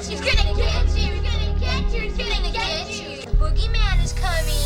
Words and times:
get 0.00 0.10
you. 0.10 0.16
He's 0.16 0.34
gonna 0.34 0.56
get 0.56 0.88
you. 0.96 1.02
He's 1.02 1.20
gonna 1.20 1.60
get 1.60 1.92
you. 1.92 2.00
He's 2.00 2.16
gonna 2.16 2.52
get 2.52 3.00
you. 3.00 3.20
The 3.22 3.36
boogeyman 3.36 4.02
is 4.02 4.12
coming. 4.12 4.56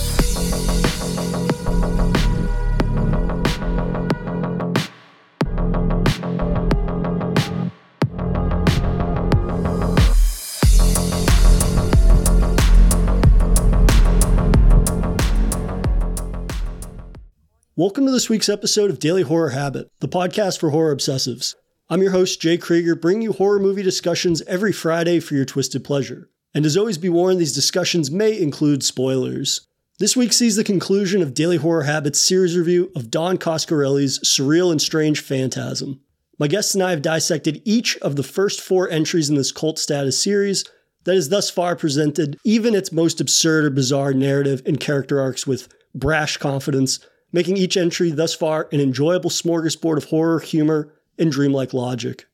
Welcome 17.76 18.06
to 18.06 18.12
this 18.12 18.30
week's 18.30 18.48
episode 18.48 18.88
of 18.90 19.00
Daily 19.00 19.22
Horror 19.22 19.50
Habit, 19.50 19.88
the 19.98 20.06
podcast 20.06 20.60
for 20.60 20.70
horror 20.70 20.94
obsessives. 20.94 21.56
I'm 21.90 22.00
your 22.00 22.12
host, 22.12 22.40
Jay 22.40 22.56
Krieger, 22.56 22.94
bringing 22.96 23.20
you 23.20 23.32
horror 23.34 23.58
movie 23.58 23.82
discussions 23.82 24.40
every 24.42 24.72
Friday 24.72 25.20
for 25.20 25.34
your 25.34 25.44
twisted 25.44 25.84
pleasure. 25.84 26.30
And 26.54 26.64
as 26.64 26.78
always, 26.78 26.96
be 26.96 27.10
warned 27.10 27.38
these 27.38 27.52
discussions 27.52 28.10
may 28.10 28.40
include 28.40 28.82
spoilers. 28.82 29.66
This 29.98 30.16
week 30.16 30.32
sees 30.32 30.56
the 30.56 30.64
conclusion 30.64 31.20
of 31.20 31.34
Daily 31.34 31.58
Horror 31.58 31.82
Habit's 31.82 32.18
series 32.18 32.56
review 32.56 32.90
of 32.96 33.10
Don 33.10 33.36
Coscarelli's 33.36 34.18
Surreal 34.20 34.72
and 34.72 34.80
Strange 34.80 35.20
Phantasm. 35.20 36.00
My 36.38 36.48
guests 36.48 36.72
and 36.74 36.82
I 36.82 36.90
have 36.90 37.02
dissected 37.02 37.60
each 37.66 37.98
of 37.98 38.16
the 38.16 38.22
first 38.22 38.62
four 38.62 38.88
entries 38.88 39.28
in 39.28 39.36
this 39.36 39.52
cult 39.52 39.78
status 39.78 40.18
series 40.18 40.64
that 41.04 41.14
has 41.14 41.28
thus 41.28 41.50
far 41.50 41.76
presented 41.76 42.38
even 42.44 42.74
its 42.74 42.92
most 42.92 43.20
absurd 43.20 43.66
or 43.66 43.70
bizarre 43.70 44.14
narrative 44.14 44.62
and 44.64 44.80
character 44.80 45.20
arcs 45.20 45.46
with 45.46 45.68
brash 45.94 46.38
confidence 46.38 46.98
making 47.30 47.56
each 47.58 47.76
entry 47.76 48.10
thus 48.10 48.32
far 48.32 48.68
an 48.72 48.80
enjoyable 48.80 49.28
smorgasbord 49.28 49.98
of 49.98 50.04
horror, 50.04 50.38
humor, 50.38 50.94
and 51.18 51.30
dreamlike 51.30 51.72
logic. 51.72 52.26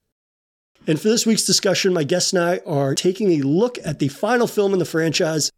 And 0.87 1.01
for 1.01 1.09
this 1.09 1.27
week's 1.27 1.45
discussion, 1.45 1.93
my 1.93 2.05
guests 2.05 2.33
and 2.33 2.43
I 2.43 2.59
are 2.67 2.95
taking 2.95 3.33
a 3.33 3.43
look 3.47 3.79
at 3.85 3.99
the 3.99 4.09
final 4.09 4.47
film 4.47 4.73
in 4.73 4.79
the 4.79 4.85
franchise. 4.85 5.51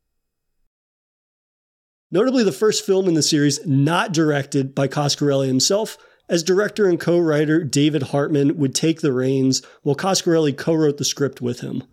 Notably, 2.11 2.45
the 2.45 2.53
first 2.53 2.84
film 2.84 3.09
in 3.09 3.15
the 3.15 3.23
series 3.23 3.65
not 3.67 4.12
directed 4.12 4.75
by 4.75 4.89
Coscarelli 4.89 5.47
himself, 5.47 5.97
as 6.28 6.43
director 6.43 6.87
and 6.89 7.00
co 7.00 7.19
writer 7.19 7.65
David 7.65 8.05
Hartman 8.05 8.59
would 8.59 8.75
take 8.75 9.00
the 9.00 9.12
reins 9.12 9.62
while 9.83 9.97
Coscarelli 9.97 10.56
co 10.56 10.75
wrote 10.75 10.98
the 10.98 11.05
script 11.05 11.41
with 11.41 11.61
him. 11.61 11.84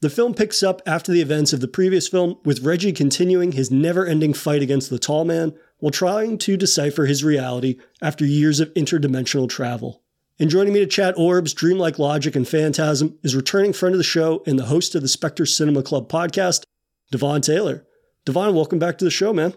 The 0.00 0.10
film 0.10 0.34
picks 0.34 0.64
up 0.64 0.82
after 0.84 1.12
the 1.12 1.20
events 1.20 1.52
of 1.52 1.60
the 1.60 1.68
previous 1.68 2.08
film, 2.08 2.36
with 2.44 2.64
Reggie 2.64 2.92
continuing 2.92 3.52
his 3.52 3.70
never 3.70 4.04
ending 4.04 4.34
fight 4.34 4.60
against 4.60 4.90
the 4.90 4.98
tall 4.98 5.24
man 5.24 5.54
while 5.78 5.92
trying 5.92 6.38
to 6.38 6.56
decipher 6.56 7.06
his 7.06 7.22
reality 7.22 7.78
after 8.02 8.26
years 8.26 8.58
of 8.58 8.74
interdimensional 8.74 9.48
travel. 9.48 10.01
And 10.42 10.50
joining 10.50 10.72
me 10.72 10.80
to 10.80 10.88
chat 10.88 11.16
orbs, 11.16 11.54
dreamlike 11.54 12.00
logic, 12.00 12.34
and 12.34 12.48
phantasm 12.48 13.16
is 13.22 13.36
returning 13.36 13.72
friend 13.72 13.94
of 13.94 13.98
the 13.98 14.02
show 14.02 14.42
and 14.44 14.58
the 14.58 14.64
host 14.64 14.96
of 14.96 15.02
the 15.02 15.06
Specter 15.06 15.46
Cinema 15.46 15.84
Club 15.84 16.08
podcast, 16.08 16.64
DeVaughn 17.12 17.42
Taylor. 17.42 17.86
DeVaughn, 18.26 18.52
welcome 18.52 18.80
back 18.80 18.98
to 18.98 19.04
the 19.04 19.10
show, 19.12 19.32
man. 19.32 19.54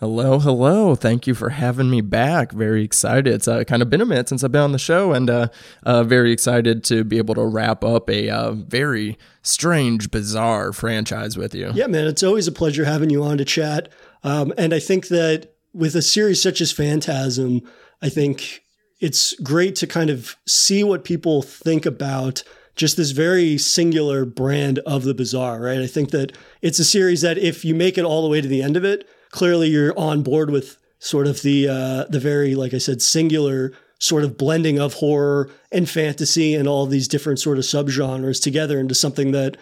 Hello, 0.00 0.40
hello. 0.40 0.96
Thank 0.96 1.28
you 1.28 1.34
for 1.34 1.50
having 1.50 1.90
me 1.90 2.00
back. 2.00 2.50
Very 2.50 2.82
excited. 2.82 3.32
It's 3.32 3.46
uh, 3.46 3.62
kind 3.62 3.82
of 3.82 3.88
been 3.88 4.00
a 4.00 4.04
minute 4.04 4.28
since 4.28 4.42
I've 4.42 4.50
been 4.50 4.62
on 4.62 4.72
the 4.72 4.80
show, 4.80 5.12
and 5.12 5.30
uh, 5.30 5.46
uh, 5.84 6.02
very 6.02 6.32
excited 6.32 6.82
to 6.86 7.04
be 7.04 7.18
able 7.18 7.36
to 7.36 7.46
wrap 7.46 7.84
up 7.84 8.10
a 8.10 8.28
uh, 8.28 8.50
very 8.50 9.16
strange, 9.42 10.10
bizarre 10.10 10.72
franchise 10.72 11.36
with 11.36 11.54
you. 11.54 11.70
Yeah, 11.72 11.86
man, 11.86 12.08
it's 12.08 12.24
always 12.24 12.48
a 12.48 12.52
pleasure 12.52 12.84
having 12.84 13.10
you 13.10 13.22
on 13.22 13.38
to 13.38 13.44
chat. 13.44 13.90
Um, 14.24 14.52
and 14.58 14.74
I 14.74 14.80
think 14.80 15.06
that 15.06 15.54
with 15.72 15.94
a 15.94 16.02
series 16.02 16.42
such 16.42 16.60
as 16.60 16.72
Phantasm, 16.72 17.60
I 18.02 18.08
think 18.08 18.64
it's 19.00 19.34
great 19.40 19.76
to 19.76 19.86
kind 19.86 20.10
of 20.10 20.36
see 20.46 20.82
what 20.82 21.04
people 21.04 21.42
think 21.42 21.86
about 21.86 22.42
just 22.74 22.96
this 22.96 23.10
very 23.10 23.56
singular 23.56 24.24
brand 24.24 24.78
of 24.80 25.04
the 25.04 25.14
bizarre, 25.14 25.60
right? 25.60 25.80
I 25.80 25.86
think 25.86 26.10
that 26.10 26.36
it's 26.60 26.78
a 26.78 26.84
series 26.84 27.22
that 27.22 27.38
if 27.38 27.64
you 27.64 27.74
make 27.74 27.96
it 27.96 28.04
all 28.04 28.22
the 28.22 28.28
way 28.28 28.40
to 28.40 28.48
the 28.48 28.62
end 28.62 28.76
of 28.76 28.84
it, 28.84 29.08
clearly 29.30 29.68
you're 29.68 29.98
on 29.98 30.22
board 30.22 30.50
with 30.50 30.76
sort 30.98 31.26
of 31.26 31.42
the 31.42 31.68
uh, 31.68 32.04
the 32.10 32.20
very, 32.20 32.54
like 32.54 32.74
I 32.74 32.78
said, 32.78 33.00
singular 33.02 33.72
sort 33.98 34.24
of 34.24 34.36
blending 34.36 34.78
of 34.78 34.94
horror 34.94 35.50
and 35.72 35.88
fantasy 35.88 36.54
and 36.54 36.68
all 36.68 36.86
these 36.86 37.08
different 37.08 37.38
sort 37.38 37.58
of 37.58 37.64
subgenres 37.64 38.42
together 38.42 38.78
into 38.78 38.94
something 38.94 39.32
that 39.32 39.56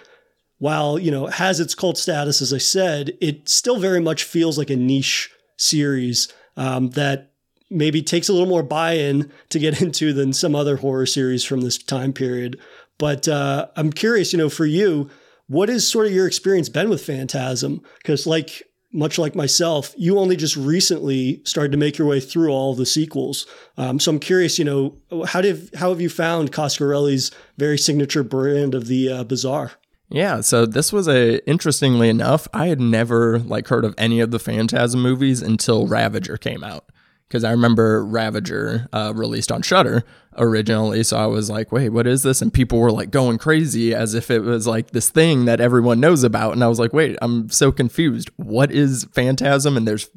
while 0.58 0.98
you 0.98 1.10
know 1.10 1.26
has 1.26 1.60
its 1.60 1.75
cult 1.75 1.97
status 1.97 2.42
as 2.42 2.53
i 2.53 2.58
said 2.58 3.16
it 3.20 3.48
still 3.48 3.78
very 3.78 4.00
much 4.00 4.25
feels 4.25 4.58
like 4.58 4.70
a 4.70 4.76
niche 4.76 5.31
series 5.56 6.32
um, 6.56 6.91
that 6.91 7.33
maybe 7.70 8.02
takes 8.02 8.28
a 8.28 8.32
little 8.32 8.48
more 8.48 8.62
buy-in 8.62 9.30
to 9.50 9.58
get 9.58 9.80
into 9.82 10.12
than 10.12 10.32
some 10.32 10.54
other 10.54 10.76
horror 10.76 11.06
series 11.06 11.44
from 11.44 11.60
this 11.60 11.78
time 11.78 12.12
period. 12.12 12.58
But 12.98 13.28
uh, 13.28 13.69
I'm 13.76 13.92
curious, 13.92 14.32
you 14.32 14.38
know, 14.38 14.48
for 14.48 14.66
you, 14.66 15.10
what 15.47 15.69
has 15.69 15.86
sort 15.86 16.06
of 16.06 16.12
your 16.12 16.26
experience 16.26 16.69
been 16.69 16.88
with 16.88 17.04
Phantasm? 17.04 17.82
Because 17.98 18.26
like 18.26 18.62
much 18.92 19.19
like 19.19 19.34
myself, 19.34 19.92
you 19.97 20.19
only 20.19 20.36
just 20.36 20.56
recently 20.56 21.42
started 21.44 21.72
to 21.72 21.78
make 21.78 21.98
your 21.98 22.06
way 22.06 22.20
through 22.20 22.50
all 22.50 22.75
the 22.75 22.86
sequels. 22.86 23.44
Um, 23.76 23.98
so 23.98 24.12
I'm 24.12 24.20
curious, 24.20 24.58
you 24.58 24.64
know, 24.64 24.96
how 25.26 25.41
did 25.41 25.70
how 25.75 25.91
have 25.91 26.00
you 26.00 26.08
found 26.08 26.52
Coscarelli's 26.52 27.32
very 27.58 27.76
signature 27.76 28.22
brand 28.22 28.75
of 28.75 28.86
the 28.86 29.10
uh, 29.10 29.25
bizarre? 29.25 29.72
Yeah, 30.10 30.42
so 30.42 30.64
this 30.64 30.92
was 30.92 31.08
a 31.08 31.44
interestingly 31.48 32.08
enough, 32.08 32.46
I 32.54 32.69
had 32.69 32.81
never 32.81 33.41
like 33.41 33.66
heard 33.66 33.84
of 33.84 33.94
any 33.98 34.20
of 34.20 34.31
the 34.31 34.38
Phantasm 34.38 35.02
movies 35.02 35.42
until 35.42 35.88
Ravager 35.88 36.36
came 36.36 36.62
out. 36.62 36.84
Because 37.28 37.44
I 37.44 37.50
remember 37.50 38.04
Ravager 38.04 38.88
uh, 38.92 39.12
released 39.14 39.50
on 39.50 39.62
Shudder 39.62 40.04
originally, 40.36 41.02
so 41.02 41.16
I 41.16 41.26
was 41.26 41.50
like, 41.50 41.72
"Wait, 41.72 41.88
what 41.88 42.06
is 42.06 42.22
this?" 42.22 42.42
And 42.42 42.52
people 42.52 42.78
were 42.78 42.92
like 42.92 43.10
going 43.10 43.38
crazy 43.38 43.94
as 43.94 44.14
if 44.14 44.30
it 44.30 44.40
was 44.40 44.66
like 44.66 44.90
this 44.90 45.10
thing 45.10 45.46
that 45.46 45.60
everyone 45.60 46.00
knows 46.00 46.22
about. 46.22 46.52
And 46.52 46.62
I 46.62 46.68
was 46.68 46.78
like, 46.78 46.92
"Wait, 46.92 47.16
I'm 47.22 47.48
so 47.48 47.72
confused. 47.72 48.30
What 48.36 48.70
is 48.70 49.08
Phantasm?" 49.12 49.76
And 49.76 49.88
there's 49.88 50.08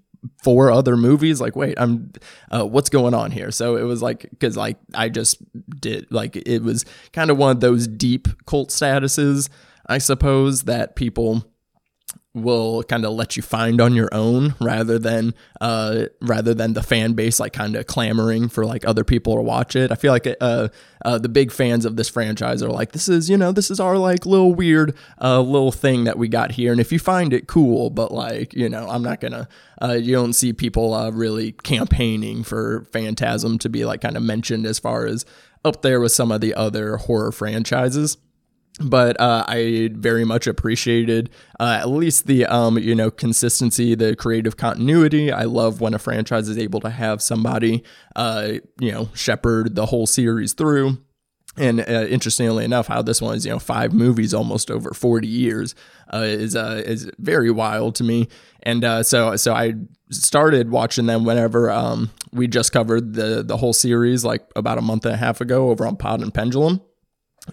four 0.43 0.71
other 0.71 0.97
movies 0.97 1.39
like 1.39 1.55
wait 1.55 1.79
i'm 1.79 2.11
uh, 2.51 2.65
what's 2.65 2.89
going 2.89 3.13
on 3.13 3.29
here 3.29 3.51
so 3.51 3.77
it 3.77 3.83
was 3.83 4.01
like 4.01 4.27
because 4.31 4.57
like 4.57 4.77
i 4.95 5.07
just 5.07 5.37
did 5.79 6.11
like 6.11 6.35
it 6.35 6.63
was 6.63 6.83
kind 7.13 7.29
of 7.29 7.37
one 7.37 7.51
of 7.51 7.59
those 7.61 7.87
deep 7.87 8.27
cult 8.45 8.69
statuses 8.69 9.47
I 9.87 9.97
suppose, 9.97 10.63
that 10.63 10.95
people 10.95 11.45
will 12.43 12.83
kind 12.83 13.05
of 13.05 13.13
let 13.13 13.35
you 13.35 13.43
find 13.43 13.81
on 13.81 13.93
your 13.93 14.09
own 14.11 14.55
rather 14.59 14.97
than 14.99 15.33
uh 15.61 16.05
rather 16.21 16.53
than 16.53 16.73
the 16.73 16.83
fan 16.83 17.13
base 17.13 17.39
like 17.39 17.53
kind 17.53 17.75
of 17.75 17.85
clamoring 17.87 18.49
for 18.49 18.65
like 18.65 18.85
other 18.85 19.03
people 19.03 19.35
to 19.35 19.41
watch 19.41 19.75
it. 19.75 19.91
I 19.91 19.95
feel 19.95 20.11
like 20.11 20.27
uh, 20.41 20.69
uh 21.05 21.17
the 21.17 21.29
big 21.29 21.51
fans 21.51 21.85
of 21.85 21.95
this 21.95 22.09
franchise 22.09 22.63
are 22.63 22.69
like 22.69 22.91
this 22.91 23.07
is 23.09 23.29
you 23.29 23.37
know 23.37 23.51
this 23.51 23.69
is 23.71 23.79
our 23.79 23.97
like 23.97 24.25
little 24.25 24.53
weird 24.53 24.95
uh 25.21 25.41
little 25.41 25.71
thing 25.71 26.05
that 26.05 26.17
we 26.17 26.27
got 26.27 26.51
here 26.51 26.71
and 26.71 26.81
if 26.81 26.91
you 26.91 26.99
find 26.99 27.33
it 27.33 27.47
cool 27.47 27.89
but 27.89 28.11
like 28.11 28.53
you 28.53 28.69
know 28.69 28.87
I'm 28.89 29.03
not 29.03 29.21
to 29.21 29.47
uh 29.81 29.93
you 29.93 30.13
don't 30.13 30.33
see 30.33 30.53
people 30.53 30.93
uh 30.93 31.11
really 31.11 31.51
campaigning 31.51 32.43
for 32.43 32.85
Phantasm 32.91 33.57
to 33.59 33.69
be 33.69 33.85
like 33.85 34.01
kind 34.01 34.17
of 34.17 34.23
mentioned 34.23 34.65
as 34.65 34.79
far 34.79 35.05
as 35.05 35.25
up 35.65 35.81
there 35.81 35.99
with 35.99 36.11
some 36.11 36.31
of 36.31 36.41
the 36.41 36.53
other 36.53 36.97
horror 36.97 37.31
franchises 37.31 38.17
but 38.79 39.19
uh, 39.19 39.43
I 39.47 39.89
very 39.93 40.23
much 40.23 40.47
appreciated 40.47 41.29
uh, 41.59 41.79
at 41.81 41.89
least 41.89 42.27
the 42.27 42.45
um, 42.45 42.77
you 42.77 42.95
know 42.95 43.09
consistency, 43.09 43.95
the 43.95 44.15
creative 44.15 44.57
continuity. 44.57 45.31
I 45.31 45.43
love 45.43 45.81
when 45.81 45.93
a 45.93 45.99
franchise 45.99 46.47
is 46.47 46.57
able 46.57 46.79
to 46.81 46.89
have 46.89 47.21
somebody 47.21 47.83
uh, 48.15 48.53
you 48.79 48.91
know 48.91 49.09
shepherd 49.13 49.75
the 49.75 49.87
whole 49.87 50.07
series 50.07 50.53
through. 50.53 50.97
And 51.59 51.79
uh, 51.79 52.05
interestingly 52.07 52.65
enough, 52.65 52.85
how 52.85 53.01
this 53.01 53.19
one 53.19 53.35
is, 53.35 53.43
you 53.43 53.51
know, 53.51 53.57
five 53.57 53.91
movies 53.91 54.31
almost 54.31 54.69
over 54.69 54.93
forty 54.93 55.27
years 55.27 55.73
uh, 56.13 56.19
is 56.19 56.55
uh, 56.55 56.83
is 56.85 57.09
very 57.17 57.49
wild 57.49 57.95
to 57.95 58.03
me. 58.03 58.27
And 58.61 58.83
so 59.03 59.35
so 59.37 59.55
I 59.55 59.73
started 60.11 60.69
watching 60.69 61.07
them 61.07 61.25
whenever 61.25 61.71
um, 61.71 62.11
we 62.31 62.47
just 62.47 62.71
covered 62.71 63.13
the 63.15 63.41
the 63.41 63.57
whole 63.57 63.73
series, 63.73 64.23
like 64.23 64.45
about 64.55 64.77
a 64.77 64.81
month 64.81 65.05
and 65.05 65.15
a 65.15 65.17
half 65.17 65.41
ago, 65.41 65.71
over 65.71 65.87
on 65.87 65.95
Pod 65.95 66.21
and 66.21 66.31
Pendulum 66.31 66.79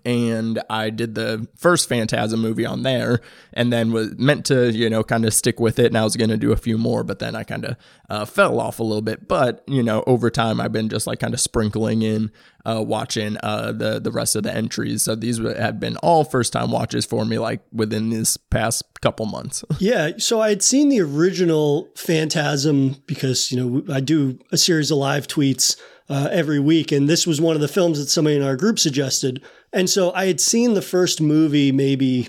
and 0.05 0.63
I 0.69 0.91
did 0.91 1.15
the 1.15 1.49
first 1.57 1.89
Phantasm 1.89 2.41
movie 2.41 2.67
on 2.67 2.83
there, 2.83 3.21
and 3.53 3.73
then 3.73 3.93
was 3.93 4.17
meant 4.19 4.47
to, 4.47 4.73
you 4.73 4.91
know, 4.91 5.03
kind 5.03 5.25
of 5.25 5.35
stick 5.35 5.61
with 5.61 5.79
it. 5.79 5.87
And 5.87 5.99
I 5.99 6.05
was 6.05 6.17
going 6.17 6.31
to 6.31 6.37
do 6.37 6.53
a 6.53 6.57
few 6.57 6.79
more, 6.79 7.05
but 7.05 7.19
then 7.19 7.35
I 7.35 7.45
kind 7.45 7.65
of 7.65 7.77
uh, 8.09 8.25
fell 8.25 8.61
off 8.61 8.81
a 8.81 8.83
little 8.83 9.03
bit. 9.03 9.29
But 9.29 9.63
you 9.67 9.83
know, 9.83 10.05
over 10.07 10.31
time, 10.31 10.61
I've 10.61 10.73
been 10.73 10.89
just 10.89 11.07
like 11.07 11.21
kind 11.21 11.35
of 11.35 11.41
sprinkling 11.41 12.03
in, 12.03 12.31
uh, 12.65 12.83
watching 12.87 13.37
uh, 13.43 13.73
the 13.73 14.01
the 14.01 14.11
rest 14.11 14.37
of 14.37 14.43
the 14.43 14.55
entries. 14.55 15.03
So 15.03 15.15
these 15.15 15.39
have 15.39 15.81
been 15.81 15.97
all 15.99 16.25
first 16.25 16.53
time 16.53 16.71
watches 16.71 17.05
for 17.05 17.25
me, 17.25 17.39
like 17.39 17.61
within 17.73 18.11
this 18.11 18.37
past 18.37 18.85
couple 19.01 19.27
months. 19.27 19.65
yeah, 19.79 20.13
so 20.19 20.41
I 20.41 20.49
had 20.51 20.63
seen 20.63 20.89
the 20.89 21.01
original 21.01 21.89
Phantasm 21.97 23.03
because 23.07 23.53
you 23.53 23.59
know 23.63 23.95
I 23.95 24.01
do 24.01 24.39
a 24.51 24.57
series 24.57 24.91
of 24.91 24.99
live 24.99 25.27
tweets. 25.27 25.77
Uh, 26.07 26.29
every 26.31 26.61
week. 26.61 26.93
And 26.93 27.09
this 27.09 27.27
was 27.27 27.41
one 27.41 27.55
of 27.55 27.63
the 27.63 27.67
films 27.67 27.99
that 27.99 28.11
somebody 28.11 28.37
in 28.37 28.43
our 28.43 28.57
group 28.57 28.79
suggested. 28.79 29.43
And 29.73 29.89
so 29.89 30.13
I 30.13 30.27
had 30.27 30.39
seen 30.39 30.75
the 30.75 30.83
first 30.83 31.19
movie 31.19 31.73
maybe 31.73 32.29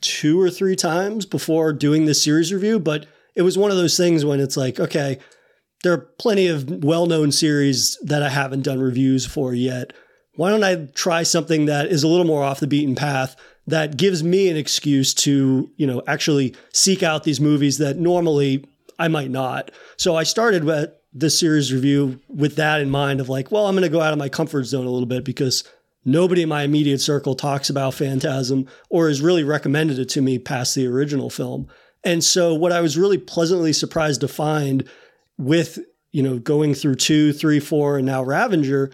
two 0.00 0.40
or 0.40 0.50
three 0.50 0.74
times 0.74 1.24
before 1.24 1.72
doing 1.72 2.06
this 2.06 2.22
series 2.22 2.52
review, 2.52 2.80
but 2.80 3.06
it 3.36 3.42
was 3.42 3.56
one 3.56 3.70
of 3.70 3.76
those 3.76 3.96
things 3.96 4.24
when 4.24 4.40
it's 4.40 4.56
like, 4.56 4.80
okay, 4.80 5.18
there 5.82 5.92
are 5.92 6.08
plenty 6.18 6.48
of 6.48 6.84
well 6.84 7.06
known 7.06 7.30
series 7.30 7.96
that 8.02 8.22
I 8.22 8.30
haven't 8.30 8.62
done 8.62 8.80
reviews 8.80 9.26
for 9.26 9.54
yet. 9.54 9.92
Why 10.36 10.50
don't 10.50 10.64
I 10.64 10.86
try 10.94 11.22
something 11.22 11.66
that 11.66 11.86
is 11.86 12.02
a 12.02 12.08
little 12.08 12.26
more 12.26 12.42
off 12.42 12.60
the 12.60 12.66
beaten 12.66 12.94
path 12.96 13.36
that 13.66 13.96
gives 13.96 14.22
me 14.22 14.48
an 14.48 14.56
excuse 14.56 15.14
to, 15.14 15.70
you 15.76 15.86
know, 15.86 16.02
actually 16.06 16.54
seek 16.72 17.02
out 17.02 17.24
these 17.24 17.40
movies 17.40 17.78
that 17.78 17.96
normally 17.96 18.64
I 18.98 19.08
might 19.08 19.30
not. 19.30 19.70
So 19.96 20.16
I 20.16 20.24
started 20.24 20.64
with 20.64 20.90
this 21.14 21.38
series 21.38 21.72
review 21.72 22.20
with 22.28 22.56
that 22.56 22.80
in 22.80 22.90
mind 22.90 23.20
of 23.20 23.28
like, 23.28 23.50
well, 23.52 23.66
I'm 23.66 23.74
going 23.74 23.84
to 23.84 23.88
go 23.88 24.00
out 24.00 24.12
of 24.12 24.18
my 24.18 24.28
comfort 24.28 24.64
zone 24.64 24.84
a 24.84 24.90
little 24.90 25.06
bit 25.06 25.24
because 25.24 25.62
nobody 26.04 26.42
in 26.42 26.48
my 26.48 26.64
immediate 26.64 27.00
circle 27.00 27.36
talks 27.36 27.70
about 27.70 27.94
Phantasm 27.94 28.66
or 28.90 29.06
has 29.06 29.22
really 29.22 29.44
recommended 29.44 29.98
it 29.98 30.08
to 30.10 30.20
me 30.20 30.38
past 30.38 30.74
the 30.74 30.86
original 30.86 31.30
film. 31.30 31.68
And 32.02 32.22
so 32.22 32.52
what 32.52 32.72
I 32.72 32.80
was 32.80 32.98
really 32.98 33.16
pleasantly 33.16 33.72
surprised 33.72 34.20
to 34.22 34.28
find 34.28 34.88
with, 35.38 35.78
you 36.10 36.22
know, 36.22 36.38
going 36.38 36.74
through 36.74 36.96
two, 36.96 37.32
three, 37.32 37.60
four, 37.60 37.96
and 37.96 38.06
now 38.06 38.22
Ravager 38.22 38.90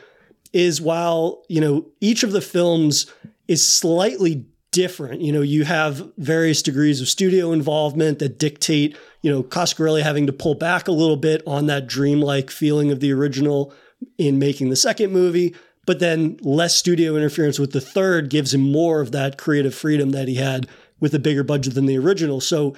is 0.53 0.81
while, 0.81 1.43
you 1.49 1.61
know, 1.61 1.87
each 2.01 2.23
of 2.23 2.33
the 2.33 2.41
films 2.41 3.11
is 3.49 3.67
slightly 3.67 4.47
different. 4.73 5.21
You 5.21 5.33
know, 5.33 5.41
you 5.41 5.65
have 5.65 6.13
various 6.17 6.63
degrees 6.63 7.01
of 7.01 7.09
studio 7.09 7.53
involvement 7.53 8.19
that 8.21 8.39
dictate, 8.39 8.97
you 9.23 9.31
know, 9.31 9.43
Coscarelli 9.43 10.03
having 10.03 10.27
to 10.27 10.33
pull 10.33 10.55
back 10.55 10.89
a 10.89 10.93
little 10.93 11.17
bit 11.17 11.43
on 11.47 11.67
that 11.67 11.87
dreamlike 11.87 12.51
feeling 12.51 12.91
of 12.91 13.01
the 13.01 13.13
original 13.13 13.73
in 14.19 14.39
making 14.39 14.71
the 14.71 14.77
second 14.77 15.13
movie, 15.13 15.55
but 15.87 15.99
then 15.99 16.39
less 16.43 16.77
studio 16.77 17.17
interference 17.17 17.59
with 17.59 17.73
the 17.73 17.81
third 17.81 18.31
gives 18.31 18.55
him 18.55 18.61
more 18.61 19.01
of 19.01 19.13
that 19.13 19.39
creative 19.39 19.75
freedom 19.75 20.11
that 20.11 20.29
he 20.29 20.37
had 20.37 20.69
with 21.01 21.15
a 21.15 21.19
bigger 21.19 21.43
budget 21.43 21.75
than 21.75 21.87
the 21.87 21.99
original. 21.99 22.41
So 22.41 22.77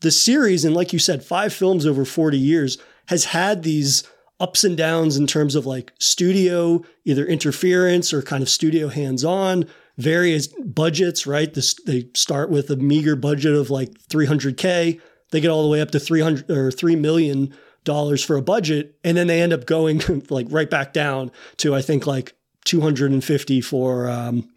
the 0.00 0.10
series, 0.10 0.64
and 0.64 0.74
like 0.74 0.92
you 0.92 0.98
said, 0.98 1.24
five 1.24 1.52
films 1.52 1.86
over 1.86 2.04
40 2.04 2.38
years, 2.38 2.78
has 3.06 3.24
had 3.26 3.62
these 3.62 4.04
ups 4.40 4.64
and 4.64 4.76
downs 4.76 5.16
in 5.16 5.26
terms 5.26 5.54
of 5.54 5.66
like 5.66 5.92
studio, 5.98 6.82
either 7.04 7.24
interference 7.24 8.12
or 8.12 8.20
kind 8.20 8.42
of 8.42 8.48
studio 8.48 8.88
hands 8.88 9.24
on, 9.24 9.64
various 9.96 10.48
budgets, 10.48 11.26
right? 11.26 11.52
This, 11.52 11.74
they 11.86 12.08
start 12.14 12.50
with 12.50 12.70
a 12.70 12.76
meager 12.76 13.16
budget 13.16 13.54
of 13.54 13.70
like 13.70 13.90
300K. 14.08 15.00
They 15.30 15.40
get 15.40 15.50
all 15.50 15.62
the 15.62 15.68
way 15.68 15.80
up 15.80 15.90
to 15.92 16.00
300 16.00 16.50
or 16.50 16.70
$3 16.70 16.98
million 16.98 17.54
for 17.84 18.36
a 18.36 18.42
budget. 18.42 18.98
And 19.04 19.16
then 19.16 19.26
they 19.26 19.40
end 19.40 19.52
up 19.52 19.66
going 19.66 20.02
like 20.30 20.46
right 20.50 20.70
back 20.70 20.92
down 20.92 21.30
to, 21.58 21.74
I 21.74 21.82
think, 21.82 22.06
like 22.06 22.34
250 22.64 23.60
for, 23.60 24.08
um, 24.08 24.48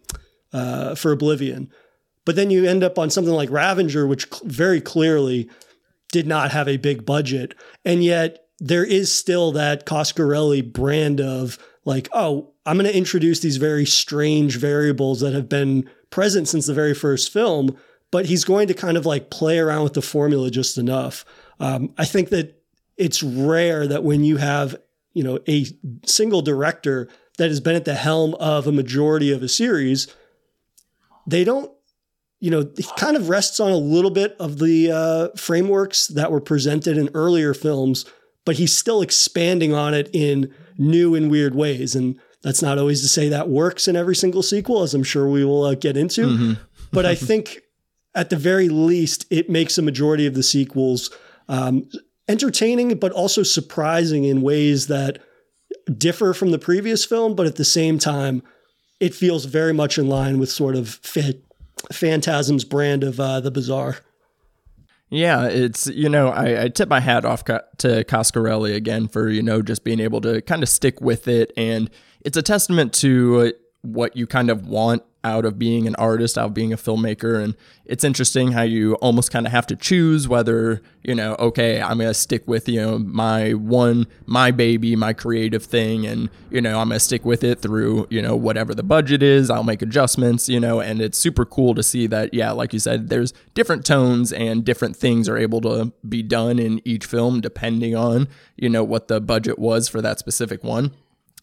uh, 0.54 0.95
for 0.95 1.12
Oblivion. 1.12 1.72
But 2.25 2.36
then 2.36 2.50
you 2.50 2.66
end 2.66 2.83
up 2.83 3.00
on 3.00 3.10
something 3.10 3.33
like 3.33 3.50
Ravager, 3.50 4.06
which 4.06 4.28
very 4.44 4.81
clearly 4.81 5.50
did 6.12 6.28
not 6.28 6.51
have 6.51 6.68
a 6.68 6.78
big 6.78 7.06
budget. 7.06 7.54
And 7.86 8.04
yet 8.04 8.48
there 8.60 8.83
is 8.83 9.12
still 9.12 9.51
that 9.54 9.86
Coscarelli 9.86 10.74
brand 10.74 11.22
of 11.22 11.57
like, 11.86 12.10
oh, 12.12 12.54
I'm 12.68 12.78
going 12.78 12.92
to 12.92 12.98
introduce 12.98 13.40
these 13.40 13.58
very 13.58 13.86
strange 13.86 14.58
variables 14.58 15.22
that 15.22 15.34
have 15.34 15.48
been 15.48 15.90
present 16.10 16.48
since 16.50 16.66
the 16.66 16.74
very 16.74 16.94
first 16.94 17.31
film, 17.31 17.78
but 18.12 18.25
he's 18.25 18.44
going 18.44 18.68
to 18.68 18.74
kind 18.74 18.98
of 18.98 19.06
like 19.06 19.30
play 19.30 19.58
around 19.58 19.84
with 19.84 19.94
the 19.94 20.02
formula 20.02 20.52
just 20.52 20.78
enough. 20.78 21.24
Um, 21.60 21.94
I 21.98 22.04
think 22.04 22.30
that 22.30 22.62
it's 22.98 23.24
rare 23.24 23.88
that 23.88 24.04
when 24.04 24.24
you 24.25 24.38
have, 24.38 24.75
you 25.14 25.24
know, 25.24 25.40
a 25.48 25.66
single 26.06 26.42
director 26.42 27.08
that 27.38 27.48
has 27.48 27.62
been 27.62 27.75
at 27.75 27.86
the 27.86 27.96
helm 27.96 28.36
of 28.36 28.68
a 28.68 28.72
majority 28.72 29.31
of 29.31 29.42
a 29.42 29.48
series, 29.48 30.14
they 31.25 31.44
don't 31.44 31.72
you 32.40 32.52
know, 32.52 32.66
kind 32.98 33.18
of 33.18 33.30
rests 33.30 33.60
on 33.60 33.72
a 33.72 33.78
little 33.78 34.12
bit 34.12 34.36
of 34.40 34.60
the 34.60 34.92
uh, 34.92 35.30
frameworks 35.36 36.08
that 36.08 36.31
were 36.31 36.42
presented 36.42 36.96
in 36.96 37.10
earlier 37.16 37.54
films, 37.54 38.06
but 38.46 38.58
he's 38.58 38.78
still 38.78 39.02
expanding 39.02 39.74
on 39.74 39.96
it 39.96 40.08
in 40.14 40.54
new 40.78 41.16
and 41.16 41.31
weird 41.31 41.56
ways. 41.56 41.96
And 41.96 42.19
that's 42.47 42.61
not 42.61 42.77
always 42.77 43.01
to 43.01 43.09
say 43.09 43.27
that 43.27 43.49
works 43.49 43.89
in 43.89 43.97
every 43.97 44.15
single 44.15 44.41
sequel, 44.41 44.81
as 44.81 44.94
I'm 44.94 45.03
sure 45.03 45.27
we 45.27 45.44
will 45.44 45.65
uh, 45.65 45.75
get 45.75 45.97
into. 45.97 46.27
Mm-hmm. 46.27 46.53
but 46.94 47.05
I 47.05 47.13
think 47.13 47.59
at 48.15 48.29
the 48.29 48.38
very 48.38 48.69
least, 48.69 49.25
it 49.29 49.49
makes 49.49 49.77
a 49.77 49.81
majority 49.81 50.25
of 50.25 50.33
the 50.33 50.44
sequels 50.44 51.11
um, 51.49 51.89
entertaining, 52.29 52.99
but 52.99 53.11
also 53.11 53.44
surprising 53.44 54.23
in 54.23 54.41
ways 54.41 54.88
that 54.88 55.21
differ 55.97 56.33
from 56.33 56.51
the 56.51 56.57
previous 56.57 57.03
film, 57.03 57.35
but 57.35 57.47
at 57.47 57.57
the 57.57 57.65
same 57.65 57.99
time, 57.99 58.41
it 59.01 59.13
feels 59.13 59.44
very 59.44 59.73
much 59.73 59.97
in 59.97 60.07
line 60.07 60.39
with 60.39 60.49
sort 60.49 60.77
of 60.77 60.88
fit 60.88 61.44
Phantasm's 61.91 62.63
brand 62.63 63.03
of 63.03 63.19
uh, 63.19 63.41
the 63.41 63.51
bizarre. 63.51 63.97
Yeah, 65.09 65.47
it's 65.47 65.88
you 65.88 66.07
know 66.07 66.29
I, 66.29 66.63
I 66.63 66.67
tip 66.69 66.88
my 66.88 67.01
hat 67.01 67.25
off 67.25 67.44
to 67.44 67.63
Coscarelli 68.05 68.73
again 68.73 69.09
for 69.09 69.27
you 69.27 69.44
know 69.44 69.61
just 69.61 69.83
being 69.83 69.99
able 69.99 70.21
to 70.21 70.41
kind 70.41 70.63
of 70.63 70.69
stick 70.69 71.01
with 71.01 71.27
it, 71.27 71.51
and 71.57 71.89
it's 72.22 72.38
a 72.38 72.42
testament 72.42 72.94
to 72.96 73.40
uh, 73.40 73.52
what 73.81 74.16
you 74.16 74.28
kind 74.28 74.50
of 74.50 74.68
want 74.68 75.04
out 75.28 75.44
of 75.44 75.60
being 75.60 75.88
an 75.88 75.96
artist, 75.96 76.38
out 76.38 76.48
of 76.48 76.54
being 76.54 76.72
a 76.72 76.78
filmmaker. 76.78 77.44
And 77.44 77.56
it's 77.86 78.04
interesting 78.04 78.54
how 78.54 78.62
you 78.62 78.96
almost 78.96 79.30
kind 79.30 79.46
of 79.46 79.52
have 79.52 79.68
to 79.68 79.75
choose 79.75 80.28
whether, 80.28 80.81
you 81.04 81.14
know, 81.14 81.36
okay, 81.36 81.81
I'm 81.81 81.98
going 81.98 82.10
to 82.10 82.14
stick 82.14 82.48
with, 82.48 82.69
you 82.69 82.80
know, 82.80 83.00
my 83.00 83.54
one, 83.54 84.08
my 84.25 84.52
baby, 84.52 84.96
my 84.96 85.12
creative 85.12 85.64
thing. 85.64 86.06
And, 86.06 86.30
you 86.50 86.62
know, 86.62 86.80
I'm 86.80 86.88
going 86.88 86.96
to 86.96 87.04
stick 87.04 87.25
with 87.25 87.44
it 87.44 87.62
through, 87.62 88.08
you 88.10 88.22
know, 88.22 88.36
whatever 88.38 88.74
the 88.74 88.84
budget 88.84 89.22
is. 89.22 89.50
I'll 89.50 89.64
make 89.64 89.81
adjustments, 89.81 90.48
you 90.48 90.62
know, 90.62 90.80
and 90.80 91.02
it's 91.02 91.18
super 91.18 91.46
cool 91.46 91.75
to 91.75 91.84
see 91.84 92.08
that, 92.08 92.34
yeah, 92.34 92.52
like 92.52 92.72
you 92.72 92.80
said, 92.80 93.10
there's 93.10 93.34
different 93.54 93.86
tones 93.86 94.31
and 94.31 94.64
different 94.64 94.96
things 94.96 95.28
are 95.28 95.38
able 95.38 95.60
to 95.62 95.92
be 96.08 96.24
done 96.24 96.58
in 96.58 96.81
each 96.86 97.06
film 97.06 97.42
depending 97.42 97.96
on, 97.96 98.30
you 98.56 98.69
know, 98.69 98.84
what 98.84 99.10
the 99.10 99.19
budget 99.19 99.60
was 99.60 99.90
for 99.90 100.02
that 100.02 100.19
specific 100.19 100.64
one 100.64 100.94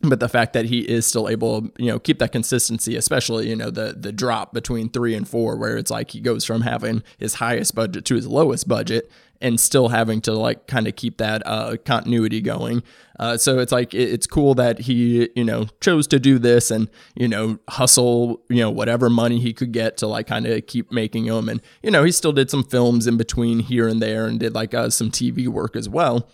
but 0.08 0.20
the 0.20 0.28
fact 0.28 0.52
that 0.52 0.66
he 0.66 0.80
is 0.80 1.06
still 1.06 1.28
able 1.28 1.68
you 1.78 1.86
know 1.86 1.98
keep 1.98 2.18
that 2.18 2.32
consistency 2.32 2.96
especially 2.96 3.48
you 3.48 3.56
know 3.56 3.70
the 3.70 3.94
the 3.96 4.12
drop 4.12 4.52
between 4.52 4.88
3 4.88 5.14
and 5.14 5.28
4 5.28 5.56
where 5.56 5.76
it's 5.76 5.90
like 5.90 6.10
he 6.10 6.20
goes 6.20 6.44
from 6.44 6.62
having 6.62 7.02
his 7.18 7.34
highest 7.34 7.74
budget 7.74 8.04
to 8.04 8.14
his 8.14 8.26
lowest 8.26 8.68
budget 8.68 9.10
and 9.44 9.60
still 9.60 9.88
having 9.88 10.22
to 10.22 10.32
like 10.32 10.66
kind 10.66 10.88
of 10.88 10.96
keep 10.96 11.18
that 11.18 11.42
uh, 11.44 11.76
continuity 11.84 12.40
going. 12.40 12.82
Uh, 13.20 13.36
so 13.36 13.58
it's 13.58 13.72
like 13.72 13.92
it, 13.92 14.10
it's 14.10 14.26
cool 14.26 14.54
that 14.54 14.80
he 14.80 15.28
you 15.36 15.44
know 15.44 15.66
chose 15.80 16.06
to 16.08 16.18
do 16.18 16.38
this 16.38 16.70
and 16.70 16.88
you 17.14 17.28
know 17.28 17.58
hustle 17.68 18.40
you 18.48 18.60
know 18.60 18.70
whatever 18.70 19.08
money 19.10 19.38
he 19.38 19.52
could 19.52 19.70
get 19.70 19.96
to 19.98 20.06
like 20.06 20.26
kind 20.26 20.46
of 20.46 20.66
keep 20.66 20.90
making 20.90 21.26
them 21.26 21.48
and 21.48 21.60
you 21.82 21.90
know 21.90 22.02
he 22.02 22.10
still 22.10 22.32
did 22.32 22.50
some 22.50 22.64
films 22.64 23.06
in 23.06 23.16
between 23.16 23.60
here 23.60 23.86
and 23.86 24.02
there 24.02 24.26
and 24.26 24.40
did 24.40 24.52
like 24.52 24.74
uh, 24.74 24.90
some 24.90 25.12
tv 25.12 25.46
work 25.46 25.76
as 25.76 25.88
well 25.88 26.28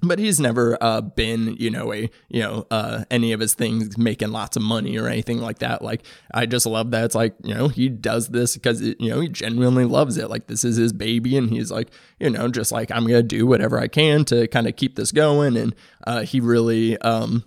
but 0.00 0.18
he's 0.18 0.40
never 0.40 0.76
uh, 0.80 1.00
been, 1.00 1.56
you 1.58 1.70
know, 1.70 1.92
a 1.92 2.10
you 2.28 2.40
know 2.40 2.66
uh, 2.70 3.04
any 3.10 3.32
of 3.32 3.40
his 3.40 3.54
things 3.54 3.96
making 3.98 4.32
lots 4.32 4.56
of 4.56 4.62
money 4.62 4.98
or 4.98 5.06
anything 5.06 5.38
like 5.38 5.58
that. 5.58 5.82
Like 5.82 6.02
I 6.32 6.46
just 6.46 6.66
love 6.66 6.90
that 6.92 7.04
it's 7.04 7.14
like 7.14 7.34
you 7.42 7.54
know 7.54 7.68
he 7.68 7.88
does 7.88 8.28
this 8.28 8.54
because 8.54 8.80
you 8.80 8.96
know 9.00 9.20
he 9.20 9.28
genuinely 9.28 9.84
loves 9.84 10.16
it. 10.16 10.30
Like 10.30 10.46
this 10.46 10.64
is 10.64 10.76
his 10.76 10.92
baby, 10.92 11.36
and 11.36 11.50
he's 11.50 11.70
like 11.70 11.88
you 12.18 12.30
know 12.30 12.48
just 12.48 12.72
like 12.72 12.90
I'm 12.90 13.06
gonna 13.06 13.22
do 13.22 13.46
whatever 13.46 13.78
I 13.78 13.88
can 13.88 14.24
to 14.26 14.48
kind 14.48 14.66
of 14.66 14.76
keep 14.76 14.96
this 14.96 15.12
going. 15.12 15.56
And 15.56 15.74
uh, 16.06 16.22
he 16.22 16.40
really 16.40 16.98
um, 16.98 17.44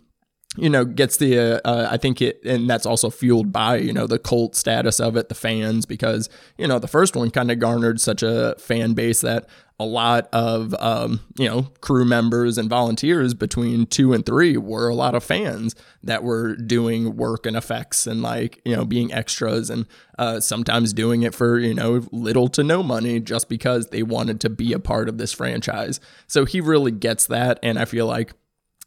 you 0.58 0.70
know, 0.70 0.86
gets 0.86 1.18
the, 1.18 1.38
uh, 1.38 1.60
uh, 1.66 1.88
I 1.92 1.98
think 1.98 2.22
it, 2.22 2.44
and 2.46 2.70
that's 2.70 2.86
also 2.86 3.10
fueled 3.10 3.52
by, 3.52 3.78
you 3.78 3.94
know, 3.94 4.08
the 4.08 4.20
cult 4.20 4.56
status 4.56 5.00
of 5.00 5.18
it, 5.18 5.30
the 5.30 5.36
fans, 5.36 5.86
because, 5.86 6.30
you 6.58 6.68
know, 6.68 6.80
the 6.80 6.88
first 6.88 7.16
one 7.16 7.32
kind 7.32 7.52
of 7.52 7.60
garnered 7.60 8.00
such 8.00 8.24
a 8.24 8.56
fan 8.58 8.94
base 8.94 9.22
that 9.22 9.48
a 9.78 9.86
lot 9.86 10.30
of, 10.32 10.74
um, 10.80 11.20
you 11.38 11.50
know, 11.50 11.64
crew 11.82 12.06
members 12.06 12.58
and 12.58 12.70
volunteers 12.70 13.34
between 13.34 13.86
two 13.86 14.14
and 14.14 14.26
three 14.26 14.56
were 14.56 14.88
a 14.88 14.96
lot 14.96 15.16
of 15.16 15.24
fans 15.24 15.76
that 16.02 16.24
were 16.24 16.56
doing 16.56 17.18
work 17.18 17.46
and 17.46 17.58
effects 17.58 18.08
and 18.08 18.22
like, 18.22 18.62
you 18.64 18.74
know, 18.74 18.86
being 18.86 19.12
extras 19.12 19.70
and 19.70 19.86
uh, 20.18 20.40
sometimes 20.40 20.94
doing 20.94 21.24
it 21.24 21.36
for, 21.36 21.60
you 21.60 21.74
know, 21.74 22.08
little 22.14 22.48
to 22.48 22.64
no 22.64 22.82
money 22.82 23.20
just 23.20 23.50
because 23.50 23.88
they 23.88 24.02
wanted 24.02 24.40
to 24.40 24.50
be 24.50 24.72
a 24.72 24.80
part 24.80 25.10
of 25.10 25.18
this 25.18 25.34
franchise. 25.34 26.00
So 26.26 26.46
he 26.46 26.62
really 26.62 26.92
gets 26.92 27.26
that. 27.28 27.60
And 27.62 27.78
I 27.78 27.84
feel 27.84 28.08
like, 28.08 28.32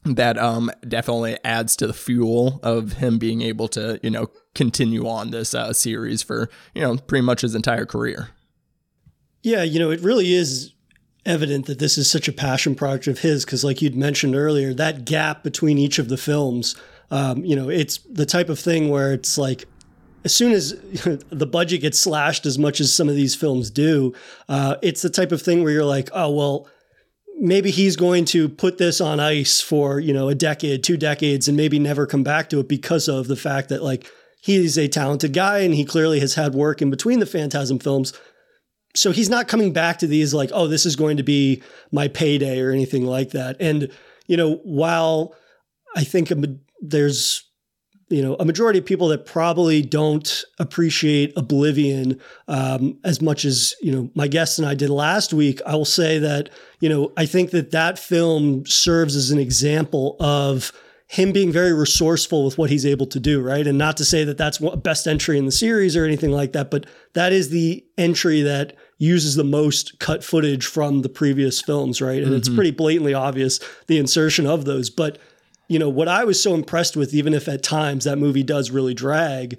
that 0.05 0.38
um, 0.38 0.71
definitely 0.87 1.38
adds 1.45 1.76
to 1.76 1.87
the 1.87 1.93
fuel 1.93 2.61
of 2.62 2.95
him 2.95 3.19
being 3.19 3.43
able 3.43 3.69
to, 3.69 4.00
you 4.02 4.11
know, 4.11 4.31
continue 4.55 5.07
on 5.07 5.31
this 5.31 5.55
uh, 5.55 5.73
series 5.73 6.23
for, 6.23 6.49
you 6.75 6.83
know, 6.83 6.97
pretty 6.97 7.25
much 7.25 7.43
his 7.43 7.55
entire 7.55 7.87
career. 7.87 8.31
Yeah, 9.43 9.62
you 9.62 9.78
know, 9.78 9.90
it 9.90 10.00
really 10.00 10.33
is 10.33 10.73
evident 11.26 11.67
that 11.67 11.78
this 11.78 11.99
is 11.99 12.11
such 12.11 12.28
a 12.28 12.33
passion 12.33 12.75
project 12.75 13.07
of 13.07 13.19
his 13.21 13.45
because, 13.45 13.64
like 13.64 13.83
you'd 13.83 13.97
mentioned 13.97 14.35
earlier, 14.35 14.73
that 14.75 15.05
gap 15.05 15.43
between 15.43 15.78
each 15.78 15.99
of 15.99 16.09
the 16.09 16.17
films, 16.17 16.75
um, 17.11 17.45
you 17.45 17.55
know, 17.55 17.69
it's 17.69 17.99
the 18.11 18.26
type 18.26 18.49
of 18.49 18.59
thing 18.59 18.88
where 18.88 19.12
it's 19.12 19.38
like, 19.38 19.67
as 20.25 20.35
soon 20.35 20.52
as 20.52 20.73
the 21.31 21.47
budget 21.47 21.81
gets 21.83 21.99
slashed 21.99 22.47
as 22.47 22.59
much 22.59 22.81
as 22.81 22.93
some 22.93 23.09
of 23.09 23.14
these 23.14 23.35
films 23.35 23.71
do, 23.71 24.12
uh, 24.49 24.76
it's 24.83 25.02
the 25.02 25.11
type 25.11 25.33
of 25.33 25.43
thing 25.43 25.62
where 25.62 25.73
you're 25.73 25.85
like, 25.85 26.09
oh, 26.12 26.31
well, 26.31 26.69
maybe 27.40 27.71
he's 27.71 27.97
going 27.97 28.25
to 28.26 28.49
put 28.49 28.78
this 28.78 29.00
on 29.00 29.21
ice 29.21 29.61
for, 29.61 30.00
you 30.00 30.12
know, 30.12 30.28
a 30.28 30.35
decade, 30.35 30.83
two 30.83 30.97
decades, 30.97 31.49
and 31.49 31.57
maybe 31.57 31.78
never 31.78 32.07
come 32.07 32.23
back 32.23 32.50
to 32.50 32.61
it 32.61 32.68
because 32.68 33.09
of 33.09 33.28
the 33.28 33.37
fact 33.37 33.68
that, 33.68 33.83
like, 33.83 34.11
he's 34.40 34.76
a 34.78 34.88
talented 34.88 35.33
guy 35.33 35.59
and 35.61 35.75
he 35.75 35.85
clearly 35.85 36.21
has 36.21 36.35
had 36.35 36.54
work 36.54 36.83
in 36.83 36.90
between 36.90 37.21
the 37.21 37.26
Phantasm 37.26 37.78
films. 37.78 38.12
So 38.95 39.12
he's 39.12 39.28
not 39.30 39.49
coming 39.49 39.73
back 39.73 39.99
to 39.99 40.07
these 40.07 40.35
like, 40.35 40.50
oh, 40.52 40.66
this 40.66 40.87
is 40.87 40.97
going 40.97 41.16
to 41.18 41.23
be 41.23 41.62
my 41.92 42.09
payday 42.09 42.61
or 42.61 42.71
anything 42.71 43.04
like 43.04 43.30
that. 43.30 43.57
And, 43.61 43.90
you 44.26 44.37
know, 44.37 44.57
while 44.64 45.35
I 45.95 46.04
think 46.04 46.33
um, 46.33 46.61
there's 46.80 47.48
you 48.09 48.23
know 48.23 48.37
a 48.41 48.45
majority 48.45 48.79
of 48.79 48.85
people 48.85 49.09
that 49.09 49.27
probably 49.27 49.83
don't 49.83 50.45
appreciate 50.59 51.33
Oblivion 51.37 52.21
um, 52.49 52.99
as 53.05 53.21
much 53.21 53.45
as 53.45 53.75
you 53.81 53.93
know 53.93 54.11
my 54.15 54.29
guest 54.29 54.59
and 54.59 54.67
I 54.67 54.75
did 54.75 54.91
last 54.91 55.33
week. 55.33 55.61
I 55.67 55.75
will 55.75 55.85
say 55.85 56.19
that 56.19 56.50
you 56.81 56.88
know 56.88 57.12
I 57.17 57.27
think 57.27 57.50
that 57.50 57.71
that 57.73 57.99
film 57.99 58.65
serves 58.67 59.17
as 59.17 59.31
an 59.31 59.38
example 59.38 60.17
of 60.21 60.73
him 61.11 61.33
being 61.33 61.50
very 61.50 61.73
resourceful 61.73 62.45
with 62.45 62.59
what 62.59 62.69
he's 62.69 62.85
able 62.85 63.07
to 63.07 63.19
do, 63.19 63.41
right? 63.41 63.67
And 63.67 63.79
not 63.79 63.97
to 63.97 64.05
say 64.05 64.25
that 64.25 64.37
that's 64.37 64.61
what 64.61 64.83
best 64.83 65.07
entry 65.07 65.38
in 65.38 65.47
the 65.47 65.53
series 65.53 65.97
or 65.97 66.05
anything 66.05 66.31
like 66.31 66.53
that, 66.53 66.71
but 66.71 66.85
that 67.15 67.33
is 67.33 67.49
the 67.49 67.83
entry 67.97 68.43
that 68.43 68.77
uses 68.99 69.35
the 69.35 69.45
most 69.45 69.99
cut 70.00 70.23
footage 70.23 70.67
from 70.67 71.00
the 71.00 71.09
previous 71.09 71.62
films, 71.62 72.03
right? 72.03 72.19
And 72.19 72.27
mm-hmm. 72.27 72.37
it's 72.37 72.50
pretty 72.50 72.73
blatantly 72.73 73.15
obvious 73.15 73.59
the 73.87 73.97
insertion 73.97 74.47
of 74.47 74.67
those. 74.67 74.91
But, 74.91 75.19
you 75.69 75.79
know, 75.79 75.89
what 75.89 76.09
I 76.09 76.25
was 76.25 76.43
so 76.43 76.55
impressed 76.55 76.97
with, 76.97 77.15
even 77.15 77.35
if 77.35 77.47
at 77.47 77.63
times 77.63 78.05
that 78.05 78.19
movie 78.19 78.43
does 78.43 78.71
really 78.71 78.95
drag, 78.95 79.59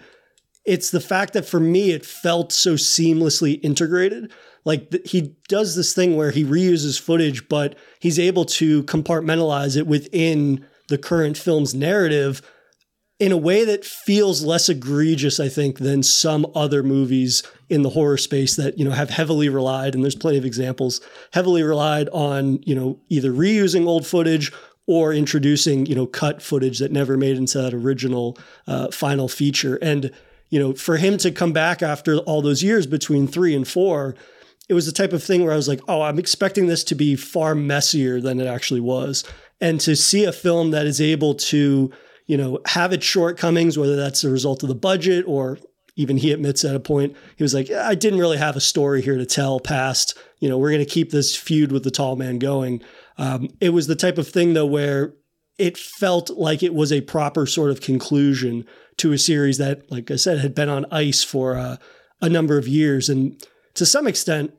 it's 0.66 0.92
the 0.92 1.00
fact 1.00 1.34
that 1.34 1.46
for 1.46 1.60
me, 1.60 1.92
it 1.92 2.06
felt 2.06 2.52
so 2.52 2.74
seamlessly 2.74 3.60
integrated. 3.64 4.32
Like 4.66 4.92
th- 4.92 5.10
he 5.10 5.36
does 5.48 5.76
this 5.76 5.94
thing 5.94 6.18
where 6.18 6.32
he 6.32 6.44
reuses 6.44 7.00
footage, 7.00 7.48
but 7.48 7.78
he's 8.00 8.20
able 8.20 8.46
to 8.46 8.84
compartmentalize 8.84 9.78
it 9.78 9.88
within 9.88 10.66
the 10.90 10.98
current 10.98 11.38
film's 11.38 11.74
narrative 11.74 12.42
in 13.20 13.32
a 13.34 13.38
way 13.38 13.66
that 13.66 13.84
feels 13.84 14.44
less 14.44 14.70
egregious, 14.70 15.40
I 15.40 15.50
think, 15.50 15.80
than 15.80 16.04
some 16.04 16.48
other 16.56 16.82
movies 16.84 17.44
in 17.68 17.82
the 17.82 17.90
horror 17.90 18.18
space 18.18 18.56
that, 18.56 18.80
you 18.80 18.86
know, 18.86 18.92
have 18.92 19.10
heavily 19.10 19.50
relied, 19.50 19.94
and 19.94 20.04
there's 20.04 20.16
plenty 20.16 20.38
of 20.38 20.46
examples, 20.46 21.02
heavily 21.34 21.62
relied 21.62 22.08
on, 22.10 22.64
you 22.64 22.74
know, 22.74 23.00
either 23.10 23.32
reusing 23.32 23.86
old 23.86 24.08
footage 24.08 24.54
or 24.90 25.14
introducing, 25.14 25.86
you 25.86 25.94
know, 25.94 26.08
cut 26.08 26.42
footage 26.42 26.80
that 26.80 26.92
never 26.92 27.16
made 27.16 27.38
into 27.38 27.62
that 27.62 27.76
original 27.76 28.36
uh, 28.66 28.90
final 28.90 29.28
feature. 29.28 29.78
And, 29.84 30.10
you 30.50 30.60
know, 30.60 30.74
for 30.74 30.98
him 30.98 31.20
to 31.20 31.30
come 31.30 31.54
back 31.54 31.84
after 31.84 32.18
all 32.18 32.42
those 32.42 32.64
years 32.64 32.88
between 32.88 33.28
three 33.28 33.54
and 33.54 33.68
four, 33.68 34.16
it 34.68 34.74
was 34.74 34.88
the 34.88 34.92
type 34.92 35.14
of 35.14 35.24
thing 35.24 35.44
where 35.44 35.54
I 35.54 35.58
was 35.58 35.68
like, 35.68 35.82
oh, 35.88 36.02
I'm 36.02 36.18
expecting 36.18 36.66
this 36.66 36.84
to 36.86 36.96
be 36.96 37.16
far 37.16 37.54
messier 37.54 38.20
than 38.20 38.40
it 38.40 38.48
actually 38.48 38.80
was 38.80 39.24
and 39.62 39.80
to 39.82 39.96
see 39.96 40.24
a 40.26 40.32
film 40.32 40.72
that 40.72 40.88
is 40.88 41.00
able 41.00 41.36
to 41.36 41.92
you 42.26 42.38
know 42.38 42.60
have 42.66 42.94
its 42.94 43.06
shortcomings 43.06 43.78
whether 43.78 43.96
that's 43.96 44.24
a 44.24 44.30
result 44.30 44.64
of 44.64 44.70
the 44.70 44.76
budget 44.76 45.26
or 45.28 45.58
even 45.96 46.18
he 46.18 46.32
admits 46.32 46.64
at 46.64 46.76
a 46.76 46.80
point 46.80 47.16
he 47.36 47.44
was 47.44 47.54
like 47.54 47.70
i 47.72 47.96
didn't 47.96 48.20
really 48.20 48.38
have 48.38 48.56
a 48.56 48.62
story 48.62 49.02
here 49.02 49.18
to 49.18 49.26
tell 49.26 49.60
past 49.60 50.18
you 50.40 50.48
know 50.48 50.58
we're 50.58 50.72
going 50.72 50.80
to 50.80 50.86
keep 50.86 51.12
this 51.12 51.36
feud 51.36 51.72
with 51.72 51.84
the 51.84 51.92
tall 51.92 52.16
man 52.16 52.40
going 52.40 52.82
um, 53.20 53.50
it 53.62 53.70
was 53.70 53.86
the 53.86 53.96
type 53.96 54.18
of 54.18 54.28
thing 54.28 54.54
though 54.54 54.66
where 54.66 55.14
it 55.60 55.78
felt 55.78 56.32
like 56.32 56.64
it 56.64 56.74
was 56.74 56.92
a 56.92 57.02
proper 57.02 57.46
sort 57.46 57.70
of 57.70 57.82
conclusion 57.82 58.66
to 58.98 59.12
a 59.12 59.18
series 59.18 59.58
that 59.60 59.90
like 59.92 60.10
i 60.10 60.16
said 60.16 60.40
had 60.40 60.56
been 60.56 60.70
on 60.70 60.86
ice 60.92 61.24
for 61.24 61.56
uh, 61.56 61.78
a 62.22 62.30
number 62.30 62.58
of 62.58 62.68
years 62.68 63.10
and 63.10 63.46
to 63.76 63.86
some 63.86 64.08
extent 64.08 64.52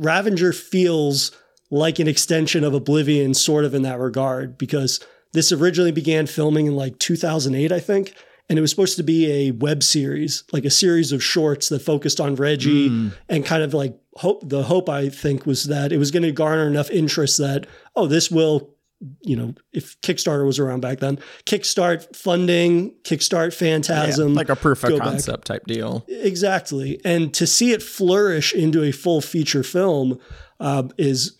Ravager 0.00 0.52
feels 0.52 1.32
like 1.70 1.98
an 1.98 2.08
extension 2.08 2.64
of 2.64 2.74
Oblivion, 2.74 3.34
sort 3.34 3.64
of 3.64 3.74
in 3.74 3.82
that 3.82 3.98
regard, 3.98 4.58
because 4.58 5.00
this 5.32 5.52
originally 5.52 5.92
began 5.92 6.26
filming 6.26 6.66
in 6.66 6.76
like 6.76 6.98
2008, 6.98 7.72
I 7.72 7.80
think. 7.80 8.14
And 8.48 8.58
it 8.58 8.62
was 8.62 8.70
supposed 8.70 8.96
to 8.98 9.02
be 9.02 9.30
a 9.30 9.50
web 9.50 9.82
series, 9.82 10.44
like 10.52 10.64
a 10.64 10.70
series 10.70 11.10
of 11.10 11.22
shorts 11.22 11.68
that 11.70 11.80
focused 11.80 12.20
on 12.20 12.36
Reggie 12.36 12.88
mm. 12.88 13.12
and 13.28 13.44
kind 13.44 13.62
of 13.62 13.74
like 13.74 13.98
hope. 14.16 14.48
The 14.48 14.64
hope, 14.64 14.88
I 14.88 15.08
think, 15.08 15.46
was 15.46 15.64
that 15.64 15.92
it 15.92 15.98
was 15.98 16.10
going 16.10 16.22
to 16.22 16.32
garner 16.32 16.66
enough 16.66 16.90
interest 16.90 17.38
that, 17.38 17.66
oh, 17.94 18.06
this 18.06 18.30
will 18.30 18.76
you 19.20 19.36
know, 19.36 19.54
if 19.72 20.00
Kickstarter 20.00 20.46
was 20.46 20.58
around 20.58 20.80
back 20.80 21.00
then, 21.00 21.18
kickstart 21.44 22.16
funding, 22.16 22.94
kickstart 23.02 23.52
Phantasm, 23.52 24.30
yeah, 24.30 24.34
like 24.34 24.48
a 24.48 24.56
proof 24.56 24.82
of 24.84 24.98
concept 24.98 25.46
back. 25.48 25.58
type 25.58 25.66
deal. 25.66 26.04
Exactly, 26.08 27.00
and 27.04 27.32
to 27.34 27.46
see 27.46 27.72
it 27.72 27.82
flourish 27.82 28.54
into 28.54 28.82
a 28.82 28.92
full 28.92 29.20
feature 29.20 29.62
film 29.62 30.18
uh, 30.60 30.84
is 30.96 31.38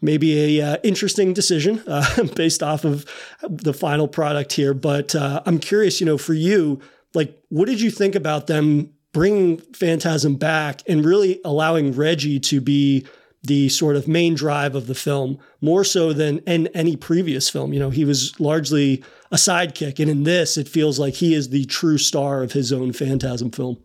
maybe 0.00 0.58
a 0.58 0.72
uh, 0.72 0.76
interesting 0.82 1.34
decision 1.34 1.82
uh, 1.86 2.24
based 2.34 2.62
off 2.62 2.84
of 2.84 3.04
the 3.42 3.74
final 3.74 4.08
product 4.08 4.52
here. 4.52 4.74
But 4.74 5.14
uh, 5.14 5.42
I'm 5.44 5.58
curious, 5.58 6.00
you 6.00 6.06
know, 6.06 6.18
for 6.18 6.34
you, 6.34 6.80
like, 7.14 7.38
what 7.48 7.66
did 7.66 7.80
you 7.80 7.90
think 7.90 8.14
about 8.14 8.46
them 8.46 8.92
bringing 9.16 9.56
Phantasm 9.72 10.34
back 10.36 10.82
and 10.86 11.02
really 11.02 11.40
allowing 11.42 11.90
Reggie 11.92 12.38
to 12.38 12.60
be 12.60 13.06
the 13.42 13.66
sort 13.70 13.96
of 13.96 14.06
main 14.06 14.34
drive 14.34 14.74
of 14.74 14.88
the 14.88 14.94
film 14.94 15.38
more 15.62 15.84
so 15.84 16.12
than 16.12 16.40
in 16.40 16.66
any 16.74 16.96
previous 16.96 17.48
film? 17.48 17.72
You 17.72 17.80
know, 17.80 17.88
he 17.88 18.04
was 18.04 18.38
largely 18.38 19.02
a 19.32 19.36
sidekick, 19.36 19.98
and 20.00 20.10
in 20.10 20.24
this, 20.24 20.58
it 20.58 20.68
feels 20.68 20.98
like 20.98 21.14
he 21.14 21.32
is 21.32 21.48
the 21.48 21.64
true 21.64 21.96
star 21.96 22.42
of 22.42 22.52
his 22.52 22.74
own 22.74 22.92
Phantasm 22.92 23.50
film. 23.50 23.78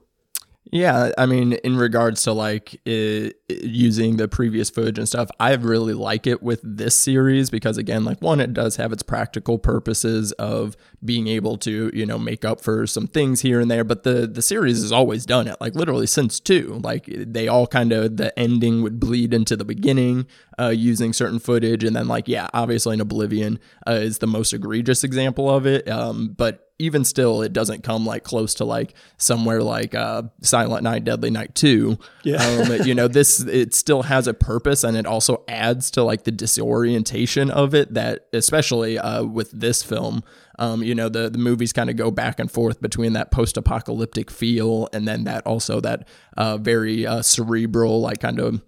Yeah, 0.66 1.12
I 1.18 1.26
mean, 1.26 1.54
in 1.54 1.76
regards 1.76 2.22
to 2.24 2.34
like 2.34 2.80
it, 2.86 3.36
using 3.50 4.18
the 4.18 4.28
previous 4.28 4.70
footage 4.70 5.00
and 5.00 5.08
stuff, 5.08 5.30
I 5.40 5.54
really 5.56 5.96
like 5.96 6.28
it 6.28 6.44
with 6.44 6.62
this 6.64 6.96
series 6.96 7.50
because, 7.50 7.78
again, 7.78 8.06
like 8.06 8.22
one, 8.22 8.40
it 8.40 8.54
does 8.54 8.76
have 8.76 8.94
its 8.94 9.02
practical 9.02 9.58
purposes 9.58 10.32
of 10.34 10.78
being 11.04 11.28
able 11.28 11.58
to, 11.58 11.90
you 11.96 12.06
know, 12.06 12.20
make 12.20 12.46
up 12.46 12.62
for 12.62 12.86
some 12.86 13.08
things 13.08 13.42
here 13.42 13.60
and 13.60 13.72
there. 13.72 13.84
But 13.84 14.04
the 14.04 14.28
the 14.28 14.44
series 14.44 14.82
has 14.82 14.92
always 14.92 15.26
done 15.26 15.48
it, 15.48 15.58
like 15.60 15.74
literally 15.74 16.08
since 16.08 16.40
two. 16.40 16.80
Like 16.84 17.06
they 17.08 17.48
all 17.48 17.66
kind 17.66 17.92
of 17.92 18.18
the 18.18 18.38
ending 18.40 18.84
would 18.84 19.00
bleed 19.00 19.34
into 19.34 19.58
the 19.58 19.66
beginning 19.66 20.28
uh, 20.60 20.70
using 20.70 21.12
certain 21.12 21.40
footage, 21.40 21.84
and 21.84 21.96
then 21.96 22.08
like 22.08 22.28
yeah, 22.28 22.48
obviously 22.54 22.94
in 22.94 23.02
Oblivion 23.02 23.60
uh, 23.88 23.94
is 23.94 24.20
the 24.20 24.28
most 24.28 24.54
egregious 24.54 25.04
example 25.04 25.50
of 25.50 25.66
it. 25.66 25.90
Um, 25.90 26.30
but 26.38 26.71
even 26.82 27.06
still, 27.06 27.42
it 27.42 27.54
doesn't 27.54 27.84
come 27.84 28.06
like 28.06 28.24
close 28.24 28.56
to 28.56 28.66
like 28.66 28.94
somewhere 29.18 29.62
like 29.62 29.96
uh, 29.96 30.24
Silent 30.42 30.84
Night, 30.84 31.04
Deadly 31.04 31.30
Night 31.30 31.56
Two. 31.56 31.98
Yeah, 32.24 32.44
um, 32.44 32.86
you 32.86 32.96
know 32.96 33.08
this 33.08 33.40
it 33.42 33.74
still 33.74 34.04
has 34.04 34.28
a 34.28 34.34
purpose, 34.34 34.84
and 34.84 34.98
it 34.98 35.06
also 35.06 35.44
adds 35.48 35.92
to 35.92 36.04
like 36.04 36.24
the 36.24 36.32
disorientation 36.32 37.52
of 37.52 37.74
it 37.74 37.94
that 37.94 38.28
especially 38.34 38.98
uh, 38.98 39.24
with 39.24 39.52
this 39.52 39.84
film. 39.84 40.24
Um, 40.60 40.84
you 40.84 40.94
know 40.94 41.10
the 41.10 41.30
the 41.30 41.38
movies 41.38 41.72
kind 41.74 41.90
of 41.90 41.96
go 41.96 42.12
back 42.12 42.40
and 42.40 42.52
forth 42.52 42.82
between 42.82 43.14
that 43.14 43.32
post 43.32 43.58
apocalyptic 43.58 44.30
feel 44.30 44.90
and 44.94 45.08
then 45.08 45.24
that 45.24 45.46
also 45.48 45.80
that 45.82 46.08
uh, 46.38 46.58
very 46.58 47.08
uh, 47.08 47.22
cerebral 47.22 48.02
like 48.02 48.20
kind 48.20 48.40
of 48.40 48.62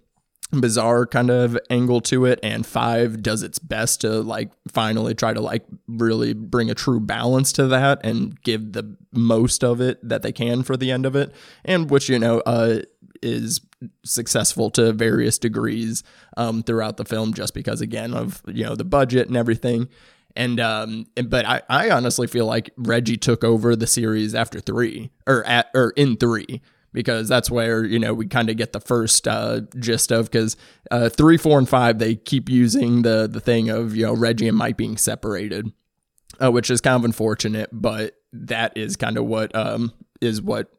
bizarre 0.50 1.06
kind 1.06 1.30
of 1.30 1.58
angle 1.68 2.00
to 2.00 2.24
it 2.26 2.38
and 2.42 2.64
5 2.64 3.22
does 3.22 3.42
its 3.42 3.58
best 3.58 4.02
to 4.02 4.20
like 4.20 4.50
finally 4.68 5.14
try 5.14 5.32
to 5.32 5.40
like 5.40 5.64
really 5.88 6.32
bring 6.32 6.70
a 6.70 6.74
true 6.74 7.00
balance 7.00 7.50
to 7.52 7.66
that 7.66 8.04
and 8.04 8.40
give 8.42 8.72
the 8.72 8.96
most 9.12 9.64
of 9.64 9.80
it 9.80 9.98
that 10.06 10.22
they 10.22 10.30
can 10.30 10.62
for 10.62 10.76
the 10.76 10.92
end 10.92 11.06
of 11.06 11.16
it 11.16 11.34
and 11.64 11.90
which 11.90 12.08
you 12.08 12.18
know 12.18 12.40
uh 12.40 12.80
is 13.22 13.60
successful 14.04 14.70
to 14.70 14.92
various 14.92 15.38
degrees 15.38 16.02
um 16.36 16.62
throughout 16.62 16.96
the 16.96 17.04
film 17.04 17.32
just 17.32 17.54
because 17.54 17.80
again 17.80 18.14
of 18.14 18.42
you 18.46 18.64
know 18.64 18.74
the 18.74 18.84
budget 18.84 19.28
and 19.28 19.36
everything. 19.36 19.88
And 20.36 20.60
um 20.60 21.06
but 21.24 21.46
I, 21.46 21.62
I 21.68 21.90
honestly 21.90 22.26
feel 22.26 22.46
like 22.46 22.70
Reggie 22.76 23.16
took 23.16 23.44
over 23.44 23.74
the 23.76 23.86
series 23.86 24.34
after 24.34 24.60
3 24.60 25.10
or 25.26 25.44
at 25.44 25.70
or 25.74 25.90
in 25.96 26.16
3 26.16 26.60
because 26.94 27.28
that's 27.28 27.50
where 27.50 27.84
you 27.84 27.98
know 27.98 28.14
we 28.14 28.26
kind 28.26 28.48
of 28.48 28.56
get 28.56 28.72
the 28.72 28.80
first 28.80 29.28
uh, 29.28 29.60
gist 29.78 30.10
of 30.10 30.30
because 30.30 30.56
uh, 30.90 31.10
three, 31.10 31.36
four, 31.36 31.58
and 31.58 31.68
five 31.68 31.98
they 31.98 32.14
keep 32.14 32.48
using 32.48 33.02
the 33.02 33.28
the 33.30 33.40
thing 33.40 33.68
of 33.68 33.94
you 33.94 34.06
know 34.06 34.14
Reggie 34.14 34.48
and 34.48 34.56
Mike 34.56 34.78
being 34.78 34.96
separated, 34.96 35.70
uh, 36.42 36.50
which 36.50 36.70
is 36.70 36.80
kind 36.80 36.96
of 36.96 37.04
unfortunate, 37.04 37.68
but 37.70 38.16
that 38.32 38.74
is 38.76 38.96
kind 38.96 39.18
of 39.18 39.26
what 39.26 39.54
um, 39.54 39.92
is 40.22 40.40
what 40.40 40.70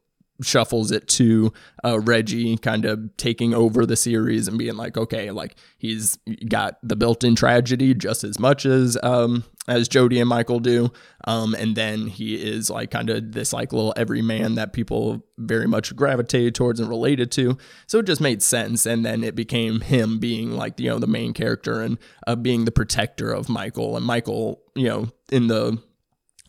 shuffles 0.42 0.92
it 0.92 1.08
to 1.08 1.54
uh, 1.84 2.00
Reggie 2.00 2.58
kind 2.58 2.86
of 2.86 3.16
taking 3.18 3.54
over 3.54 3.86
the 3.86 3.96
series 3.96 4.48
and 4.48 4.58
being 4.58 4.76
like, 4.76 4.98
okay, 4.98 5.32
like 5.32 5.56
he's 5.78 6.18
got 6.50 6.78
the 6.84 6.96
built-in 6.96 7.36
tragedy 7.36 7.94
just 7.94 8.24
as 8.24 8.40
much 8.40 8.66
as 8.66 8.98
um, 9.04 9.44
as 9.68 9.88
Jody 9.88 10.20
and 10.20 10.30
Michael 10.30 10.60
do, 10.60 10.92
um, 11.26 11.56
and 11.56 11.76
then 11.76 12.08
he 12.08 12.36
is 12.36 12.70
like 12.70 12.92
kind 12.92 13.10
of 13.10 13.32
this 13.32 13.54
like 13.54 13.74
little 13.74 13.94
everyman 13.98 14.56
that 14.56 14.74
people 14.74 15.26
very 15.38 15.68
much 15.68 15.96
gravitated 15.96 16.54
towards 16.54 16.80
and 16.80 16.90
related 16.90 17.32
to. 17.34 17.58
So 17.88 18.00
it 18.00 18.06
just 18.06 18.22
made 18.22 18.44
sense, 18.44 18.86
and 18.86 19.06
then 19.06 19.24
it 19.24 19.36
became 19.36 19.82
him 19.82 20.20
being 20.20 20.52
like 20.52 20.80
you 20.80 20.90
know 20.90 21.00
the 21.00 21.08
main 21.08 21.34
character 21.34 21.82
and 21.82 21.98
uh, 22.28 22.36
being 22.36 22.66
the 22.66 22.72
protector 22.72 23.32
of 23.32 23.50
Michael, 23.50 23.98
and 23.98 24.06
Michael, 24.06 24.62
you 24.76 24.88
know, 24.88 25.10
in 25.32 25.48
the 25.48 25.82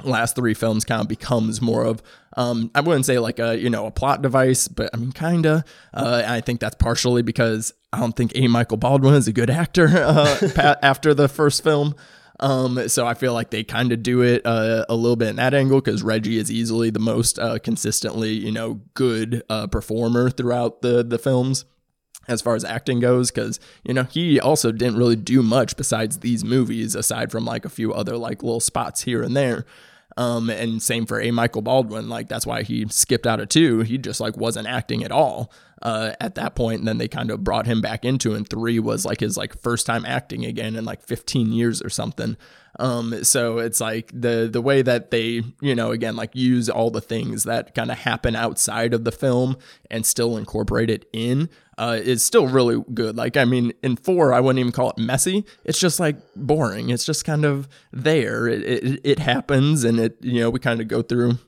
last 0.05 0.37
three 0.37 0.55
films 0.55 0.85
kind 0.85 1.00
of 1.00 1.09
becomes 1.09 1.62
more 1.62 1.85
of 1.85 2.03
um, 2.37 2.71
I 2.75 2.81
wouldn't 2.83 3.07
say 3.07 3.19
like 3.19 3.38
a 3.38 3.59
you 3.59 3.71
know 3.71 3.87
a 3.87 3.91
plot 3.91 4.23
device, 4.23 4.69
but 4.69 4.91
I 4.93 4.99
mean 4.99 5.12
kinda. 5.12 5.65
Uh, 5.95 6.23
I 6.26 6.41
think 6.41 6.61
that's 6.61 6.76
partially 6.76 7.23
because 7.23 7.73
I 7.93 8.00
don't 8.00 8.15
think 8.15 8.33
A. 8.35 8.47
Michael 8.47 8.76
Baldwin 8.76 9.15
is 9.15 9.26
a 9.26 9.33
good 9.33 9.50
actor 9.50 9.88
uh, 9.95 10.76
after 10.83 11.15
the 11.15 11.29
first 11.29 11.65
film. 11.65 11.95
Um, 12.38 12.91
so 12.91 13.07
I 13.07 13.15
feel 13.15 13.33
like 13.33 13.49
they 13.49 13.65
kind 13.65 13.93
of 13.93 14.03
do 14.03 14.21
it 14.21 14.45
uh, 14.45 14.85
a 14.91 14.95
little 14.95 15.17
bit 15.17 15.29
in 15.29 15.37
that 15.37 15.55
angle 15.55 15.81
because 15.81 16.03
Reggie 16.03 16.37
is 16.37 16.50
easily 16.50 16.91
the 16.91 16.99
most 16.99 17.38
uh, 17.38 17.59
consistently 17.59 18.33
you 18.33 18.53
know 18.53 18.83
good 18.93 19.43
uh, 19.49 19.67
performer 19.69 20.29
throughout 20.29 20.83
the 20.83 21.03
the 21.03 21.19
films 21.19 21.65
as 22.28 22.42
far 22.42 22.54
as 22.54 22.64
acting 22.64 23.00
goes 23.00 23.30
because 23.30 23.61
you 23.85 23.95
know 23.95 24.04
he 24.04 24.40
also 24.40 24.73
didn't 24.73 24.97
really 24.97 25.16
do 25.16 25.42
much 25.42 25.76
besides 25.76 26.18
these 26.18 26.45
movies 26.45 26.95
aside 26.95 27.30
from 27.30 27.45
like 27.45 27.64
a 27.64 27.71
few 27.71 27.92
other 27.92 28.16
like 28.16 28.42
little 28.42 28.61
spots 28.61 29.02
here 29.02 29.23
and 29.23 29.37
there 29.37 29.64
Um, 30.18 30.49
and 30.49 30.83
same 30.83 31.04
for 31.04 31.21
A. 31.21 31.30
Michael 31.30 31.61
Baldwin. 31.62 32.09
Like 32.09 32.28
that's 32.28 32.47
why 32.47 32.62
he 32.62 32.87
skipped 32.88 33.26
out 33.26 33.40
of 33.40 33.50
two. 33.50 33.80
He 33.80 33.99
just 33.99 34.18
like 34.21 34.37
wasn't 34.37 34.66
acting 34.66 35.04
at 35.04 35.12
all 35.12 35.52
uh, 35.83 36.12
at 36.21 36.37
that 36.37 36.54
point. 36.54 36.78
And 36.78 36.88
then 36.88 36.97
they 36.97 37.09
kind 37.09 37.30
of 37.30 37.45
brought 37.45 37.66
him 37.66 37.83
back 37.83 38.02
into. 38.02 38.35
And 38.35 38.49
three 38.49 38.78
was 38.78 39.04
like 39.04 39.21
his 39.21 39.37
like 39.37 39.61
first 39.61 39.85
time 39.85 40.06
acting 40.06 40.47
again 40.47 40.75
in 40.75 40.87
like 40.87 41.02
15 41.02 41.52
years 41.52 41.83
or 41.83 41.90
something. 41.90 42.38
Um, 42.78 43.25
so 43.25 43.59
it's 43.59 43.80
like 43.80 44.11
the 44.12 44.49
the 44.50 44.62
way 44.62 44.80
that 44.83 45.11
they, 45.11 45.42
you 45.61 45.75
know, 45.75 45.90
again, 45.92 46.16
like 46.16 46.35
use 46.35 46.71
all 46.71 46.90
the 46.90 47.00
things 47.02 47.45
that 47.45 47.75
kind 47.75 47.90
of 47.90 47.99
happen 47.99 48.35
outside 48.35 48.95
of 48.95 49.04
the 49.04 49.12
film 49.12 49.56
and 49.90 50.06
still 50.06 50.38
incorporate 50.38 50.88
it 50.88 51.09
in 51.12 51.50
uh, 51.78 51.99
is 52.02 52.25
still 52.25 52.47
really 52.47 52.83
good. 52.95 53.16
Like, 53.16 53.37
I 53.37 53.45
mean, 53.45 53.73
in 53.83 53.97
four, 53.97 54.33
I 54.33 54.40
wouldn't 54.40 54.61
even 54.61 54.73
call 54.73 54.90
it 54.90 54.99
messy. 54.99 55.45
It's 55.64 55.78
just 55.78 56.00
like 56.00 56.16
boring. 56.35 56.90
It's 56.90 57.04
just 57.04 57.25
kind 57.25 57.45
of 57.45 57.68
there. 57.92 58.49
It 58.49 58.62
it, 58.62 59.00
it 59.04 59.18
happens, 59.18 59.85
and 59.85 60.00
it 60.00 60.16
you 60.21 60.40
know 60.40 60.50
we 60.50 60.59
kind 60.59 60.80
of 60.80 60.88
go 60.88 61.02
through 61.02 61.38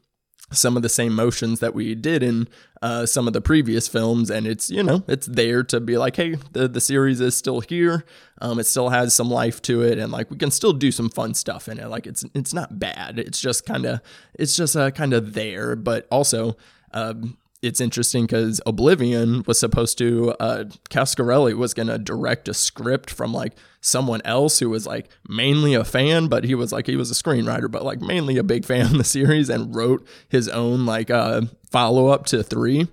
some 0.50 0.76
of 0.76 0.82
the 0.82 0.88
same 0.88 1.14
motions 1.14 1.60
that 1.60 1.74
we 1.74 1.94
did 1.94 2.22
in 2.22 2.48
uh, 2.80 3.04
some 3.04 3.26
of 3.26 3.32
the 3.32 3.40
previous 3.40 3.86
films 3.86 4.30
and 4.30 4.46
it's 4.46 4.70
you 4.70 4.82
know 4.82 5.02
it's 5.06 5.26
there 5.26 5.62
to 5.62 5.80
be 5.80 5.98
like 5.98 6.16
hey 6.16 6.36
the, 6.52 6.66
the 6.68 6.80
series 6.80 7.20
is 7.20 7.36
still 7.36 7.60
here 7.60 8.04
um, 8.40 8.58
it 8.58 8.64
still 8.64 8.88
has 8.88 9.14
some 9.14 9.28
life 9.28 9.60
to 9.60 9.82
it 9.82 9.98
and 9.98 10.10
like 10.10 10.30
we 10.30 10.36
can 10.36 10.50
still 10.50 10.72
do 10.72 10.90
some 10.90 11.10
fun 11.10 11.34
stuff 11.34 11.68
in 11.68 11.78
it 11.78 11.88
like 11.88 12.06
it's 12.06 12.24
it's 12.34 12.54
not 12.54 12.78
bad 12.78 13.18
it's 13.18 13.40
just 13.40 13.66
kind 13.66 13.84
of 13.84 14.00
it's 14.34 14.56
just 14.56 14.76
uh, 14.76 14.90
kind 14.90 15.12
of 15.12 15.34
there 15.34 15.76
but 15.76 16.06
also 16.10 16.56
um, 16.92 17.36
it's 17.60 17.80
interesting 17.80 18.24
because 18.24 18.60
Oblivion 18.66 19.42
was 19.46 19.58
supposed 19.58 19.98
to, 19.98 20.30
uh, 20.38 20.64
Coscarelli 20.90 21.54
was 21.54 21.74
going 21.74 21.88
to 21.88 21.98
direct 21.98 22.48
a 22.48 22.54
script 22.54 23.10
from 23.10 23.32
like 23.32 23.54
someone 23.80 24.22
else 24.24 24.58
who 24.60 24.70
was 24.70 24.86
like 24.86 25.08
mainly 25.28 25.74
a 25.74 25.84
fan, 25.84 26.28
but 26.28 26.44
he 26.44 26.54
was 26.54 26.72
like, 26.72 26.86
he 26.86 26.96
was 26.96 27.10
a 27.10 27.14
screenwriter, 27.14 27.70
but 27.70 27.84
like 27.84 28.00
mainly 28.00 28.36
a 28.36 28.44
big 28.44 28.64
fan 28.64 28.86
of 28.86 28.98
the 28.98 29.04
series 29.04 29.48
and 29.48 29.74
wrote 29.74 30.06
his 30.28 30.48
own 30.48 30.86
like 30.86 31.10
uh, 31.10 31.42
follow 31.70 32.08
up 32.08 32.26
to 32.26 32.42
three 32.42 32.88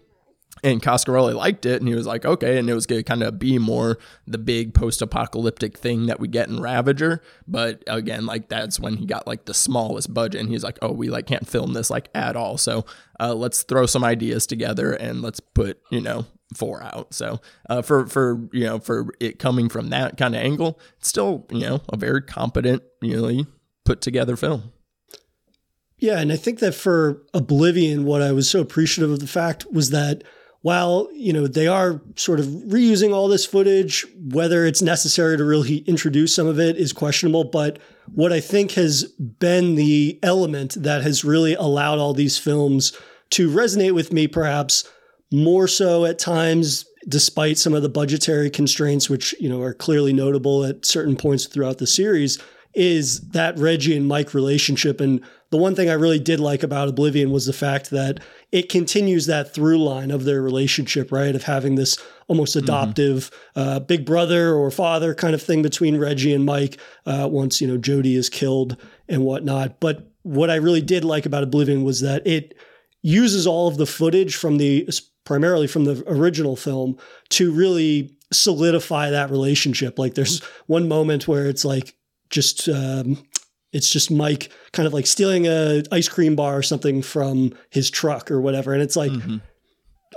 and 0.65 0.81
Coscarelli 0.81 1.36
liked 1.36 1.67
it 1.67 1.79
and 1.79 1.88
he 1.88 1.93
was 1.93 2.07
like, 2.07 2.25
okay. 2.25 2.57
And 2.57 2.67
it 2.67 2.74
was 2.74 2.88
going 2.88 3.00
to 3.00 3.03
kind 3.03 3.22
of 3.22 3.38
be 3.38 3.60
more 3.60 4.00
the 4.25 4.39
big 4.39 4.74
post 4.74 5.00
apocalyptic 5.00 5.77
thing 5.77 6.07
that 6.07 6.19
we 6.19 6.27
get 6.27 6.50
in 6.50 6.60
Ravager. 6.60 7.22
But 7.48 7.84
again, 7.86 8.25
like 8.25 8.50
that's 8.50 8.79
when 8.79 8.98
he 8.98 9.05
got 9.05 9.27
like 9.27 9.45
the 9.45 9.53
smallest 9.53 10.12
budget 10.12 10.41
and 10.41 10.50
he's 10.50 10.63
like, 10.63 10.79
oh, 10.81 10.91
we 10.91 11.10
like 11.10 11.27
can't 11.27 11.48
film 11.48 11.74
this 11.74 11.91
like 11.91 12.10
at 12.15 12.36
all. 12.36 12.57
So 12.57 12.84
uh, 13.19 13.36
let's 13.36 13.62
throw 13.62 13.86
some 13.86 14.03
ideas 14.03 14.48
together 14.48 14.91
and 14.91 15.22
let's 15.22 15.39
put, 15.39 15.79
you 15.91 16.01
know, 16.01 16.25
four 16.55 16.81
out. 16.81 17.13
So 17.13 17.41
uh, 17.69 17.84
for, 17.84 18.07
for, 18.07 18.50
you 18.51 18.63
know, 18.63 18.79
for 18.79 19.10
it 19.19 19.38
coming 19.38 19.69
from 19.69 19.89
that 19.89 20.17
kind 20.17 20.34
of 20.34 20.41
angle, 20.41 20.79
it's 20.98 21.10
still, 21.10 21.45
you 21.51 21.60
know, 21.60 21.81
a 21.89 21.98
very 21.98 22.24
competent, 22.24 22.81
really 23.03 23.45
put 23.84 24.01
together 24.01 24.36
film. 24.36 24.72
Yeah. 26.00 26.19
And 26.19 26.31
I 26.31 26.38
think 26.38 26.57
that 26.60 26.74
for 26.74 27.22
Oblivion, 27.36 28.03
what 28.03 28.24
I 28.24 28.31
was 28.31 28.50
so 28.50 28.62
appreciative 28.62 29.12
of 29.12 29.19
the 29.19 29.27
fact 29.27 29.72
was 29.72 29.91
that 29.91 30.24
while 30.65 31.07
you 31.13 31.31
know 31.31 31.45
they 31.45 31.67
are 31.67 32.01
sort 32.15 32.39
of 32.39 32.48
reusing 32.48 33.13
all 33.13 33.27
this 33.27 33.45
footage 33.45 34.03
whether 34.31 34.65
it's 34.65 34.81
necessary 34.81 35.38
to 35.38 35.43
really 35.43 35.77
introduce 35.86 36.34
some 36.34 36.48
of 36.48 36.60
it 36.60 36.75
is 36.75 36.91
questionable 36.91 37.43
but 37.43 37.77
what 38.15 38.34
i 38.34 38.39
think 38.39 38.72
has 38.72 39.03
been 39.03 39.75
the 39.75 40.17
element 40.24 40.74
that 40.81 41.03
has 41.03 41.24
really 41.24 41.53
allowed 41.53 42.00
all 42.00 42.15
these 42.15 42.39
films 42.39 43.00
to 43.29 43.48
resonate 43.48 43.93
with 43.93 44.12
me 44.12 44.27
perhaps 44.27 44.89
more 45.31 45.67
so 45.67 46.03
at 46.03 46.17
times 46.17 46.86
despite 47.07 47.60
some 47.60 47.75
of 47.75 47.84
the 47.84 47.89
budgetary 47.89 48.50
constraints 48.50 49.07
which 49.07 49.36
you 49.39 49.48
know 49.48 49.62
are 49.62 49.74
clearly 49.74 50.13
notable 50.13 50.65
at 50.65 50.84
certain 50.84 51.15
points 51.15 51.45
throughout 51.45 51.77
the 51.77 51.86
series 51.86 52.39
is 52.75 53.22
that 53.29 53.57
Reggie 53.57 53.95
and 53.95 54.07
Mike 54.07 54.34
relationship. 54.34 55.00
And 55.00 55.22
the 55.50 55.57
one 55.57 55.75
thing 55.75 55.89
I 55.89 55.93
really 55.93 56.19
did 56.19 56.39
like 56.39 56.62
about 56.62 56.89
Oblivion 56.89 57.31
was 57.31 57.45
the 57.45 57.53
fact 57.53 57.89
that 57.91 58.19
it 58.55 58.69
continues 58.69 59.25
that 59.25 59.53
through 59.53 59.83
line 59.83 60.12
of 60.12 60.24
their 60.24 60.41
relationship, 60.41 61.12
right? 61.12 61.35
Of 61.35 61.43
having 61.43 61.75
this 61.75 61.97
almost 62.29 62.55
mm-hmm. 62.55 62.63
adoptive 62.63 63.29
mm-hmm. 63.53 63.59
uh, 63.59 63.79
big 63.81 64.05
brother 64.05 64.53
or 64.55 64.72
father 64.72 65.13
kind 65.13 65.35
of 65.35 65.44
thing 65.44 65.61
between 65.61 65.98
Reggie 65.98 66.33
and 66.33 66.46
Mike 66.46 66.77
uh, 67.05 67.27
once, 67.29 67.59
you 67.59 67.68
know, 67.68 67.75
Jody 67.75 68.15
is 68.15 68.29
killed 68.29 68.77
and 69.09 69.25
whatnot. 69.25 69.81
But 69.81 70.09
what 70.22 70.50
I 70.50 70.55
really 70.55 70.81
did 70.81 71.03
like 71.03 71.25
about 71.25 71.44
Oblivion 71.44 71.83
was 71.83 72.00
that 72.00 72.25
it 72.25 72.57
uses 73.01 73.46
all 73.46 73.68
of 73.68 73.75
the 73.75 73.85
footage 73.85 74.37
from 74.37 74.57
the 74.57 74.87
primarily 75.25 75.68
from 75.68 75.83
the 75.83 76.01
original 76.07 76.55
film 76.55 76.98
to 77.31 77.51
really 77.51 78.18
solidify 78.31 79.09
that 79.09 79.31
relationship. 79.31 80.00
Like 80.00 80.13
there's 80.13 80.41
one 80.68 80.87
moment 80.87 81.27
where 81.27 81.48
it's 81.48 81.65
like 81.65 81.94
just 82.29 82.70
um, 82.70 83.22
it's 83.75 83.90
just 83.90 84.09
Mike 84.09 84.50
kind 84.72 84.88
of 84.88 84.94
like 84.94 85.05
stealing 85.05 85.48
a 85.48 85.83
ice 85.92 86.07
cream 86.07 86.33
bar 86.33 86.57
or 86.57 86.64
something 86.64 87.01
from 87.01 87.53
his 87.70 87.90
truck 87.90 88.31
or 88.31 88.40
whatever. 88.40 88.72
And 88.72 88.81
it's 88.81 88.96
like, 88.96 89.11
mm-hmm. 89.11 89.38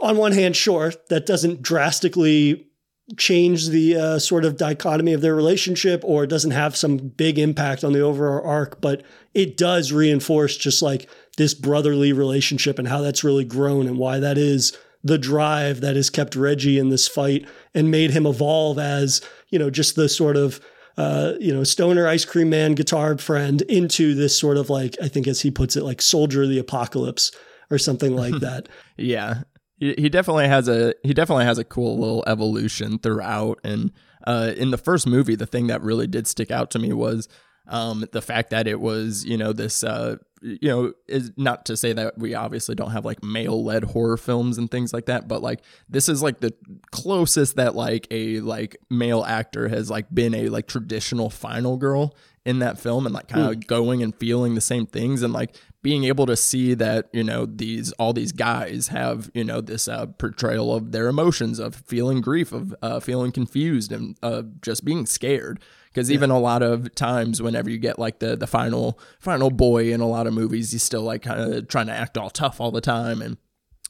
on 0.00 0.16
one 0.16 0.30
hand, 0.30 0.54
sure, 0.54 0.92
that 1.08 1.26
doesn't 1.26 1.60
drastically 1.60 2.68
change 3.16 3.70
the 3.70 3.96
uh, 3.96 4.18
sort 4.20 4.44
of 4.44 4.56
dichotomy 4.56 5.12
of 5.12 5.22
their 5.22 5.34
relationship 5.34 6.02
or 6.04 6.22
it 6.22 6.28
doesn't 6.28 6.52
have 6.52 6.76
some 6.76 6.98
big 6.98 7.36
impact 7.36 7.82
on 7.82 7.92
the 7.92 8.00
overall 8.00 8.46
arc, 8.46 8.80
but 8.80 9.02
it 9.34 9.56
does 9.56 9.90
reinforce 9.90 10.56
just 10.56 10.80
like 10.80 11.10
this 11.36 11.52
brotherly 11.52 12.12
relationship 12.12 12.78
and 12.78 12.86
how 12.86 13.00
that's 13.00 13.24
really 13.24 13.44
grown 13.44 13.88
and 13.88 13.98
why 13.98 14.20
that 14.20 14.38
is 14.38 14.78
the 15.02 15.18
drive 15.18 15.80
that 15.80 15.96
has 15.96 16.10
kept 16.10 16.36
Reggie 16.36 16.78
in 16.78 16.90
this 16.90 17.08
fight 17.08 17.44
and 17.74 17.90
made 17.90 18.12
him 18.12 18.24
evolve 18.24 18.78
as, 18.78 19.20
you 19.48 19.58
know, 19.58 19.68
just 19.68 19.96
the 19.96 20.08
sort 20.08 20.36
of 20.36 20.60
uh, 20.98 21.34
you 21.38 21.54
know, 21.54 21.62
stoner 21.62 22.08
ice 22.08 22.24
cream 22.24 22.50
man 22.50 22.74
guitar 22.74 23.16
friend 23.16 23.62
into 23.62 24.16
this 24.16 24.36
sort 24.36 24.56
of 24.56 24.68
like, 24.68 24.96
I 25.00 25.06
think 25.06 25.28
as 25.28 25.40
he 25.40 25.50
puts 25.50 25.76
it, 25.76 25.84
like 25.84 26.02
soldier 26.02 26.42
of 26.42 26.48
the 26.48 26.58
apocalypse 26.58 27.30
or 27.70 27.78
something 27.78 28.16
like 28.16 28.34
that. 28.40 28.68
yeah. 28.96 29.42
He 29.80 30.08
definitely 30.08 30.48
has 30.48 30.66
a 30.66 30.92
he 31.04 31.14
definitely 31.14 31.44
has 31.44 31.56
a 31.56 31.62
cool 31.62 32.00
little 32.00 32.24
evolution 32.26 32.98
throughout 32.98 33.60
and 33.62 33.92
uh, 34.26 34.52
in 34.56 34.72
the 34.72 34.76
first 34.76 35.06
movie 35.06 35.36
the 35.36 35.46
thing 35.46 35.68
that 35.68 35.82
really 35.82 36.08
did 36.08 36.26
stick 36.26 36.50
out 36.50 36.72
to 36.72 36.80
me 36.80 36.92
was 36.92 37.28
um, 37.68 38.04
the 38.10 38.20
fact 38.20 38.50
that 38.50 38.66
it 38.66 38.80
was 38.80 39.24
you 39.24 39.36
know 39.36 39.52
this 39.52 39.84
uh, 39.84 40.16
you 40.42 40.68
know 40.68 40.92
is 41.06 41.32
not 41.36 41.64
to 41.66 41.76
say 41.76 41.92
that 41.92 42.18
we 42.18 42.34
obviously 42.34 42.74
don't 42.74 42.90
have 42.90 43.04
like 43.04 43.22
male 43.22 43.64
led 43.64 43.84
horror 43.84 44.16
films 44.16 44.58
and 44.58 44.70
things 44.70 44.92
like 44.92 45.06
that 45.06 45.28
but 45.28 45.42
like 45.42 45.60
this 45.88 46.08
is 46.08 46.22
like 46.22 46.40
the 46.40 46.52
closest 46.90 47.56
that 47.56 47.74
like 47.74 48.06
a 48.10 48.40
like 48.40 48.76
male 48.90 49.24
actor 49.24 49.68
has 49.68 49.90
like 49.90 50.06
been 50.12 50.34
a 50.34 50.48
like 50.48 50.66
traditional 50.66 51.30
final 51.30 51.76
girl 51.76 52.14
in 52.44 52.60
that 52.60 52.78
film 52.78 53.04
and 53.04 53.14
like 53.14 53.28
kind 53.28 53.46
of 53.46 53.56
mm. 53.56 53.66
going 53.66 54.02
and 54.02 54.14
feeling 54.14 54.54
the 54.54 54.60
same 54.60 54.86
things 54.86 55.22
and 55.22 55.32
like 55.32 55.54
being 55.82 56.04
able 56.04 56.26
to 56.26 56.36
see 56.36 56.74
that 56.74 57.08
you 57.12 57.22
know 57.22 57.46
these 57.46 57.92
all 57.92 58.12
these 58.12 58.32
guys 58.32 58.88
have 58.88 59.30
you 59.34 59.44
know 59.44 59.60
this 59.60 59.86
uh, 59.86 60.06
portrayal 60.06 60.74
of 60.74 60.92
their 60.92 61.08
emotions 61.08 61.58
of 61.58 61.74
feeling 61.74 62.20
grief 62.20 62.52
of 62.52 62.74
uh, 62.82 63.00
feeling 63.00 63.32
confused 63.32 63.92
and 63.92 64.16
uh, 64.22 64.42
just 64.62 64.84
being 64.84 65.04
scared 65.04 65.60
because 65.98 66.12
even 66.12 66.30
a 66.30 66.38
lot 66.38 66.62
of 66.62 66.94
times 66.94 67.42
whenever 67.42 67.68
you 67.68 67.76
get 67.76 67.98
like 67.98 68.20
the 68.20 68.36
the 68.36 68.46
final 68.46 68.96
final 69.18 69.50
boy 69.50 69.92
in 69.92 70.00
a 70.00 70.06
lot 70.06 70.28
of 70.28 70.32
movies 70.32 70.70
he's 70.70 70.82
still 70.82 71.02
like 71.02 71.22
kind 71.22 71.40
of 71.40 71.66
trying 71.66 71.86
to 71.86 71.92
act 71.92 72.16
all 72.16 72.30
tough 72.30 72.60
all 72.60 72.70
the 72.70 72.80
time 72.80 73.20
and 73.20 73.36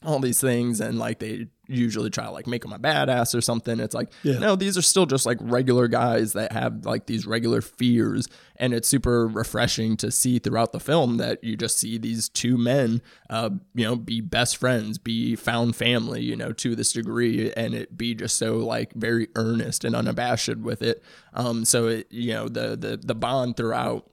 all 0.02 0.18
these 0.18 0.40
things 0.40 0.80
and 0.80 0.98
like 0.98 1.18
they 1.18 1.46
usually 1.68 2.10
try 2.10 2.24
to 2.24 2.30
like 2.30 2.46
make 2.46 2.64
him 2.64 2.72
a 2.72 2.78
badass 2.78 3.34
or 3.34 3.40
something 3.40 3.78
it's 3.78 3.94
like 3.94 4.10
yeah. 4.22 4.38
no 4.38 4.56
these 4.56 4.76
are 4.76 4.82
still 4.82 5.06
just 5.06 5.26
like 5.26 5.36
regular 5.40 5.86
guys 5.86 6.32
that 6.32 6.50
have 6.52 6.84
like 6.86 7.06
these 7.06 7.26
regular 7.26 7.60
fears 7.60 8.26
and 8.56 8.72
it's 8.72 8.88
super 8.88 9.28
refreshing 9.28 9.96
to 9.96 10.10
see 10.10 10.38
throughout 10.38 10.72
the 10.72 10.80
film 10.80 11.18
that 11.18 11.42
you 11.44 11.56
just 11.56 11.78
see 11.78 11.98
these 11.98 12.28
two 12.28 12.56
men 12.56 13.02
uh 13.30 13.50
you 13.74 13.84
know 13.84 13.96
be 13.96 14.20
best 14.20 14.56
friends 14.56 14.98
be 14.98 15.36
found 15.36 15.76
family 15.76 16.22
you 16.22 16.34
know 16.34 16.52
to 16.52 16.74
this 16.74 16.92
degree 16.92 17.52
and 17.52 17.74
it 17.74 17.96
be 17.96 18.14
just 18.14 18.36
so 18.36 18.56
like 18.56 18.92
very 18.94 19.28
earnest 19.36 19.84
and 19.84 19.94
unabashed 19.94 20.56
with 20.56 20.80
it 20.80 21.02
um 21.34 21.64
so 21.64 21.86
it 21.86 22.06
you 22.10 22.32
know 22.32 22.48
the 22.48 22.76
the 22.76 22.96
the 22.96 23.14
bond 23.14 23.56
throughout 23.56 24.08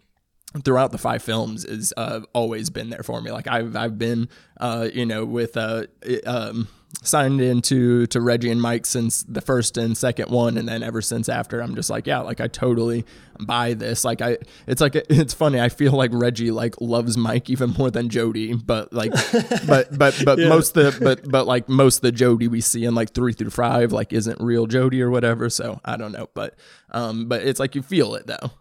throughout 0.64 0.92
the 0.92 0.98
five 0.98 1.22
films 1.22 1.66
is 1.66 1.94
uh, 1.98 2.22
always 2.34 2.70
been 2.70 2.90
there 2.90 3.04
for 3.04 3.22
me. 3.22 3.32
Like 3.32 3.48
I've 3.48 3.76
I've 3.76 3.98
been 3.98 4.30
uh, 4.60 4.90
you 4.94 5.06
know 5.06 5.26
with 5.26 5.58
uh, 5.58 5.84
um, 6.26 6.68
signed 7.04 7.42
into 7.42 8.08
to 8.08 8.22
Reggie 8.22 8.52
and 8.52 8.62
Mike 8.62 8.86
since 8.86 9.24
the 9.24 9.42
first 9.42 9.78
and 9.78 9.98
second 9.98 10.30
one, 10.30 10.58
and 10.58 10.68
then 10.68 10.84
ever 10.84 11.02
since 11.02 11.30
after, 11.30 11.62
I'm 11.62 11.76
just 11.76 11.90
like 11.90 12.08
yeah, 12.08 12.20
like 12.20 12.42
I 12.42 12.48
totally 12.48 13.06
buy 13.40 13.74
this. 13.74 14.06
Like 14.06 14.22
I, 14.22 14.38
it's 14.68 14.82
like 14.82 14.96
it's 15.10 15.34
funny. 15.34 15.60
I 15.60 15.70
feel 15.70 15.94
like 15.94 16.12
Reggie 16.14 16.52
like 16.52 16.80
loves 16.80 17.18
Mike 17.18 17.50
even 17.50 17.72
more 17.72 17.92
than 17.92 18.10
Jody, 18.10 18.54
but 18.54 18.94
like, 18.94 19.12
but 19.68 19.98
but 19.98 20.22
but 20.26 20.40
yeah. 20.40 20.50
most 20.50 20.74
the 20.74 20.98
but 21.02 21.30
but 21.30 21.48
like 21.48 21.70
most 21.70 22.02
the 22.02 22.12
Jody 22.12 22.48
we 22.48 22.62
see 22.62 22.86
in 22.86 22.96
like 22.96 23.14
three 23.14 23.34
through 23.34 23.52
five 23.52 23.92
like 23.92 24.14
isn't 24.14 24.42
real 24.42 24.68
Jody 24.68 25.02
or 25.02 25.10
whatever. 25.10 25.50
So 25.50 25.80
I 25.86 25.98
don't 25.98 26.12
know, 26.12 26.30
but 26.34 26.56
um, 26.92 27.28
but 27.28 27.44
it's 27.44 27.60
like 27.60 27.76
you 27.76 27.82
feel 27.82 28.16
it 28.16 28.28
though. 28.28 28.52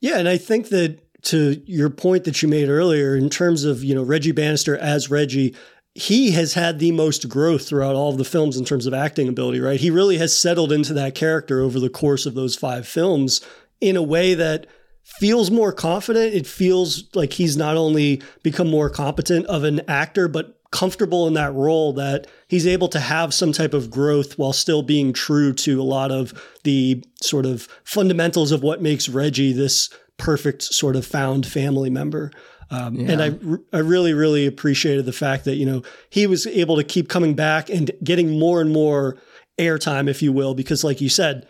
Yeah, 0.00 0.18
and 0.18 0.28
I 0.28 0.36
think 0.36 0.68
that 0.68 1.00
to 1.24 1.62
your 1.66 1.90
point 1.90 2.24
that 2.24 2.42
you 2.42 2.48
made 2.48 2.68
earlier 2.68 3.16
in 3.16 3.30
terms 3.30 3.64
of, 3.64 3.82
you 3.82 3.94
know, 3.94 4.02
Reggie 4.02 4.32
Bannister 4.32 4.76
as 4.76 5.10
Reggie, 5.10 5.54
he 5.94 6.32
has 6.32 6.54
had 6.54 6.78
the 6.78 6.90
most 6.92 7.28
growth 7.28 7.68
throughout 7.68 7.94
all 7.94 8.10
of 8.10 8.18
the 8.18 8.24
films 8.24 8.56
in 8.56 8.64
terms 8.64 8.86
of 8.86 8.94
acting 8.94 9.28
ability, 9.28 9.60
right? 9.60 9.80
He 9.80 9.90
really 9.90 10.18
has 10.18 10.36
settled 10.36 10.72
into 10.72 10.92
that 10.94 11.14
character 11.14 11.60
over 11.60 11.78
the 11.78 11.88
course 11.88 12.26
of 12.26 12.34
those 12.34 12.56
five 12.56 12.86
films 12.86 13.40
in 13.80 13.96
a 13.96 14.02
way 14.02 14.34
that 14.34 14.66
feels 15.04 15.50
more 15.50 15.72
confident. 15.72 16.34
It 16.34 16.46
feels 16.46 17.04
like 17.14 17.34
he's 17.34 17.56
not 17.56 17.76
only 17.76 18.22
become 18.42 18.68
more 18.68 18.90
competent 18.90 19.46
of 19.46 19.62
an 19.62 19.82
actor, 19.88 20.26
but 20.26 20.58
comfortable 20.72 21.28
in 21.28 21.34
that 21.34 21.54
role 21.54 21.92
that 21.92 22.26
he's 22.48 22.66
able 22.66 22.88
to 22.88 22.98
have 22.98 23.32
some 23.32 23.52
type 23.52 23.72
of 23.72 23.90
growth 23.90 24.36
while 24.36 24.52
still 24.52 24.82
being 24.82 25.12
true 25.12 25.52
to 25.52 25.80
a 25.80 25.84
lot 25.84 26.10
of 26.10 26.32
the 26.64 27.00
sort 27.22 27.46
of 27.46 27.68
fundamentals 27.84 28.50
of 28.50 28.64
what 28.64 28.82
makes 28.82 29.08
Reggie 29.08 29.52
this 29.52 29.88
perfect 30.16 30.62
sort 30.62 30.96
of 30.96 31.06
found 31.06 31.46
family 31.46 31.90
member. 31.90 32.32
Um, 32.70 32.98
And 33.08 33.22
I, 33.22 33.76
I 33.76 33.80
really, 33.80 34.14
really 34.14 34.46
appreciated 34.46 35.06
the 35.06 35.12
fact 35.12 35.44
that, 35.44 35.56
you 35.56 35.66
know, 35.66 35.82
he 36.10 36.26
was 36.26 36.46
able 36.46 36.76
to 36.76 36.84
keep 36.84 37.08
coming 37.08 37.34
back 37.34 37.68
and 37.68 37.90
getting 38.02 38.38
more 38.38 38.60
and 38.60 38.72
more 38.72 39.16
airtime, 39.58 40.08
if 40.08 40.22
you 40.22 40.32
will, 40.32 40.54
because 40.54 40.84
like 40.84 41.00
you 41.00 41.08
said, 41.08 41.46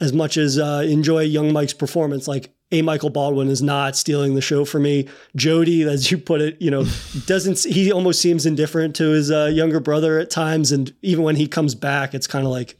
as 0.00 0.12
much 0.12 0.36
as 0.36 0.58
uh, 0.58 0.84
enjoy 0.86 1.20
young 1.20 1.52
Mike's 1.52 1.72
performance, 1.72 2.28
like 2.28 2.50
A. 2.72 2.82
Michael 2.82 3.10
Baldwin 3.10 3.48
is 3.48 3.62
not 3.62 3.96
stealing 3.96 4.34
the 4.34 4.42
show 4.42 4.64
for 4.64 4.78
me. 4.78 5.08
Jody, 5.34 5.84
as 5.84 6.10
you 6.10 6.18
put 6.18 6.40
it, 6.40 6.60
you 6.60 6.70
know, 6.70 6.84
doesn't 7.26 7.64
he 7.64 7.90
almost 7.92 8.20
seems 8.20 8.44
indifferent 8.44 8.94
to 8.96 9.10
his 9.10 9.30
uh, 9.30 9.46
younger 9.46 9.80
brother 9.80 10.18
at 10.18 10.30
times, 10.30 10.72
and 10.72 10.92
even 11.02 11.24
when 11.24 11.36
he 11.36 11.46
comes 11.46 11.74
back, 11.74 12.14
it's 12.14 12.26
kind 12.26 12.44
of 12.44 12.52
like, 12.52 12.76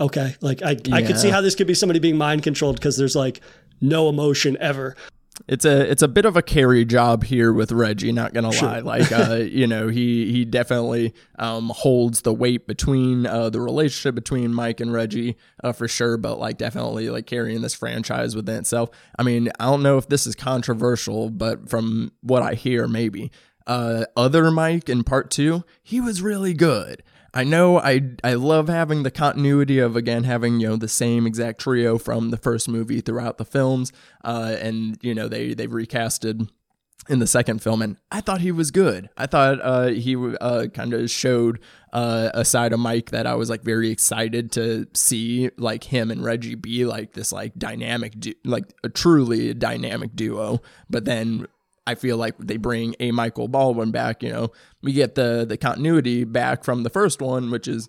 okay, 0.00 0.34
like 0.40 0.62
I 0.62 0.76
I 0.92 1.02
could 1.02 1.18
see 1.18 1.30
how 1.30 1.40
this 1.40 1.54
could 1.54 1.68
be 1.68 1.74
somebody 1.74 2.00
being 2.00 2.18
mind 2.18 2.42
controlled 2.42 2.76
because 2.76 2.96
there's 2.96 3.14
like 3.14 3.40
no 3.80 4.08
emotion 4.08 4.56
ever. 4.60 4.96
It's 5.48 5.64
a 5.64 5.90
it's 5.90 6.02
a 6.02 6.08
bit 6.08 6.24
of 6.24 6.36
a 6.36 6.42
carry 6.42 6.84
job 6.84 7.24
here 7.24 7.52
with 7.52 7.70
Reggie. 7.70 8.10
Not 8.10 8.32
gonna 8.32 8.52
Sure. 8.52 8.68
lie, 8.68 8.80
like 8.80 9.12
uh, 9.12 9.34
you 9.48 9.66
know 9.66 9.88
he 9.88 10.32
he 10.32 10.44
definitely 10.44 11.14
um, 11.38 11.70
holds 11.74 12.22
the 12.22 12.32
weight 12.32 12.66
between 12.66 13.26
uh, 13.26 13.50
the 13.50 13.60
relationship 13.60 14.14
between 14.14 14.52
Mike 14.54 14.80
and 14.80 14.92
Reggie 14.92 15.36
uh, 15.62 15.72
for 15.72 15.86
sure. 15.88 16.16
But 16.16 16.38
like 16.38 16.58
definitely 16.58 17.10
like 17.10 17.26
carrying 17.26 17.60
this 17.60 17.74
franchise 17.74 18.34
within 18.34 18.56
itself. 18.56 18.90
I 19.18 19.22
mean 19.22 19.50
I 19.60 19.66
don't 19.66 19.82
know 19.82 19.98
if 19.98 20.08
this 20.08 20.26
is 20.26 20.34
controversial, 20.34 21.30
but 21.30 21.68
from 21.68 22.12
what 22.22 22.42
I 22.42 22.54
hear, 22.54 22.88
maybe 22.88 23.30
uh, 23.66 24.04
other 24.16 24.50
Mike 24.50 24.88
in 24.88 25.04
part 25.04 25.30
two, 25.30 25.64
he 25.82 26.00
was 26.00 26.22
really 26.22 26.54
good. 26.54 27.02
I 27.34 27.44
know 27.44 27.78
I 27.78 28.02
I 28.24 28.34
love 28.34 28.68
having 28.68 29.02
the 29.02 29.10
continuity 29.10 29.78
of 29.78 29.96
again 29.96 30.24
having 30.24 30.60
you 30.60 30.68
know 30.68 30.76
the 30.76 30.88
same 30.88 31.26
exact 31.26 31.60
trio 31.60 31.98
from 31.98 32.30
the 32.30 32.36
first 32.36 32.68
movie 32.68 33.00
throughout 33.00 33.38
the 33.38 33.44
films, 33.44 33.92
uh, 34.24 34.56
and 34.60 34.98
you 35.02 35.14
know 35.14 35.28
they 35.28 35.54
they've 35.54 35.70
recasted 35.70 36.48
in 37.08 37.18
the 37.18 37.26
second 37.26 37.62
film, 37.62 37.82
and 37.82 37.96
I 38.10 38.20
thought 38.20 38.40
he 38.40 38.52
was 38.52 38.70
good. 38.70 39.08
I 39.16 39.26
thought 39.26 39.60
uh, 39.62 39.88
he 39.88 40.16
uh, 40.16 40.66
kind 40.72 40.92
of 40.92 41.10
showed 41.10 41.60
uh, 41.92 42.30
a 42.34 42.44
side 42.44 42.72
of 42.72 42.80
Mike 42.80 43.10
that 43.10 43.26
I 43.26 43.34
was 43.34 43.48
like 43.48 43.62
very 43.62 43.90
excited 43.90 44.50
to 44.52 44.86
see, 44.94 45.50
like 45.56 45.84
him 45.84 46.10
and 46.10 46.24
Reggie 46.24 46.54
be 46.54 46.84
like 46.84 47.12
this 47.12 47.32
like 47.32 47.54
dynamic, 47.56 48.18
du- 48.18 48.34
like 48.44 48.72
a 48.82 48.88
truly 48.88 49.54
dynamic 49.54 50.16
duo. 50.16 50.60
But 50.90 51.04
then 51.04 51.46
I 51.86 51.94
feel 51.94 52.16
like 52.16 52.36
they 52.38 52.56
bring 52.56 52.96
A. 53.00 53.10
Michael 53.12 53.48
Baldwin 53.48 53.90
back. 53.90 54.22
You 54.22 54.32
know, 54.32 54.52
we 54.82 54.92
get 54.92 55.14
the 55.14 55.44
the 55.48 55.56
continuity 55.56 56.24
back 56.24 56.64
from 56.64 56.82
the 56.82 56.90
first 56.90 57.20
one, 57.20 57.50
which 57.50 57.68
is 57.68 57.88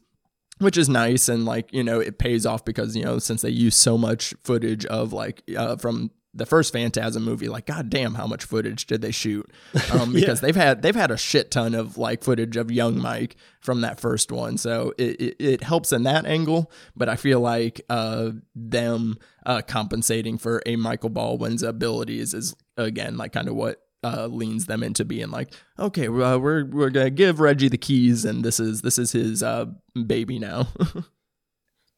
which 0.60 0.77
is 0.77 0.89
nice 0.89 1.29
and 1.29 1.45
like 1.45 1.71
you 1.71 1.83
know 1.83 1.99
it 1.99 2.17
pays 2.17 2.45
off 2.45 2.65
because 2.65 2.95
you 2.95 3.03
know 3.03 3.19
since 3.19 3.41
they 3.41 3.49
use 3.49 3.75
so 3.75 3.97
much 3.97 4.33
footage 4.43 4.86
of 4.86 5.13
like 5.13 5.43
uh, 5.55 5.75
from 5.75 6.12
the 6.33 6.45
first 6.45 6.71
Phantasm 6.71 7.23
movie, 7.23 7.49
like 7.49 7.65
god 7.65 7.89
damn, 7.89 8.13
how 8.13 8.27
much 8.27 8.43
footage 8.43 8.86
did 8.86 9.01
they 9.01 9.12
shoot? 9.12 9.49
Um, 9.93 10.12
because 10.12 10.41
they've 10.41 10.55
had 10.55 10.81
they've 10.81 10.95
had 10.95 11.12
a 11.12 11.17
shit 11.17 11.49
ton 11.49 11.73
of 11.73 11.97
like 11.97 12.23
footage 12.23 12.57
of 12.57 12.69
young 12.69 12.99
Mike 12.99 13.38
from 13.62 13.81
that 13.81 13.99
first 13.99 14.31
one, 14.31 14.57
so 14.57 14.93
it, 14.97 15.21
it, 15.21 15.36
it 15.39 15.63
helps 15.63 15.93
in 15.93 16.03
that 16.03 16.25
angle. 16.25 16.71
But 16.95 17.07
I 17.10 17.15
feel 17.15 17.39
like 17.39 17.81
uh, 17.89 18.31
them 18.53 19.17
uh, 19.45 19.62
compensating 19.65 20.38
for 20.38 20.62
A. 20.65 20.75
Michael 20.75 21.10
Baldwin's 21.10 21.63
abilities 21.63 22.33
is 22.33 22.53
again 22.75 23.17
like 23.17 23.31
kind 23.31 23.47
of 23.47 23.55
what 23.55 23.81
uh, 24.03 24.27
leans 24.27 24.65
them 24.65 24.83
into 24.83 25.05
being 25.05 25.29
like, 25.29 25.53
okay, 25.79 26.07
uh, 26.07 26.38
we're 26.38 26.65
we're 26.65 26.89
gonna 26.89 27.10
give 27.10 27.39
Reggie 27.39 27.69
the 27.69 27.77
keys, 27.77 28.25
and 28.25 28.43
this 28.43 28.60
is 28.60 28.81
this 28.81 28.97
is 28.97 29.12
his 29.12 29.43
uh, 29.43 29.65
baby 30.05 30.39
now. 30.39 30.67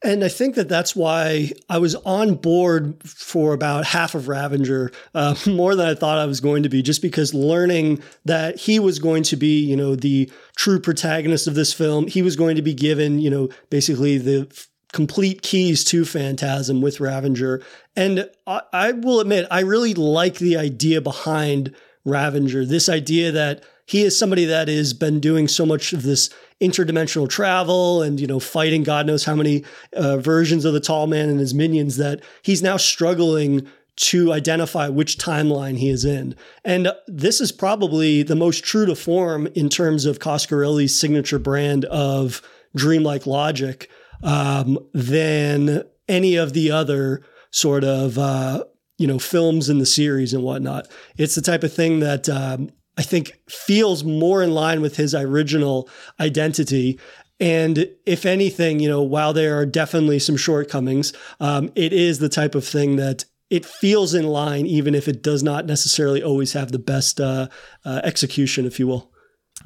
And 0.02 0.24
I 0.24 0.30
think 0.30 0.56
that 0.56 0.70
that's 0.70 0.96
why 0.96 1.52
I 1.68 1.78
was 1.78 1.96
on 1.96 2.36
board 2.36 3.02
for 3.04 3.54
about 3.54 3.86
half 3.86 4.16
of 4.16 4.30
Ravager, 4.30 4.92
uh, 5.14 5.36
more 5.48 5.76
than 5.76 5.88
I 5.88 5.94
thought 5.94 6.18
I 6.18 6.26
was 6.26 6.40
going 6.40 6.64
to 6.64 6.70
be, 6.70 6.82
just 6.82 7.02
because 7.02 7.34
learning 7.34 8.02
that 8.26 8.58
he 8.58 8.80
was 8.80 9.00
going 9.00 9.24
to 9.24 9.36
be, 9.36 9.60
you 9.60 9.76
know, 9.76 9.96
the 9.96 10.32
true 10.56 10.80
protagonist 10.80 11.48
of 11.48 11.56
this 11.56 11.74
film, 11.74 12.08
he 12.08 12.22
was 12.22 12.38
going 12.38 12.56
to 12.56 12.62
be 12.62 12.74
given, 12.74 13.20
you 13.20 13.30
know, 13.30 13.50
basically 13.70 14.18
the 14.18 14.48
complete 14.94 15.42
keys 15.42 15.84
to 15.84 16.06
Phantasm 16.06 16.82
with 16.82 17.02
Ravager. 17.02 17.62
And 17.96 18.30
I, 18.48 18.62
I 18.72 18.92
will 18.94 19.20
admit, 19.20 19.48
I 19.52 19.60
really 19.62 19.94
like 19.94 20.36
the 20.36 20.56
idea 20.56 21.02
behind 21.02 21.76
Ravager, 22.10 22.66
this 22.66 22.90
idea 22.90 23.32
that 23.32 23.64
he 23.86 24.04
is 24.04 24.18
somebody 24.18 24.46
that 24.46 24.68
has 24.68 24.94
been 24.94 25.20
doing 25.20 25.48
so 25.48 25.66
much 25.66 25.94
of 25.94 26.04
this 26.04 26.30
interdimensional 26.62 27.30
travel 27.30 28.02
and 28.02 28.20
you 28.20 28.28
know 28.28 28.40
fighting 28.40 28.84
god 28.84 29.08
knows 29.08 29.24
how 29.24 29.34
many 29.34 29.64
uh, 29.94 30.18
versions 30.18 30.66
of 30.66 30.74
the 30.74 30.80
tall 30.82 31.08
man 31.08 31.30
and 31.30 31.40
his 31.40 31.54
minions 31.54 31.96
that 31.96 32.22
he's 32.42 32.62
now 32.62 32.76
struggling 32.76 33.66
to 34.00 34.32
identify 34.32 34.88
which 34.88 35.18
timeline 35.18 35.78
he 35.78 35.90
is 35.90 36.06
in. 36.06 36.34
And 36.64 36.90
this 37.06 37.42
is 37.42 37.52
probably 37.52 38.24
the 38.24 38.36
most 38.36 38.64
true 38.64 38.86
to 38.86 38.96
form 38.96 39.48
in 39.56 39.68
terms 39.68 40.06
of 40.06 40.20
Coscarelli's 40.20 40.98
signature 40.98 41.38
brand 41.38 41.84
of 41.86 42.42
dreamlike 42.74 43.28
logic 43.28 43.90
um, 44.24 44.80
than 44.94 45.84
any 46.08 46.38
of 46.38 46.54
the 46.54 46.72
other 46.72 47.24
sort 47.52 47.84
of 47.84 48.18
uh, 48.18 48.64
you 49.00 49.08
know 49.08 49.18
films 49.18 49.70
in 49.70 49.80
the 49.80 49.86
series 49.86 50.34
and 50.34 50.44
whatnot 50.44 50.88
it's 51.18 51.34
the 51.36 51.42
type 51.42 51.64
of 51.64 51.74
thing 51.74 52.00
that 52.00 52.30
um, 52.30 52.70
I 53.00 53.02
think 53.02 53.40
feels 53.48 54.04
more 54.04 54.44
in 54.44 54.52
line 54.52 54.82
with 54.82 54.98
his 54.98 55.16
original 55.16 55.90
identity. 56.20 57.00
And 57.40 57.90
if 58.06 58.26
anything, 58.26 58.82
you 58.82 58.90
know, 58.90 59.02
while 59.02 59.32
there 59.32 59.58
are 59.58 59.66
definitely 59.66 60.20
some 60.20 60.36
shortcomings, 60.36 61.14
um, 61.40 61.72
it 61.76 61.94
is 61.94 62.20
the 62.20 62.28
type 62.28 62.56
of 62.56 62.68
thing 62.68 62.98
that 62.98 63.24
it 63.50 63.66
feels 63.66 64.14
in 64.14 64.28
line, 64.28 64.66
even 64.66 64.94
if 64.94 65.08
it 65.08 65.24
does 65.24 65.42
not 65.42 65.66
necessarily 65.66 66.22
always 66.22 66.52
have 66.52 66.74
the 66.74 66.78
best 66.78 67.22
uh, 67.22 67.48
uh, 67.86 68.02
execution, 68.04 68.66
if 68.66 68.80
you 68.80 68.88
will. 68.88 69.14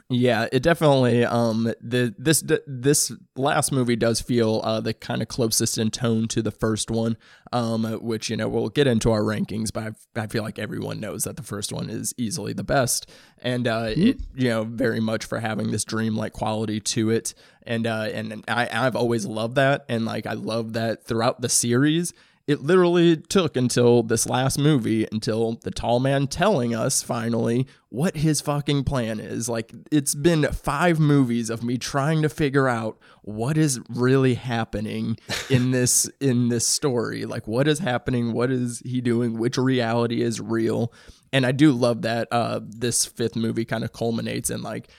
Yeah, 0.09 0.47
it 0.51 0.63
definitely 0.63 1.25
um 1.25 1.71
the 1.81 2.13
this 2.17 2.43
this 2.67 3.11
last 3.35 3.71
movie 3.71 3.95
does 3.95 4.21
feel 4.21 4.61
uh 4.63 4.81
the 4.81 4.93
kind 4.93 5.21
of 5.21 5.27
closest 5.27 5.77
in 5.77 5.91
tone 5.91 6.27
to 6.29 6.41
the 6.41 6.51
first 6.51 6.91
one, 6.91 7.17
um 7.51 7.83
which 8.01 8.29
you 8.29 8.37
know 8.37 8.47
we'll 8.47 8.69
get 8.69 8.87
into 8.87 9.11
our 9.11 9.21
rankings, 9.21 9.71
but 9.73 9.95
I, 10.15 10.21
I 10.23 10.27
feel 10.27 10.43
like 10.43 10.59
everyone 10.59 10.99
knows 10.99 11.23
that 11.23 11.37
the 11.37 11.43
first 11.43 11.71
one 11.71 11.89
is 11.89 12.13
easily 12.17 12.53
the 12.53 12.63
best, 12.63 13.09
and 13.41 13.67
uh 13.67 13.87
it 13.89 14.19
you 14.35 14.49
know 14.49 14.63
very 14.63 14.99
much 14.99 15.25
for 15.25 15.39
having 15.39 15.71
this 15.71 15.83
dreamlike 15.83 16.33
quality 16.33 16.79
to 16.79 17.09
it, 17.09 17.33
and 17.63 17.87
uh 17.87 18.09
and 18.13 18.43
I 18.47 18.69
I've 18.71 18.95
always 18.95 19.25
loved 19.25 19.55
that, 19.55 19.85
and 19.89 20.05
like 20.05 20.25
I 20.25 20.33
love 20.33 20.73
that 20.73 21.05
throughout 21.05 21.41
the 21.41 21.49
series 21.49 22.13
it 22.45 22.61
literally 22.61 23.15
took 23.15 23.55
until 23.55 24.03
this 24.03 24.27
last 24.27 24.59
movie 24.59 25.07
until 25.11 25.53
the 25.63 25.71
tall 25.71 26.01
man 26.01 26.27
telling 26.27 26.75
us 26.75 27.01
finally 27.01 27.65
what 27.87 28.17
his 28.17 28.41
fucking 28.41 28.83
plan 28.83 29.19
is. 29.19 29.47
Like 29.47 29.71
it's 29.91 30.13
been 30.13 30.43
five 30.51 30.99
movies 30.99 31.49
of 31.49 31.63
me 31.63 31.77
trying 31.77 32.21
to 32.21 32.29
figure 32.29 32.67
out 32.67 32.97
what 33.21 33.57
is 33.57 33.79
really 33.87 34.33
happening 34.33 35.17
in 35.49 35.71
this 35.71 36.09
in 36.19 36.49
this 36.49 36.67
story. 36.67 37.23
Like 37.25 37.47
what 37.47 37.67
is 37.67 37.79
happening? 37.79 38.33
What 38.33 38.51
is 38.51 38.81
he 38.83 38.99
doing? 38.99 39.37
Which 39.37 39.57
reality 39.57 40.21
is 40.21 40.41
real? 40.41 40.91
And 41.31 41.47
i 41.47 41.51
do 41.51 41.71
love 41.71 42.03
that 42.03 42.27
uh 42.31 42.59
this 42.61 43.05
fifth 43.05 43.35
movie 43.35 43.65
kind 43.65 43.83
of 43.83 43.91
culminates 43.91 44.51
in 44.51 44.61
like 44.61 44.89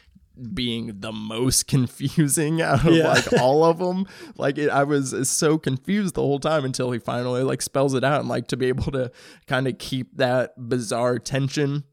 being 0.52 1.00
the 1.00 1.12
most 1.12 1.66
confusing 1.68 2.60
out 2.60 2.86
of 2.86 2.92
Yeah. 2.94 3.08
like 3.08 3.32
all 3.40 3.64
of 3.64 3.78
them. 3.78 4.06
Like 4.36 4.58
it, 4.58 4.68
I 4.70 4.84
was 4.84 5.14
uh, 5.14 5.24
so 5.24 5.58
confused 5.58 6.14
the 6.14 6.22
whole 6.22 6.40
time 6.40 6.64
until 6.64 6.90
he 6.90 6.98
finally 6.98 7.42
like 7.42 7.62
spells 7.62 7.94
it 7.94 8.04
out 8.04 8.20
and 8.20 8.28
like 8.28 8.48
to 8.48 8.56
be 8.56 8.66
able 8.66 8.90
to 8.92 9.10
kind 9.46 9.68
of 9.68 9.78
keep 9.78 10.16
that 10.16 10.68
bizarre 10.68 11.18
tension 11.18 11.84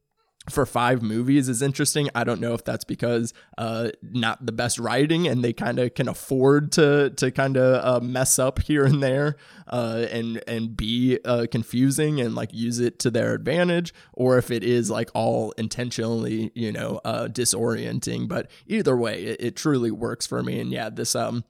for 0.52 0.66
five 0.66 1.02
movies 1.02 1.50
is 1.50 1.62
interesting. 1.62 2.10
I 2.14 2.24
don't 2.24 2.42
know 2.42 2.54
if 2.54 2.64
that's 2.64 2.84
because 2.84 3.34
uh 3.58 3.90
not 4.02 4.46
the 4.46 4.52
best 4.52 4.80
writing 4.80 5.28
and 5.28 5.44
they 5.44 5.54
kind 5.54 5.80
of 5.80 5.94
can 5.94 6.08
afford 6.08 6.72
to 6.74 7.12
to 7.12 7.32
kind 7.32 7.58
of 7.58 7.84
uh, 7.84 8.06
mess 8.06 8.40
up 8.40 8.60
here 8.60 8.86
and 8.86 9.02
there 9.02 9.38
uh 9.68 10.06
and 10.12 10.44
and 10.48 10.76
be 10.76 11.20
uh 11.26 11.48
confusing 11.52 12.20
and 12.20 12.36
like 12.36 12.54
use 12.54 12.80
it 12.80 13.00
to 13.00 13.12
their 13.12 13.34
advantage 13.34 13.94
or 14.14 14.38
if 14.38 14.52
it 14.52 14.64
is 14.64 14.90
like 14.90 15.10
all 15.14 15.52
intentionally, 15.58 16.52
you 16.56 16.72
know, 16.72 17.00
uh 17.06 17.28
disorienting, 17.28 18.28
but 18.28 18.50
either 18.68 18.96
way 18.98 19.24
it, 19.24 19.42
it 19.42 19.56
truly 19.56 19.92
works 19.92 20.28
for 20.28 20.44
me 20.44 20.60
and 20.60 20.72
yeah, 20.72 20.90
this 20.90 21.16
um 21.16 21.44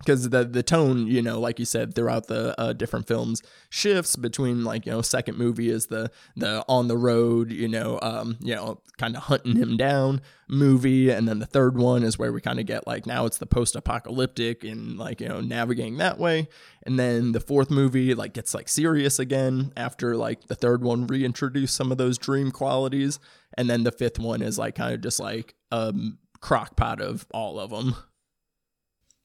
because 0.00 0.30
the 0.30 0.44
the 0.44 0.62
tone, 0.62 1.06
you 1.06 1.20
know, 1.20 1.38
like 1.38 1.58
you 1.58 1.66
said, 1.66 1.94
throughout 1.94 2.26
the 2.26 2.58
uh, 2.58 2.72
different 2.72 3.06
films 3.06 3.42
shifts 3.68 4.16
between 4.16 4.64
like 4.64 4.86
you 4.86 4.92
know, 4.92 5.02
second 5.02 5.36
movie 5.36 5.68
is 5.68 5.86
the 5.86 6.10
the 6.36 6.64
on 6.68 6.88
the 6.88 6.96
road, 6.96 7.52
you 7.52 7.68
know, 7.68 7.98
um, 8.02 8.36
you 8.40 8.54
know, 8.54 8.80
kind 8.96 9.14
of 9.14 9.24
hunting 9.24 9.56
him 9.56 9.76
down 9.76 10.22
movie, 10.48 11.10
and 11.10 11.28
then 11.28 11.38
the 11.38 11.46
third 11.46 11.76
one 11.76 12.02
is 12.02 12.18
where 12.18 12.32
we 12.32 12.40
kind 12.40 12.58
of 12.58 12.66
get 12.66 12.86
like 12.86 13.06
now 13.06 13.26
it's 13.26 13.38
the 13.38 13.46
post 13.46 13.76
apocalyptic 13.76 14.64
and 14.64 14.98
like 14.98 15.20
you 15.20 15.28
know 15.28 15.40
navigating 15.40 15.98
that 15.98 16.18
way, 16.18 16.48
and 16.84 16.98
then 16.98 17.32
the 17.32 17.40
fourth 17.40 17.70
movie 17.70 18.14
like 18.14 18.32
gets 18.32 18.54
like 18.54 18.68
serious 18.68 19.18
again 19.18 19.70
after 19.76 20.16
like 20.16 20.46
the 20.48 20.54
third 20.54 20.82
one 20.82 21.06
reintroduced 21.06 21.76
some 21.76 21.92
of 21.92 21.98
those 21.98 22.16
dream 22.16 22.50
qualities, 22.50 23.18
and 23.56 23.68
then 23.68 23.84
the 23.84 23.92
fifth 23.92 24.18
one 24.18 24.40
is 24.40 24.58
like 24.58 24.76
kind 24.76 24.94
of 24.94 25.02
just 25.02 25.20
like 25.20 25.54
um 25.70 26.18
crock 26.40 26.74
pot 26.74 27.02
of 27.02 27.26
all 27.32 27.60
of 27.60 27.70
them. 27.70 27.94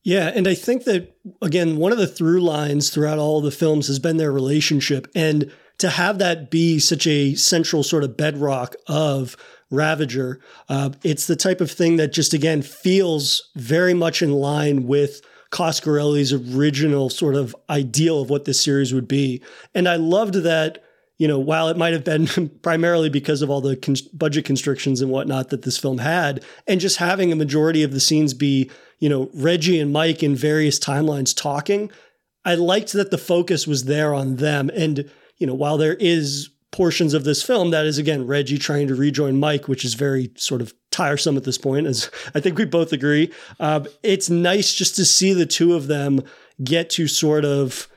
Yeah, 0.05 0.31
and 0.35 0.47
I 0.47 0.53
think 0.53 0.83
that 0.83 1.17
again, 1.41 1.77
one 1.77 1.91
of 1.91 1.97
the 1.97 2.05
through 2.05 2.41
lines 2.41 2.91
throughout 2.91 3.17
all 3.17 3.41
the 3.41 3.49
films 3.49 3.87
has 3.87 3.97
been 3.97 4.17
their 4.17 4.31
relationship, 4.31 5.07
and 5.15 5.51
to 5.79 5.89
have 5.89 6.19
that 6.19 6.51
be 6.51 6.77
such 6.77 7.07
a 7.07 7.33
central 7.33 7.81
sort 7.81 8.03
of 8.03 8.15
bedrock 8.15 8.75
of 8.87 9.35
Ravager, 9.71 10.39
uh, 10.69 10.91
it's 11.03 11.25
the 11.25 11.35
type 11.35 11.59
of 11.59 11.71
thing 11.71 11.95
that 11.95 12.13
just 12.13 12.35
again 12.35 12.61
feels 12.61 13.49
very 13.55 13.95
much 13.95 14.21
in 14.21 14.31
line 14.31 14.85
with 14.85 15.21
Coscarelli's 15.49 16.31
original 16.31 17.09
sort 17.09 17.33
of 17.33 17.55
ideal 17.71 18.21
of 18.21 18.29
what 18.29 18.45
this 18.45 18.61
series 18.61 18.93
would 18.93 19.07
be, 19.07 19.41
and 19.73 19.89
I 19.89 19.95
loved 19.95 20.35
that 20.35 20.83
you 21.17 21.29
know, 21.29 21.39
while 21.39 21.69
it 21.69 21.77
might 21.77 21.93
have 21.93 22.03
been 22.03 22.27
primarily 22.61 23.09
because 23.09 23.41
of 23.41 23.49
all 23.49 23.61
the 23.61 23.77
con- 23.77 23.95
budget 24.13 24.45
constrictions 24.45 25.01
and 25.01 25.09
whatnot 25.09 25.49
that 25.49 25.61
this 25.61 25.77
film 25.77 25.97
had, 25.97 26.43
and 26.67 26.81
just 26.81 26.97
having 26.97 27.31
a 27.31 27.35
majority 27.35 27.83
of 27.83 27.91
the 27.91 27.99
scenes 27.99 28.33
be, 28.33 28.69
you 28.99 29.09
know, 29.09 29.29
Reggie 29.33 29.79
and 29.79 29.91
Mike 29.91 30.23
in 30.23 30.35
various 30.35 30.79
timelines 30.79 31.35
talking, 31.35 31.91
I 32.43 32.55
liked 32.55 32.93
that 32.93 33.11
the 33.11 33.17
focus 33.17 33.67
was 33.67 33.85
there 33.85 34.13
on 34.13 34.37
them. 34.37 34.69
And, 34.73 35.09
you 35.37 35.47
know, 35.47 35.55
while 35.55 35.77
there 35.77 35.95
is 35.95 36.49
portions 36.71 37.13
of 37.13 37.23
this 37.23 37.41
film 37.41 37.71
that 37.71 37.85
is, 37.85 37.97
again, 37.97 38.27
Reggie 38.27 38.57
trying 38.57 38.87
to 38.87 38.95
rejoin 38.95 39.39
Mike, 39.39 39.67
which 39.67 39.85
is 39.85 39.93
very 39.93 40.31
sort 40.35 40.61
of 40.61 40.73
tiresome 40.91 41.37
at 41.37 41.43
this 41.43 41.57
point, 41.57 41.87
as 41.87 42.09
I 42.35 42.39
think 42.39 42.57
we 42.57 42.65
both 42.65 42.93
agree, 42.93 43.31
uh, 43.59 43.85
it's 44.03 44.29
nice 44.29 44.73
just 44.73 44.95
to 44.97 45.05
see 45.05 45.33
the 45.33 45.45
two 45.45 45.73
of 45.73 45.87
them 45.87 46.21
get 46.63 46.89
to 46.91 47.07
sort 47.07 47.45
of 47.45 47.87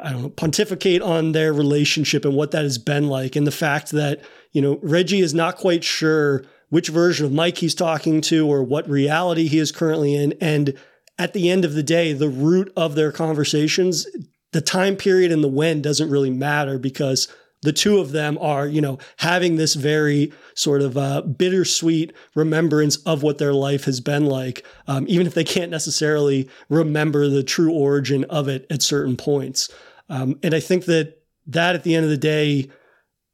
I 0.00 0.12
don't 0.12 0.22
know, 0.22 0.28
pontificate 0.28 1.02
on 1.02 1.32
their 1.32 1.52
relationship 1.52 2.24
and 2.24 2.34
what 2.34 2.52
that 2.52 2.62
has 2.62 2.78
been 2.78 3.08
like, 3.08 3.34
and 3.34 3.46
the 3.46 3.52
fact 3.52 3.90
that, 3.90 4.22
you 4.52 4.62
know, 4.62 4.78
Reggie 4.80 5.20
is 5.20 5.34
not 5.34 5.56
quite 5.56 5.82
sure 5.82 6.44
which 6.70 6.88
version 6.88 7.26
of 7.26 7.32
Mike 7.32 7.58
he's 7.58 7.74
talking 7.74 8.20
to 8.22 8.46
or 8.46 8.62
what 8.62 8.88
reality 8.88 9.48
he 9.48 9.58
is 9.58 9.72
currently 9.72 10.14
in. 10.14 10.34
And 10.40 10.74
at 11.18 11.32
the 11.32 11.50
end 11.50 11.64
of 11.64 11.74
the 11.74 11.82
day, 11.82 12.12
the 12.12 12.28
root 12.28 12.72
of 12.76 12.94
their 12.94 13.12
conversations, 13.12 14.06
the 14.52 14.60
time 14.60 14.96
period 14.96 15.32
and 15.32 15.42
the 15.42 15.48
when 15.48 15.82
doesn't 15.82 16.10
really 16.10 16.30
matter 16.30 16.78
because 16.78 17.28
the 17.62 17.72
two 17.72 17.98
of 17.98 18.12
them 18.12 18.38
are, 18.40 18.66
you 18.68 18.80
know, 18.80 18.98
having 19.16 19.56
this 19.56 19.74
very 19.74 20.32
sort 20.54 20.80
of 20.80 20.96
uh, 20.96 21.22
bittersweet 21.22 22.12
remembrance 22.34 22.96
of 22.98 23.22
what 23.22 23.38
their 23.38 23.52
life 23.52 23.84
has 23.84 24.00
been 24.00 24.26
like, 24.26 24.64
um, 24.86 25.04
even 25.08 25.26
if 25.26 25.34
they 25.34 25.44
can't 25.44 25.70
necessarily 25.70 26.48
remember 26.68 27.28
the 27.28 27.42
true 27.42 27.72
origin 27.72 28.24
of 28.24 28.46
it 28.46 28.64
at 28.70 28.82
certain 28.82 29.16
points. 29.16 29.70
Um, 30.08 30.38
and 30.42 30.54
I 30.54 30.60
think 30.60 30.84
that 30.84 31.18
that 31.48 31.74
at 31.74 31.82
the 31.82 31.94
end 31.94 32.04
of 32.04 32.10
the 32.10 32.16
day 32.16 32.70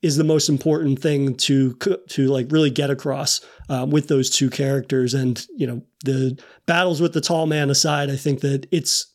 is 0.04 0.18
the 0.18 0.22
most 0.22 0.50
important 0.50 1.00
thing 1.00 1.34
to 1.34 1.72
to 2.08 2.26
like 2.26 2.52
really 2.52 2.68
get 2.68 2.90
across 2.90 3.40
um, 3.70 3.88
with 3.88 4.06
those 4.08 4.28
two 4.28 4.50
characters. 4.50 5.14
And 5.14 5.44
you 5.56 5.66
know, 5.66 5.82
the 6.04 6.38
battles 6.66 7.00
with 7.00 7.14
the 7.14 7.22
tall 7.22 7.46
man 7.46 7.70
aside, 7.70 8.10
I 8.10 8.16
think 8.16 8.40
that 8.40 8.66
it's 8.70 9.06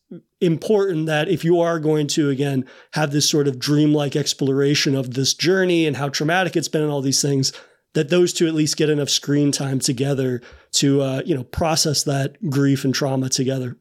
important 0.41 1.05
that 1.05 1.29
if 1.29 1.43
you 1.43 1.59
are 1.61 1.79
going 1.79 2.07
to 2.07 2.31
again 2.31 2.65
have 2.93 3.11
this 3.11 3.29
sort 3.29 3.47
of 3.47 3.59
dreamlike 3.59 4.15
exploration 4.15 4.95
of 4.95 5.13
this 5.13 5.35
journey 5.35 5.85
and 5.85 5.95
how 5.95 6.09
traumatic 6.09 6.55
it's 6.55 6.67
been 6.67 6.81
and 6.81 6.91
all 6.91 7.01
these 7.01 7.21
things 7.21 7.53
that 7.93 8.09
those 8.09 8.33
two 8.33 8.47
at 8.47 8.55
least 8.55 8.75
get 8.75 8.89
enough 8.89 9.09
screen 9.09 9.51
time 9.51 9.77
together 9.77 10.41
to 10.71 11.01
uh, 11.01 11.21
you 11.23 11.35
know 11.35 11.43
process 11.43 12.03
that 12.03 12.35
grief 12.49 12.83
and 12.83 12.95
trauma 12.95 13.29
together 13.29 13.77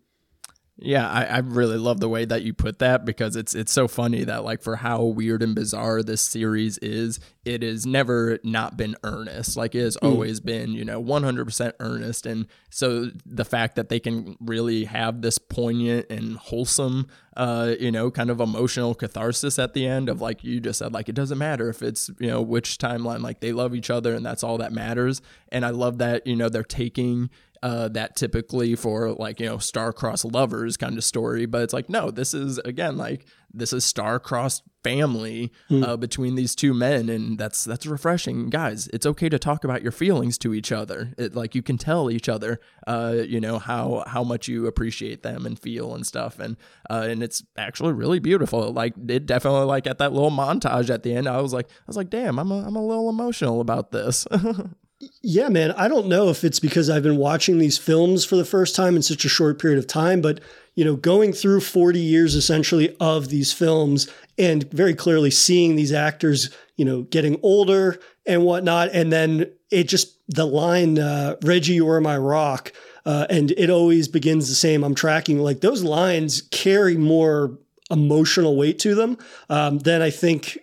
yeah, 0.81 1.09
I, 1.09 1.25
I 1.25 1.38
really 1.38 1.77
love 1.77 1.99
the 1.99 2.09
way 2.09 2.25
that 2.25 2.43
you 2.43 2.55
put 2.55 2.79
that 2.79 3.05
because 3.05 3.35
it's 3.35 3.55
it's 3.55 3.73
so 3.73 3.88
funny 3.88 4.23
that 4.25 4.45
like 4.45 4.62
for 4.62 4.77
how 4.77 5.03
weird 5.03 5.43
and 5.43 5.53
bizarre 5.53 6.05
this 6.05 6.21
series 6.21 6.79
is, 6.79 7.19
it 7.45 7.62
has 7.62 7.85
never 7.85 8.38
not 8.45 8.77
been 8.77 8.95
earnest. 9.03 9.57
Like 9.57 9.75
it 9.75 9.81
has 9.81 9.97
mm. 9.97 10.09
always 10.09 10.38
been, 10.38 10.73
you 10.73 10.85
know, 10.85 11.03
100% 11.03 11.73
earnest. 11.81 12.27
And 12.27 12.47
so 12.71 13.11
the 13.27 13.45
fact 13.45 13.75
that 13.75 13.88
they 13.88 13.99
can 13.99 14.37
really 14.38 14.85
have 14.85 15.23
this 15.23 15.38
poignant 15.38 16.07
and 16.11 16.37
wholesome, 16.37 17.09
uh, 17.37 17.75
you 17.81 17.91
know, 17.91 18.11
kind 18.11 18.31
of 18.31 18.41
emotional 18.41 18.95
catharsis 18.95 19.59
at 19.59 19.75
the 19.75 19.87
end 19.87 20.09
of 20.09 20.21
like 20.21 20.45
you 20.45 20.61
just 20.61 20.79
said, 20.79 20.93
like 20.93 21.09
it 21.09 21.14
doesn't 21.14 21.38
matter 21.38 21.69
if 21.69 21.83
it's, 21.83 22.11
you 22.21 22.29
know, 22.29 22.43
which 22.43 22.79
timeline, 22.79 23.21
like 23.23 23.41
they 23.41 23.53
love 23.53 23.75
each 23.75 23.91
other 23.91 24.14
and 24.14 24.25
that's 24.25 24.45
all 24.45 24.59
that 24.59 24.73
matters. 24.73 25.23
And 25.51 25.64
I 25.64 25.71
love 25.71 25.99
that, 25.99 26.27
you 26.27 26.37
know, 26.37 26.49
they're 26.49 26.62
taking 26.62 27.31
uh, 27.62 27.88
that 27.88 28.16
typically 28.16 28.75
for 28.75 29.12
like 29.12 29.40
you 29.40 29.47
know 29.47 29.59
star-crossed 29.59 30.25
lovers 30.25 30.77
kind 30.77 30.97
of 30.97 31.05
story 31.05 31.47
but 31.47 31.62
it's 31.62 31.73
like 31.73 31.88
no 31.88 32.11
this 32.11 32.35
is 32.35 32.59
again 32.59 32.97
like 32.97 33.27
this 33.53 33.73
is 33.73 33.85
star-crossed 33.85 34.62
family 34.85 35.53
mm. 35.71 35.87
uh, 35.87 35.97
between 35.97 36.35
these 36.35 36.55
two 36.55 36.73
men 36.73 37.09
and 37.09 37.38
that's 37.38 37.64
that's 37.64 37.87
refreshing. 37.87 38.49
Guys 38.51 38.88
it's 38.88 39.07
okay 39.07 39.29
to 39.29 39.38
talk 39.38 39.64
about 39.64 39.83
your 39.83 39.92
feelings 39.92 40.38
to 40.38 40.55
each 40.55 40.71
other. 40.71 41.14
It, 41.18 41.35
like 41.35 41.55
you 41.55 41.62
can 41.62 41.79
tell 41.79 42.11
each 42.11 42.29
other 42.29 42.61
uh, 42.87 43.16
you 43.27 43.40
know 43.40 43.59
how 43.59 44.05
how 44.07 44.23
much 44.23 44.49
you 44.49 44.66
appreciate 44.66 45.23
them 45.23 45.47
and 45.47 45.59
feel 45.59 45.94
and 45.94 46.07
stuff 46.07 46.38
and 46.38 46.57
uh, 46.88 47.07
and 47.09 47.23
it's 47.23 47.42
actually 47.57 47.92
really 47.92 48.18
beautiful. 48.18 48.73
Like 48.73 48.94
it 49.09 49.27
definitely 49.27 49.64
like 49.64 49.87
at 49.87 49.99
that 49.99 50.12
little 50.12 50.31
montage 50.31 50.90
at 50.90 51.03
the 51.03 51.14
end 51.14 51.29
i 51.29 51.40
was 51.40 51.53
like 51.53 51.66
i 51.68 51.85
was 51.87 51.97
like 51.97 52.11
damn 52.11 52.38
i'm 52.38 52.51
a, 52.51 52.66
I'm 52.66 52.77
a 52.77 52.85
little 52.85 53.09
emotional 53.09 53.61
about 53.61 53.90
this 53.90 54.27
Yeah, 55.23 55.49
man. 55.49 55.73
I 55.73 55.87
don't 55.87 56.09
know 56.09 56.29
if 56.29 56.43
it's 56.43 56.59
because 56.59 56.91
I've 56.91 57.05
been 57.05 57.17
watching 57.19 57.59
these 57.59 57.79
films 57.79 58.25
for 58.25 58.35
the 58.37 58.45
first 58.45 58.75
time 58.75 58.97
in 58.97 59.03
such 59.03 59.25
a 59.25 59.29
short 59.29 59.61
period 59.61 59.79
of 59.79 59.87
time, 59.87 60.21
but 60.21 60.41
you 60.75 60.85
know, 60.85 60.97
going 60.97 61.33
through 61.33 61.61
40 61.61 62.01
years 62.01 62.35
essentially 62.35 62.97
of 63.01 63.29
these 63.29 63.53
films 63.53 64.09
and 64.39 64.71
very 64.73 64.95
clearly 64.95 65.31
seeing 65.31 65.77
these 65.77 65.93
actors, 65.93 66.51
you 66.77 66.85
know, 66.85 67.03
getting 67.03 67.39
older 67.43 67.99
and 68.27 68.45
whatnot. 68.45 68.91
And 68.93 69.13
then 69.13 69.51
it 69.71 69.85
just, 69.89 70.19
the 70.29 70.47
line, 70.47 70.99
uh, 70.99 71.37
Reggie, 71.43 71.75
you 71.75 71.89
are 71.89 72.01
my 72.01 72.17
rock. 72.17 72.73
Uh, 73.05 73.27
and 73.31 73.53
it 73.53 73.71
always 73.71 74.09
begins 74.09 74.49
the 74.49 74.55
same. 74.55 74.85
I'm 74.85 74.95
tracking 74.95 75.39
like 75.41 75.61
those 75.61 75.83
lines 75.83 76.43
carry 76.43 76.97
more 76.97 77.57
emotional 77.91 78.57
weight 78.57 78.79
to 78.81 78.95
them 78.95 79.17
um, 79.49 79.79
than 79.79 80.03
I 80.03 80.11
think 80.11 80.59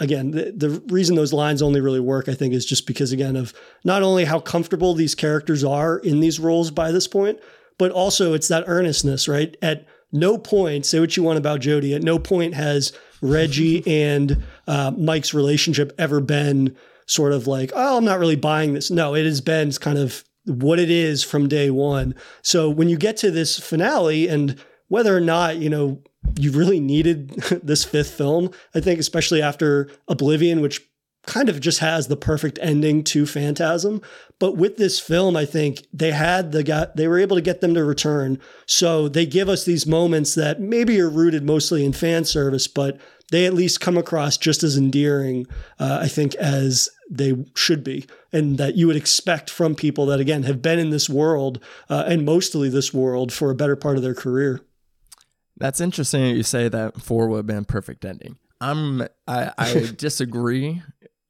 again, 0.00 0.32
the, 0.32 0.52
the, 0.54 0.70
reason 0.88 1.16
those 1.16 1.32
lines 1.32 1.62
only 1.62 1.80
really 1.80 2.00
work, 2.00 2.28
I 2.28 2.34
think, 2.34 2.54
is 2.54 2.66
just 2.66 2.86
because, 2.86 3.12
again, 3.12 3.36
of 3.36 3.54
not 3.84 4.02
only 4.02 4.24
how 4.24 4.40
comfortable 4.40 4.94
these 4.94 5.14
characters 5.14 5.64
are 5.64 5.98
in 5.98 6.20
these 6.20 6.40
roles 6.40 6.70
by 6.70 6.90
this 6.90 7.06
point, 7.06 7.38
but 7.78 7.90
also 7.90 8.34
it's 8.34 8.48
that 8.48 8.64
earnestness, 8.66 9.28
right? 9.28 9.56
At 9.62 9.86
no 10.12 10.38
point, 10.38 10.86
say 10.86 11.00
what 11.00 11.16
you 11.16 11.22
want 11.22 11.38
about 11.38 11.60
Jody, 11.60 11.94
at 11.94 12.02
no 12.02 12.18
point 12.18 12.54
has 12.54 12.92
Reggie 13.20 13.86
and 14.10 14.42
uh, 14.66 14.92
Mike's 14.96 15.34
relationship 15.34 15.92
ever 15.98 16.20
been 16.20 16.76
sort 17.06 17.32
of 17.32 17.46
like, 17.46 17.72
oh, 17.74 17.96
I'm 17.96 18.04
not 18.04 18.18
really 18.18 18.36
buying 18.36 18.74
this. 18.74 18.90
No, 18.90 19.14
it 19.14 19.24
has 19.24 19.40
been 19.40 19.72
kind 19.72 19.98
of 19.98 20.24
what 20.44 20.78
it 20.78 20.90
is 20.90 21.22
from 21.22 21.48
day 21.48 21.70
one. 21.70 22.14
So 22.42 22.68
when 22.68 22.88
you 22.88 22.96
get 22.96 23.16
to 23.18 23.30
this 23.30 23.58
finale 23.58 24.28
and 24.28 24.58
whether 24.88 25.16
or 25.16 25.20
not, 25.20 25.56
you 25.56 25.70
know, 25.70 26.02
you 26.36 26.52
really 26.52 26.80
needed 26.80 27.30
this 27.62 27.84
fifth 27.84 28.12
film. 28.12 28.50
I 28.74 28.80
think, 28.80 29.00
especially 29.00 29.42
after 29.42 29.90
Oblivion, 30.08 30.60
which 30.60 30.88
kind 31.28 31.48
of 31.48 31.60
just 31.60 31.80
has 31.80 32.08
the 32.08 32.16
perfect 32.16 32.58
ending 32.62 33.04
to 33.04 33.26
Phantasm. 33.26 34.00
But 34.38 34.56
with 34.56 34.78
this 34.78 34.98
film, 34.98 35.36
I 35.36 35.44
think 35.44 35.86
they 35.92 36.12
had 36.12 36.52
the 36.52 36.62
guy, 36.62 36.86
they 36.94 37.06
were 37.06 37.18
able 37.18 37.36
to 37.36 37.42
get 37.42 37.60
them 37.60 37.74
to 37.74 37.84
return. 37.84 38.38
So 38.66 39.08
they 39.08 39.26
give 39.26 39.48
us 39.48 39.64
these 39.64 39.86
moments 39.86 40.34
that 40.34 40.60
maybe 40.60 40.98
are 41.00 41.10
rooted 41.10 41.44
mostly 41.44 41.84
in 41.84 41.92
fan 41.92 42.24
service, 42.24 42.66
but 42.66 42.98
they 43.30 43.44
at 43.44 43.52
least 43.52 43.80
come 43.80 43.98
across 43.98 44.38
just 44.38 44.62
as 44.62 44.78
endearing, 44.78 45.46
uh, 45.78 45.98
I 46.00 46.08
think, 46.08 46.34
as 46.36 46.88
they 47.10 47.44
should 47.54 47.84
be, 47.84 48.06
and 48.32 48.56
that 48.56 48.76
you 48.76 48.86
would 48.86 48.96
expect 48.96 49.50
from 49.50 49.74
people 49.74 50.06
that, 50.06 50.20
again, 50.20 50.44
have 50.44 50.62
been 50.62 50.78
in 50.78 50.90
this 50.90 51.10
world 51.10 51.62
uh, 51.90 52.04
and 52.06 52.24
mostly 52.24 52.70
this 52.70 52.94
world 52.94 53.32
for 53.32 53.50
a 53.50 53.54
better 53.54 53.76
part 53.76 53.96
of 53.96 54.02
their 54.02 54.14
career. 54.14 54.62
That's 55.58 55.80
interesting 55.80 56.22
that 56.22 56.36
you 56.36 56.42
say 56.42 56.68
that 56.68 57.00
four 57.00 57.28
would 57.28 57.38
have 57.38 57.46
been 57.46 57.58
a 57.58 57.64
perfect 57.64 58.04
ending. 58.04 58.36
I'm 58.60 59.02
I, 59.26 59.52
I 59.56 59.90
disagree 59.96 60.82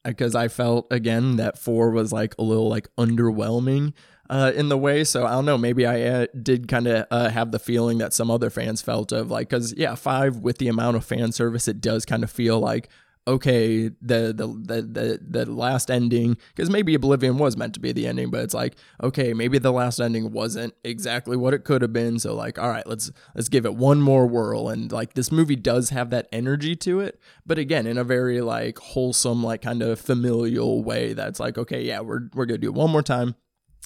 because 0.05 0.35
I 0.35 0.49
felt 0.49 0.87
again 0.91 1.37
that 1.37 1.59
four 1.59 1.91
was 1.91 2.13
like 2.13 2.35
a 2.39 2.43
little 2.43 2.69
like 2.69 2.89
underwhelming 2.97 3.93
uh, 4.31 4.53
in 4.55 4.69
the 4.69 4.79
way. 4.79 5.05
So 5.05 5.27
I 5.27 5.33
don't 5.33 5.45
know. 5.45 5.59
Maybe 5.59 5.87
I 5.87 6.03
uh, 6.03 6.27
did 6.41 6.69
kind 6.69 6.87
of 6.87 7.07
uh, 7.11 7.31
have 7.31 7.51
the 7.51 7.59
feeling 7.59 7.99
that 7.99 8.13
some 8.13 8.31
other 8.31 8.51
fans 8.51 8.83
felt 8.83 9.13
of 9.13 9.31
like 9.31 9.49
because 9.49 9.75
yeah, 9.77 9.95
five 9.95 10.39
with 10.39 10.59
the 10.59 10.69
amount 10.69 10.97
of 10.97 11.05
fan 11.05 11.33
service, 11.33 11.69
it 11.69 11.81
does 11.81 12.05
kind 12.05 12.23
of 12.23 12.31
feel 12.31 12.59
like 12.59 12.89
okay, 13.29 13.89
the 14.01 14.33
the 14.33 14.47
the 14.47 14.83
the, 14.83 15.21
the 15.45 15.53
last 15.53 15.91
ending 15.91 16.37
because 16.55 16.71
maybe 16.71 16.95
Oblivion 16.95 17.37
was 17.37 17.57
meant 17.57 17.75
to 17.75 17.81
be 17.81 17.93
the 17.93 18.07
ending, 18.07 18.31
but 18.31 18.41
it's 18.41 18.55
like 18.55 18.75
okay, 19.03 19.35
maybe 19.35 19.59
the 19.59 19.73
last 19.73 20.01
ending 20.01 20.33
wasn't 20.33 20.75
exactly 20.83 21.37
what 21.37 21.55
it 21.55 21.65
could 21.65 21.83
have 21.83 21.93
been. 21.93 22.19
So 22.19 22.35
like, 22.35 22.59
all 22.59 22.71
right, 22.71 22.87
let's 22.87 23.13
let's 23.35 23.49
give 23.49 23.67
it 23.67 23.75
one 23.75 24.01
more 24.01 24.27
whirl. 24.27 24.71
And 24.71 24.91
like 24.91 25.13
this 25.15 25.31
movie 25.31 25.57
does 25.57 25.91
have 25.91 26.11
that 26.11 26.27
energy 26.33 26.75
to 26.77 27.01
it, 27.01 27.21
but 27.47 27.59
again, 27.59 27.87
in 27.87 27.99
a 27.99 28.05
very 28.05 28.41
like 28.41 28.79
wholesome, 28.79 29.45
like 29.45 29.63
kind 29.63 29.83
of 29.83 30.01
familial 30.01 30.83
way. 30.83 31.13
That's 31.13 31.39
like 31.39 31.59
okay, 31.59 31.83
yeah, 31.83 32.01
we're 32.01 32.29
we're 32.35 32.47
gonna 32.47 32.59
do 32.59 32.69
it 32.69 32.75
one 32.75 32.91
more 32.91 33.03
time 33.03 33.35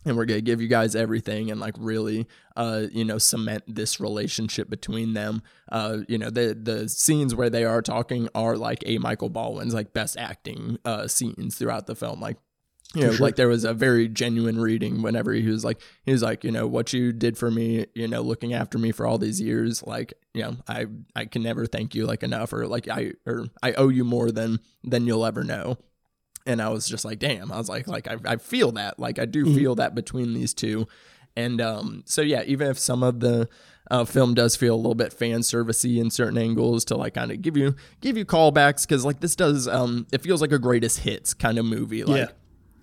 and 0.05 0.17
we're 0.17 0.25
going 0.25 0.39
to 0.39 0.43
give 0.43 0.61
you 0.61 0.69
guys 0.69 0.97
everything 0.97 1.51
and 1.51 1.61
like 1.61 1.75
really 1.79 2.27
uh 2.57 2.83
you 2.93 3.05
know 3.05 3.19
cement 3.19 3.63
this 3.67 4.01
relationship 4.01 4.69
between 4.69 5.15
them. 5.15 5.43
Uh 5.71 5.99
you 6.09 6.19
know 6.19 6.31
the 6.31 6.59
the 6.61 6.89
scenes 6.89 7.35
where 7.35 7.51
they 7.51 7.65
are 7.65 7.83
talking 7.83 8.29
are 8.35 8.57
like 8.57 8.83
A. 8.87 8.99
Michael 8.99 9.31
Baldwin's 9.31 9.75
like 9.75 9.93
best 9.93 10.17
acting 10.17 10.79
uh 10.85 11.07
scenes 11.09 11.57
throughout 11.57 11.87
the 11.87 11.95
film. 11.95 12.21
Like 12.21 12.37
you 12.95 13.07
know, 13.07 13.13
sure. 13.13 13.27
like 13.27 13.37
there 13.37 13.49
was 13.49 13.65
a 13.65 13.73
very 13.73 14.09
genuine 14.09 14.61
reading 14.61 15.01
whenever 15.01 15.33
he 15.33 15.49
was 15.49 15.65
like, 15.65 15.81
he 16.05 16.13
was 16.13 16.23
like, 16.23 16.45
you 16.45 16.51
know, 16.51 16.67
what 16.67 16.93
you 16.93 17.13
did 17.13 17.39
for 17.39 17.51
me, 17.51 17.87
you 17.95 18.07
know, 18.07 18.21
looking 18.21 18.53
after 18.53 18.79
me 18.79 18.93
for 18.93 19.07
all 19.07 19.17
these 19.17 19.41
years, 19.41 19.83
like, 19.85 20.13
you 20.35 20.43
know, 20.43 20.57
I 20.69 20.87
I 21.17 21.25
can 21.25 21.43
never 21.43 21.65
thank 21.65 21.95
you 21.95 22.07
like 22.07 22.23
enough, 22.23 22.53
or 22.53 22.67
like 22.67 22.89
I 22.89 23.13
or 23.27 23.47
I 23.63 23.73
owe 23.73 23.89
you 23.89 24.05
more 24.05 24.31
than 24.31 24.61
than 24.85 25.07
you'll 25.07 25.25
ever 25.25 25.43
know 25.43 25.79
and 26.47 26.61
I 26.61 26.69
was 26.69 26.87
just 26.87 27.05
like, 27.05 27.19
damn. 27.19 27.53
I 27.53 27.59
was 27.59 27.69
like, 27.69 27.87
like 27.87 28.09
I, 28.09 28.17
I 28.25 28.37
feel 28.37 28.73
that, 28.73 28.99
like 28.99 29.19
I 29.19 29.27
do 29.27 29.55
feel 29.55 29.75
that 29.77 29.95
between 29.95 30.35
these 30.35 30.55
two, 30.55 30.87
and 31.37 31.61
um, 31.61 32.03
so 32.07 32.23
yeah, 32.23 32.43
even 32.45 32.69
if 32.69 32.79
some 32.79 33.03
of 33.03 33.21
the 33.21 33.49
uh, 33.91 34.05
film 34.05 34.35
does 34.35 34.57
feel 34.57 34.75
a 34.75 34.77
little 34.77 34.95
bit 34.95 35.13
fan 35.13 35.41
servicey 35.41 35.99
in 35.99 36.11
certain 36.11 36.39
angles 36.39 36.85
to 36.87 36.97
like 36.97 37.15
kind 37.15 37.31
of 37.31 37.43
give 37.43 37.57
you 37.57 37.75
give 38.01 38.17
you 38.17 38.25
callbacks 38.25 38.87
because 38.87 39.05
like 39.05 39.21
this 39.21 39.37
does 39.37 39.67
um, 39.69 40.07
it 40.13 40.23
feels 40.23 40.41
like 40.41 40.53
a 40.53 40.59
greatest 40.59 41.01
hits 41.01 41.35
kind 41.35 41.59
of 41.59 41.65
movie, 41.65 42.05
like. 42.05 42.29
Yeah. 42.29 42.35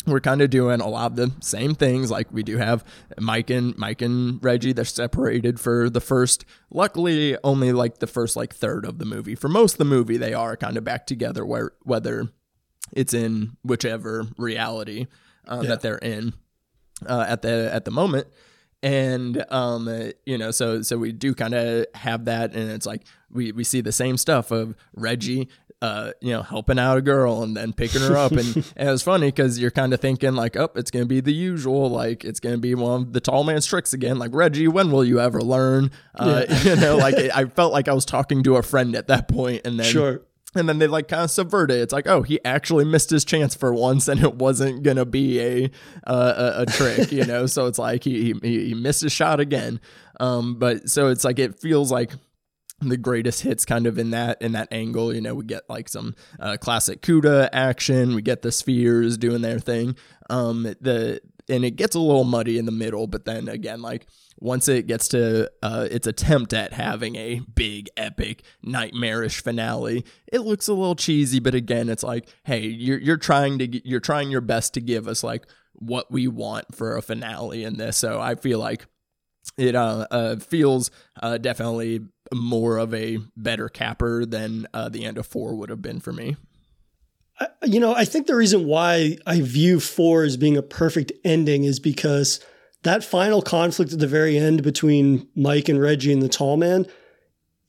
We're 0.08 0.22
kind 0.22 0.42
of 0.42 0.50
doing 0.50 0.80
a 0.80 0.88
lot 0.88 1.12
of 1.12 1.16
the 1.18 1.32
same 1.42 1.76
things. 1.76 2.10
Like 2.10 2.32
we 2.32 2.42
do 2.42 2.58
have 2.58 2.86
Mike 3.20 3.50
and 3.50 3.78
Mike 3.78 4.02
and 4.02 4.44
Reggie. 4.44 4.72
They're 4.72 4.86
separated 4.86 5.60
for 5.60 5.90
the 5.90 6.00
first. 6.00 6.46
Luckily, 6.72 7.38
only 7.44 7.74
like 7.74 8.00
the 8.00 8.08
first 8.08 8.36
like 8.36 8.56
third 8.56 8.86
of 8.86 8.98
the 8.98 9.06
movie. 9.06 9.36
For 9.36 9.50
most 9.50 9.74
of 9.74 9.78
the 9.78 9.86
movie, 9.86 10.18
they 10.18 10.34
are 10.34 10.56
kind 10.56 10.78
of 10.78 10.86
back 10.86 11.06
together. 11.06 11.46
Where 11.46 11.74
whether 11.84 12.30
it's 12.94 13.14
in 13.14 13.58
whichever 13.64 14.26
reality 14.38 15.08
uh, 15.48 15.60
Yeah. 15.64 15.70
that 15.70 15.82
they're 15.82 15.98
in 15.98 16.34
uh, 17.08 17.26
at 17.28 17.42
the 17.42 17.70
at 17.74 17.86
the 17.86 17.92
moment. 17.92 18.28
And 18.82 19.44
um 19.50 19.90
you 20.26 20.38
know 20.38 20.52
so 20.52 20.82
so 20.84 20.98
we 20.98 21.12
do 21.12 21.36
kind 21.36 21.54
of 21.54 21.86
have 21.96 22.26
that 22.26 22.54
and 22.54 22.72
it's 22.72 22.86
like 22.86 23.02
we 23.30 23.52
we 23.52 23.66
see 23.66 23.82
the 23.82 23.92
same 23.92 24.16
stuff 24.16 24.52
of 24.52 24.74
Reggie 24.94 25.50
uh 25.82 26.12
you 26.22 26.32
know 26.32 26.42
helping 26.44 26.80
out 26.80 26.98
a 26.98 27.02
girl 27.02 27.44
and 27.44 27.58
then 27.58 27.74
picking 27.74 28.00
her 28.02 28.16
up. 28.16 28.32
And, 28.32 28.56
and 28.78 28.88
it 28.88 28.92
was 28.92 29.04
funny 29.04 29.28
because 29.28 29.60
you're 29.60 29.70
kind 29.72 29.94
of 29.94 30.00
thinking 30.00 30.34
like 30.34 30.56
oh 30.56 30.70
it's 30.76 30.92
gonna 30.92 31.06
be 31.06 31.20
the 31.20 31.34
usual 31.34 31.90
like 31.90 32.24
it's 32.24 32.40
gonna 32.40 32.58
be 32.58 32.74
one 32.74 33.02
of 33.02 33.12
the 33.12 33.20
tall 33.20 33.44
man's 33.44 33.66
tricks 33.66 33.92
again. 33.92 34.18
Like 34.18 34.32
Reggie 34.34 34.70
when 34.70 34.92
will 34.94 35.04
you 35.04 35.20
ever 35.20 35.42
learn? 35.42 35.92
Uh 36.16 36.46
you 36.64 36.78
know 36.78 36.96
like 36.96 37.16
I 37.36 37.46
felt 37.48 37.74
like 37.74 37.90
I 37.90 37.94
was 37.94 38.06
talking 38.06 38.44
to 38.44 38.56
a 38.56 38.64
friend 38.64 38.96
at 38.96 39.08
that 39.08 39.28
point 39.28 39.64
and 39.66 39.78
then 39.78 39.88
Sure. 39.92 40.22
And 40.56 40.68
then 40.68 40.80
they 40.80 40.88
like 40.88 41.08
kind 41.08 41.24
of 41.24 41.32
subvert 41.32 41.72
it. 41.72 41.80
It's 41.80 41.94
like, 41.94 42.08
oh, 42.08 42.24
he 42.24 42.44
actually 42.44 42.86
missed 42.86 43.10
his 43.10 43.24
chance 43.24 43.56
for 43.56 43.74
once, 43.74 44.08
and 44.08 44.22
it 44.22 44.36
wasn't 44.36 44.84
gonna 44.84 45.06
be 45.06 45.40
a 45.40 45.72
uh, 46.08 46.54
a, 46.58 46.62
a 46.62 46.66
trick, 46.66 47.12
you 47.12 47.26
know. 47.26 47.46
so 47.46 47.68
it's 47.68 47.80
like 47.80 48.04
he, 48.04 48.34
he 48.42 48.68
he 48.68 48.74
missed 48.74 49.02
his 49.02 49.12
shot 49.12 49.40
again. 49.40 49.80
Um, 50.20 50.56
but 50.56 50.90
so 50.90 51.08
it's 51.08 51.24
like 51.24 51.40
it 51.40 51.60
feels 51.60 51.92
like 51.92 52.12
the 52.82 52.98
greatest 52.98 53.42
hits 53.42 53.66
kind 53.66 53.86
of 53.88 53.98
in 53.98 54.12
that 54.12 54.42
in 54.42 54.54
that 54.54 54.70
angle. 54.72 55.14
You 55.14 55.22
know, 55.22 55.36
we 55.36 55.46
get 55.46 55.70
like 55.70 55.90
some 55.90 56.16
uh, 56.40 56.58
classic 56.58 57.02
Cuda 57.02 57.50
action. 57.54 58.16
We 58.16 58.22
get 58.22 58.42
the 58.42 58.52
spheres 58.52 59.18
doing 59.18 59.42
their 59.42 59.60
thing. 59.60 59.96
Um, 60.30 60.64
the 60.64 61.22
and 61.48 61.66
it 61.66 61.72
gets 61.72 61.96
a 61.96 62.00
little 62.00 62.24
muddy 62.24 62.58
in 62.58 62.66
the 62.66 62.72
middle, 62.72 63.08
but 63.08 63.26
then 63.26 63.48
again, 63.48 63.82
like 63.82 64.06
once 64.42 64.68
it 64.68 64.88
gets 64.88 65.10
to 65.10 65.52
uh, 65.62 65.88
its 65.92 66.08
attempt 66.08 66.54
at 66.54 66.74
having 66.74 67.16
a 67.16 67.42
big, 67.56 67.90
epic, 67.98 68.44
nightmarish 68.64 69.44
finale, 69.44 70.06
it 70.32 70.40
looks 70.40 70.68
a 70.68 70.74
little 70.74 70.96
cheesy. 70.96 71.40
But 71.40 71.56
again, 71.56 71.90
it's 71.90 72.04
like, 72.04 72.28
hey, 72.44 72.66
you're 72.66 73.00
you're 73.00 73.18
trying 73.18 73.60
to 73.60 73.88
you're 73.88 74.00
trying 74.00 74.32
your 74.32 74.42
best 74.42 74.74
to 74.76 74.82
give 74.82 75.08
us 75.08 75.24
like 75.24 75.46
what 75.74 76.12
we 76.12 76.28
want 76.28 76.74
for 76.74 76.96
a 76.96 77.02
finale 77.02 77.64
in 77.64 77.78
this. 77.78 77.98
So 77.98 78.20
I 78.20 78.36
feel 78.36 78.60
like 78.60 78.86
it 79.58 79.76
uh, 79.76 80.06
uh 80.12 80.36
feels 80.38 80.92
uh 81.22 81.38
definitely 81.38 82.02
more 82.34 82.78
of 82.78 82.94
a 82.94 83.18
better 83.36 83.68
capper 83.68 84.26
than 84.26 84.68
uh, 84.74 84.90
the 84.90 85.06
end 85.06 85.18
of 85.18 85.26
four 85.26 85.56
would 85.56 85.70
have 85.70 85.82
been 85.82 86.00
for 86.00 86.14
me. 86.14 86.38
You 87.64 87.80
know, 87.80 87.96
I 87.96 88.04
think 88.04 88.28
the 88.28 88.36
reason 88.36 88.66
why 88.66 89.18
I 89.26 89.40
view 89.42 89.80
four 89.80 90.24
as 90.24 90.36
being 90.36 90.58
a 90.58 90.62
perfect 90.62 91.14
ending 91.24 91.64
is 91.64 91.80
because 91.80 92.42
that 92.84 93.04
final 93.04 93.42
conflict 93.42 93.94
at 93.94 94.00
the 94.00 94.08
very 94.08 94.38
end 94.38 94.64
between 94.64 95.28
Mike 95.36 95.70
and 95.70 95.82
Reggie 95.82 96.14
and 96.14 96.22
the 96.22 96.30
tall 96.30 96.58
man, 96.58 96.86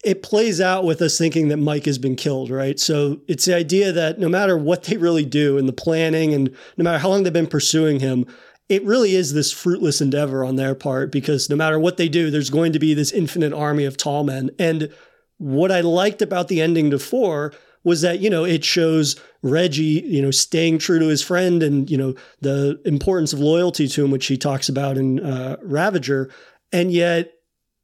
it 0.05 0.23
plays 0.23 0.61
out 0.61 0.85
with 0.85 1.03
us 1.03 1.19
thinking 1.19 1.49
that 1.49 1.59
Mike 1.59 1.85
has 1.85 1.99
been 1.99 2.17
killed, 2.17 2.51
right? 2.51 2.79
So 2.81 3.21
it's 3.29 3.45
the 3.45 3.55
idea 3.55 3.93
that 3.93 4.19
no 4.19 4.29
matter 4.29 4.57
what 4.57 4.85
they 4.85 4.97
really 4.97 5.27
do 5.27 5.59
in 5.59 5.67
the 5.67 5.73
planning 5.73 6.33
and 6.33 6.51
no 6.77 6.85
matter 6.85 6.99
how 6.99 7.11
long 7.11 7.23
they've 7.23 7.33
been 7.33 7.47
pursuing 7.47 8.01
him, 8.01 8.25
it 8.69 8.85
really 8.85 9.15
is 9.15 9.35
this 9.35 9.53
fruitless 9.53 10.01
endeavor 10.01 10.45
on 10.45 10.57
their 10.57 10.75
part 10.75 11.11
because 11.11 11.51
no 11.51 11.57
matter 11.57 11.79
what 11.79 11.97
they 11.97 12.09
do, 12.09 12.31
there's 12.31 12.51
going 12.51 12.73
to 12.73 12.79
be 12.79 12.95
this 12.95 13.13
infinite 13.13 13.53
army 13.53 13.85
of 13.85 13.97
tall 13.97 14.23
men. 14.23 14.51
And 14.59 14.91
what 15.39 15.73
I 15.73 15.81
liked 15.81 16.23
about 16.23 16.49
the 16.49 16.61
ending 16.61 16.91
to 16.91 16.99
four 16.99 17.53
was 17.85 18.03
that, 18.03 18.21
you 18.21 18.29
know, 18.29 18.45
it 18.45 18.65
shows 18.65 19.21
Reggie, 19.43 20.03
you 20.07 20.21
know, 20.21 20.31
staying 20.31 20.79
true 20.79 20.99
to 20.99 21.07
his 21.07 21.23
friend 21.23 21.63
and, 21.63 21.91
you 21.91 21.97
know, 21.97 22.15
the 22.41 22.81
importance 22.85 23.33
of 23.33 23.39
loyalty 23.39 23.89
to 23.89 24.05
him, 24.05 24.11
which 24.11 24.27
he 24.27 24.37
talks 24.37 24.69
about 24.69 24.99
in 24.99 25.21
uh, 25.21 25.57
Ravager. 25.63 26.31
And 26.73 26.93
yet 26.93 27.33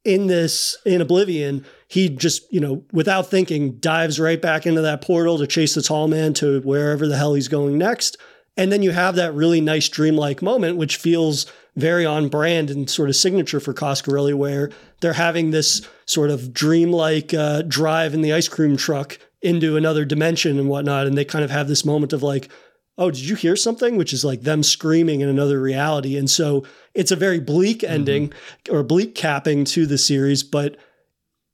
in 0.05 0.27
this, 0.27 0.77
in 0.85 1.01
Oblivion, 1.01 1.65
he 1.89 2.09
just, 2.09 2.53
you 2.53 2.61
know, 2.61 2.85
without 2.93 3.29
thinking, 3.29 3.79
dives 3.79 4.21
right 4.21 4.41
back 4.41 4.67
into 4.67 4.83
that 4.83 5.01
portal 5.01 5.39
to 5.39 5.47
chase 5.47 5.75
the 5.75 5.83
tall 5.83 6.09
man 6.09 6.35
to 6.35 6.61
wherever 6.61 7.07
the 7.07 7.17
hell 7.17 7.35
he's 7.35 7.49
going 7.49 7.79
next. 7.79 8.17
And 8.57 8.73
then 8.73 8.83
you 8.83 8.91
have 8.93 9.17
that 9.17 9.35
really 9.35 9.61
nice 9.61 9.89
dreamlike 9.89 10.43
moment, 10.43 10.77
which 10.77 10.97
feels 10.97 11.47
very 11.75 12.07
on 12.07 12.29
brand 12.29 12.71
and 12.71 12.89
sort 12.89 13.09
of 13.09 13.17
signature 13.17 13.61
for 13.61 13.75
Coscarelli, 13.75 14.35
where 14.35 14.71
they're 15.01 15.13
having 15.13 15.51
this 15.51 15.87
sort 16.07 16.31
of 16.31 16.53
dreamlike 16.55 17.35
uh, 17.35 17.63
drive 17.63 18.15
in 18.15 18.23
the 18.23 18.33
ice 18.33 18.49
cream 18.49 18.77
truck 18.77 19.19
into 19.47 19.77
another 19.77 20.05
dimension 20.05 20.59
and 20.59 20.69
whatnot. 20.69 21.07
And 21.07 21.17
they 21.17 21.25
kind 21.25 21.45
of 21.45 21.51
have 21.51 21.69
this 21.69 21.85
moment 21.85 22.13
of 22.13 22.23
like, 22.23 22.51
oh, 22.99 23.11
did 23.11 23.21
you 23.21 23.37
hear 23.37 23.55
something? 23.55 23.97
Which 23.97 24.13
is 24.13 24.25
like 24.25 24.43
them 24.43 24.63
screaming 24.63 25.21
in 25.21 25.29
another 25.29 25.61
reality. 25.61 26.17
And 26.17 26.29
so 26.29 26.65
it's 26.95 27.13
a 27.13 27.17
very 27.17 27.39
bleak 27.39 27.81
mm-hmm. 27.81 27.93
ending 27.93 28.33
or 28.71 28.83
bleak 28.83 29.15
capping 29.15 29.65
to 29.67 29.87
the 29.87 29.99
series. 29.99 30.43
But 30.43 30.77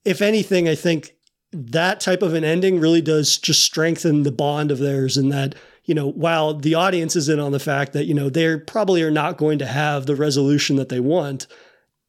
if 0.05 0.23
anything, 0.23 0.69
I 0.69 0.75
think 0.75 1.15
that 1.53 2.01
type 2.01 2.23
of 2.23 2.33
an 2.33 2.45
ending 2.45 2.81
really 2.81 3.03
does 3.03 3.37
just 3.37 3.63
strengthen 3.63 4.23
the 4.23 4.33
bond 4.33 4.71
of 4.71 4.79
theirs 4.79 5.19
and 5.19 5.31
that 5.31 5.55
you 5.85 5.95
know 5.95 6.11
while 6.13 6.55
the 6.55 6.75
audience 6.75 7.15
is 7.15 7.29
in 7.29 7.39
on 7.39 7.53
the 7.53 7.61
fact 7.61 7.93
that 7.93 8.07
you 8.07 8.15
know 8.15 8.31
they 8.31 8.57
probably 8.57 9.03
are 9.03 9.11
not 9.11 9.37
going 9.37 9.59
to 9.59 9.67
have 9.67 10.07
the 10.07 10.17
resolution 10.17 10.77
that 10.77 10.89
they 10.89 11.01
want 11.01 11.47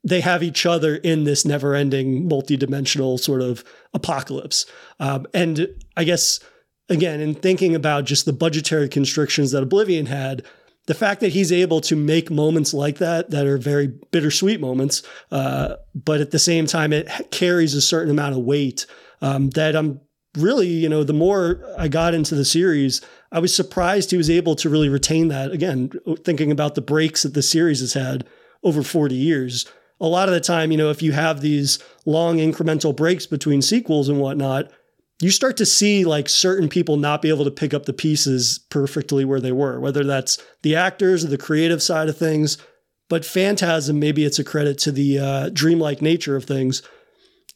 they 0.03 0.21
have 0.21 0.43
each 0.43 0.65
other 0.65 0.97
in 0.97 1.23
this 1.23 1.45
never-ending 1.45 2.27
multi-dimensional 2.27 3.17
sort 3.17 3.41
of 3.41 3.63
apocalypse. 3.93 4.65
Um, 4.99 5.25
and 5.33 5.67
i 5.95 6.03
guess 6.03 6.39
again 6.89 7.19
in 7.19 7.33
thinking 7.33 7.75
about 7.75 8.05
just 8.05 8.25
the 8.25 8.33
budgetary 8.33 8.89
constrictions 8.89 9.51
that 9.51 9.63
oblivion 9.63 10.05
had 10.07 10.43
the 10.85 10.93
fact 10.93 11.21
that 11.21 11.29
he's 11.29 11.51
able 11.51 11.79
to 11.79 11.95
make 11.95 12.29
moments 12.29 12.73
like 12.73 12.97
that 12.97 13.29
that 13.29 13.47
are 13.47 13.57
very 13.57 13.87
bittersweet 14.11 14.59
moments 14.59 15.01
uh, 15.31 15.75
but 15.95 16.21
at 16.21 16.31
the 16.31 16.39
same 16.39 16.65
time 16.65 16.91
it 16.91 17.09
carries 17.31 17.73
a 17.73 17.81
certain 17.81 18.11
amount 18.11 18.35
of 18.35 18.43
weight 18.43 18.85
um, 19.21 19.49
that 19.51 19.75
i'm 19.75 20.01
really 20.37 20.67
you 20.67 20.89
know 20.89 21.03
the 21.03 21.13
more 21.13 21.63
i 21.77 21.87
got 21.87 22.13
into 22.13 22.35
the 22.35 22.45
series 22.45 23.01
i 23.31 23.39
was 23.39 23.55
surprised 23.55 24.11
he 24.11 24.17
was 24.17 24.29
able 24.29 24.55
to 24.55 24.69
really 24.69 24.89
retain 24.89 25.27
that. 25.27 25.51
Again 25.51 25.91
thinking 26.23 26.51
about 26.51 26.75
the 26.75 26.81
breaks 26.81 27.23
that 27.23 27.33
the 27.33 27.43
series 27.43 27.79
has 27.79 27.93
had 27.93 28.25
over 28.63 28.81
40 28.81 29.15
years 29.15 29.65
a 30.03 30.07
lot 30.07 30.27
of 30.27 30.35
the 30.35 30.39
time 30.39 30.71
you 30.71 30.77
know 30.77 30.91
if 30.91 31.01
you 31.01 31.11
have 31.11 31.41
these 31.41 31.79
long 32.05 32.37
incremental 32.37 32.95
breaks 32.95 33.25
between 33.25 33.61
sequels 33.61 34.07
and 34.07 34.19
whatnot 34.19 34.71
you 35.19 35.31
start 35.31 35.57
to 35.57 35.65
see 35.65 36.05
like 36.05 36.29
certain 36.29 36.69
people 36.69 36.97
not 36.97 37.21
be 37.21 37.29
able 37.29 37.45
to 37.45 37.51
pick 37.51 37.73
up 37.73 37.85
the 37.85 37.93
pieces 37.93 38.59
perfectly 38.69 39.25
where 39.25 39.41
they 39.41 39.51
were 39.51 39.79
whether 39.79 40.03
that's 40.03 40.37
the 40.61 40.75
actors 40.75 41.25
or 41.25 41.29
the 41.29 41.37
creative 41.37 41.81
side 41.81 42.07
of 42.07 42.17
things 42.17 42.59
but 43.09 43.25
phantasm 43.25 43.99
maybe 43.99 44.23
it's 44.23 44.39
a 44.39 44.43
credit 44.43 44.77
to 44.77 44.91
the 44.91 45.17
uh, 45.17 45.49
dreamlike 45.49 46.01
nature 46.01 46.35
of 46.35 46.45
things 46.45 46.83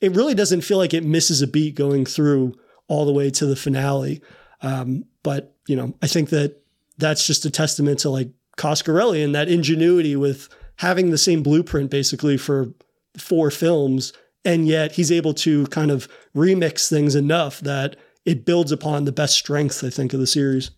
it 0.01 0.15
really 0.15 0.35
doesn't 0.35 0.61
feel 0.61 0.77
like 0.77 0.93
it 0.93 1.03
misses 1.03 1.41
a 1.41 1.47
beat 1.47 1.75
going 1.75 2.05
through 2.05 2.53
all 2.87 3.05
the 3.05 3.11
way 3.11 3.29
to 3.29 3.45
the 3.45 3.55
finale. 3.55 4.21
Um, 4.61 5.05
but 5.23 5.55
you 5.67 5.75
know, 5.75 5.93
I 6.01 6.07
think 6.07 6.29
that 6.29 6.61
that's 6.97 7.25
just 7.25 7.45
a 7.45 7.51
testament 7.51 7.99
to 7.99 8.09
like 8.09 8.29
Coscarelli 8.57 9.23
and 9.23 9.35
that 9.35 9.49
ingenuity 9.49 10.15
with 10.15 10.49
having 10.77 11.11
the 11.11 11.17
same 11.17 11.43
blueprint 11.43 11.91
basically 11.91 12.37
for 12.37 12.73
four 13.17 13.51
films, 13.51 14.13
and 14.45 14.67
yet 14.67 14.93
he's 14.93 15.11
able 15.11 15.33
to 15.33 15.67
kind 15.67 15.91
of 15.91 16.07
remix 16.35 16.89
things 16.89 17.15
enough 17.15 17.59
that 17.61 17.95
it 18.25 18.45
builds 18.45 18.71
upon 18.71 19.05
the 19.05 19.11
best 19.11 19.35
strengths 19.35 19.83
I 19.83 19.89
think 19.89 20.13
of 20.13 20.19
the 20.19 20.27
series. 20.27 20.71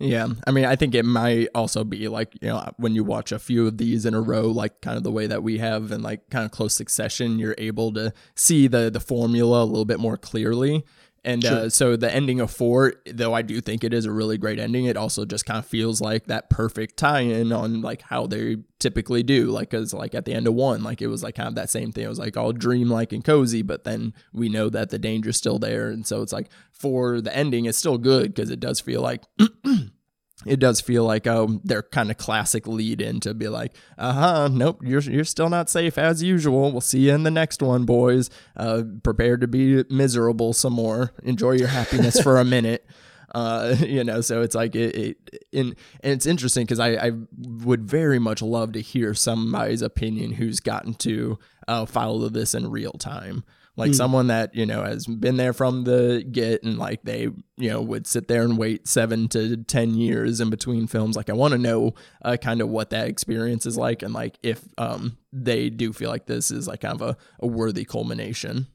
Yeah. 0.00 0.28
I 0.46 0.50
mean, 0.50 0.64
I 0.64 0.76
think 0.76 0.94
it 0.94 1.04
might 1.04 1.48
also 1.54 1.84
be 1.84 2.08
like, 2.08 2.32
you 2.40 2.48
know, 2.48 2.72
when 2.78 2.94
you 2.94 3.04
watch 3.04 3.32
a 3.32 3.38
few 3.38 3.66
of 3.66 3.76
these 3.76 4.06
in 4.06 4.14
a 4.14 4.20
row, 4.20 4.48
like 4.48 4.80
kind 4.80 4.96
of 4.96 5.02
the 5.02 5.12
way 5.12 5.26
that 5.26 5.42
we 5.42 5.58
have 5.58 5.92
in 5.92 6.02
like 6.02 6.30
kind 6.30 6.46
of 6.46 6.50
close 6.50 6.74
succession, 6.74 7.38
you're 7.38 7.54
able 7.58 7.92
to 7.92 8.14
see 8.34 8.66
the 8.66 8.90
the 8.90 9.00
formula 9.00 9.62
a 9.62 9.66
little 9.66 9.84
bit 9.84 10.00
more 10.00 10.16
clearly. 10.16 10.84
And 11.22 11.44
Sure. 11.44 11.58
uh, 11.58 11.68
so 11.68 11.96
the 11.96 12.10
ending 12.12 12.40
of 12.40 12.50
four, 12.50 12.94
though 13.04 13.34
I 13.34 13.42
do 13.42 13.60
think 13.60 13.84
it 13.84 13.92
is 13.92 14.06
a 14.06 14.10
really 14.12 14.38
great 14.38 14.58
ending, 14.58 14.86
it 14.86 14.96
also 14.96 15.24
just 15.26 15.44
kind 15.44 15.58
of 15.58 15.66
feels 15.66 16.00
like 16.00 16.26
that 16.26 16.48
perfect 16.48 16.96
tie-in 16.96 17.52
on 17.52 17.82
like 17.82 18.00
how 18.02 18.26
they 18.26 18.56
typically 18.78 19.22
do. 19.22 19.46
Like, 19.50 19.70
cause 19.70 19.92
like 19.92 20.14
at 20.14 20.24
the 20.24 20.32
end 20.32 20.46
of 20.46 20.54
one, 20.54 20.82
like 20.82 21.02
it 21.02 21.08
was 21.08 21.22
like 21.22 21.34
kind 21.34 21.48
of 21.48 21.56
that 21.56 21.68
same 21.68 21.92
thing. 21.92 22.04
It 22.04 22.08
was 22.08 22.18
like 22.18 22.36
all 22.38 22.52
dreamlike 22.52 23.12
and 23.12 23.22
cozy, 23.22 23.60
but 23.60 23.84
then 23.84 24.14
we 24.32 24.48
know 24.48 24.70
that 24.70 24.88
the 24.88 24.98
danger's 24.98 25.36
still 25.36 25.58
there, 25.58 25.88
and 25.90 26.06
so 26.06 26.22
it's 26.22 26.32
like 26.32 26.48
for 26.72 27.20
the 27.20 27.36
ending, 27.36 27.66
it's 27.66 27.76
still 27.76 27.98
good 27.98 28.34
because 28.34 28.48
it 28.50 28.60
does 28.60 28.80
feel 28.80 29.02
like 29.02 29.24
it 30.46 30.58
does 30.58 30.80
feel 30.80 31.04
like 31.04 31.26
um 31.26 31.60
their 31.64 31.82
kind 31.82 32.10
of 32.10 32.16
classic 32.16 32.66
lead 32.66 33.00
in 33.00 33.20
to 33.20 33.34
be 33.34 33.48
like, 33.48 33.74
uh 33.98 34.12
huh, 34.12 34.48
nope, 34.50 34.80
you're 34.82 35.02
you're 35.02 35.24
still 35.24 35.48
not 35.48 35.68
safe 35.68 35.98
as 35.98 36.22
usual. 36.22 36.72
We'll 36.72 36.80
see 36.80 37.08
you 37.08 37.14
in 37.14 37.24
the 37.24 37.30
next 37.30 37.62
one, 37.62 37.84
boys. 37.84 38.30
Uh, 38.56 38.82
prepare 39.02 39.36
to 39.36 39.46
be 39.46 39.84
miserable 39.90 40.52
some 40.52 40.72
more. 40.72 41.12
Enjoy 41.22 41.52
your 41.52 41.68
happiness 41.68 42.20
for 42.20 42.38
a 42.38 42.44
minute. 42.44 42.86
Uh, 43.32 43.76
you 43.86 44.02
know, 44.02 44.20
so 44.20 44.42
it's 44.42 44.56
like 44.56 44.74
it, 44.74 44.96
it 44.96 45.44
in, 45.52 45.76
and 46.00 46.12
it's 46.12 46.26
interesting 46.26 46.64
because 46.64 46.80
I, 46.80 46.94
I 46.94 47.12
would 47.38 47.88
very 47.88 48.18
much 48.18 48.42
love 48.42 48.72
to 48.72 48.80
hear 48.80 49.14
somebody's 49.14 49.82
opinion 49.82 50.32
who's 50.32 50.58
gotten 50.58 50.94
to 50.94 51.38
uh, 51.68 51.86
follow 51.86 52.28
this 52.28 52.54
in 52.54 52.70
real 52.72 52.90
time 52.90 53.44
like 53.76 53.94
someone 53.94 54.26
that 54.26 54.54
you 54.54 54.66
know 54.66 54.82
has 54.82 55.06
been 55.06 55.36
there 55.36 55.52
from 55.52 55.84
the 55.84 56.24
get 56.30 56.62
and 56.62 56.78
like 56.78 57.02
they 57.02 57.22
you 57.56 57.70
know 57.70 57.80
would 57.80 58.06
sit 58.06 58.28
there 58.28 58.42
and 58.42 58.58
wait 58.58 58.86
seven 58.86 59.28
to 59.28 59.56
ten 59.56 59.94
years 59.94 60.40
in 60.40 60.50
between 60.50 60.86
films. 60.86 61.16
Like 61.16 61.30
i 61.30 61.32
want 61.32 61.52
to 61.52 61.58
know 61.58 61.94
uh, 62.22 62.36
kind 62.36 62.60
of 62.60 62.68
what 62.68 62.90
that 62.90 63.08
experience 63.08 63.66
is 63.66 63.76
like 63.76 64.02
and 64.02 64.12
like 64.12 64.38
if 64.42 64.62
um 64.78 65.16
they 65.32 65.70
do 65.70 65.92
feel 65.92 66.10
like 66.10 66.26
this 66.26 66.50
is 66.50 66.66
like 66.68 66.80
kind 66.80 67.00
of 67.00 67.02
a, 67.02 67.16
a 67.40 67.46
worthy 67.46 67.84
culmination. 67.84 68.66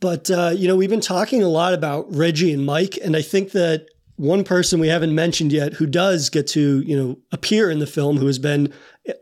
But 0.00 0.30
uh, 0.30 0.52
you 0.54 0.68
know, 0.68 0.76
we've 0.76 0.90
been 0.90 1.00
talking 1.00 1.42
a 1.42 1.48
lot 1.48 1.72
about 1.72 2.14
Reggie 2.14 2.52
and 2.52 2.66
Mike, 2.66 2.98
and 3.02 3.16
I 3.16 3.22
think 3.22 3.52
that 3.52 3.86
one 4.16 4.44
person 4.44 4.78
we 4.78 4.88
haven't 4.88 5.14
mentioned 5.14 5.52
yet 5.52 5.74
who 5.74 5.86
does 5.86 6.30
get 6.30 6.46
to 6.48 6.80
you 6.80 6.96
know 6.96 7.18
appear 7.32 7.70
in 7.70 7.78
the 7.78 7.86
film, 7.86 8.18
who 8.18 8.26
has 8.26 8.38
been 8.38 8.72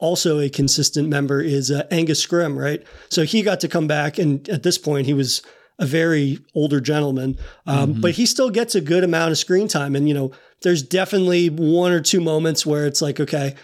also 0.01 0.38
a 0.38 0.49
consistent 0.49 1.09
member, 1.09 1.40
is 1.40 1.70
uh, 1.70 1.86
Angus 1.90 2.24
Scrimm, 2.24 2.57
right? 2.57 2.84
So 3.09 3.24
he 3.24 3.43
got 3.43 3.61
to 3.61 3.68
come 3.68 3.86
back, 3.86 4.18
and 4.18 4.49
at 4.49 4.62
this 4.62 4.78
point, 4.78 5.07
he 5.07 5.14
was 5.14 5.43
a 5.78 5.86
very 5.86 6.38
older 6.55 6.80
gentleman, 6.80 7.36
um, 7.66 8.01
but 8.01 8.12
he 8.12 8.26
still 8.26 8.51
gets 8.51 8.74
a 8.74 8.80
good 8.80 9.03
amount 9.03 9.32
of 9.32 9.38
screen 9.38 9.66
time. 9.66 9.97
And 9.97 10.07
you 10.07 10.14
know, 10.14 10.30
there's 10.62 10.82
definitely 10.82 11.49
one 11.49 11.93
or 11.93 12.01
two 12.01 12.20
moments 12.20 12.64
where 12.64 12.86
it's 12.86 13.03
like, 13.03 13.18
okay, 13.18 13.55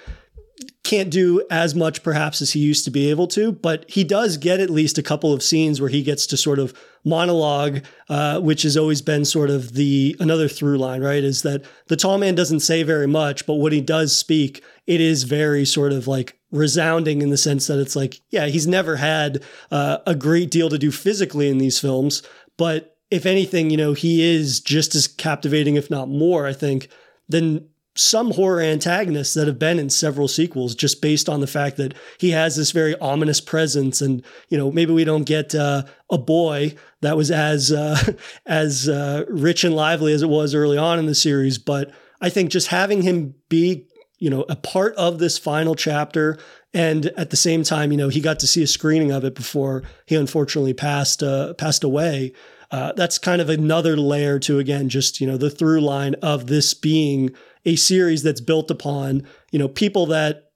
can't 0.88 1.10
do 1.10 1.44
as 1.50 1.74
much 1.74 2.02
perhaps 2.02 2.40
as 2.40 2.52
he 2.52 2.60
used 2.60 2.82
to 2.86 2.90
be 2.90 3.10
able 3.10 3.26
to, 3.26 3.52
but 3.52 3.84
he 3.88 4.04
does 4.04 4.38
get 4.38 4.58
at 4.58 4.70
least 4.70 4.96
a 4.96 5.02
couple 5.02 5.34
of 5.34 5.42
scenes 5.42 5.82
where 5.82 5.90
he 5.90 6.02
gets 6.02 6.26
to 6.26 6.36
sort 6.36 6.58
of 6.58 6.72
monologue, 7.04 7.80
uh, 8.08 8.40
which 8.40 8.62
has 8.62 8.74
always 8.74 9.02
been 9.02 9.26
sort 9.26 9.50
of 9.50 9.74
the 9.74 10.16
another 10.18 10.48
through 10.48 10.78
line, 10.78 11.02
right? 11.02 11.22
Is 11.22 11.42
that 11.42 11.62
the 11.88 11.96
tall 11.96 12.16
man 12.16 12.34
doesn't 12.34 12.60
say 12.60 12.82
very 12.84 13.06
much, 13.06 13.44
but 13.44 13.56
when 13.56 13.72
he 13.72 13.82
does 13.82 14.16
speak, 14.16 14.64
it 14.86 14.98
is 14.98 15.24
very 15.24 15.66
sort 15.66 15.92
of 15.92 16.08
like 16.08 16.38
resounding 16.50 17.20
in 17.20 17.28
the 17.28 17.36
sense 17.36 17.66
that 17.66 17.78
it's 17.78 17.94
like, 17.94 18.18
yeah, 18.30 18.46
he's 18.46 18.66
never 18.66 18.96
had 18.96 19.42
uh, 19.70 19.98
a 20.06 20.14
great 20.14 20.50
deal 20.50 20.70
to 20.70 20.78
do 20.78 20.90
physically 20.90 21.50
in 21.50 21.58
these 21.58 21.78
films, 21.78 22.22
but 22.56 22.96
if 23.10 23.26
anything, 23.26 23.68
you 23.68 23.76
know, 23.76 23.92
he 23.92 24.22
is 24.22 24.60
just 24.60 24.94
as 24.94 25.06
captivating, 25.06 25.76
if 25.76 25.90
not 25.90 26.08
more, 26.08 26.46
I 26.46 26.54
think, 26.54 26.88
than 27.28 27.68
some 27.98 28.30
horror 28.30 28.60
antagonists 28.60 29.34
that 29.34 29.48
have 29.48 29.58
been 29.58 29.78
in 29.78 29.90
several 29.90 30.28
sequels 30.28 30.76
just 30.76 31.02
based 31.02 31.28
on 31.28 31.40
the 31.40 31.48
fact 31.48 31.76
that 31.76 31.94
he 32.18 32.30
has 32.30 32.54
this 32.54 32.70
very 32.70 32.96
ominous 33.00 33.40
presence 33.40 34.00
and 34.00 34.22
you 34.48 34.56
know 34.56 34.70
maybe 34.70 34.92
we 34.92 35.02
don't 35.02 35.24
get 35.24 35.52
uh, 35.52 35.82
a 36.08 36.16
boy 36.16 36.72
that 37.00 37.16
was 37.16 37.30
as 37.30 37.72
uh, 37.72 37.98
as 38.46 38.88
uh, 38.88 39.24
rich 39.28 39.64
and 39.64 39.74
lively 39.74 40.12
as 40.12 40.22
it 40.22 40.28
was 40.28 40.54
early 40.54 40.78
on 40.78 41.00
in 41.00 41.06
the 41.06 41.14
series 41.14 41.58
but 41.58 41.90
i 42.20 42.28
think 42.28 42.50
just 42.50 42.68
having 42.68 43.02
him 43.02 43.34
be 43.48 43.84
you 44.18 44.30
know 44.30 44.44
a 44.48 44.54
part 44.54 44.94
of 44.94 45.18
this 45.18 45.36
final 45.36 45.74
chapter 45.74 46.38
and 46.72 47.06
at 47.16 47.30
the 47.30 47.36
same 47.36 47.64
time 47.64 47.90
you 47.90 47.98
know 47.98 48.08
he 48.08 48.20
got 48.20 48.38
to 48.38 48.46
see 48.46 48.62
a 48.62 48.66
screening 48.68 49.10
of 49.10 49.24
it 49.24 49.34
before 49.34 49.82
he 50.06 50.14
unfortunately 50.14 50.72
passed 50.72 51.20
uh, 51.20 51.52
passed 51.54 51.82
away 51.82 52.32
uh, 52.70 52.92
that's 52.92 53.18
kind 53.18 53.40
of 53.40 53.48
another 53.48 53.96
layer 53.96 54.38
to 54.38 54.60
again 54.60 54.88
just 54.88 55.20
you 55.20 55.26
know 55.26 55.36
the 55.36 55.50
through 55.50 55.80
line 55.80 56.14
of 56.22 56.46
this 56.46 56.74
being 56.74 57.34
a 57.68 57.76
series 57.76 58.22
that's 58.22 58.40
built 58.40 58.70
upon 58.70 59.22
you 59.52 59.58
know 59.58 59.68
people 59.68 60.06
that 60.06 60.50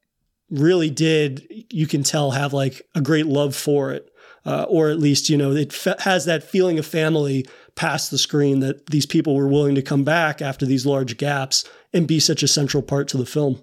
really 0.50 0.90
did 0.90 1.46
you 1.70 1.86
can 1.86 2.02
tell 2.02 2.30
have 2.30 2.52
like 2.52 2.82
a 2.94 3.00
great 3.00 3.26
love 3.26 3.54
for 3.54 3.92
it. 3.92 4.08
Uh, 4.44 4.64
or 4.68 4.88
at 4.88 4.98
least 4.98 5.30
you 5.30 5.36
know 5.36 5.52
it 5.52 5.72
fe- 5.72 5.94
has 6.00 6.24
that 6.24 6.42
feeling 6.42 6.76
of 6.76 6.84
family 6.84 7.46
past 7.76 8.10
the 8.10 8.18
screen 8.18 8.58
that 8.58 8.86
these 8.86 9.06
people 9.06 9.36
were 9.36 9.46
willing 9.46 9.76
to 9.76 9.82
come 9.82 10.02
back 10.02 10.42
after 10.42 10.66
these 10.66 10.84
large 10.84 11.16
gaps 11.16 11.64
and 11.92 12.08
be 12.08 12.18
such 12.18 12.42
a 12.42 12.48
central 12.48 12.82
part 12.82 13.06
to 13.06 13.16
the 13.16 13.24
film 13.24 13.62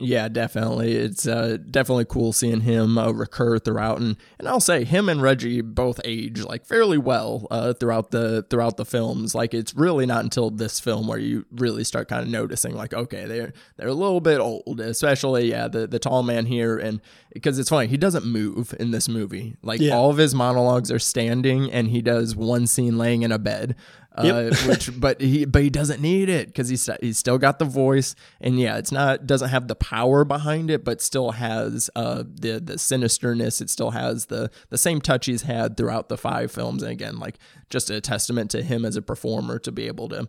Yeah, 0.00 0.28
definitely. 0.28 0.92
It's 0.94 1.26
uh, 1.26 1.58
definitely 1.68 2.04
cool 2.04 2.32
seeing 2.32 2.60
him 2.60 2.96
uh, 2.96 3.10
recur 3.10 3.58
throughout, 3.58 3.98
and 4.00 4.16
and 4.38 4.46
I'll 4.46 4.60
say 4.60 4.84
him 4.84 5.08
and 5.08 5.20
Reggie 5.20 5.60
both 5.60 6.00
age 6.04 6.40
like 6.44 6.64
fairly 6.64 6.98
well 6.98 7.48
uh, 7.50 7.72
throughout 7.72 8.12
the 8.12 8.46
throughout 8.48 8.76
the 8.76 8.84
films. 8.84 9.34
Like 9.34 9.54
it's 9.54 9.74
really 9.74 10.06
not 10.06 10.22
until 10.22 10.50
this 10.50 10.78
film 10.78 11.08
where 11.08 11.18
you 11.18 11.46
really 11.50 11.82
start 11.82 12.06
kind 12.08 12.22
of 12.22 12.28
noticing 12.28 12.76
like 12.76 12.94
okay 12.94 13.24
they're 13.26 13.52
they're 13.76 13.88
a 13.88 13.92
little 13.94 14.20
bit 14.20 14.38
old, 14.38 14.78
especially 14.80 15.50
yeah 15.50 15.66
the 15.66 15.88
the 15.88 15.98
tall 15.98 16.22
man 16.22 16.46
here, 16.46 16.78
and 16.78 17.00
because 17.34 17.58
it's 17.58 17.68
funny 17.68 17.88
he 17.88 17.96
doesn't 17.96 18.24
move 18.24 18.72
in 18.78 18.92
this 18.92 19.08
movie. 19.08 19.56
Like 19.62 19.80
Yeah. 19.80 19.94
all 19.96 20.10
of 20.10 20.16
his 20.18 20.32
monologues 20.32 20.92
are 20.92 21.00
standing, 21.00 21.72
and 21.72 21.88
he 21.88 22.02
does 22.02 22.36
one 22.36 22.68
scene 22.68 22.98
laying 22.98 23.22
in 23.22 23.32
a 23.32 23.38
bed. 23.40 23.74
Uh, 24.18 24.54
which, 24.66 24.90
but 25.00 25.20
he, 25.20 25.44
but 25.44 25.62
he 25.62 25.70
doesn't 25.70 26.00
need 26.00 26.28
it 26.28 26.48
because 26.48 26.68
he's 26.68 26.88
he's 27.00 27.18
still 27.18 27.38
got 27.38 27.58
the 27.58 27.64
voice, 27.64 28.14
and 28.40 28.58
yeah, 28.58 28.76
it's 28.76 28.92
not 28.92 29.26
doesn't 29.26 29.48
have 29.50 29.68
the 29.68 29.74
power 29.74 30.24
behind 30.24 30.70
it, 30.70 30.84
but 30.84 31.00
still 31.00 31.32
has 31.32 31.88
uh 31.94 32.24
the 32.26 32.60
the 32.60 32.74
sinisterness. 32.74 33.60
It 33.60 33.70
still 33.70 33.90
has 33.90 34.26
the 34.26 34.50
the 34.70 34.78
same 34.78 35.00
touch 35.00 35.26
he's 35.26 35.42
had 35.42 35.76
throughout 35.76 36.08
the 36.08 36.16
five 36.16 36.50
films, 36.50 36.82
and 36.82 36.90
again, 36.90 37.18
like 37.18 37.38
just 37.70 37.90
a 37.90 38.00
testament 38.00 38.50
to 38.50 38.62
him 38.62 38.84
as 38.84 38.96
a 38.96 39.02
performer 39.02 39.58
to 39.60 39.70
be 39.70 39.86
able 39.86 40.08
to 40.08 40.28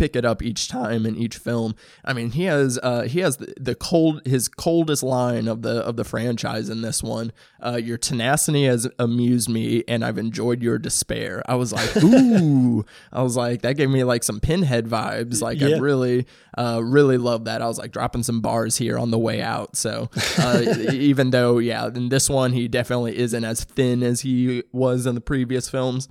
pick 0.00 0.16
it 0.16 0.24
up 0.24 0.42
each 0.42 0.66
time 0.66 1.04
in 1.04 1.14
each 1.14 1.36
film. 1.36 1.74
I 2.06 2.14
mean, 2.14 2.30
he 2.30 2.44
has 2.44 2.78
uh, 2.82 3.02
he 3.02 3.20
has 3.20 3.36
the, 3.36 3.52
the 3.60 3.74
cold 3.74 4.22
his 4.24 4.48
coldest 4.48 5.02
line 5.02 5.46
of 5.46 5.60
the 5.60 5.82
of 5.82 5.96
the 5.96 6.04
franchise 6.04 6.70
in 6.70 6.80
this 6.80 7.02
one. 7.02 7.32
Uh, 7.62 7.76
your 7.76 7.98
tenacity 7.98 8.64
has 8.64 8.88
amused 8.98 9.50
me, 9.50 9.84
and 9.86 10.02
I've 10.02 10.16
enjoyed 10.16 10.62
your 10.62 10.78
despair. 10.78 11.42
I 11.46 11.56
was 11.56 11.74
like, 11.74 11.94
ooh, 12.02 12.86
I 13.12 13.22
was 13.22 13.36
like 13.36 13.60
that 13.60 13.76
gave 13.76 13.90
me 13.90 14.02
like 14.04 14.24
some 14.24 14.40
Pinhead 14.40 14.86
vibes. 14.86 15.42
Like 15.42 15.60
Yeah. 15.60 15.76
I 15.76 15.78
really 15.78 16.26
uh, 16.56 16.80
really 16.82 17.18
love 17.18 17.44
that. 17.44 17.60
I 17.60 17.66
was 17.66 17.76
like 17.76 17.92
dropping 17.92 18.22
some 18.22 18.40
bars 18.40 18.78
here 18.78 18.98
on 18.98 19.10
the 19.10 19.18
way 19.18 19.42
out. 19.42 19.76
So 19.76 20.08
uh, 20.38 20.62
even 20.92 21.28
though 21.28 21.58
yeah, 21.58 21.86
in 21.88 22.08
this 22.08 22.30
one 22.30 22.52
he 22.52 22.68
definitely 22.68 23.18
isn't 23.18 23.44
as 23.44 23.64
thin 23.64 24.02
as 24.02 24.22
he 24.22 24.62
was 24.72 25.04
in 25.04 25.14
the 25.14 25.20
previous 25.20 25.68
films 25.68 26.08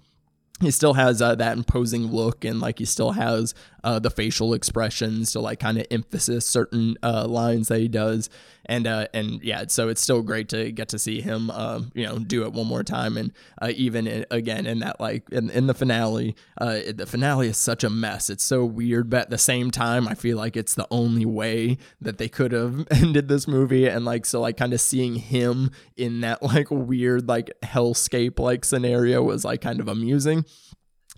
he 0.61 0.71
still 0.71 0.93
has 0.93 1.21
uh, 1.21 1.35
that 1.35 1.57
imposing 1.57 2.07
look 2.07 2.43
and 2.43 2.59
like 2.59 2.79
he 2.79 2.85
still 2.85 3.11
has 3.11 3.53
uh, 3.84 3.99
the 3.99 4.09
facial 4.09 4.53
expressions 4.53 5.32
to 5.34 5.39
like 5.39 5.59
kind 5.59 5.77
of 5.77 5.86
emphasis 5.91 6.45
certain 6.45 6.97
uh, 7.03 7.25
lines 7.27 7.67
that 7.67 7.80
he 7.80 7.88
does. 7.88 8.30
And 8.65 8.86
uh, 8.86 9.07
and 9.15 9.41
yeah 9.41 9.63
so 9.67 9.89
it's 9.89 10.01
still 10.01 10.21
great 10.21 10.49
to 10.49 10.71
get 10.71 10.89
to 10.89 10.99
see 10.99 11.21
him 11.21 11.49
uh, 11.49 11.82
you 11.95 12.05
know 12.05 12.19
do 12.19 12.43
it 12.43 12.53
one 12.53 12.67
more 12.67 12.84
time. 12.84 13.17
And 13.17 13.32
uh, 13.61 13.71
even 13.75 14.05
in, 14.05 14.25
again 14.30 14.65
in 14.65 14.80
that 14.80 14.99
like 14.99 15.27
in, 15.32 15.49
in 15.49 15.67
the 15.67 15.73
finale 15.73 16.36
uh, 16.59 16.80
the 16.93 17.07
finale 17.07 17.47
is 17.47 17.57
such 17.57 17.84
a 17.84 17.89
mess. 17.89 18.30
It's 18.30 18.43
so 18.43 18.63
weird 18.65 19.09
but 19.09 19.21
at 19.21 19.30
the 19.30 19.38
same 19.38 19.71
time 19.71 20.07
I 20.07 20.13
feel 20.13 20.38
like 20.38 20.55
it's 20.55 20.75
the 20.75 20.88
only 20.91 21.25
way 21.25 21.77
that 21.99 22.17
they 22.17 22.30
could 22.30 22.51
have 22.51 22.88
ended 22.91 23.27
this 23.27 23.47
movie. 23.47 23.88
And 23.88 24.05
like 24.05 24.25
so 24.25 24.41
like 24.41 24.57
kind 24.57 24.73
of 24.73 24.82
seeing 24.82 25.15
him 25.15 25.71
in 25.97 26.21
that 26.21 26.43
like 26.43 26.67
weird 26.69 27.27
like 27.27 27.49
hellscape 27.63 28.39
like 28.39 28.65
scenario 28.65 29.23
was 29.23 29.43
like 29.43 29.61
kind 29.61 29.80
of 29.80 29.88
amusing 29.88 30.45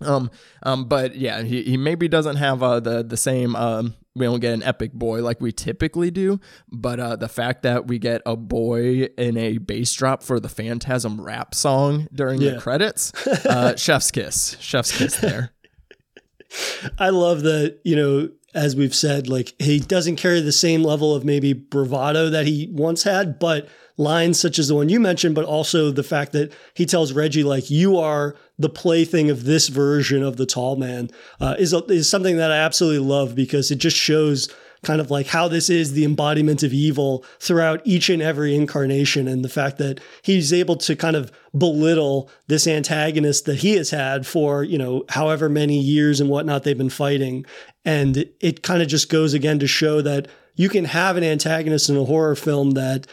um, 0.04 0.30
um, 0.62 0.84
but 0.86 1.14
yeah, 1.16 1.42
he, 1.42 1.62
he 1.62 1.76
maybe 1.76 2.08
doesn't 2.08 2.36
have 2.36 2.62
uh, 2.62 2.80
the 2.80 3.02
the 3.02 3.16
same. 3.16 3.54
Um, 3.56 3.94
we 4.14 4.26
don't 4.26 4.40
get 4.40 4.52
an 4.52 4.62
epic 4.62 4.92
boy 4.92 5.22
like 5.22 5.40
we 5.40 5.52
typically 5.52 6.10
do, 6.10 6.38
but 6.70 7.00
uh, 7.00 7.16
the 7.16 7.28
fact 7.28 7.62
that 7.62 7.86
we 7.86 7.98
get 7.98 8.20
a 8.26 8.36
boy 8.36 9.08
in 9.16 9.38
a 9.38 9.56
bass 9.58 9.92
drop 9.94 10.22
for 10.22 10.38
the 10.38 10.50
Phantasm 10.50 11.18
rap 11.20 11.54
song 11.54 12.08
during 12.12 12.40
Yeah. 12.42 12.50
the 12.52 12.60
credits, 12.60 13.12
uh, 13.46 13.74
chef's 13.76 14.10
kiss, 14.10 14.56
chef's 14.60 14.96
kiss 14.96 15.16
there. 15.16 15.52
I 16.98 17.08
love 17.08 17.42
that, 17.42 17.78
you 17.84 17.96
know, 17.96 18.28
as 18.54 18.76
we've 18.76 18.94
said, 18.94 19.28
like 19.28 19.54
he 19.58 19.80
doesn't 19.80 20.16
carry 20.16 20.40
the 20.40 20.52
same 20.52 20.82
level 20.82 21.14
of 21.14 21.24
maybe 21.24 21.52
bravado 21.52 22.28
that 22.30 22.46
he 22.46 22.68
once 22.72 23.02
had, 23.02 23.38
but 23.38 23.68
lines 23.96 24.38
such 24.38 24.58
as 24.58 24.68
the 24.68 24.74
one 24.74 24.88
you 24.88 25.00
mentioned, 25.00 25.34
but 25.34 25.44
also 25.44 25.90
the 25.90 26.02
fact 26.02 26.32
that 26.32 26.52
he 26.74 26.86
tells 26.86 27.12
Reggie, 27.12 27.44
like, 27.44 27.70
you 27.70 27.98
are 27.98 28.34
the 28.58 28.68
plaything 28.68 29.30
of 29.30 29.44
this 29.44 29.68
version 29.68 30.22
of 30.22 30.36
the 30.36 30.46
tall 30.46 30.76
man, 30.76 31.10
uh, 31.40 31.56
is, 31.58 31.72
is 31.72 32.08
something 32.08 32.36
that 32.36 32.50
I 32.52 32.56
absolutely 32.56 33.06
love 33.06 33.34
because 33.34 33.70
it 33.70 33.76
just 33.76 33.96
shows 33.96 34.52
kind 34.82 35.00
of 35.00 35.10
like 35.10 35.28
how 35.28 35.48
this 35.48 35.70
is 35.70 35.92
the 35.92 36.04
embodiment 36.04 36.62
of 36.62 36.72
evil 36.72 37.24
throughout 37.38 37.80
each 37.84 38.08
and 38.10 38.20
every 38.20 38.54
incarnation 38.54 39.28
and 39.28 39.44
the 39.44 39.48
fact 39.48 39.78
that 39.78 40.00
he's 40.22 40.52
able 40.52 40.76
to 40.76 40.96
kind 40.96 41.14
of 41.14 41.30
belittle 41.56 42.28
this 42.48 42.66
antagonist 42.66 43.44
that 43.44 43.56
he 43.56 43.76
has 43.76 43.90
had 43.90 44.26
for 44.26 44.64
you 44.64 44.78
know 44.78 45.04
however 45.10 45.48
many 45.48 45.78
years 45.78 46.20
and 46.20 46.28
whatnot 46.28 46.64
they've 46.64 46.78
been 46.78 46.90
fighting 46.90 47.44
and 47.84 48.28
it 48.40 48.62
kind 48.62 48.82
of 48.82 48.88
just 48.88 49.08
goes 49.08 49.34
again 49.34 49.58
to 49.58 49.66
show 49.66 50.00
that 50.02 50.28
you 50.54 50.68
can 50.68 50.84
have 50.84 51.16
an 51.16 51.24
antagonist 51.24 51.88
in 51.88 51.96
a 51.96 52.04
horror 52.04 52.36
film 52.36 52.72
that 52.72 53.06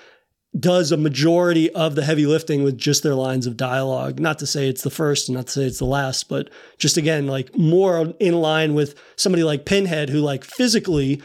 does 0.57 0.91
a 0.91 0.97
majority 0.97 1.69
of 1.73 1.95
the 1.95 2.03
heavy 2.03 2.25
lifting 2.25 2.63
with 2.63 2.77
just 2.77 3.03
their 3.03 3.15
lines 3.15 3.45
of 3.45 3.55
dialogue. 3.55 4.19
Not 4.19 4.39
to 4.39 4.47
say 4.47 4.67
it's 4.67 4.81
the 4.81 4.89
first 4.89 5.29
and 5.29 5.35
not 5.35 5.47
to 5.47 5.53
say 5.53 5.63
it's 5.63 5.77
the 5.77 5.85
last, 5.85 6.27
but 6.27 6.49
just 6.77 6.97
again, 6.97 7.27
like 7.27 7.55
more 7.55 8.13
in 8.19 8.33
line 8.33 8.73
with 8.73 8.99
somebody 9.15 9.43
like 9.43 9.65
Pinhead, 9.65 10.09
who 10.09 10.19
like 10.19 10.43
physically 10.43 11.21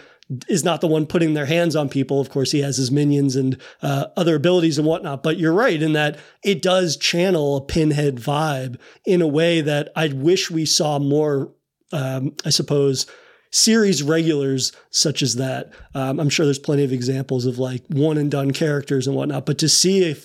is 0.49 0.65
not 0.65 0.81
the 0.81 0.87
one 0.87 1.07
putting 1.07 1.35
their 1.35 1.47
hands 1.47 1.75
on 1.75 1.89
people. 1.89 2.21
Of 2.21 2.31
course, 2.31 2.51
he 2.51 2.61
has 2.61 2.77
his 2.77 2.91
minions 2.91 3.35
and 3.37 3.61
uh, 3.83 4.07
other 4.17 4.37
abilities 4.37 4.79
and 4.79 4.87
whatnot. 4.87 5.23
But 5.23 5.39
you're 5.39 5.53
right 5.53 5.81
in 5.81 5.95
that 5.95 6.19
it 6.43 6.61
does 6.61 6.97
channel 6.97 7.57
a 7.57 7.61
pinhead 7.63 8.17
vibe 8.17 8.79
in 9.07 9.23
a 9.23 9.29
way 9.29 9.61
that 9.63 9.91
I 9.97 10.09
wish 10.09 10.51
we 10.51 10.67
saw 10.67 10.99
more. 10.99 11.53
Um, 11.93 12.35
I 12.45 12.51
suppose 12.51 13.07
series 13.55 14.03
regulars 14.03 14.73
such 14.91 15.23
as 15.23 15.37
that. 15.37 15.71
Um, 15.95 16.19
I'm 16.19 16.29
sure 16.29 16.45
there's 16.45 16.59
plenty 16.59 16.83
of 16.83 16.93
examples 16.93 17.47
of 17.47 17.57
like 17.57 17.85
one 17.89 18.19
and 18.19 18.29
done 18.29 18.51
characters 18.51 19.07
and 19.07 19.15
whatnot. 19.15 19.47
But 19.47 19.59
to 19.59 19.69
see 19.69 20.11
a 20.11 20.17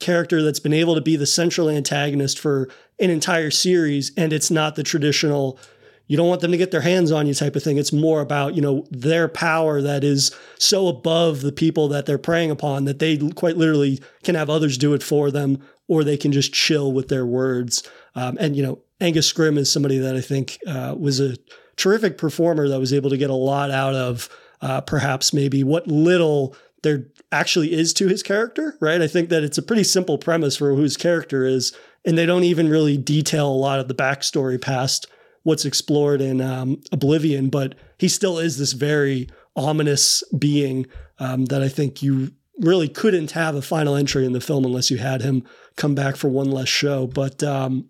character 0.00 0.42
that's 0.42 0.60
been 0.60 0.72
able 0.72 0.94
to 0.94 1.02
be 1.02 1.14
the 1.14 1.26
central 1.26 1.68
antagonist 1.68 2.38
for 2.38 2.70
an 2.98 3.10
entire 3.10 3.50
series 3.50 4.10
and 4.16 4.32
it's 4.32 4.50
not 4.50 4.74
the 4.74 4.82
traditional 4.82 5.58
you 6.06 6.16
don't 6.16 6.28
want 6.28 6.40
them 6.40 6.52
to 6.52 6.56
get 6.56 6.70
their 6.70 6.80
hands 6.80 7.12
on 7.12 7.26
you 7.26 7.34
type 7.34 7.54
of 7.54 7.62
thing. 7.62 7.76
It's 7.76 7.92
more 7.92 8.22
about, 8.22 8.54
you 8.54 8.62
know, 8.62 8.86
their 8.90 9.28
power 9.28 9.82
that 9.82 10.02
is 10.02 10.34
so 10.58 10.88
above 10.88 11.42
the 11.42 11.52
people 11.52 11.88
that 11.88 12.06
they're 12.06 12.16
preying 12.16 12.50
upon 12.50 12.86
that 12.86 12.98
they 12.98 13.18
quite 13.18 13.58
literally 13.58 14.00
can 14.22 14.34
have 14.34 14.48
others 14.48 14.78
do 14.78 14.94
it 14.94 15.02
for 15.02 15.30
them 15.30 15.62
or 15.86 16.02
they 16.02 16.16
can 16.16 16.32
just 16.32 16.54
chill 16.54 16.94
with 16.94 17.08
their 17.08 17.26
words. 17.26 17.86
Um, 18.14 18.38
and, 18.40 18.56
you 18.56 18.62
know, 18.62 18.78
Angus 19.02 19.30
Scrimm 19.30 19.58
is 19.58 19.70
somebody 19.70 19.98
that 19.98 20.16
I 20.16 20.22
think 20.22 20.58
uh, 20.66 20.94
was 20.98 21.20
a 21.20 21.36
terrific 21.78 22.18
performer 22.18 22.68
that 22.68 22.80
was 22.80 22.92
able 22.92 23.08
to 23.08 23.16
get 23.16 23.30
a 23.30 23.34
lot 23.34 23.70
out 23.70 23.94
of 23.94 24.28
uh, 24.60 24.80
perhaps 24.82 25.32
maybe 25.32 25.64
what 25.64 25.86
little 25.86 26.54
there 26.82 27.06
actually 27.32 27.72
is 27.72 27.92
to 27.94 28.08
his 28.08 28.22
character, 28.22 28.76
right? 28.80 29.00
I 29.00 29.08
think 29.08 29.30
that 29.30 29.42
it's 29.42 29.58
a 29.58 29.62
pretty 29.62 29.84
simple 29.84 30.18
premise 30.18 30.56
for 30.56 30.74
whose 30.74 30.96
character 30.96 31.44
is, 31.44 31.74
and 32.04 32.16
they 32.16 32.26
don't 32.26 32.44
even 32.44 32.68
really 32.68 32.96
detail 32.96 33.48
a 33.48 33.54
lot 33.54 33.80
of 33.80 33.88
the 33.88 33.94
backstory 33.94 34.60
past 34.60 35.06
what's 35.42 35.64
explored 35.64 36.20
in 36.20 36.40
um, 36.40 36.80
Oblivion, 36.92 37.48
but 37.48 37.74
he 37.98 38.08
still 38.08 38.38
is 38.38 38.58
this 38.58 38.72
very 38.72 39.28
ominous 39.56 40.22
being 40.38 40.86
um, 41.18 41.46
that 41.46 41.62
I 41.62 41.68
think 41.68 42.02
you 42.02 42.32
really 42.60 42.88
couldn't 42.88 43.32
have 43.32 43.54
a 43.54 43.62
final 43.62 43.94
entry 43.94 44.26
in 44.26 44.32
the 44.32 44.40
film 44.40 44.64
unless 44.64 44.90
you 44.90 44.98
had 44.98 45.22
him 45.22 45.44
come 45.76 45.94
back 45.94 46.16
for 46.16 46.28
one 46.28 46.50
less 46.50 46.68
show. 46.68 47.06
But 47.06 47.42
um, 47.42 47.88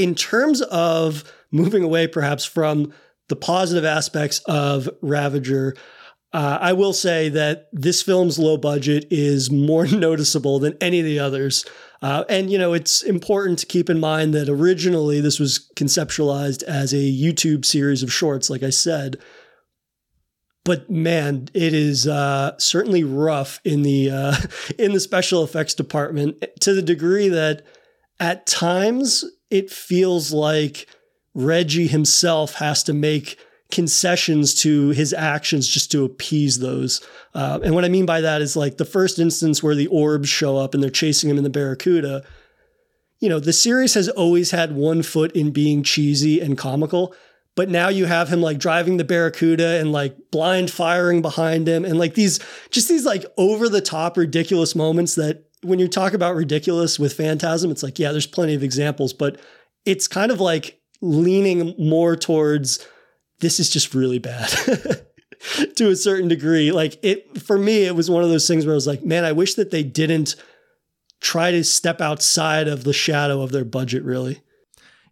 in 0.00 0.14
terms 0.14 0.62
of 0.62 1.30
moving 1.52 1.82
away 1.82 2.06
perhaps 2.06 2.46
from 2.46 2.90
the 3.28 3.36
positive 3.36 3.84
aspects 3.84 4.38
of 4.46 4.88
Ravager, 5.02 5.76
uh, 6.32 6.56
I 6.58 6.72
will 6.72 6.94
say 6.94 7.28
that 7.28 7.68
this 7.70 8.00
film's 8.00 8.38
low 8.38 8.56
budget 8.56 9.06
is 9.10 9.50
more 9.50 9.86
noticeable 10.06 10.58
than 10.58 10.74
any 10.80 11.00
of 11.00 11.04
the 11.04 11.18
others. 11.18 11.66
Uh, 12.00 12.24
and, 12.30 12.50
you 12.50 12.56
know, 12.56 12.72
it's 12.72 13.02
important 13.02 13.58
to 13.58 13.66
keep 13.66 13.90
in 13.90 14.00
mind 14.00 14.32
that 14.32 14.48
originally 14.48 15.20
this 15.20 15.38
was 15.38 15.70
conceptualized 15.76 16.62
as 16.62 16.94
a 16.94 16.96
YouTube 16.96 17.66
series 17.66 18.02
of 18.02 18.10
shorts, 18.10 18.48
like 18.48 18.62
I 18.62 18.70
said. 18.70 19.18
But 20.64 20.88
man, 20.88 21.48
it 21.52 21.74
is 21.74 22.06
uh, 22.06 22.56
certainly 22.58 23.04
rough 23.04 23.60
in 23.64 23.82
the 23.82 24.10
uh, 24.10 24.36
in 24.78 24.92
the 24.92 25.00
special 25.00 25.44
effects 25.44 25.74
department 25.74 26.42
to 26.60 26.72
the 26.72 26.82
degree 26.82 27.28
that 27.28 27.66
at 28.18 28.46
times 28.46 29.24
it 29.50 29.70
feels 29.70 30.32
like 30.32 30.86
Reggie 31.34 31.86
himself 31.86 32.54
has 32.54 32.82
to 32.84 32.92
make 32.92 33.38
concessions 33.70 34.54
to 34.54 34.90
his 34.90 35.12
actions 35.12 35.68
just 35.68 35.92
to 35.92 36.04
appease 36.04 36.58
those. 36.58 37.06
Uh, 37.34 37.60
and 37.62 37.74
what 37.74 37.84
I 37.84 37.88
mean 37.88 38.06
by 38.06 38.20
that 38.20 38.42
is 38.42 38.56
like 38.56 38.76
the 38.76 38.84
first 38.84 39.18
instance 39.18 39.62
where 39.62 39.74
the 39.74 39.86
orbs 39.88 40.28
show 40.28 40.56
up 40.56 40.74
and 40.74 40.82
they're 40.82 40.90
chasing 40.90 41.30
him 41.30 41.38
in 41.38 41.44
the 41.44 41.50
Barracuda. 41.50 42.24
You 43.20 43.28
know, 43.28 43.38
the 43.38 43.52
series 43.52 43.94
has 43.94 44.08
always 44.08 44.50
had 44.50 44.74
one 44.74 45.02
foot 45.02 45.32
in 45.32 45.50
being 45.50 45.82
cheesy 45.82 46.40
and 46.40 46.58
comical, 46.58 47.14
but 47.54 47.68
now 47.68 47.88
you 47.88 48.06
have 48.06 48.28
him 48.28 48.40
like 48.40 48.58
driving 48.58 48.96
the 48.96 49.04
Barracuda 49.04 49.78
and 49.78 49.92
like 49.92 50.16
blind 50.30 50.70
firing 50.70 51.22
behind 51.22 51.68
him 51.68 51.84
and 51.84 51.98
like 51.98 52.14
these 52.14 52.40
just 52.70 52.88
these 52.88 53.04
like 53.04 53.24
over 53.36 53.68
the 53.68 53.80
top 53.80 54.16
ridiculous 54.16 54.74
moments 54.74 55.14
that 55.14 55.44
when 55.62 55.78
you 55.78 55.88
talk 55.88 56.14
about 56.14 56.34
ridiculous 56.34 56.98
with 56.98 57.12
Phantasm, 57.12 57.70
it's 57.70 57.82
like, 57.82 57.98
yeah, 57.98 58.12
there's 58.12 58.26
plenty 58.26 58.54
of 58.54 58.62
examples, 58.62 59.12
but 59.12 59.40
it's 59.84 60.08
kind 60.08 60.30
of 60.30 60.40
like 60.40 60.80
leaning 61.00 61.74
more 61.78 62.16
towards 62.16 62.86
this 63.40 63.58
is 63.58 63.70
just 63.70 63.94
really 63.94 64.18
bad 64.18 64.48
to 65.76 65.88
a 65.88 65.96
certain 65.96 66.28
degree. 66.28 66.72
Like 66.72 66.98
it, 67.02 67.40
for 67.42 67.58
me, 67.58 67.84
it 67.84 67.94
was 67.94 68.10
one 68.10 68.22
of 68.22 68.30
those 68.30 68.46
things 68.46 68.64
where 68.64 68.74
I 68.74 68.76
was 68.76 68.86
like, 68.86 69.04
man, 69.04 69.24
I 69.24 69.32
wish 69.32 69.54
that 69.54 69.70
they 69.70 69.82
didn't 69.82 70.36
try 71.20 71.50
to 71.50 71.64
step 71.64 72.00
outside 72.00 72.68
of 72.68 72.84
the 72.84 72.92
shadow 72.92 73.42
of 73.42 73.52
their 73.52 73.64
budget, 73.64 74.02
really. 74.02 74.40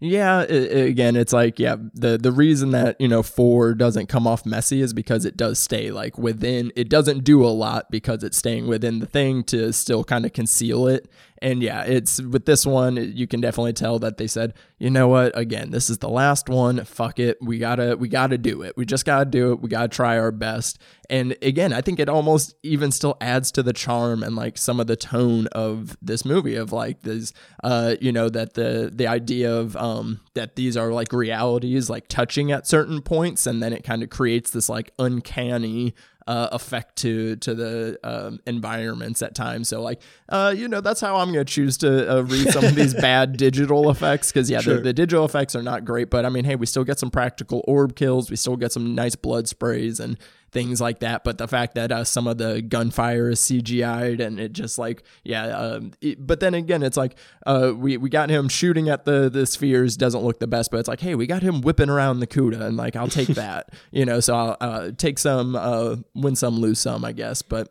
Yeah, 0.01 0.43
it, 0.43 0.87
again, 0.87 1.17
it's 1.17 1.33
like 1.33 1.59
yeah, 1.59 1.77
the 1.93 2.17
the 2.19 2.31
reason 2.31 2.71
that 2.71 3.01
you 3.01 3.09
know 3.09 3.25
four 3.25 3.75
doesn't 3.75 4.07
come 4.07 4.29
off 4.29 4.47
messy 4.47 4.81
is 4.81 4.93
because 4.93 5.25
it 5.25 5.37
does 5.37 5.59
stay 5.59 5.91
like 5.91 6.17
within. 6.17 6.73
It 6.77 6.89
doesn't 6.89 7.25
do 7.25 7.45
a 7.45 7.49
lot 7.51 7.91
because 7.91 8.23
it's 8.23 8.37
staying 8.37 8.69
within 8.69 9.01
the 9.01 9.07
thing 9.07 9.43
to 9.45 9.73
still 9.73 10.05
kind 10.05 10.25
of 10.25 10.33
conceal 10.33 10.87
it 10.87 11.11
and 11.41 11.63
yeah, 11.63 11.85
it's 11.85 12.21
with 12.21 12.47
this 12.47 12.67
one, 12.67 12.97
you 12.97 13.27
can 13.27 13.41
definitely 13.41 13.73
tell 13.73 13.99
that 14.01 14.17
they 14.17 14.27
said, 14.27 14.55
you 14.79 14.91
know 14.91 15.09
what, 15.09 15.37
again, 15.39 15.71
this 15.71 15.89
is 15.89 15.99
the 15.99 16.09
last 16.09 16.49
one. 16.49 16.85
Fuck 16.85 17.19
it. 17.19 17.39
We 17.41 17.59
gotta 17.59 17.97
we 17.97 18.09
gotta 18.09 18.39
do 18.39 18.63
it. 18.63 18.77
We 18.77 18.85
just 18.85 19.05
gotta 19.05 19.25
do 19.25 19.53
it. 19.53 19.61
We 19.61 19.69
gotta 19.69 19.89
try 19.89 20.19
our 20.19 20.33
best. 20.33 20.81
And 21.11 21.37
again, 21.41 21.73
I 21.73 21.81
think 21.81 22.01
it 22.01 22.09
almost 22.09 22.55
even 22.63 22.91
still 22.91 23.17
adds 23.21 23.51
to 23.53 23.63
the 23.63 23.73
charm 23.73 24.23
and 24.23 24.37
like 24.37 24.59
some 24.59 24.81
of 24.81 24.87
the 24.87 24.97
tone 24.97 25.47
of 25.49 25.97
this 26.03 26.25
movie 26.25 26.57
of 26.57 26.73
like 26.73 27.03
this 27.03 27.33
uh, 27.63 27.95
you 28.01 28.13
know, 28.13 28.29
that 28.29 28.55
the 28.55 28.91
the 28.93 29.07
idea 29.07 29.55
of 29.55 29.77
um 29.77 30.21
that 30.35 30.57
these 30.57 30.77
are 30.77 30.93
like 30.93 31.13
realities 31.13 31.89
like 31.89 32.09
touching 32.09 32.53
at 32.53 32.67
certain 32.67 33.01
points 33.01 33.47
and 33.47 33.63
then 33.63 33.73
it 33.73 33.85
kind 33.85 34.03
of 34.03 34.11
creates 34.11 34.51
this 34.51 34.69
like 34.69 34.93
uncanny 34.99 35.95
uh, 36.29 36.51
effect 36.53 36.97
to 36.97 37.37
to 37.37 37.55
the 37.55 37.99
um, 38.05 38.39
environments 38.47 39.23
at 39.23 39.35
times. 39.35 39.69
So 39.71 39.81
like, 39.81 40.03
uh, 40.29 40.55
you 40.55 40.69
know, 40.69 40.83
that's 40.83 41.01
how 41.01 41.17
I'm 41.17 41.33
going 41.33 41.45
to 41.45 41.51
choose 41.51 41.79
to 41.79 42.19
uh, 42.19 42.21
read 42.21 42.51
some 42.51 42.65
of 42.65 42.75
these 42.75 42.93
bad 43.01 43.39
digital 43.39 43.91
effects 43.91 44.31
because 44.31 44.51
yeah, 44.51 44.61
sure. 44.61 44.77
the, 44.77 44.83
the, 44.83 44.93
digital 44.93 45.25
effects 45.25 45.57
are 45.57 45.63
not 45.63 45.87
great, 45.87 46.11
but 46.11 46.27
I 46.27 46.29
mean, 46.29 46.45
hey, 46.45 46.55
we 46.55 46.67
still 46.67 46.85
get 46.85 46.99
some 46.99 47.11
practical 47.11 47.65
orb 47.67 47.97
kills, 47.97 48.29
we 48.29 48.37
still 48.37 48.57
get 48.57 48.73
some 48.73 48.95
nice 48.95 49.17
blood 49.17 49.49
sprays 49.49 50.01
and 50.01 50.19
things 50.51 50.81
like 50.81 51.01
that. 51.01 51.25
But 51.25 51.39
the 51.39 51.49
fact 51.49 51.75
that 51.75 51.93
uh, 51.93 52.05
some 52.05 52.27
of 52.27 52.39
the 52.39 52.63
gunfire 52.63 53.31
is 53.31 53.41
CGI'd 53.41 54.21
and 54.21 54.41
it 54.41 54.53
just 54.53 54.79
like, 54.79 55.03
yeah. 55.25 55.47
Um, 55.47 55.93
it, 56.01 56.27
but 56.27 56.41
then 56.41 56.55
again, 56.55 56.83
it's 56.83 56.97
like 56.97 57.17
uh, 57.47 57.73
we, 57.77 57.97
we 57.97 58.09
got 58.09 58.31
him 58.31 58.49
shooting 58.49 58.89
at 58.89 59.05
the, 59.05 59.29
the 59.29 59.47
spheres 59.47 59.97
doesn't 59.97 60.23
look 60.23 60.39
the 60.39 60.47
best, 60.47 60.71
but 60.71 60.79
it's 60.79 60.89
like, 60.89 61.01
hey, 61.01 61.15
we 61.15 61.27
got 61.27 61.43
him 61.43 61.61
whipping 61.61 61.91
around 61.91 62.21
the 62.21 62.27
CUDA 62.27 62.61
and 62.61 62.77
like, 62.77 62.97
I'll 62.97 63.09
take 63.09 63.29
that, 63.35 63.73
you 63.91 64.05
know, 64.05 64.21
so 64.21 64.35
I'll 64.35 64.57
uh, 64.61 64.91
take 64.97 65.19
some, 65.19 65.57
uh, 65.57 65.97
win 66.15 66.37
some, 66.37 66.59
lose 66.59 66.81
some, 66.81 67.05
I 67.05 67.13
guess. 67.13 67.43
But 67.43 67.69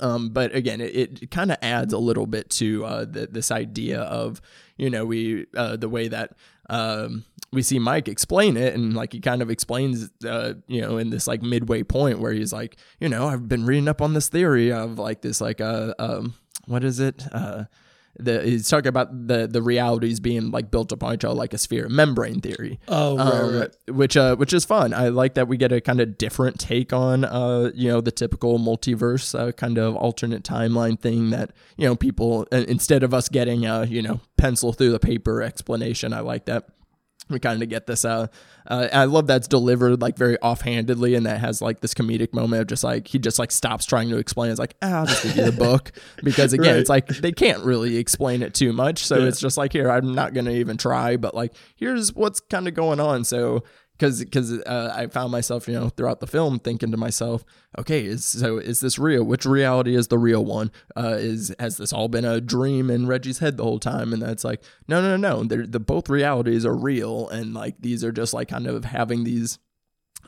um, 0.00 0.30
but 0.30 0.54
again, 0.54 0.80
it, 0.80 1.22
it 1.22 1.30
kind 1.30 1.52
of 1.52 1.58
adds 1.60 1.92
a 1.92 1.98
little 1.98 2.26
bit 2.26 2.50
to 2.50 2.84
uh, 2.84 3.04
the, 3.04 3.26
this 3.26 3.50
idea 3.50 4.00
of, 4.00 4.40
you 4.76 4.88
know, 4.88 5.04
we 5.04 5.46
uh, 5.54 5.76
the 5.76 5.88
way 5.88 6.08
that 6.08 6.32
um, 6.70 7.24
we 7.52 7.62
see 7.62 7.78
Mike 7.78 8.08
explain 8.08 8.56
it, 8.56 8.74
and 8.74 8.94
like 8.94 9.12
he 9.12 9.20
kind 9.20 9.42
of 9.42 9.50
explains, 9.50 10.10
uh, 10.26 10.54
you 10.66 10.80
know, 10.80 10.96
in 10.96 11.10
this 11.10 11.26
like 11.26 11.42
midway 11.42 11.82
point 11.82 12.18
where 12.18 12.32
he's 12.32 12.52
like, 12.52 12.76
you 12.98 13.08
know, 13.08 13.26
I've 13.26 13.48
been 13.48 13.66
reading 13.66 13.88
up 13.88 14.00
on 14.00 14.14
this 14.14 14.28
theory 14.28 14.72
of 14.72 14.98
like 14.98 15.20
this 15.22 15.40
like 15.40 15.60
uh 15.60 15.94
um 15.98 16.34
what 16.66 16.84
is 16.84 17.00
it 17.00 17.24
uh 17.32 17.64
the 18.18 18.42
he's 18.42 18.68
talking 18.68 18.88
about 18.88 19.26
the 19.26 19.46
the 19.46 19.62
realities 19.62 20.20
being 20.20 20.50
like 20.50 20.70
built 20.70 20.92
upon 20.92 21.14
each 21.14 21.24
other 21.24 21.34
like 21.34 21.54
a 21.54 21.58
sphere 21.58 21.88
membrane 21.88 22.40
theory. 22.40 22.78
Oh, 22.88 23.16
right, 23.16 23.26
um, 23.26 23.58
right. 23.58 23.76
Which 23.88 24.16
uh 24.16 24.36
which 24.36 24.52
is 24.52 24.64
fun. 24.64 24.92
I 24.92 25.08
like 25.08 25.34
that 25.34 25.48
we 25.48 25.56
get 25.56 25.72
a 25.72 25.80
kind 25.80 26.00
of 26.00 26.18
different 26.18 26.58
take 26.60 26.92
on 26.92 27.24
uh 27.24 27.70
you 27.74 27.88
know 27.88 28.00
the 28.00 28.12
typical 28.12 28.58
multiverse 28.58 29.38
uh, 29.38 29.52
kind 29.52 29.78
of 29.78 29.96
alternate 29.96 30.42
timeline 30.42 30.98
thing 30.98 31.30
that 31.30 31.52
you 31.76 31.86
know 31.86 31.96
people 31.96 32.46
uh, 32.52 32.64
instead 32.68 33.02
of 33.02 33.14
us 33.14 33.28
getting 33.28 33.64
a 33.64 33.86
you 33.86 34.02
know 34.02 34.20
pencil 34.36 34.72
through 34.72 34.90
the 34.90 35.00
paper 35.00 35.42
explanation. 35.42 36.12
I 36.12 36.20
like 36.20 36.44
that 36.46 36.68
we 37.32 37.38
kind 37.40 37.62
of 37.62 37.68
get 37.68 37.86
this 37.86 38.04
uh, 38.04 38.26
uh 38.68 38.88
i 38.92 39.04
love 39.04 39.26
that's 39.26 39.48
delivered 39.48 40.00
like 40.00 40.16
very 40.16 40.38
offhandedly 40.40 41.14
and 41.14 41.26
that 41.26 41.40
has 41.40 41.60
like 41.60 41.80
this 41.80 41.94
comedic 41.94 42.32
moment 42.32 42.60
of 42.62 42.66
just 42.68 42.84
like 42.84 43.08
he 43.08 43.18
just 43.18 43.38
like 43.38 43.50
stops 43.50 43.84
trying 43.86 44.08
to 44.08 44.16
explain 44.18 44.50
it's 44.50 44.60
like 44.60 44.74
ah, 44.82 45.00
i'll 45.00 45.06
just 45.06 45.22
give 45.22 45.36
you 45.36 45.44
the 45.44 45.52
book 45.52 45.90
because 46.22 46.52
again 46.52 46.72
Right. 46.74 46.80
it's 46.80 46.90
like 46.90 47.06
they 47.08 47.32
can't 47.32 47.64
really 47.64 47.96
explain 47.96 48.42
it 48.42 48.54
too 48.54 48.72
much 48.72 49.04
so 49.06 49.18
Yeah. 49.18 49.26
it's 49.28 49.40
just 49.40 49.56
like 49.56 49.72
here 49.72 49.90
i'm 49.90 50.14
not 50.14 50.34
gonna 50.34 50.50
even 50.52 50.76
try 50.76 51.16
but 51.16 51.34
like 51.34 51.52
here's 51.76 52.12
what's 52.14 52.40
kind 52.40 52.68
of 52.68 52.74
going 52.74 53.00
on 53.00 53.24
so 53.24 53.64
because 54.02 54.18
because 54.24 54.52
uh, 54.52 54.92
I 54.92 55.06
found 55.06 55.30
myself 55.30 55.68
you 55.68 55.74
know 55.74 55.88
throughout 55.88 56.18
the 56.18 56.26
film 56.26 56.58
thinking 56.58 56.90
to 56.90 56.96
myself, 56.96 57.44
okay, 57.78 58.04
is 58.04 58.24
so 58.24 58.58
is 58.58 58.80
this 58.80 58.98
real? 58.98 59.22
Which 59.22 59.46
reality 59.46 59.94
is 59.94 60.08
the 60.08 60.18
real 60.18 60.44
one? 60.44 60.72
Uh, 60.96 61.16
is 61.18 61.54
has 61.60 61.76
this 61.76 61.92
all 61.92 62.08
been 62.08 62.24
a 62.24 62.40
dream 62.40 62.90
in 62.90 63.06
Reggie's 63.06 63.38
head 63.38 63.56
the 63.56 63.62
whole 63.62 63.78
time? 63.78 64.12
And 64.12 64.20
that's 64.20 64.42
like 64.42 64.62
no 64.88 65.00
no 65.00 65.16
no. 65.16 65.44
They're, 65.44 65.66
the 65.66 65.78
both 65.78 66.08
realities 66.08 66.66
are 66.66 66.74
real, 66.74 67.28
and 67.28 67.54
like 67.54 67.76
these 67.78 68.02
are 68.02 68.10
just 68.10 68.34
like 68.34 68.48
kind 68.48 68.66
of 68.66 68.84
having 68.84 69.22
these 69.22 69.60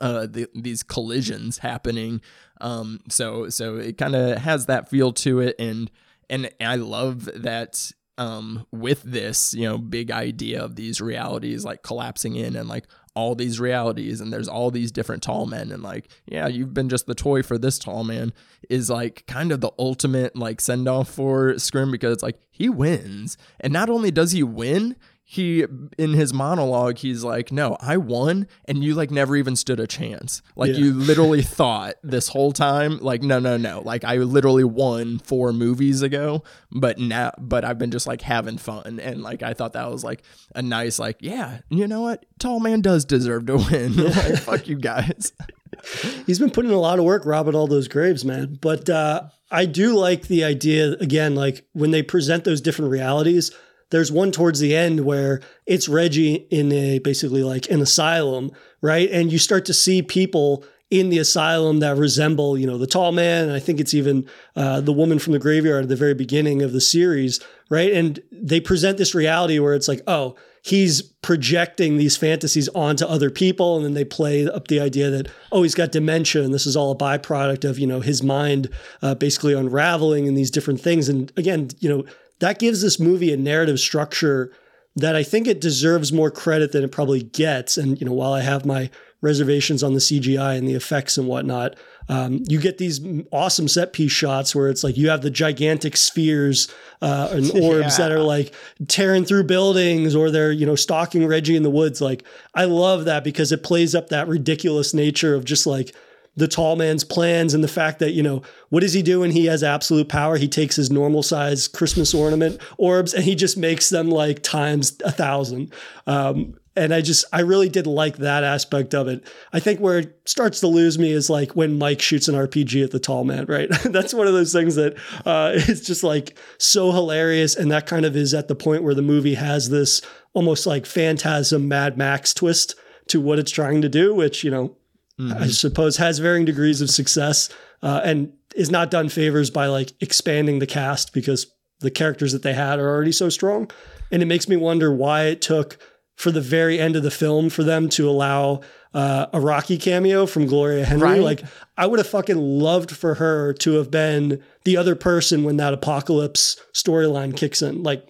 uh 0.00 0.26
the, 0.26 0.48
these 0.54 0.82
collisions 0.82 1.58
happening 1.58 2.20
um 2.60 2.98
so 3.08 3.48
so 3.48 3.76
it 3.76 3.96
kind 3.96 4.16
of 4.16 4.38
has 4.38 4.66
that 4.66 4.88
feel 4.88 5.12
to 5.12 5.38
it 5.38 5.54
and 5.56 5.88
and 6.28 6.50
i 6.60 6.74
love 6.74 7.26
that 7.32 7.92
um 8.18 8.66
with 8.72 9.02
this 9.02 9.54
you 9.54 9.62
know 9.62 9.78
big 9.78 10.10
idea 10.10 10.60
of 10.60 10.74
these 10.74 11.00
realities 11.00 11.64
like 11.64 11.84
collapsing 11.84 12.34
in 12.34 12.56
and 12.56 12.68
like 12.68 12.88
all 13.14 13.34
these 13.34 13.60
realities 13.60 14.20
and 14.20 14.32
there's 14.32 14.48
all 14.48 14.70
these 14.70 14.90
different 14.90 15.22
tall 15.22 15.46
men 15.46 15.70
and 15.70 15.82
like 15.82 16.08
yeah 16.26 16.48
you've 16.48 16.74
been 16.74 16.88
just 16.88 17.06
the 17.06 17.14
toy 17.14 17.42
for 17.42 17.56
this 17.56 17.78
tall 17.78 18.02
man 18.02 18.32
is 18.68 18.90
like 18.90 19.24
kind 19.26 19.52
of 19.52 19.60
the 19.60 19.70
ultimate 19.78 20.34
like 20.36 20.60
send 20.60 20.88
off 20.88 21.08
for 21.08 21.52
Scrimm 21.54 21.90
because 21.90 22.14
it's 22.14 22.22
like 22.22 22.38
he 22.50 22.68
wins. 22.68 23.36
And 23.60 23.72
not 23.72 23.90
only 23.90 24.10
does 24.10 24.32
he 24.32 24.42
win 24.42 24.96
he 25.26 25.64
in 25.98 26.12
his 26.12 26.34
monologue 26.34 26.98
he's 26.98 27.24
like 27.24 27.50
no 27.50 27.78
i 27.80 27.96
won 27.96 28.46
and 28.66 28.84
you 28.84 28.94
like 28.94 29.10
never 29.10 29.34
even 29.36 29.56
stood 29.56 29.80
a 29.80 29.86
chance. 29.86 30.42
Like 30.54 30.72
Yeah. 30.72 30.78
you 30.78 30.92
literally 31.10 31.40
thought 31.42 31.94
this 32.02 32.28
whole 32.28 32.52
time 32.52 32.98
like 32.98 33.22
no 33.22 33.38
no 33.38 33.56
no. 33.56 33.80
Like 33.84 34.04
i 34.04 34.16
literally 34.16 34.64
won 34.64 35.18
four 35.20 35.52
movies 35.52 36.02
ago 36.02 36.42
but 36.70 36.98
now 36.98 37.32
but 37.38 37.64
i've 37.64 37.78
been 37.78 37.90
just 37.90 38.06
like 38.06 38.20
having 38.20 38.58
fun. 38.58 39.00
And 39.00 39.22
like 39.22 39.42
i 39.42 39.54
thought 39.54 39.72
that 39.72 39.90
was 39.90 40.04
like 40.04 40.22
a 40.54 40.60
nice 40.62 40.98
like 40.98 41.16
yeah 41.20 41.60
you 41.70 41.88
know 41.88 42.02
what? 42.02 42.26
Tall 42.38 42.60
man 42.60 42.82
does 42.82 43.04
deserve 43.06 43.46
to 43.46 43.56
win. 43.56 43.94
Like 44.04 44.38
fuck 44.38 44.68
you 44.68 44.76
guys. 44.76 45.32
He's 46.26 46.38
been 46.38 46.50
putting 46.50 46.70
a 46.70 46.78
lot 46.78 46.98
of 46.98 47.04
work 47.04 47.26
robbing 47.26 47.54
all 47.54 47.66
those 47.66 47.88
graves, 47.88 48.24
man. 48.24 48.58
But 48.60 48.88
uh, 48.88 49.24
I 49.50 49.66
do 49.66 49.94
like 49.96 50.28
the 50.28 50.44
idea, 50.44 50.92
again, 50.92 51.34
like 51.34 51.66
when 51.72 51.90
they 51.90 52.02
present 52.02 52.44
those 52.44 52.60
different 52.60 52.90
realities, 52.90 53.50
there's 53.94 54.10
one 54.10 54.32
towards 54.32 54.58
the 54.58 54.74
end 54.74 55.04
where 55.04 55.40
it's 55.66 55.88
Reggie 55.88 56.34
in 56.50 56.72
a 56.72 56.98
basically 56.98 57.44
like 57.44 57.70
an 57.70 57.80
asylum, 57.80 58.50
right? 58.82 59.08
And 59.08 59.30
you 59.30 59.38
start 59.38 59.64
to 59.66 59.72
see 59.72 60.02
people 60.02 60.64
in 60.90 61.10
the 61.10 61.18
asylum 61.18 61.78
that 61.78 61.96
resemble, 61.96 62.58
you 62.58 62.66
know, 62.66 62.76
the 62.76 62.88
tall 62.88 63.12
man. 63.12 63.44
And 63.44 63.52
I 63.52 63.60
think 63.60 63.78
it's 63.78 63.94
even 63.94 64.28
uh, 64.56 64.80
the 64.80 64.92
woman 64.92 65.20
from 65.20 65.32
the 65.32 65.38
graveyard 65.38 65.84
at 65.84 65.88
the 65.88 65.94
very 65.94 66.12
beginning 66.12 66.60
of 66.60 66.72
the 66.72 66.80
series, 66.80 67.38
right? 67.70 67.92
And 67.92 68.20
they 68.32 68.58
present 68.58 68.98
this 68.98 69.14
reality 69.14 69.60
where 69.60 69.74
it's 69.74 69.86
like, 69.86 70.02
oh, 70.08 70.34
he's 70.62 71.00
projecting 71.00 71.96
these 71.96 72.16
fantasies 72.16 72.68
onto 72.70 73.04
other 73.04 73.30
people. 73.30 73.76
And 73.76 73.84
then 73.84 73.94
they 73.94 74.04
play 74.04 74.44
up 74.48 74.66
the 74.66 74.80
idea 74.80 75.08
that, 75.10 75.28
oh, 75.52 75.62
he's 75.62 75.74
got 75.76 75.92
dementia 75.92 76.42
and 76.42 76.52
this 76.52 76.66
is 76.66 76.74
all 76.74 76.90
a 76.90 76.96
byproduct 76.96 77.68
of, 77.68 77.78
you 77.78 77.86
know, 77.86 78.00
his 78.00 78.24
mind 78.24 78.70
uh, 79.02 79.14
basically 79.14 79.54
unraveling 79.54 80.26
and 80.26 80.36
these 80.36 80.50
different 80.50 80.80
things. 80.80 81.08
And 81.08 81.32
again, 81.36 81.70
you 81.78 81.88
know, 81.88 82.04
that 82.40 82.58
gives 82.58 82.82
this 82.82 82.98
movie 82.98 83.32
a 83.32 83.36
narrative 83.36 83.80
structure 83.80 84.52
that 84.96 85.16
I 85.16 85.22
think 85.22 85.46
it 85.46 85.60
deserves 85.60 86.12
more 86.12 86.30
credit 86.30 86.72
than 86.72 86.84
it 86.84 86.92
probably 86.92 87.22
gets. 87.22 87.76
And 87.76 88.00
you 88.00 88.06
know, 88.06 88.12
while 88.12 88.32
I 88.32 88.42
have 88.42 88.64
my 88.64 88.90
reservations 89.20 89.82
on 89.82 89.94
the 89.94 89.98
CGI 89.98 90.56
and 90.56 90.68
the 90.68 90.74
effects 90.74 91.16
and 91.16 91.26
whatnot, 91.26 91.76
um, 92.08 92.42
you 92.46 92.60
get 92.60 92.78
these 92.78 93.00
awesome 93.32 93.66
set 93.66 93.92
piece 93.92 94.12
shots 94.12 94.54
where 94.54 94.68
it's 94.68 94.84
like 94.84 94.96
you 94.96 95.08
have 95.08 95.22
the 95.22 95.30
gigantic 95.30 95.96
spheres 95.96 96.72
uh, 97.00 97.28
and 97.32 97.50
orbs 97.62 97.96
that 97.96 98.12
are 98.12 98.20
like 98.20 98.54
tearing 98.86 99.24
through 99.24 99.44
buildings, 99.44 100.14
or 100.14 100.30
they're 100.30 100.52
you 100.52 100.66
know 100.66 100.76
stalking 100.76 101.26
Reggie 101.26 101.56
in 101.56 101.62
the 101.62 101.70
woods. 101.70 102.00
Like 102.00 102.24
I 102.54 102.66
love 102.66 103.06
that 103.06 103.24
because 103.24 103.50
it 103.50 103.62
plays 103.64 103.94
up 103.94 104.10
that 104.10 104.28
ridiculous 104.28 104.94
nature 104.94 105.34
of 105.34 105.44
just 105.44 105.66
like 105.66 105.94
the 106.36 106.48
tall 106.48 106.76
man's 106.76 107.04
plans 107.04 107.54
and 107.54 107.62
the 107.62 107.68
fact 107.68 107.98
that 108.00 108.12
you 108.12 108.22
know 108.22 108.42
what 108.70 108.80
does 108.80 108.92
he 108.92 109.02
do 109.02 109.20
when 109.20 109.30
he 109.30 109.46
has 109.46 109.62
absolute 109.62 110.08
power. 110.08 110.36
He 110.36 110.48
takes 110.48 110.76
his 110.76 110.90
normal 110.90 111.22
size 111.22 111.68
christmas 111.68 112.14
ornament 112.14 112.60
orbs 112.78 113.14
and 113.14 113.24
he 113.24 113.34
just 113.34 113.56
makes 113.56 113.90
them 113.90 114.10
like 114.10 114.42
times 114.42 114.96
a 115.04 115.12
thousand. 115.12 115.72
Um, 116.06 116.54
and 116.76 116.92
i 116.92 117.00
just 117.00 117.24
i 117.32 117.40
really 117.40 117.68
did 117.68 117.86
like 117.86 118.16
that 118.16 118.42
aspect 118.42 118.94
of 118.94 119.06
it. 119.06 119.24
I 119.52 119.60
think 119.60 119.80
where 119.80 120.00
it 120.00 120.20
starts 120.24 120.60
to 120.60 120.66
lose 120.66 120.98
me 120.98 121.12
is 121.12 121.30
like 121.30 121.52
when 121.52 121.78
mike 121.78 122.00
shoots 122.00 122.26
an 122.28 122.34
rpg 122.34 122.82
at 122.82 122.90
the 122.90 122.98
tall 122.98 123.24
man 123.24 123.46
right? 123.46 123.68
That's 123.84 124.12
one 124.14 124.26
of 124.26 124.32
those 124.32 124.52
things 124.52 124.74
that 124.74 124.96
uh, 125.24 125.52
is 125.54 125.86
just 125.86 126.02
like 126.02 126.36
so 126.58 126.90
hilarious. 126.90 127.54
And 127.54 127.70
that 127.70 127.86
kind 127.86 128.04
of 128.04 128.16
is 128.16 128.34
at 128.34 128.48
the 128.48 128.54
point 128.54 128.82
where 128.82 128.94
the 128.94 129.02
movie 129.02 129.34
has 129.34 129.70
this 129.70 130.02
almost 130.32 130.66
like 130.66 130.84
phantasm 130.84 131.68
mad 131.68 131.96
max 131.96 132.34
twist 132.34 132.74
to 133.06 133.20
what 133.20 133.38
it's 133.38 133.52
trying 133.52 133.82
to 133.82 133.88
do 133.88 134.14
which 134.14 134.42
you 134.42 134.50
know 134.50 134.76
I 135.18 135.46
suppose 135.48 135.96
has 135.98 136.18
varying 136.18 136.44
degrees 136.44 136.80
of 136.80 136.90
success 136.90 137.48
uh, 137.82 138.00
and 138.04 138.32
is 138.54 138.70
not 138.70 138.90
done 138.90 139.08
favors 139.08 139.50
by 139.50 139.66
like 139.66 139.92
expanding 140.00 140.58
the 140.58 140.66
cast 140.66 141.12
because 141.12 141.46
the 141.80 141.90
characters 141.90 142.32
that 142.32 142.42
they 142.42 142.54
had 142.54 142.78
are 142.78 142.88
already 142.88 143.12
so 143.12 143.28
strong. 143.28 143.70
And 144.10 144.22
it 144.22 144.26
makes 144.26 144.48
me 144.48 144.56
wonder 144.56 144.92
why 144.92 145.24
it 145.24 145.40
took 145.40 145.78
for 146.16 146.30
the 146.30 146.40
very 146.40 146.78
end 146.78 146.96
of 146.96 147.02
the 147.02 147.10
film 147.10 147.50
for 147.50 147.64
them 147.64 147.88
to 147.90 148.08
allow 148.08 148.60
uh, 148.92 149.26
a 149.32 149.40
Rocky 149.40 149.76
cameo 149.76 150.26
from 150.26 150.46
Gloria 150.46 150.84
Henry. 150.84 151.08
Right. 151.08 151.20
Like 151.20 151.42
I 151.76 151.86
would 151.86 151.98
have 151.98 152.08
fucking 152.08 152.38
loved 152.38 152.92
for 152.92 153.14
her 153.14 153.52
to 153.54 153.74
have 153.74 153.90
been 153.90 154.42
the 154.64 154.76
other 154.76 154.94
person 154.94 155.42
when 155.42 155.56
that 155.56 155.74
apocalypse 155.74 156.56
storyline 156.72 157.36
kicks 157.36 157.62
in. 157.62 157.82
Like 157.82 158.08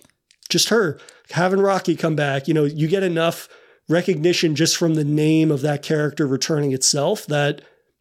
just 0.50 0.68
her 0.68 0.98
having 1.30 1.60
Rocky 1.60 1.96
come 1.96 2.16
back. 2.16 2.46
You 2.46 2.54
know, 2.54 2.64
you 2.64 2.86
get 2.86 3.02
enough 3.02 3.48
recognition 3.88 4.54
just 4.54 4.76
from 4.76 4.94
the 4.94 5.04
name 5.04 5.50
of 5.50 5.60
that 5.62 5.82
character 5.82 6.26
returning 6.26 6.72
itself 6.72 7.26
that 7.26 7.60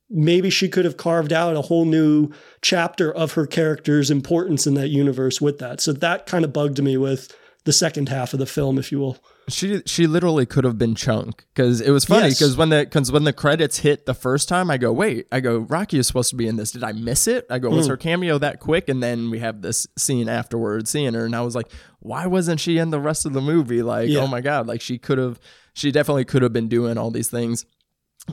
maybe 0.10 0.50
she 0.50 0.70
could 0.70 0.86
have 0.86 0.98
carved 0.98 1.34
out 1.34 1.56
a 1.56 1.62
whole 1.62 1.86
new 1.86 2.30
chapter 2.62 3.12
of 3.14 3.34
her 3.34 3.46
character's 3.48 4.12
importance 4.12 4.68
in 4.68 4.76
that 4.76 4.90
universe 4.90 5.42
with 5.42 5.60
that. 5.60 5.82
So 5.82 5.92
that 5.94 6.26
kind 6.26 6.46
of 6.46 6.54
bugged 6.54 6.82
me 6.82 6.98
with 6.98 7.36
the 7.66 7.74
second 7.74 8.10
half 8.10 8.34
of 8.34 8.40
the 8.40 8.46
film, 8.46 8.78
if 8.78 8.92
you 8.92 9.00
will. 9.00 9.18
She 9.50 9.82
she 9.86 10.08
literally 10.08 10.46
could 10.46 10.64
have 10.64 10.78
been 10.78 10.96
Chunk 10.96 11.46
because 11.54 11.82
it 11.82 11.92
was 11.92 12.06
funny 12.06 12.28
Yes. 12.28 12.40
because 12.40 12.56
when 12.56 12.70
the 12.70 12.84
because 12.86 13.12
when 13.12 13.26
the 13.26 13.34
credits 13.34 13.80
hit 13.80 14.06
the 14.06 14.14
first 14.14 14.48
time, 14.48 14.70
I 14.72 14.78
go 14.78 14.92
wait, 14.94 15.28
I 15.34 15.42
go 15.42 15.58
Rocky 15.60 15.98
is 15.98 16.08
supposed 16.08 16.30
to 16.30 16.38
be 16.38 16.48
in 16.48 16.56
this. 16.56 16.72
Did 16.72 16.84
I 16.84 16.94
miss 16.94 17.28
it? 17.28 17.46
I 17.50 17.60
go 17.60 17.70
Hmm. 17.70 17.76
was 17.78 17.88
her 17.88 17.98
cameo 17.98 18.38
that 18.38 18.60
quick? 18.62 18.88
And 18.88 19.04
then 19.04 19.30
we 19.30 19.40
have 19.40 19.62
this 19.62 19.86
scene 19.98 20.30
afterwards 20.30 20.92
seeing 20.92 21.14
her, 21.14 21.26
and 21.26 21.36
I 21.36 21.42
was 21.42 21.56
like, 21.56 21.70
why 22.00 22.26
wasn't 22.26 22.62
she 22.62 22.78
in 22.78 22.90
the 22.92 23.00
rest 23.02 23.26
of 23.26 23.34
the 23.34 23.42
movie? 23.42 23.82
Like 23.82 24.08
Yeah. 24.10 24.22
oh 24.22 24.28
my 24.28 24.40
god, 24.40 24.66
like 24.68 24.80
she 24.82 24.98
could 24.98 25.18
have, 25.18 25.40
she 25.74 25.92
definitely 25.92 26.26
could 26.26 26.42
have 26.42 26.54
been 26.54 26.68
doing 26.68 26.98
all 26.98 27.12
these 27.12 27.30
things. 27.30 27.66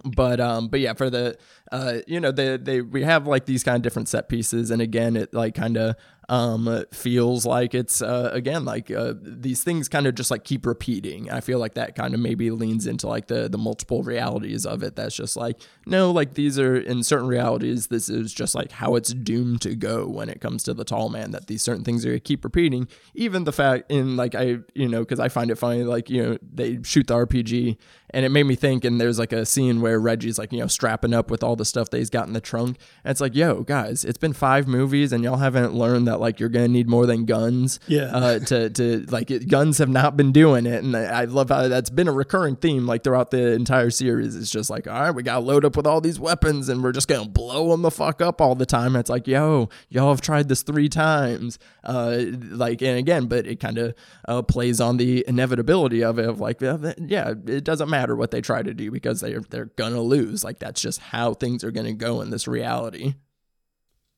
But 0.04 0.38
um 0.40 0.68
but 0.68 0.78
yeah 0.78 0.92
for 0.92 1.10
the 1.10 1.36
uh 1.72 1.98
you 2.06 2.20
know 2.20 2.30
they 2.30 2.56
they 2.56 2.80
we 2.80 3.02
have 3.02 3.26
like 3.26 3.46
these 3.46 3.64
kind 3.64 3.74
of 3.74 3.82
different 3.82 4.08
set 4.08 4.28
pieces. 4.28 4.70
And 4.70 4.80
again 4.80 5.16
it 5.16 5.34
like 5.34 5.54
kind 5.54 5.76
of 5.76 5.96
um 6.30 6.84
feels 6.92 7.44
like 7.44 7.74
it's 7.74 8.00
uh 8.00 8.30
again 8.32 8.64
like 8.64 8.88
uh 8.88 9.14
these 9.20 9.64
things 9.64 9.88
kind 9.88 10.06
of 10.06 10.14
just 10.14 10.30
like 10.30 10.44
keep 10.44 10.64
repeating. 10.64 11.28
I 11.28 11.40
feel 11.40 11.58
like 11.58 11.74
that 11.74 11.96
kind 11.96 12.14
of 12.14 12.20
maybe 12.20 12.52
leans 12.52 12.86
into 12.86 13.08
like 13.08 13.26
the 13.26 13.48
the 13.48 13.58
multiple 13.58 14.04
realities 14.04 14.64
of 14.64 14.84
it 14.84 14.94
that's 14.94 15.16
just 15.16 15.36
like 15.36 15.60
no 15.86 16.12
like 16.12 16.34
these 16.34 16.56
are 16.56 16.76
in 16.76 17.02
certain 17.02 17.26
realities 17.26 17.88
this 17.88 18.08
is 18.08 18.32
just 18.32 18.54
like 18.54 18.70
how 18.70 18.94
it's 18.94 19.12
doomed 19.12 19.60
to 19.62 19.74
go 19.74 20.06
when 20.06 20.28
it 20.28 20.40
comes 20.40 20.62
to 20.62 20.72
the 20.72 20.84
tall 20.84 21.08
man 21.08 21.32
that 21.32 21.48
these 21.48 21.62
certain 21.62 21.82
things 21.82 22.06
are 22.06 22.16
keep 22.20 22.44
repeating. 22.44 22.86
Even 23.14 23.42
the 23.42 23.52
fact 23.52 23.90
in 23.90 24.16
like 24.16 24.36
i 24.36 24.58
you 24.72 24.86
know 24.86 25.00
because 25.00 25.18
i 25.18 25.28
find 25.28 25.50
it 25.50 25.56
funny 25.56 25.82
like 25.82 26.08
you 26.08 26.22
know 26.22 26.38
they 26.40 26.78
shoot 26.84 27.08
the 27.08 27.14
rpg 27.14 27.76
and 28.10 28.24
it 28.24 28.28
made 28.28 28.44
me 28.44 28.54
think 28.54 28.84
and 28.84 29.00
there's 29.00 29.18
like 29.18 29.32
a 29.32 29.44
scene 29.44 29.80
where 29.80 29.98
reggie's 29.98 30.38
like 30.38 30.52
you 30.52 30.60
know 30.60 30.68
strapping 30.68 31.12
up 31.12 31.28
with 31.28 31.42
all 31.42 31.56
the 31.56 31.64
stuff 31.64 31.90
that 31.90 31.98
he's 31.98 32.10
got 32.10 32.28
in 32.28 32.34
the 32.34 32.40
trunk. 32.40 32.78
And 33.02 33.10
it's 33.10 33.20
like 33.20 33.34
yo 33.34 33.62
guys 33.62 34.04
it's 34.04 34.18
been 34.18 34.32
five 34.32 34.68
movies 34.68 35.12
and 35.12 35.24
y'all 35.24 35.38
haven't 35.38 35.74
learned 35.74 36.06
that 36.06 36.19
like 36.20 36.38
you're 36.38 36.48
gonna 36.48 36.68
need 36.68 36.88
more 36.88 37.06
than 37.06 37.24
guns 37.24 37.80
Yeah. 37.88 38.04
uh 38.14 38.38
to 38.38 38.70
to 38.70 39.04
like 39.08 39.30
it, 39.30 39.48
guns 39.48 39.78
have 39.78 39.88
not 39.88 40.16
been 40.16 40.30
doing 40.32 40.66
it. 40.66 40.84
And 40.84 40.96
i 40.96 41.22
I 41.22 41.24
love 41.24 41.48
how 41.48 41.66
that's 41.68 41.90
been 41.90 42.06
a 42.08 42.12
recurring 42.12 42.56
theme 42.56 42.86
like 42.86 43.02
throughout 43.02 43.30
the 43.30 43.52
entire 43.52 43.90
series. 43.90 44.36
It's 44.36 44.50
just 44.50 44.70
like 44.70 44.86
all 44.86 45.00
right 45.00 45.10
we 45.10 45.22
gotta 45.22 45.40
load 45.44 45.64
up 45.64 45.76
with 45.76 45.86
all 45.86 46.00
these 46.00 46.20
weapons 46.20 46.68
and 46.68 46.82
we're 46.82 46.92
just 46.92 47.08
gonna 47.08 47.28
blow 47.28 47.70
them 47.70 47.82
the 47.82 47.90
fuck 47.90 48.22
up 48.22 48.40
all 48.40 48.54
the 48.54 48.66
time. 48.66 48.94
It's 48.96 49.10
like 49.10 49.26
yo 49.26 49.68
y'all 49.88 50.10
have 50.10 50.20
tried 50.20 50.48
this 50.48 50.62
three 50.62 50.88
times. 50.88 51.58
Uh 51.82 52.18
like 52.50 52.82
and 52.82 52.98
again 52.98 53.26
but 53.26 53.46
it 53.46 53.58
kind 53.60 53.78
of 53.78 53.94
uh, 54.28 54.42
plays 54.42 54.80
on 54.80 54.96
the 54.98 55.24
inevitability 55.26 56.02
of 56.04 56.18
it 56.18 56.28
of 56.28 56.38
like 56.40 56.60
yeah, 56.60 56.76
yeah 56.98 57.30
it 57.46 57.64
doesn't 57.64 57.88
matter 57.90 58.14
what 58.14 58.30
they 58.30 58.40
try 58.40 58.62
to 58.62 58.74
do 58.74 58.90
because 58.90 59.20
they're 59.20 59.40
they're 59.50 59.70
gonna 59.76 60.00
lose. 60.02 60.44
Like 60.44 60.58
that's 60.58 60.80
just 60.80 61.00
how 61.00 61.34
things 61.34 61.64
are 61.64 61.70
gonna 61.70 61.92
go 61.94 62.20
in 62.20 62.30
this 62.30 62.46
reality 62.46 63.14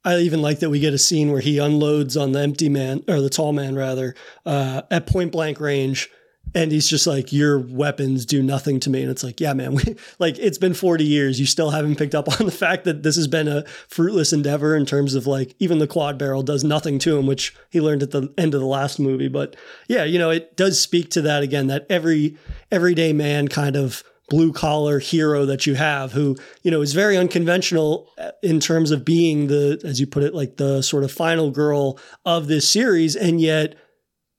I 0.04 0.18
even 0.18 0.42
like 0.42 0.60
that 0.60 0.70
we 0.70 0.80
get 0.80 0.94
a 0.94 0.98
scene 0.98 1.30
where 1.30 1.40
he 1.40 1.58
unloads 1.58 2.16
on 2.16 2.32
the 2.32 2.40
empty 2.40 2.68
man 2.68 3.04
or 3.08 3.20
the 3.20 3.30
tall 3.30 3.52
man 3.52 3.74
rather 3.76 4.14
uh, 4.44 4.82
at 4.90 5.06
point 5.06 5.30
blank 5.30 5.60
range, 5.60 6.10
and 6.54 6.72
he's 6.72 6.88
just 6.88 7.06
like 7.06 7.32
your 7.32 7.58
weapons 7.58 8.26
do 8.26 8.42
nothing 8.42 8.80
to 8.80 8.90
me. 8.90 9.02
And 9.02 9.10
it's 9.10 9.22
like 9.22 9.40
yeah 9.40 9.54
man 9.54 9.74
we, 9.76 9.96
like 10.18 10.38
it's 10.38 10.58
been 10.58 10.74
40 10.74 11.04
years. 11.04 11.38
You 11.38 11.46
still 11.46 11.70
haven't 11.70 11.96
picked 11.96 12.14
up 12.14 12.28
on 12.40 12.46
the 12.46 12.52
fact 12.52 12.84
that 12.84 13.02
this 13.02 13.16
has 13.16 13.28
been 13.28 13.46
a 13.46 13.64
fruitless 13.88 14.32
endeavor 14.32 14.74
in 14.76 14.86
terms 14.86 15.14
of 15.14 15.26
like 15.26 15.54
even 15.60 15.78
the 15.78 15.86
quad 15.86 16.18
barrel 16.18 16.42
does 16.42 16.64
nothing 16.64 16.98
to 17.00 17.16
him 17.16 17.26
which 17.26 17.54
he 17.70 17.80
learned 17.80 18.02
at 18.02 18.10
the 18.10 18.32
end 18.36 18.54
of 18.54 18.60
the 18.60 18.66
last 18.66 18.98
movie. 18.98 19.28
But 19.28 19.54
yeah 19.88 20.04
you 20.04 20.18
know 20.18 20.30
it 20.30 20.56
does 20.56 20.80
speak 20.80 21.10
to 21.10 21.22
that 21.22 21.42
again 21.42 21.68
that 21.68 21.86
every 21.88 22.36
everyday 22.72 23.12
man 23.12 23.46
kind 23.48 23.76
of 23.76 24.02
blue 24.32 24.50
collar 24.50 24.98
hero 24.98 25.44
that 25.44 25.66
you 25.66 25.74
have 25.74 26.10
who 26.12 26.34
you 26.62 26.70
know 26.70 26.80
is 26.80 26.94
very 26.94 27.18
unconventional 27.18 28.08
uh, 28.16 28.30
in 28.42 28.60
terms 28.60 28.90
of 28.90 29.04
being 29.04 29.48
the 29.48 29.78
as 29.84 30.00
you 30.00 30.06
put 30.06 30.22
it 30.22 30.34
like 30.34 30.56
the 30.56 30.80
sort 30.80 31.04
of 31.04 31.12
final 31.12 31.50
girl 31.50 31.98
of 32.24 32.48
this 32.48 32.66
series 32.66 33.14
and 33.14 33.42
yet 33.42 33.74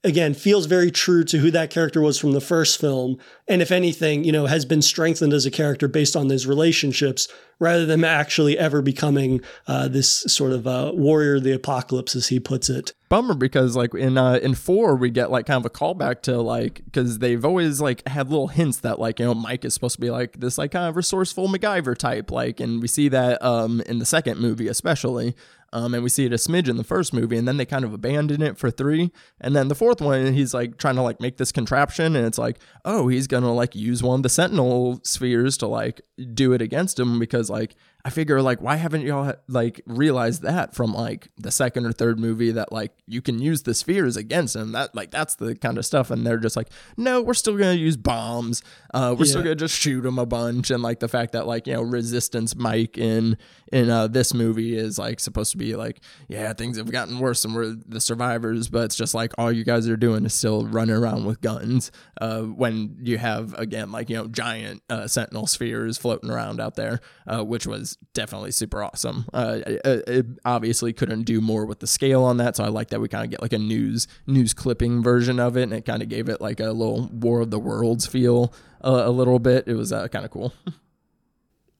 again 0.04 0.34
feels 0.34 0.66
very 0.66 0.90
true 0.90 1.24
to 1.24 1.38
who 1.38 1.52
that 1.52 1.70
character 1.70 2.02
was 2.02 2.18
from 2.18 2.32
the 2.32 2.42
first 2.42 2.82
film 2.82 3.20
and 3.48 3.62
if 3.62 3.72
anything 3.72 4.24
you 4.24 4.32
know 4.32 4.48
has 4.48 4.66
been 4.66 4.82
strengthened 4.82 5.32
as 5.32 5.46
a 5.46 5.52
character 5.52 5.88
based 5.88 6.16
on 6.16 6.28
those 6.28 6.48
relationships 6.48 7.28
rather 7.64 7.86
than 7.86 8.04
actually 8.04 8.58
ever 8.58 8.82
becoming 8.82 9.42
uh, 9.68 9.88
this 9.88 10.10
sort 10.28 10.52
of 10.52 10.68
uh, 10.68 10.92
warrior 10.94 11.36
of 11.36 11.44
the 11.44 11.52
apocalypse 11.52 12.16
as 12.16 12.28
he 12.28 12.40
puts 12.40 12.70
it 12.70 12.94
bummer 13.14 13.36
because 13.36 13.76
like 13.76 13.94
in 13.94 14.18
uh 14.18 14.40
in 14.42 14.56
four 14.56 14.96
we 14.96 15.08
get 15.08 15.30
like 15.30 15.46
kind 15.46 15.64
of 15.64 15.66
a 15.68 15.70
callback 15.70 16.24
to 16.24 16.42
like 16.42 16.82
because 16.86 17.20
they've 17.20 17.46
always 17.46 17.80
like 17.80 18.08
had 18.08 18.28
little 18.28 18.48
hints 18.48 18.80
that 18.80 18.98
like 18.98 19.20
you 19.20 19.26
know 19.26 19.36
mike 19.36 19.64
is 19.64 19.72
supposed 19.72 19.94
to 19.94 20.02
be 20.02 20.10
like 20.10 20.40
this 20.40 20.58
like 20.58 20.72
kind 20.72 20.90
of 20.90 20.96
resourceful 20.96 21.48
macgyver 21.48 21.96
type 21.96 22.32
like 22.32 22.60
and 22.60 22.82
we 22.82 22.88
see 22.88 23.10
that 23.10 23.40
um 23.46 23.82
in 23.82 24.00
the 24.00 24.06
second 24.06 24.40
movie 24.40 24.68
especially 24.68 25.36
um, 25.74 25.96
and 25.96 26.04
we 26.04 26.10
see 26.10 26.26
it 26.26 26.32
a 26.32 26.36
smidge 26.36 26.70
in 26.70 26.78
the 26.78 26.84
first 26.84 27.14
movie, 27.14 27.36
and 27.36 27.48
then 27.48 27.58
they 27.58 27.66
kind 27.66 27.84
of 27.84 27.94
abandon 27.96 28.44
it 28.44 28.60
for 28.60 28.70
three. 28.70 29.12
And 29.42 29.56
then 29.56 29.70
the 29.70 29.76
fourth 29.76 30.02
one, 30.02 30.34
he's 30.34 30.54
like 30.54 30.78
trying 30.78 30.96
to 30.98 31.02
like 31.02 31.20
make 31.20 31.38
this 31.38 31.52
contraption, 31.52 32.16
and 32.16 32.28
it's 32.28 32.38
like, 32.38 32.60
oh, 32.86 33.08
he's 33.08 33.26
gonna 33.26 33.52
like 33.52 33.74
use 33.74 34.04
one 34.04 34.20
of 34.20 34.24
the 34.24 34.30
Sentinel 34.30 35.02
spheres 35.04 35.58
to 35.58 35.68
like 35.68 36.00
do 36.36 36.54
it 36.54 36.62
against 36.62 37.00
him 37.00 37.18
because 37.18 37.50
like 37.54 37.76
I 38.06 38.10
figure 38.10 38.42
like 38.42 38.62
why 38.62 38.76
haven't 38.76 39.04
y'all 39.04 39.34
like 39.48 39.80
realized 39.86 40.42
that 40.42 40.76
from 40.76 40.94
like 40.94 41.30
the 41.38 41.52
second 41.52 41.86
or 41.86 41.94
third 41.94 42.20
movie 42.20 42.52
that 42.52 42.70
like 42.70 42.92
you 43.08 43.22
can 43.22 43.40
use 43.40 43.64
the 43.64 43.74
spheres 43.74 44.18
against 44.18 44.58
him 44.58 44.74
that 44.74 44.94
like 44.94 45.10
that's 45.10 45.36
the 45.36 45.56
kind 45.56 45.78
of 45.78 45.86
stuff 45.86 46.12
and 46.12 46.28
they're 46.28 46.38
just 46.38 46.58
like 46.58 46.68
no 46.98 47.22
we're 47.22 47.34
still 47.34 47.58
gonna 47.58 47.72
use 47.74 47.96
bombs 47.96 48.62
uh 48.94 49.16
we're 49.18 49.24
yeah. 49.24 49.30
still 49.30 49.42
gonna 49.42 49.56
just 49.56 49.80
shoot 49.80 50.02
them 50.02 50.20
a 50.20 50.26
bunch 50.26 50.70
and 50.70 50.84
like 50.84 51.00
the 51.00 51.08
fact 51.08 51.32
that 51.32 51.48
like 51.48 51.66
you 51.66 51.74
know 51.74 51.82
resistance 51.82 52.58
Mike 52.58 52.98
in 52.98 53.38
in 53.72 53.90
uh 53.90 54.08
this 54.08 54.34
movie 54.34 54.76
is 54.76 55.00
like 55.00 55.22
supposed 55.22 55.54
to 55.54 55.58
be 55.58 55.78
like 55.78 56.02
yeah 56.28 56.52
things 56.52 56.76
have 56.76 56.92
gotten 56.92 57.20
worse 57.20 57.46
and 57.46 57.56
we're 57.56 57.74
the 57.88 58.02
survivors 58.02 58.68
but 58.68 58.84
it's 58.84 58.98
just 58.98 59.14
like 59.14 59.32
all 59.38 59.50
you 59.52 59.64
guys 59.64 59.88
are 59.88 59.96
doing 59.96 60.26
is 60.26 60.34
still 60.34 60.66
running 60.66 60.96
around 60.96 61.24
with 61.24 61.40
guns 61.40 61.90
uh 62.20 62.42
when 62.42 62.98
you 63.02 63.18
have 63.18 63.54
again 63.54 63.94
like 63.94 64.10
you 64.10 64.18
know 64.18 64.28
giant 64.28 64.84
uh, 64.90 65.08
sentinel 65.08 65.48
spheres 65.48 65.98
floating 65.98 66.30
around 66.30 66.60
out 66.60 66.76
there 66.76 67.00
uh 67.28 67.42
which 67.42 67.66
was 67.66 67.93
definitely 68.14 68.52
super 68.52 68.84
awesome. 68.84 69.26
Uh, 69.34 69.60
it, 69.66 70.04
it, 70.08 70.26
obviously 70.46 70.94
couldn't 70.94 71.24
do 71.24 71.42
more 71.42 71.66
with 71.66 71.80
the 71.80 71.88
scale 71.88 72.24
on 72.24 72.38
that, 72.38 72.56
so 72.56 72.64
I 72.64 72.68
like 72.68 72.90
that 72.90 73.00
we 73.00 73.08
kind 73.08 73.24
of 73.24 73.32
get 73.32 73.42
like 73.42 73.54
a 73.54 73.58
news 73.58 74.08
news 74.28 74.54
clipping 74.54 75.04
version 75.04 75.40
of 75.40 75.58
it, 75.58 75.64
and 75.64 75.74
it 75.74 75.86
kind 75.86 76.02
of 76.02 76.10
gave 76.10 76.30
it 76.30 76.42
like 76.42 76.60
a 76.60 76.72
little 76.72 77.10
War 77.12 77.42
of 77.42 77.52
the 77.52 77.60
Worlds 77.60 78.06
feel 78.06 78.54
uh, 78.84 79.04
a 79.06 79.12
little 79.12 79.40
bit. 79.40 79.68
It 79.68 79.76
was 79.76 79.92
uh, 79.92 80.08
kind 80.08 80.26
of 80.26 80.32
cool. 80.32 80.54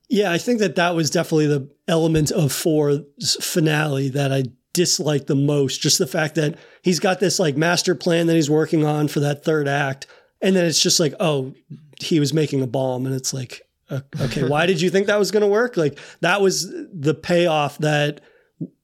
yeah, 0.08 0.32
I 0.32 0.38
think 0.38 0.60
that 0.60 0.76
that 0.76 0.94
was 0.94 1.10
definitely 1.10 1.46
the 1.46 1.70
element 1.88 2.30
of 2.30 2.52
four's 2.52 3.36
finale 3.40 4.08
that 4.10 4.32
I 4.32 4.44
disliked 4.72 5.26
the 5.26 5.34
most. 5.36 5.80
Just 5.80 5.98
the 5.98 6.06
fact 6.06 6.34
that 6.34 6.58
he's 6.82 7.00
got 7.00 7.20
this 7.20 7.38
like 7.38 7.56
master 7.56 7.94
plan 7.94 8.26
that 8.26 8.34
he's 8.34 8.50
working 8.50 8.84
on 8.84 9.08
for 9.08 9.20
that 9.20 9.44
third 9.44 9.68
act, 9.68 10.06
and 10.40 10.54
then 10.54 10.64
it's 10.64 10.82
just 10.82 11.00
like, 11.00 11.14
oh, 11.20 11.54
he 12.00 12.20
was 12.20 12.34
making 12.34 12.62
a 12.62 12.66
bomb, 12.66 13.06
and 13.06 13.14
it's 13.14 13.32
like, 13.32 13.62
okay, 14.20 14.48
why 14.48 14.66
did 14.66 14.80
you 14.80 14.90
think 14.90 15.06
that 15.06 15.18
was 15.18 15.30
going 15.30 15.42
to 15.42 15.48
work? 15.48 15.76
Like 15.76 15.98
that 16.20 16.40
was 16.40 16.68
the 16.92 17.14
payoff 17.14 17.78
that 17.78 18.20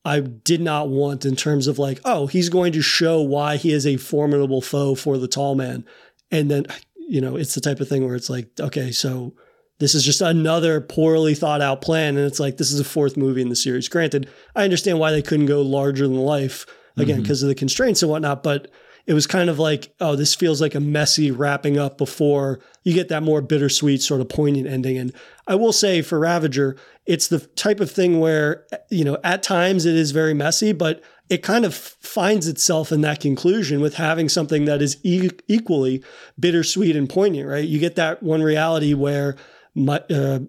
I 0.05 0.21
did 0.21 0.61
not 0.61 0.89
want 0.89 1.25
in 1.25 1.37
terms 1.37 1.67
of 1.67 1.79
like, 1.79 2.01
oh, 2.05 2.27
he's 2.27 2.49
going 2.49 2.73
to 2.73 2.83
show 2.83 3.21
why 3.21 3.57
he 3.57 3.73
is 3.73 3.87
a 3.87 3.97
formidable 3.97 4.61
foe 4.63 4.95
for 4.95 5.19
the 5.19 5.29
tall 5.29 5.55
man. 5.55 5.85
And 6.31 6.51
then, 6.51 6.67
you 6.97 7.21
know, 7.21 7.37
it's 7.37 7.55
the 7.55 7.61
type 7.61 7.81
of 7.81 7.89
thing 7.89 8.07
where 8.07 8.15
it's 8.15 8.31
like, 8.31 8.49
okay, 8.59 8.93
so 8.93 9.35
this 9.79 9.95
is 9.95 10.05
just 10.05 10.21
another 10.21 10.81
poorly 10.81 11.35
thought 11.35 11.61
out 11.61 11.81
plan. 11.81 12.17
And 12.17 12.27
it's 12.27 12.41
like, 12.41 12.57
this 12.57 12.73
is 12.73 12.81
a 12.81 12.85
fourth 12.85 13.17
movie 13.17 13.43
in 13.43 13.49
the 13.49 13.57
series. 13.57 13.89
Granted, 13.89 14.29
I 14.55 14.65
understand 14.65 14.99
why 14.99 15.11
they 15.11 15.23
couldn't 15.23 15.47
go 15.47 15.63
larger 15.63 16.07
than 16.07 16.17
life 16.17 16.67
again, 16.97 17.23
because 17.23 17.39
mm-hmm. 17.39 17.47
of 17.47 17.49
the 17.49 17.55
constraints 17.55 18.03
and 18.03 18.11
whatnot, 18.11 18.43
but 18.43 18.71
it 19.07 19.15
was 19.15 19.27
kind 19.27 19.51
of 19.51 19.59
like, 19.59 19.93
oh, 20.01 20.17
this 20.17 20.35
feels 20.35 20.61
like 20.61 20.75
a 20.75 20.81
messy 20.81 21.31
wrapping 21.31 21.79
up 21.79 21.99
before 21.99 22.61
you 22.85 22.95
get 22.95 23.09
that 23.09 23.23
more 23.23 23.41
bittersweet, 23.41 24.03
sort 24.03 24.21
of 24.21 24.29
poignant 24.29 24.67
ending. 24.67 24.99
And 24.99 25.13
I 25.47 25.55
will 25.55 25.73
say 25.73 26.03
for 26.03 26.19
Ravager, 26.19 26.77
it's 27.07 27.29
the 27.29 27.41
type 27.41 27.81
of 27.81 27.91
thing 27.91 28.21
where, 28.21 28.67
you 28.91 29.05
know, 29.05 29.19
at 29.25 29.43
times 29.43 29.87
it 29.87 29.97
is 29.97 30.11
very 30.13 30.35
messy, 30.35 30.73
but 30.73 31.03
it 31.29 31.43
kind 31.43 31.65
of 31.65 31.75
finds 31.75 32.49
itself 32.49 32.93
in 32.93 33.01
that 33.03 33.21
conclusion 33.21 33.81
with 33.81 33.95
having 33.95 34.29
something 34.29 34.65
that 34.65 34.83
is 34.83 34.99
e- 35.05 35.31
equally 35.49 36.03
bittersweet 36.39 36.97
and 36.97 37.09
poignant, 37.09 37.49
right? 37.49 37.67
You 37.67 37.79
get 37.79 37.97
that 37.97 38.23
one 38.23 38.43
reality 38.43 38.95
where 38.95 39.37
my, 39.75 40.01
uh, 40.11 40.41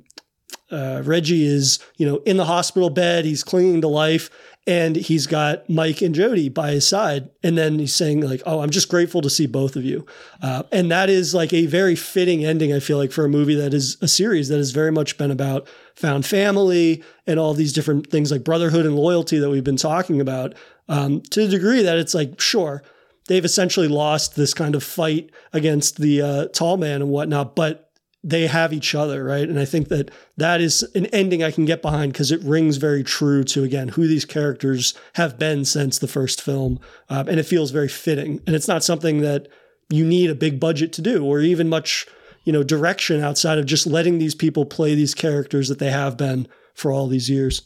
uh, 0.72 1.02
Reggie 1.04 1.46
is, 1.46 1.80
you 1.98 2.06
know, 2.08 2.18
in 2.26 2.38
the 2.38 2.46
hospital 2.46 2.90
bed, 2.90 3.26
he's 3.26 3.44
clinging 3.44 3.82
to 3.82 3.88
life 3.88 4.30
and 4.68 4.96
he's 4.96 5.26
got 5.26 5.68
Mike 5.70 6.02
and 6.02 6.14
Jody 6.14 6.48
by 6.48 6.72
his 6.72 6.88
side. 6.88 7.30
And 7.44 7.58
then 7.58 7.80
he's 7.80 7.96
saying 7.96 8.22
like, 8.22 8.42
"Oh, 8.46 8.60
I'm 8.60 8.70
just 8.70 8.90
grateful 8.90 9.22
to 9.22 9.30
see 9.30 9.48
both 9.48 9.76
of 9.76 9.84
you," 9.84 10.06
uh, 10.42 10.64
and 10.72 10.92
that 10.92 11.10
is 11.10 11.34
like 11.34 11.54
a 11.54 11.66
very 11.66 11.96
fitting 11.96 12.46
ending. 12.46 12.74
I 12.74 12.80
feel 12.80 12.98
like 12.98 13.12
for 13.12 13.26
a 13.26 13.30
movie 13.30 13.56
that 13.56 13.74
is 13.74 13.98
a 14.02 14.08
series 14.08 14.50
that 14.50 14.58
has 14.58 14.72
very 14.72 14.92
much 14.92 15.18
been 15.18 15.32
about 15.32 15.68
found 15.96 16.26
family 16.26 17.04
and 17.28 17.40
all 17.40 17.54
these 17.54 17.74
different 17.74 18.10
things 18.10 18.32
like 18.32 18.44
brotherhood 18.44 18.86
and 18.86 18.96
loyalty 18.96 19.40
that 19.40 19.50
we've 19.50 19.64
been 19.64 19.78
talking 19.78 20.22
about. 20.22 20.54
Um, 20.90 21.22
to 21.32 21.42
the 21.42 21.58
degree 21.58 21.84
that 21.84 21.98
it's 21.98 22.14
like, 22.14 22.42
sure, 22.42 22.84
they've 23.28 23.46
essentially 23.46 23.88
lost 23.88 24.36
this 24.36 24.54
kind 24.54 24.76
of 24.76 24.84
fight 24.84 25.32
against 25.54 25.98
the 25.98 26.22
uh, 26.22 26.48
tall 26.48 26.78
man 26.78 27.02
and 27.02 27.10
whatnot, 27.10 27.56
but 27.56 27.91
they 28.24 28.48
have 28.48 28.72
each 28.72 28.94
other, 28.94 29.24
right? 29.24 29.48
And 29.48 29.60
I 29.60 29.66
think 29.66 29.88
that 29.88 30.12
that 30.38 30.62
is 30.62 30.84
an 30.94 31.08
ending 31.08 31.44
I 31.44 31.52
can 31.52 31.66
get 31.66 31.82
behind 31.82 32.14
because 32.14 32.32
it 32.32 32.42
rings 32.44 32.78
very 32.78 33.04
true 33.04 33.44
to 33.46 33.64
again 33.64 33.90
who 33.90 34.08
these 34.08 34.26
characters 34.26 34.94
have 35.14 35.40
been 35.40 35.66
since 35.66 35.98
the 35.98 36.08
first 36.08 36.42
film, 36.42 36.80
um, 37.10 37.28
and 37.28 37.40
it 37.40 37.46
feels 37.46 37.72
very 37.72 37.88
fitting. 37.88 38.42
And 38.46 38.56
it's 38.56 38.68
not 38.68 38.84
something 38.84 39.22
that 39.22 39.48
you 39.90 40.06
need 40.06 40.30
a 40.30 40.36
big 40.36 40.60
budget 40.60 40.94
to 40.94 41.02
do, 41.02 41.26
or 41.26 41.40
even 41.40 41.68
much 41.68 42.06
you 42.44 42.54
know 42.54 42.64
direction 42.64 43.22
outside 43.22 43.58
of 43.58 43.66
just 43.66 43.88
letting 43.88 44.20
these 44.20 44.36
people 44.36 44.66
play 44.66 44.94
these 44.94 45.16
characters 45.16 45.68
that 45.70 45.80
they 45.80 45.92
have 45.92 46.16
been 46.16 46.48
for 46.76 46.92
all 46.92 47.08
these 47.08 47.30
years. 47.30 47.64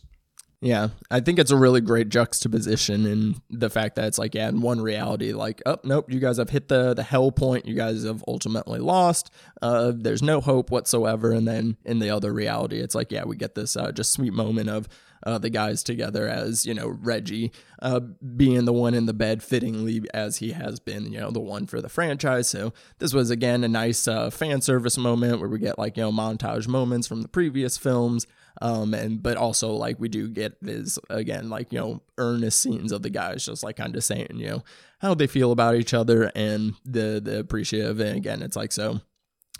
Yeah, 0.61 0.89
I 1.11 1.19
think 1.19 1.37
it's 1.37 1.51
a 1.51 1.55
really 1.57 1.81
great 1.81 2.09
juxtaposition 2.09 3.05
in 3.05 3.35
the 3.49 3.69
fact 3.69 3.95
that 3.95 4.05
it's 4.05 4.17
like, 4.17 4.33
yeah, 4.33 4.49
in 4.49 4.61
one 4.61 4.81
reality, 4.81 5.31
like, 5.33 5.61
oh 5.65 5.77
nope, 5.83 6.11
you 6.11 6.19
guys 6.19 6.37
have 6.37 6.49
hit 6.49 6.69
the 6.69 6.93
the 6.93 7.03
hell 7.03 7.31
point. 7.31 7.67
You 7.67 7.75
guys 7.75 8.03
have 8.03 8.23
ultimately 8.27 8.79
lost. 8.79 9.29
Uh, 9.61 9.91
there's 9.95 10.23
no 10.23 10.41
hope 10.41 10.71
whatsoever. 10.71 11.31
And 11.31 11.47
then 11.47 11.77
in 11.85 11.99
the 11.99 12.09
other 12.09 12.33
reality, 12.33 12.79
it's 12.79 12.95
like, 12.95 13.11
yeah, 13.11 13.25
we 13.25 13.35
get 13.35 13.55
this 13.55 13.75
uh, 13.77 13.91
just 13.91 14.13
sweet 14.13 14.33
moment 14.33 14.69
of 14.69 14.87
uh, 15.25 15.37
the 15.37 15.49
guys 15.49 15.83
together 15.83 16.27
as 16.27 16.65
you 16.65 16.73
know 16.73 16.87
Reggie 16.87 17.51
uh, 17.81 17.99
being 17.99 18.65
the 18.65 18.73
one 18.73 18.93
in 18.93 19.05
the 19.05 19.13
bed 19.13 19.41
fittingly 19.43 20.03
as 20.13 20.37
he 20.37 20.51
has 20.51 20.79
been 20.79 21.11
you 21.11 21.19
know 21.19 21.31
the 21.31 21.39
one 21.39 21.67
for 21.67 21.81
the 21.81 21.89
franchise. 21.89 22.47
So 22.47 22.73
this 22.99 23.13
was 23.13 23.29
again 23.29 23.63
a 23.63 23.67
nice 23.67 24.07
uh, 24.07 24.29
fan 24.29 24.61
service 24.61 24.97
moment 24.97 25.39
where 25.39 25.49
we 25.49 25.59
get 25.59 25.79
like 25.79 25.97
you 25.97 26.03
know 26.03 26.11
montage 26.11 26.67
moments 26.67 27.07
from 27.07 27.21
the 27.21 27.27
previous 27.27 27.77
films. 27.77 28.25
Um, 28.61 28.93
and 28.93 29.21
but 29.21 29.37
also 29.37 29.73
like 29.73 29.99
we 29.99 30.09
do 30.09 30.27
get 30.29 30.61
this 30.61 30.97
again, 31.09 31.49
like, 31.49 31.71
you 31.71 31.79
know, 31.79 32.01
earnest 32.17 32.59
scenes 32.59 32.91
of 32.91 33.01
the 33.01 33.09
guys 33.09 33.45
just 33.45 33.63
like 33.63 33.75
kind 33.77 33.95
of 33.95 34.03
saying, 34.03 34.31
you 34.35 34.47
know, 34.47 34.63
how 34.99 35.13
they 35.13 35.27
feel 35.27 35.51
about 35.51 35.75
each 35.75 35.93
other 35.93 36.31
and 36.35 36.73
the 36.85 37.21
the 37.23 37.39
appreciative. 37.39 37.99
And 37.99 38.17
again, 38.17 38.41
it's 38.41 38.55
like 38.55 38.71
so 38.71 39.01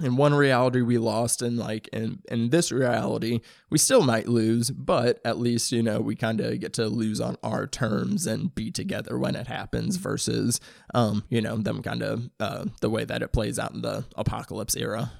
in 0.01 0.17
one 0.17 0.33
reality 0.33 0.81
we 0.81 0.97
lost 0.97 1.41
and 1.41 1.57
like 1.57 1.87
in 1.93 2.19
in 2.29 2.49
this 2.49 2.71
reality 2.71 3.39
we 3.69 3.77
still 3.77 4.01
might 4.01 4.27
lose 4.27 4.69
but 4.69 5.21
at 5.23 5.37
least 5.37 5.71
you 5.71 5.81
know 5.81 6.01
we 6.01 6.15
kind 6.15 6.41
of 6.41 6.59
get 6.59 6.73
to 6.73 6.87
lose 6.87 7.21
on 7.21 7.37
our 7.43 7.65
terms 7.65 8.27
and 8.27 8.53
be 8.55 8.69
together 8.69 9.17
when 9.17 9.35
it 9.35 9.47
happens 9.47 9.95
versus 9.95 10.59
um 10.93 11.23
you 11.29 11.39
know 11.39 11.55
them 11.55 11.81
kind 11.81 12.03
of 12.03 12.29
uh 12.41 12.65
the 12.81 12.89
way 12.89 13.05
that 13.05 13.21
it 13.21 13.31
plays 13.31 13.57
out 13.57 13.73
in 13.73 13.81
the 13.81 14.03
apocalypse 14.17 14.75
era 14.75 15.11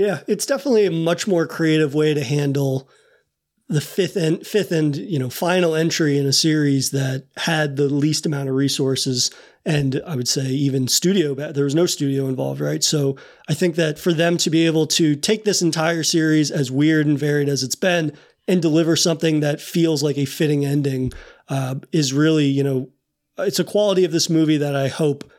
yeah, 0.00 0.20
it's 0.26 0.46
definitely 0.46 0.86
a 0.86 0.90
much 0.90 1.28
more 1.28 1.46
creative 1.46 1.94
way 1.94 2.14
to 2.14 2.24
handle 2.24 2.88
the 3.68 3.82
fifth 3.82 4.16
and 4.16 4.44
fifth 4.46 4.72
and 4.72 4.96
you 4.96 5.18
know 5.18 5.28
final 5.28 5.74
entry 5.74 6.16
in 6.16 6.26
a 6.26 6.32
series 6.32 6.90
that 6.90 7.26
had 7.36 7.76
the 7.76 7.84
least 7.84 8.24
amount 8.24 8.48
of 8.48 8.54
resources 8.54 9.30
and 9.66 10.00
I 10.06 10.16
would 10.16 10.26
say 10.26 10.46
even 10.46 10.88
studio 10.88 11.34
there 11.34 11.64
was 11.64 11.74
no 11.74 11.84
studio 11.84 12.28
involved 12.28 12.60
right? 12.60 12.82
So 12.82 13.16
I 13.48 13.52
think 13.54 13.76
that 13.76 13.98
for 13.98 14.14
them 14.14 14.38
to 14.38 14.48
be 14.48 14.64
able 14.64 14.86
to 14.88 15.14
take 15.14 15.44
this 15.44 15.60
entire 15.60 16.02
series 16.02 16.50
as 16.50 16.70
weird 16.70 17.06
and 17.06 17.18
varied 17.18 17.50
as 17.50 17.62
it's 17.62 17.76
been 17.76 18.12
and 18.48 18.62
deliver 18.62 18.96
something 18.96 19.40
that 19.40 19.60
feels 19.60 20.02
like 20.02 20.16
a 20.16 20.24
fitting 20.24 20.64
ending 20.64 21.12
uh, 21.48 21.74
is 21.92 22.14
really 22.14 22.46
you 22.46 22.64
know 22.64 22.88
it's 23.36 23.60
a 23.60 23.64
quality 23.64 24.06
of 24.06 24.12
this 24.12 24.30
movie 24.30 24.56
that 24.56 24.74
I 24.74 24.88
hope 24.88 25.30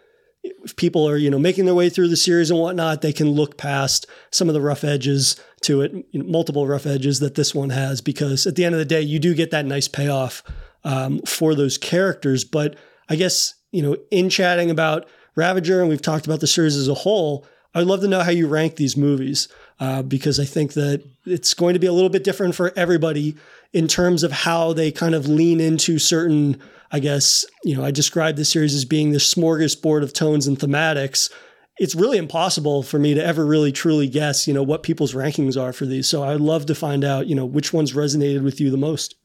if 0.64 0.76
people 0.76 1.07
are, 1.07 1.18
you 1.18 1.30
know, 1.30 1.39
making 1.39 1.66
their 1.66 1.76
way 1.76 1.89
through 1.89 2.07
the 2.07 2.16
series 2.16 2.51
and 2.51 2.59
whatnot, 2.59 3.01
they 3.01 3.14
can 3.14 3.32
look 3.32 3.57
past 3.57 4.05
some 4.32 4.47
of 4.47 4.53
the 4.53 4.62
rough 4.62 4.84
edges 4.84 5.39
to 5.62 5.82
it, 5.82 5.91
you 6.12 6.22
know, 6.22 6.30
multiple 6.30 6.68
rough 6.68 6.86
edges 6.86 7.20
that 7.20 7.36
this 7.36 7.53
one 7.53 7.70
has, 7.70 8.01
because 8.01 8.47
at 8.47 8.55
the 8.55 8.66
end 8.66 8.76
of 8.76 8.80
the 8.80 8.86
day, 8.86 9.01
you 9.01 9.20
do 9.20 9.34
get 9.34 9.51
that 9.51 9.66
nice 9.66 9.88
payoff 9.88 10.43
um, 10.84 11.20
for 11.22 11.55
those 11.55 11.78
characters. 11.78 12.43
But 12.43 12.76
I 13.09 13.16
guess, 13.16 13.55
you 13.72 13.82
know, 13.82 13.97
in 14.09 14.30
chatting 14.30 14.72
about 14.72 15.07
Ravager, 15.36 15.80
and 15.80 15.89
we've 15.89 16.01
talked 16.01 16.26
about 16.26 16.39
the 16.39 16.47
series 16.47 16.76
as 16.76 16.88
a 16.88 16.93
whole, 16.93 17.45
I'd 17.74 17.88
love 17.88 18.01
to 18.01 18.07
know 18.07 18.22
how 18.22 18.32
you 18.32 18.47
rank 18.47 18.76
these 18.76 18.97
movies 18.97 19.47
uh, 19.80 20.01
because 20.01 20.39
I 20.39 20.45
think 20.45 20.74
that 20.74 21.03
it's 21.26 21.53
going 21.53 21.74
to 21.74 21.80
be 21.80 21.88
a 21.88 21.93
little 21.93 22.09
bit 22.09 22.24
different 22.24 22.53
for 22.55 22.74
everybody 22.76 23.36
in 23.72 23.88
terms 23.88 24.24
of 24.24 24.32
how 24.32 24.74
they 24.74 24.91
kind 24.91 25.16
of 25.16 25.28
lean 25.28 25.62
into 25.62 25.97
certain, 25.97 26.59
I 26.92 27.00
guess, 27.00 27.46
you 27.64 27.76
know, 27.76 27.84
I 27.84 27.92
described 27.92 28.38
the 28.38 28.46
series 28.46 28.76
as 28.76 28.86
being 28.86 29.12
this 29.12 29.34
smorgasbord 29.34 30.04
of 30.04 30.14
tones 30.14 30.48
and 30.48 30.60
thematics. 30.60 31.32
It's 31.80 31.96
really 31.96 32.18
impossible 32.18 32.84
for 32.84 33.00
me 33.00 33.14
to 33.14 33.26
ever 33.26 33.46
really 33.46 33.72
truly 33.72 34.08
guess, 34.08 34.48
you 34.48 34.54
know, 34.54 34.64
what 34.64 34.84
people's 34.84 35.14
rankings 35.14 35.60
are 35.60 35.74
for 35.74 35.86
these. 35.86 36.08
So 36.08 36.24
I'd 36.24 36.42
love 36.42 36.66
to 36.68 36.76
find 36.76 37.04
out, 37.04 37.28
you 37.28 37.36
know, 37.36 37.46
which 37.46 37.72
ones 37.72 37.94
resonated 37.94 38.44
with 38.44 38.60
you 38.60 38.70
the 38.70 38.78
most. 38.78 39.16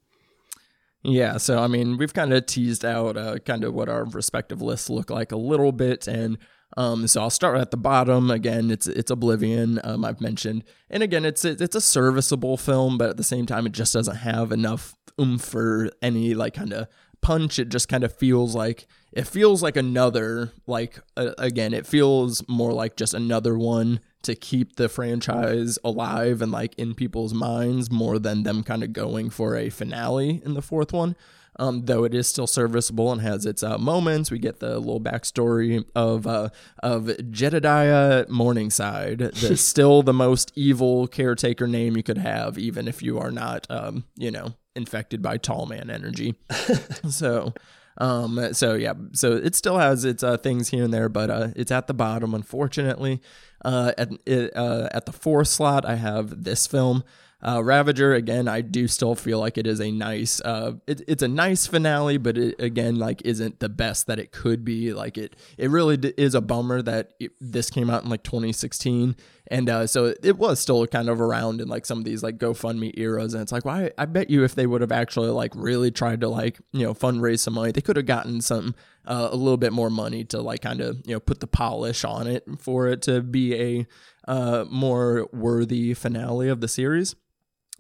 Yeah, 1.03 1.37
so 1.37 1.62
I 1.62 1.69
mean, 1.69 1.99
we've 1.99 2.14
kind 2.14 2.33
of 2.33 2.47
teased 2.47 2.85
out 2.85 3.17
uh, 3.17 3.39
kind 3.39 3.62
of 3.62 3.75
what 3.75 3.89
our 3.89 4.05
respective 4.05 4.61
lists 4.61 4.91
look 4.91 5.09
like 5.09 5.31
a 5.31 5.37
little 5.37 5.71
bit, 5.71 6.09
and 6.09 6.37
um, 6.77 7.07
so 7.07 7.21
I'll 7.21 7.31
start 7.31 7.59
at 7.59 7.71
the 7.71 7.77
bottom. 7.77 8.29
Again, 8.29 8.73
it's 8.73 8.89
it's 8.89 9.11
Oblivion. 9.11 9.79
Um, 9.85 10.05
I've 10.05 10.21
mentioned, 10.21 10.64
and 10.91 11.05
again, 11.05 11.25
it's 11.25 11.45
it's 11.45 11.77
a 11.77 11.81
serviceable 11.81 12.57
film, 12.57 12.99
but 12.99 13.11
at 13.11 13.17
the 13.19 13.23
same 13.23 13.47
time, 13.47 13.67
it 13.67 13.73
just 13.73 13.93
doesn't 13.93 14.17
have 14.17 14.51
enough 14.51 14.97
oomph 15.21 15.45
for 15.45 15.91
any 16.03 16.35
like 16.35 16.55
kind 16.55 16.73
of 16.73 16.89
punch. 17.27 17.59
It 17.59 17.70
just 17.70 17.89
kind 17.89 18.05
of 18.05 18.14
feels 18.14 18.55
like 18.55 18.87
it 19.12 19.27
feels 19.27 19.61
like 19.61 19.77
another 19.77 20.53
like 20.68 21.01
uh, 21.16 21.33
again, 21.39 21.74
it 21.74 21.85
feels 21.85 22.47
more 22.49 22.72
like 22.72 22.95
just 22.95 23.14
another 23.14 23.59
one 23.59 23.99
to 24.22 24.37
keep 24.37 24.77
the 24.77 24.89
franchise 24.89 25.77
alive 25.83 26.41
and 26.41 26.53
like 26.53 26.77
in 26.77 26.95
people's 26.95 27.35
minds 27.35 27.91
more 27.91 28.20
than 28.20 28.45
them 28.45 28.62
kind 28.62 28.85
of 28.85 28.93
going 28.93 29.31
for 29.31 29.57
a 29.57 29.70
finale 29.70 30.41
in 30.45 30.55
the 30.55 30.62
fourth 30.62 30.93
one. 30.93 31.16
Um, 31.59 31.87
though 31.87 32.05
it 32.05 32.14
is 32.14 32.29
still 32.29 32.47
serviceable 32.47 33.11
and 33.11 33.22
has 33.22 33.45
its 33.45 33.62
uh, 33.62 33.79
moments. 33.79 34.31
We 34.31 34.39
get 34.39 34.61
the 34.61 34.79
little 34.79 35.01
backstory 35.01 35.85
of 35.97 36.29
uh, 36.29 36.51
of 36.81 37.05
Jebediah 37.07 38.29
Morningside, 38.29 39.18
the 39.41 39.57
still 39.57 40.03
the 40.05 40.12
most 40.12 40.53
evil 40.55 41.09
caretaker 41.09 41.66
name 41.66 41.97
you 41.97 42.05
could 42.05 42.18
have, 42.18 42.57
even 42.57 42.87
if 42.87 43.03
you 43.03 43.18
are 43.18 43.33
not, 43.33 43.66
um, 43.70 44.05
you 44.16 44.31
know, 44.31 44.55
infected 44.77 45.22
by 45.22 45.39
tall 45.39 45.66
man 45.66 45.91
energy. 45.91 46.35
so. 47.09 47.53
Um, 47.99 48.53
so 48.53 48.74
yeah, 48.74 48.93
so 49.12 49.33
it 49.33 49.55
still 49.55 49.79
has 49.79 50.05
its 50.05 50.22
uh, 50.22 50.37
things 50.37 50.68
here 50.68 50.85
and 50.85 50.93
there, 50.93 51.09
but 51.09 51.31
uh, 51.31 51.49
it's 51.57 51.72
at 51.72 51.87
the 51.87 51.95
bottom, 51.95 52.35
unfortunately. 52.35 53.22
Uh, 53.64 53.93
at 53.97 54.11
it, 54.27 54.55
uh, 54.55 54.91
at 54.93 55.07
the 55.07 55.12
fourth 55.12 55.49
slot, 55.49 55.87
I 55.87 55.95
have 55.95 56.45
this 56.45 56.66
film. 56.66 57.05
Uh, 57.43 57.62
Ravager 57.62 58.14
again, 58.14 58.49
I 58.49 58.62
do 58.62 58.89
still 58.89 59.14
feel 59.14 59.39
like 59.39 59.59
it 59.59 59.66
is 59.66 59.78
a 59.78 59.91
nice, 59.91 60.41
uh, 60.41 60.72
it, 60.87 61.03
it's 61.07 61.22
a 61.22 61.28
nice 61.28 61.66
finale, 61.66 62.16
but 62.16 62.39
it 62.39 62.59
again 62.59 62.97
like 62.97 63.20
isn't 63.26 63.61
the 63.61 63.68
best 63.68 64.07
that 64.07 64.18
it 64.18 64.32
could 64.32 64.64
be. 64.64 64.95
Like 64.95 65.18
it, 65.18 65.37
it 65.59 65.68
really 65.68 65.99
d- 65.99 66.14
is 66.16 66.34
a 66.34 66.41
bummer 66.41 66.80
that 66.80 67.12
it, 67.20 67.32
this 67.39 67.68
came 67.68 67.91
out 67.91 68.05
in 68.05 68.09
like 68.09 68.22
2016, 68.22 69.16
and 69.49 69.68
uh, 69.68 69.87
so 69.87 70.14
it 70.22 70.39
was 70.39 70.61
still 70.61 70.87
kind 70.87 71.11
of 71.11 71.20
around 71.20 71.61
in 71.61 71.68
like 71.68 71.84
some 71.84 71.99
of 71.99 72.05
these 72.05 72.22
like 72.22 72.39
GoFundMe 72.39 72.99
eras, 72.99 73.34
and 73.34 73.43
it's 73.43 73.53
like, 73.53 73.66
well, 73.66 73.76
I, 73.76 73.91
I 73.99 74.07
bet 74.07 74.30
you 74.30 74.43
if 74.43 74.55
they 74.55 74.66
would 74.66 74.80
have 74.80 74.93
actually 74.93 75.28
like 75.28 75.53
really 75.55 75.91
tried 75.91 76.22
to 76.22 76.28
like 76.30 76.59
you 76.72 76.84
know 76.84 76.95
fundraise 76.95 77.41
some 77.41 77.55
money, 77.55 77.70
they 77.70 77.82
could 77.82 77.97
have 77.97 78.07
gotten 78.07 78.41
some 78.41 78.74
uh, 79.07 79.28
a 79.30 79.37
little 79.37 79.59
bit 79.59 79.74
more 79.74 79.91
money 79.91 80.24
to 80.24 80.41
like 80.41 80.62
kind 80.62 80.80
of 80.80 81.03
you 81.05 81.14
know 81.14 81.20
put 81.20 81.41
the 81.41 81.47
polish 81.47 82.03
on 82.03 82.26
it 82.26 82.45
for 82.59 82.89
it 82.89 83.03
to 83.03 83.20
be 83.20 83.55
a 83.55 83.87
uh, 84.26 84.64
more 84.70 85.28
worthy 85.34 85.93
finale 85.93 86.49
of 86.49 86.62
the 86.62 86.68
series 86.68 87.14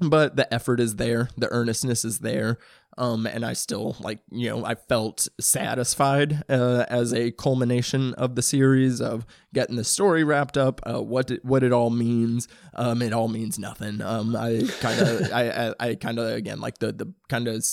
but 0.00 0.36
the 0.36 0.52
effort 0.52 0.80
is 0.80 0.96
there 0.96 1.28
the 1.36 1.50
earnestness 1.52 2.04
is 2.04 2.18
there 2.18 2.58
um, 2.98 3.26
and 3.26 3.44
i 3.44 3.52
still 3.52 3.96
like 4.00 4.20
you 4.30 4.48
know 4.48 4.64
i 4.64 4.74
felt 4.74 5.28
satisfied 5.40 6.42
uh, 6.48 6.84
as 6.88 7.12
a 7.12 7.30
culmination 7.32 8.14
of 8.14 8.34
the 8.34 8.42
series 8.42 9.00
of 9.00 9.26
getting 9.54 9.76
the 9.76 9.84
story 9.84 10.22
wrapped 10.22 10.58
up 10.58 10.80
uh, 10.86 11.02
what 11.02 11.30
it, 11.30 11.44
what 11.44 11.62
it 11.62 11.72
all 11.72 11.88
means. 11.88 12.46
Um, 12.74 13.00
it 13.00 13.14
all 13.14 13.28
means 13.28 13.58
nothing. 13.58 14.02
Um, 14.02 14.36
i 14.36 14.62
kind 14.80 15.00
of 15.00 15.32
i 15.32 15.48
i, 15.48 15.74
I 15.88 15.94
kind 15.94 16.18
of 16.18 16.26
again 16.26 16.60
like 16.60 16.78
the 16.78 16.92
the 16.92 17.12
kind 17.28 17.48
of 17.48 17.64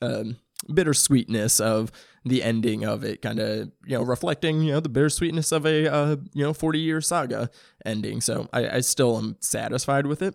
um, 0.00 0.36
bittersweetness 0.72 1.60
of 1.60 1.92
the 2.24 2.42
ending 2.42 2.84
of 2.84 3.04
it 3.04 3.22
kind 3.22 3.38
of 3.38 3.70
you 3.84 3.96
know 3.96 4.02
reflecting 4.02 4.62
you 4.62 4.72
know 4.72 4.80
the 4.80 4.88
bittersweetness 4.88 5.52
of 5.52 5.66
a 5.66 5.92
uh, 5.92 6.16
you 6.32 6.42
know 6.42 6.52
40 6.52 6.78
year 6.78 7.00
saga 7.00 7.50
ending. 7.84 8.20
So 8.20 8.48
I, 8.52 8.76
I 8.76 8.80
still 8.80 9.18
am 9.18 9.36
satisfied 9.40 10.06
with 10.06 10.22
it 10.22 10.34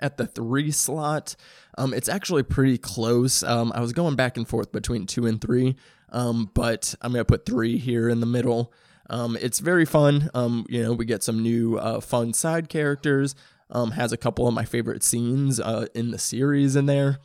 at 0.00 0.16
the 0.16 0.26
three 0.26 0.70
slot. 0.70 1.36
Um, 1.78 1.94
it's 1.94 2.08
actually 2.08 2.42
pretty 2.42 2.78
close. 2.78 3.42
Um, 3.42 3.72
I 3.74 3.80
was 3.80 3.92
going 3.92 4.16
back 4.16 4.36
and 4.36 4.46
forth 4.46 4.72
between 4.72 5.06
two 5.06 5.26
and 5.26 5.40
three, 5.40 5.76
um, 6.10 6.50
but 6.54 6.94
I'm 7.00 7.12
gonna 7.12 7.24
put 7.24 7.46
three 7.46 7.78
here 7.78 8.08
in 8.08 8.20
the 8.20 8.26
middle. 8.26 8.72
Um, 9.08 9.36
it's 9.40 9.58
very 9.58 9.84
fun. 9.84 10.30
Um, 10.34 10.66
you 10.68 10.82
know, 10.82 10.92
we 10.92 11.04
get 11.04 11.22
some 11.22 11.42
new 11.42 11.76
uh, 11.78 12.00
fun 12.00 12.32
side 12.32 12.68
characters. 12.68 13.34
Um, 13.72 13.92
has 13.92 14.12
a 14.12 14.16
couple 14.16 14.48
of 14.48 14.54
my 14.54 14.64
favorite 14.64 15.04
scenes 15.04 15.60
uh, 15.60 15.86
in 15.94 16.10
the 16.10 16.18
series 16.18 16.74
in 16.74 16.86
there. 16.86 17.18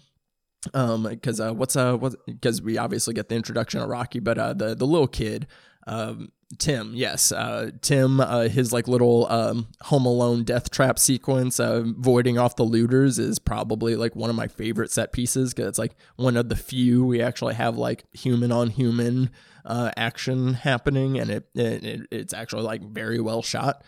Um, 0.74 1.04
because 1.04 1.40
uh, 1.40 1.54
what's 1.54 1.76
uh? 1.76 1.98
Because 2.26 2.62
we 2.62 2.78
obviously 2.78 3.14
get 3.14 3.30
the 3.30 3.36
introduction 3.36 3.82
of 3.82 3.90
Rocky, 3.90 4.20
but 4.20 4.38
uh, 4.38 4.54
the 4.54 4.76
the 4.76 4.88
little 4.88 5.08
kid, 5.08 5.48
um, 5.88 6.32
Tim, 6.58 6.94
yes, 6.96 7.32
uh, 7.32 7.72
Tim, 7.82 8.20
uh, 8.20 8.48
his 8.48 8.72
like 8.72 8.88
little 8.88 9.28
um, 9.30 9.68
Home 9.84 10.06
Alone 10.06 10.44
death 10.44 10.70
trap 10.70 11.00
sequence, 11.00 11.60
uh, 11.60 11.84
voiding 11.86 12.38
off 12.38 12.56
the 12.56 12.64
looters, 12.64 13.20
is 13.20 13.40
probably 13.40 13.96
like 13.96 14.16
one 14.16 14.30
of 14.30 14.36
my 14.36 14.48
favorite 14.48 14.92
set 14.92 15.12
pieces 15.12 15.54
because 15.54 15.70
it's 15.70 15.80
like 15.80 15.96
one 16.18 16.38
of 16.38 16.50
the 16.50 16.56
few 16.56 17.04
we 17.04 17.22
actually 17.22 17.56
have 17.56 17.78
like 17.78 18.06
human 18.14 18.52
on 18.52 18.70
human 18.70 19.32
uh, 19.66 19.92
action 19.98 20.54
happening, 20.54 21.20
and 21.20 21.30
it, 21.32 21.50
it 21.56 22.08
it's 22.12 22.34
actually 22.34 22.64
like 22.64 22.84
very 22.84 23.20
well 23.20 23.42
shot. 23.42 23.84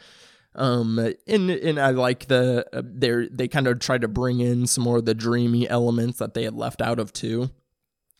Um, 0.55 0.97
and 1.27 1.51
and 1.51 1.79
I 1.79 1.91
like 1.91 2.27
the 2.27 2.65
uh, 2.73 2.81
they 2.83 3.27
they 3.31 3.47
kind 3.47 3.67
of 3.67 3.79
try 3.79 3.99
to 3.99 4.07
bring 4.07 4.39
in 4.39 4.65
some 4.65 4.83
more 4.83 4.97
of 4.97 5.05
the 5.05 5.13
dreamy 5.13 5.69
elements 5.69 6.17
that 6.17 6.33
they 6.33 6.43
had 6.43 6.55
left 6.55 6.81
out 6.81 6.99
of 6.99 7.13
two 7.13 7.51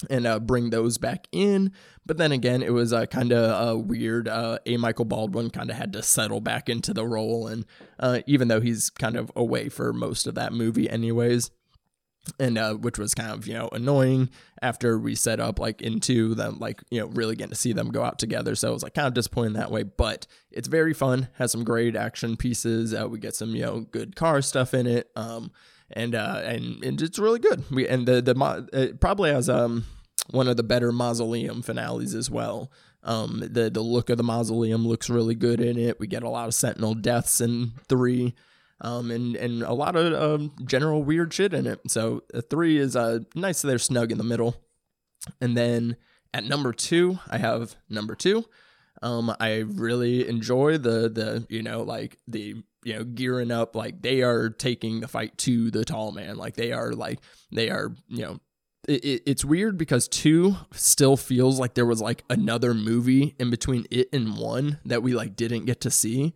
and 0.09 0.27
uh, 0.27 0.39
bring 0.39 0.69
those 0.69 0.97
back 0.97 1.27
in. 1.31 1.71
But 2.07 2.17
then 2.17 2.31
again, 2.31 2.63
it 2.63 2.73
was 2.73 2.93
uh, 2.93 3.05
kind 3.05 3.31
of 3.31 3.67
a 3.67 3.77
weird. 3.77 4.27
Uh, 4.27 4.59
A. 4.65 4.77
Michael 4.77 5.05
Baldwin 5.05 5.49
kind 5.49 5.69
of 5.69 5.75
had 5.75 5.93
to 5.93 6.01
settle 6.01 6.41
back 6.41 6.69
into 6.69 6.93
the 6.93 7.05
role, 7.05 7.47
and 7.47 7.65
uh, 7.99 8.21
even 8.25 8.47
though 8.47 8.61
he's 8.61 8.89
kind 8.89 9.15
of 9.15 9.31
away 9.35 9.69
for 9.69 9.93
most 9.93 10.25
of 10.25 10.35
that 10.35 10.53
movie, 10.53 10.89
anyways, 10.89 11.51
and 12.39 12.57
uh, 12.57 12.73
which 12.75 12.97
was 12.97 13.13
kind 13.13 13.31
of 13.31 13.45
you 13.45 13.53
know 13.53 13.69
annoying 13.71 14.29
after 14.61 14.97
we 14.97 15.15
set 15.15 15.39
up 15.39 15.59
like 15.59 15.81
into 15.81 16.33
them 16.33 16.57
like 16.59 16.81
you 16.89 16.99
know 16.99 17.07
really 17.07 17.35
getting 17.35 17.51
to 17.51 17.55
see 17.55 17.73
them 17.73 17.91
go 17.91 18.03
out 18.03 18.17
together 18.17 18.55
so 18.55 18.69
it 18.69 18.73
was 18.73 18.83
like 18.83 18.95
kind 18.95 19.07
of 19.07 19.13
disappointing 19.13 19.53
that 19.53 19.69
way 19.69 19.83
but 19.83 20.25
it's 20.51 20.67
very 20.67 20.93
fun 20.93 21.27
has 21.35 21.51
some 21.51 21.63
great 21.63 21.95
action 21.95 22.35
pieces 22.35 22.93
uh, 22.93 23.07
we 23.07 23.19
get 23.19 23.35
some 23.35 23.55
you 23.55 23.61
know 23.61 23.81
good 23.81 24.15
car 24.15 24.41
stuff 24.41 24.73
in 24.73 24.87
it 24.87 25.11
um 25.15 25.51
and 25.91 26.15
uh, 26.15 26.41
and 26.43 26.83
and 26.83 27.01
it's 27.01 27.19
really 27.19 27.39
good. 27.39 27.63
We 27.71 27.87
and 27.87 28.07
the 28.07 28.21
the 28.21 28.69
it 28.73 28.99
probably 28.99 29.31
has 29.31 29.49
um 29.49 29.85
one 30.31 30.47
of 30.47 30.57
the 30.57 30.63
better 30.63 30.91
mausoleum 30.91 31.61
finales 31.61 32.13
as 32.13 32.29
well. 32.29 32.71
Um, 33.03 33.41
the 33.49 33.69
the 33.69 33.81
look 33.81 34.09
of 34.09 34.17
the 34.17 34.23
mausoleum 34.23 34.87
looks 34.87 35.09
really 35.09 35.35
good 35.35 35.61
in 35.61 35.77
it. 35.77 35.99
We 35.99 36.07
get 36.07 36.23
a 36.23 36.29
lot 36.29 36.47
of 36.47 36.53
sentinel 36.53 36.93
deaths 36.93 37.39
in 37.39 37.71
three, 37.87 38.35
um, 38.81 39.11
and 39.11 39.35
and 39.35 39.63
a 39.63 39.73
lot 39.73 39.95
of 39.95 40.13
um, 40.13 40.53
general 40.65 41.03
weird 41.03 41.33
shit 41.33 41.53
in 41.53 41.67
it. 41.67 41.79
So 41.89 42.23
uh, 42.33 42.41
three 42.49 42.77
is 42.77 42.95
uh 42.95 43.19
nice. 43.35 43.61
They're 43.61 43.79
snug 43.79 44.11
in 44.11 44.17
the 44.17 44.23
middle, 44.23 44.55
and 45.39 45.55
then 45.55 45.95
at 46.33 46.43
number 46.43 46.73
two, 46.73 47.19
I 47.29 47.37
have 47.37 47.75
number 47.89 48.15
two. 48.15 48.45
Um, 49.01 49.33
I 49.39 49.59
really 49.59 50.27
enjoy 50.27 50.77
the 50.77 51.09
the 51.09 51.45
you 51.49 51.61
know 51.61 51.83
like 51.83 52.17
the 52.27 52.55
you 52.83 52.93
know 52.93 53.03
gearing 53.03 53.51
up 53.51 53.75
like 53.75 54.01
they 54.01 54.21
are 54.21 54.49
taking 54.49 54.99
the 54.99 55.07
fight 55.07 55.37
to 55.39 55.69
the 55.71 55.85
tall 55.85 56.11
man 56.11 56.37
like 56.37 56.55
they 56.55 56.71
are 56.71 56.93
like 56.93 57.19
they 57.51 57.69
are 57.69 57.93
you 58.07 58.23
know 58.23 58.39
it, 58.87 59.23
it's 59.25 59.45
weird 59.45 59.77
because 59.77 60.07
two 60.07 60.55
still 60.71 61.17
feels 61.17 61.59
like 61.59 61.73
there 61.73 61.85
was 61.85 62.01
like 62.01 62.23
another 62.29 62.73
movie 62.73 63.35
in 63.39 63.49
between 63.49 63.85
it 63.91 64.09
and 64.13 64.37
one 64.37 64.79
that 64.85 65.03
we 65.03 65.13
like 65.13 65.35
didn't 65.35 65.65
get 65.65 65.81
to 65.81 65.91
see. 65.91 66.33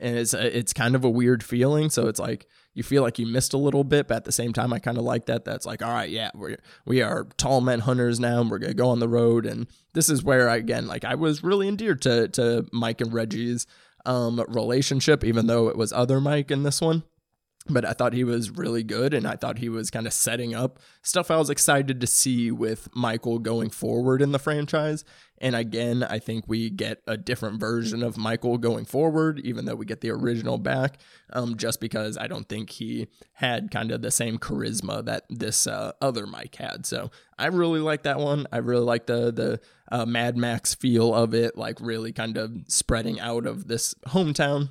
And 0.00 0.16
it's 0.16 0.34
it's 0.34 0.72
kind 0.72 0.94
of 0.94 1.04
a 1.04 1.10
weird 1.10 1.44
feeling. 1.44 1.90
So 1.90 2.08
it's 2.08 2.18
like 2.18 2.46
you 2.74 2.82
feel 2.82 3.02
like 3.02 3.18
you 3.18 3.26
missed 3.26 3.52
a 3.52 3.58
little 3.58 3.84
bit 3.84 4.08
but 4.08 4.16
at 4.16 4.24
the 4.24 4.32
same 4.32 4.50
time 4.50 4.72
i 4.72 4.78
kind 4.78 4.96
of 4.96 5.04
like 5.04 5.26
that 5.26 5.44
that's 5.44 5.66
like 5.66 5.82
all 5.82 5.92
right 5.92 6.08
yeah 6.08 6.30
we 6.34 6.56
we 6.86 7.02
are 7.02 7.26
tall 7.36 7.60
men 7.60 7.80
hunters 7.80 8.18
now 8.18 8.40
and 8.40 8.50
we're 8.50 8.58
gonna 8.58 8.72
go 8.72 8.88
on 8.88 8.98
the 8.98 9.08
road. 9.08 9.44
And 9.44 9.66
this 9.92 10.08
is 10.08 10.22
where 10.22 10.48
I, 10.48 10.56
again 10.56 10.86
like 10.86 11.04
i 11.04 11.14
was 11.14 11.44
really 11.44 11.68
endeared 11.68 12.00
to 12.02 12.28
to 12.28 12.66
mike 12.72 13.02
and 13.02 13.12
reggie's 13.12 13.66
um, 14.04 14.42
relationship, 14.48 15.24
even 15.24 15.46
though 15.46 15.68
it 15.68 15.76
was 15.76 15.92
other 15.92 16.20
Mike 16.20 16.50
in 16.50 16.62
this 16.62 16.80
one. 16.80 17.04
But 17.68 17.84
I 17.84 17.92
thought 17.92 18.12
he 18.12 18.24
was 18.24 18.50
really 18.50 18.82
good 18.82 19.14
and 19.14 19.26
I 19.26 19.36
thought 19.36 19.58
he 19.58 19.68
was 19.68 19.90
kind 19.90 20.06
of 20.06 20.12
setting 20.12 20.54
up 20.54 20.80
stuff 21.02 21.30
I 21.30 21.36
was 21.36 21.50
excited 21.50 22.00
to 22.00 22.06
see 22.06 22.50
with 22.50 22.88
Michael 22.94 23.38
going 23.38 23.70
forward 23.70 24.20
in 24.20 24.32
the 24.32 24.38
franchise. 24.38 25.04
And 25.38 25.56
again, 25.56 26.04
I 26.04 26.18
think 26.18 26.44
we 26.46 26.70
get 26.70 27.02
a 27.06 27.16
different 27.16 27.58
version 27.58 28.02
of 28.02 28.16
Michael 28.16 28.58
going 28.58 28.84
forward, 28.84 29.40
even 29.40 29.64
though 29.64 29.74
we 29.74 29.86
get 29.86 30.00
the 30.00 30.10
original 30.10 30.56
back, 30.56 30.98
um, 31.32 31.56
just 31.56 31.80
because 31.80 32.16
I 32.16 32.28
don't 32.28 32.48
think 32.48 32.70
he 32.70 33.08
had 33.32 33.70
kind 33.70 33.90
of 33.90 34.02
the 34.02 34.12
same 34.12 34.38
charisma 34.38 35.04
that 35.04 35.24
this 35.28 35.66
uh, 35.66 35.92
other 36.00 36.26
Mike 36.26 36.54
had. 36.56 36.86
So 36.86 37.10
I 37.38 37.46
really 37.46 37.80
like 37.80 38.04
that 38.04 38.18
one. 38.18 38.46
I 38.52 38.58
really 38.58 38.84
like 38.84 39.06
the 39.06 39.32
the 39.32 39.60
uh, 39.90 40.06
Mad 40.06 40.36
Max 40.36 40.74
feel 40.74 41.12
of 41.12 41.34
it, 41.34 41.58
like 41.58 41.80
really 41.80 42.12
kind 42.12 42.36
of 42.36 42.52
spreading 42.68 43.18
out 43.18 43.44
of 43.44 43.66
this 43.66 43.94
hometown 44.06 44.70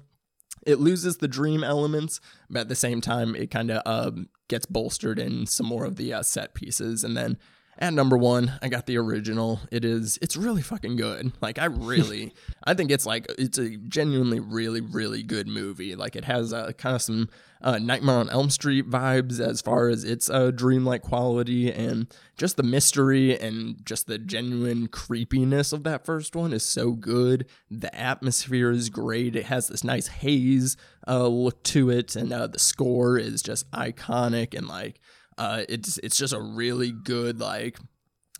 it 0.66 0.80
loses 0.80 1.18
the 1.18 1.28
dream 1.28 1.64
elements, 1.64 2.20
but 2.49 2.62
at 2.62 2.70
the 2.70 2.76
same 2.76 3.01
time, 3.01 3.36
it 3.36 3.51
kind 3.51 3.72
of 3.72 3.82
um, 3.86 4.30
gets 4.47 4.66
bolstered 4.66 5.20
in 5.20 5.45
some 5.45 5.66
more 5.66 5.86
of 5.86 5.95
the 5.95 6.14
uh, 6.14 6.24
set 6.24 6.53
pieces. 6.53 7.03
And 7.03 7.16
then 7.18 7.38
at 7.82 7.93
number 7.93 8.15
one, 8.15 8.53
I 8.61 8.69
got 8.69 8.86
the 8.86 8.97
original. 8.97 9.59
It 9.71 9.84
is, 9.84 10.19
it's 10.21 10.38
really 10.38 10.61
fucking 10.61 10.97
good. 10.97 11.34
Like, 11.41 11.57
I 11.57 11.65
really, 11.65 12.34
I 12.63 12.75
think 12.75 12.91
it's 12.91 13.07
like, 13.07 13.25
it's 13.39 13.57
a 13.57 13.75
genuinely 13.75 14.39
really, 14.39 14.82
really 14.82 15.23
good 15.23 15.47
movie. 15.47 15.95
Like, 15.95 16.15
it 16.15 16.25
has 16.25 16.53
uh, 16.53 16.73
kind 16.77 16.95
of 16.95 17.01
some 17.01 17.29
uh, 17.63 17.79
Nightmare 17.79 18.17
on 18.17 18.29
Elm 18.29 18.51
Street 18.51 18.88
vibes 18.88 19.39
as 19.39 19.61
far 19.61 19.89
as 19.89 20.03
its 20.03 20.29
uh, 20.29 20.51
dreamlike 20.51 21.01
quality 21.01 21.71
and 21.71 22.13
just 22.38 22.55
the 22.55 22.63
mystery 22.63 23.38
and 23.39 23.84
just 23.84 24.05
the 24.05 24.19
genuine 24.19 24.88
creepiness 24.88 25.73
of 25.73 25.84
that 25.84 26.05
first 26.05 26.36
one 26.36 26.53
is 26.53 26.63
so 26.63 26.91
good. 26.91 27.47
The 27.71 27.93
atmosphere 27.95 28.69
is 28.69 28.89
great. 28.89 29.36
It 29.36 29.45
has 29.45 29.69
this 29.69 29.84
nice 29.84 30.07
haze 30.07 30.77
uh, 31.07 31.27
look 31.27 31.63
to 31.63 31.89
it, 31.89 32.15
and 32.15 32.32
uh, 32.32 32.45
the 32.45 32.59
score 32.59 33.17
is 33.17 33.41
just 33.41 33.69
iconic 33.71 34.55
and 34.55 34.67
like, 34.67 34.99
uh, 35.38 35.63
it's 35.69 35.97
it's 35.99 36.17
just 36.17 36.34
a 36.34 36.41
really 36.41 36.91
good 36.91 37.39
like 37.39 37.77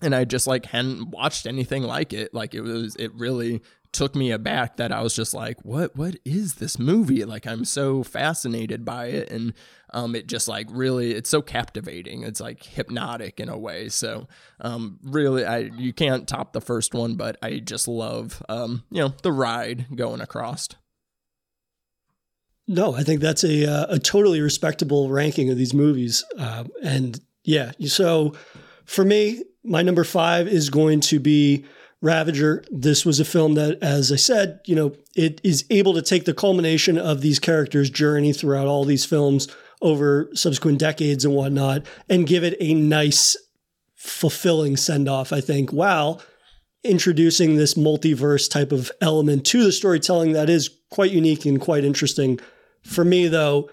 and 0.01 0.15
I 0.15 0.25
just 0.25 0.47
like 0.47 0.65
hadn't 0.65 1.09
watched 1.09 1.45
anything 1.45 1.83
like 1.83 2.13
it. 2.13 2.33
Like 2.33 2.53
it 2.53 2.61
was, 2.61 2.95
it 2.95 3.13
really 3.13 3.61
took 3.93 4.15
me 4.15 4.31
aback 4.31 4.77
that 4.77 4.91
I 4.91 5.01
was 5.01 5.13
just 5.13 5.33
like, 5.33 5.63
what, 5.63 5.95
what 5.95 6.15
is 6.25 6.55
this 6.55 6.79
movie? 6.79 7.23
Like 7.25 7.45
I'm 7.45 7.65
so 7.65 8.03
fascinated 8.03 8.83
by 8.83 9.07
it. 9.07 9.29
And, 9.29 9.53
um, 9.93 10.15
it 10.15 10.27
just 10.27 10.47
like 10.47 10.67
really, 10.71 11.13
it's 11.13 11.29
so 11.29 11.41
captivating. 11.41 12.23
It's 12.23 12.39
like 12.39 12.63
hypnotic 12.63 13.39
in 13.39 13.49
a 13.49 13.57
way. 13.57 13.89
So, 13.89 14.27
um, 14.61 14.99
really, 15.03 15.45
I, 15.45 15.57
you 15.59 15.93
can't 15.93 16.27
top 16.27 16.53
the 16.53 16.61
first 16.61 16.93
one, 16.93 17.15
but 17.15 17.37
I 17.43 17.59
just 17.59 17.87
love, 17.87 18.41
um, 18.49 18.83
you 18.89 19.01
know, 19.01 19.13
the 19.21 19.33
ride 19.33 19.85
going 19.95 20.21
across. 20.21 20.69
No, 22.68 22.95
I 22.95 23.03
think 23.03 23.22
that's 23.22 23.43
a 23.43 23.66
uh, 23.66 23.86
a 23.89 23.99
totally 23.99 24.39
respectable 24.41 25.09
ranking 25.09 25.49
of 25.49 25.57
these 25.57 25.74
movies. 25.74 26.24
Uh, 26.38 26.66
and 26.84 27.20
yeah, 27.43 27.72
so 27.88 28.34
for 28.86 29.03
me, 29.03 29.43
my 29.64 29.82
number 29.82 30.03
five 30.03 30.47
is 30.47 30.70
going 30.70 30.99
to 31.01 31.20
be 31.20 31.66
Ravager. 32.01 32.64
This 32.72 33.05
was 33.05 33.20
a 33.20 33.26
film 33.26 33.55
that, 33.55 33.82
as 33.82 34.12
I 34.12 34.16
said, 34.16 34.59
you 34.66 34.76
know, 34.76 34.93
it 35.16 35.41
is 35.43 35.66
able 35.70 35.93
to 35.93 36.01
take 36.01 36.26
the 36.26 36.34
culmination 36.34 36.97
of 36.97 37.22
these 37.22 37.39
characters' 37.39 37.89
journey 37.89 38.34
throughout 38.34 38.68
all 38.68 38.86
these 38.86 39.05
films 39.05 39.47
over 39.82 40.30
subsequent 40.34 40.78
decades 40.80 41.26
and 41.26 41.34
whatnot, 41.34 41.86
and 42.09 42.28
give 42.28 42.43
it 42.43 42.55
a 42.59 42.74
nice, 42.74 43.36
fulfilling 43.95 44.78
send 44.78 45.09
off. 45.09 45.34
I 45.34 45.41
think. 45.41 45.74
Wow 45.74 46.20
introducing 46.84 47.55
this 47.55 47.76
multiverse 47.76 48.49
type 48.49 48.72
of 48.72 48.91
element 49.01 49.45
to 49.45 49.64
the 49.64 49.72
storytelling 49.72 50.32
that 50.34 50.49
is 50.49 50.70
quite 50.91 51.11
unique 51.11 51.45
and 51.45 51.59
quite 51.59 51.83
interesting 51.83 52.39
for 52.83 53.05
me, 53.05 53.27
though, 53.27 53.69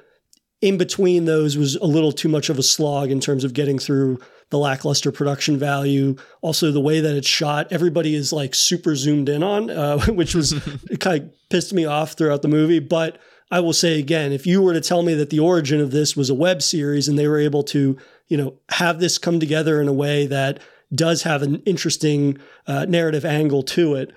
in 0.60 0.76
between 0.76 1.24
those 1.24 1.56
was 1.56 1.76
a 1.76 1.84
little 1.84 2.12
too 2.12 2.28
much 2.28 2.50
of 2.50 2.58
a 2.58 2.62
slog 2.62 3.10
in 3.10 3.20
terms 3.20 3.44
of 3.44 3.52
getting 3.52 3.78
through 3.78 4.18
the 4.50 4.58
lackluster 4.58 5.12
production 5.12 5.58
value. 5.58 6.16
Also, 6.40 6.72
the 6.72 6.80
way 6.80 7.00
that 7.00 7.16
it's 7.16 7.28
shot, 7.28 7.68
everybody 7.70 8.14
is 8.14 8.32
like 8.32 8.54
super 8.54 8.96
zoomed 8.96 9.28
in 9.28 9.42
on, 9.42 9.70
uh, 9.70 9.98
which 10.08 10.34
was 10.34 10.52
it 10.90 11.00
kind 11.00 11.22
of 11.22 11.48
pissed 11.48 11.72
me 11.72 11.84
off 11.84 12.12
throughout 12.12 12.42
the 12.42 12.48
movie. 12.48 12.80
But 12.80 13.18
I 13.50 13.60
will 13.60 13.72
say 13.72 13.98
again, 13.98 14.32
if 14.32 14.46
you 14.46 14.60
were 14.60 14.74
to 14.74 14.80
tell 14.80 15.02
me 15.02 15.14
that 15.14 15.30
the 15.30 15.40
origin 15.40 15.80
of 15.80 15.90
this 15.90 16.16
was 16.16 16.28
a 16.28 16.34
web 16.34 16.60
series 16.60 17.08
and 17.08 17.18
they 17.18 17.28
were 17.28 17.38
able 17.38 17.62
to, 17.64 17.96
you 18.26 18.36
know, 18.36 18.54
have 18.70 19.00
this 19.00 19.16
come 19.16 19.40
together 19.40 19.80
in 19.80 19.88
a 19.88 19.92
way 19.92 20.26
that 20.26 20.60
does 20.94 21.22
have 21.22 21.42
an 21.42 21.56
interesting 21.64 22.38
uh, 22.66 22.84
narrative 22.86 23.24
angle 23.24 23.62
to 23.62 23.94
it, 23.94 24.12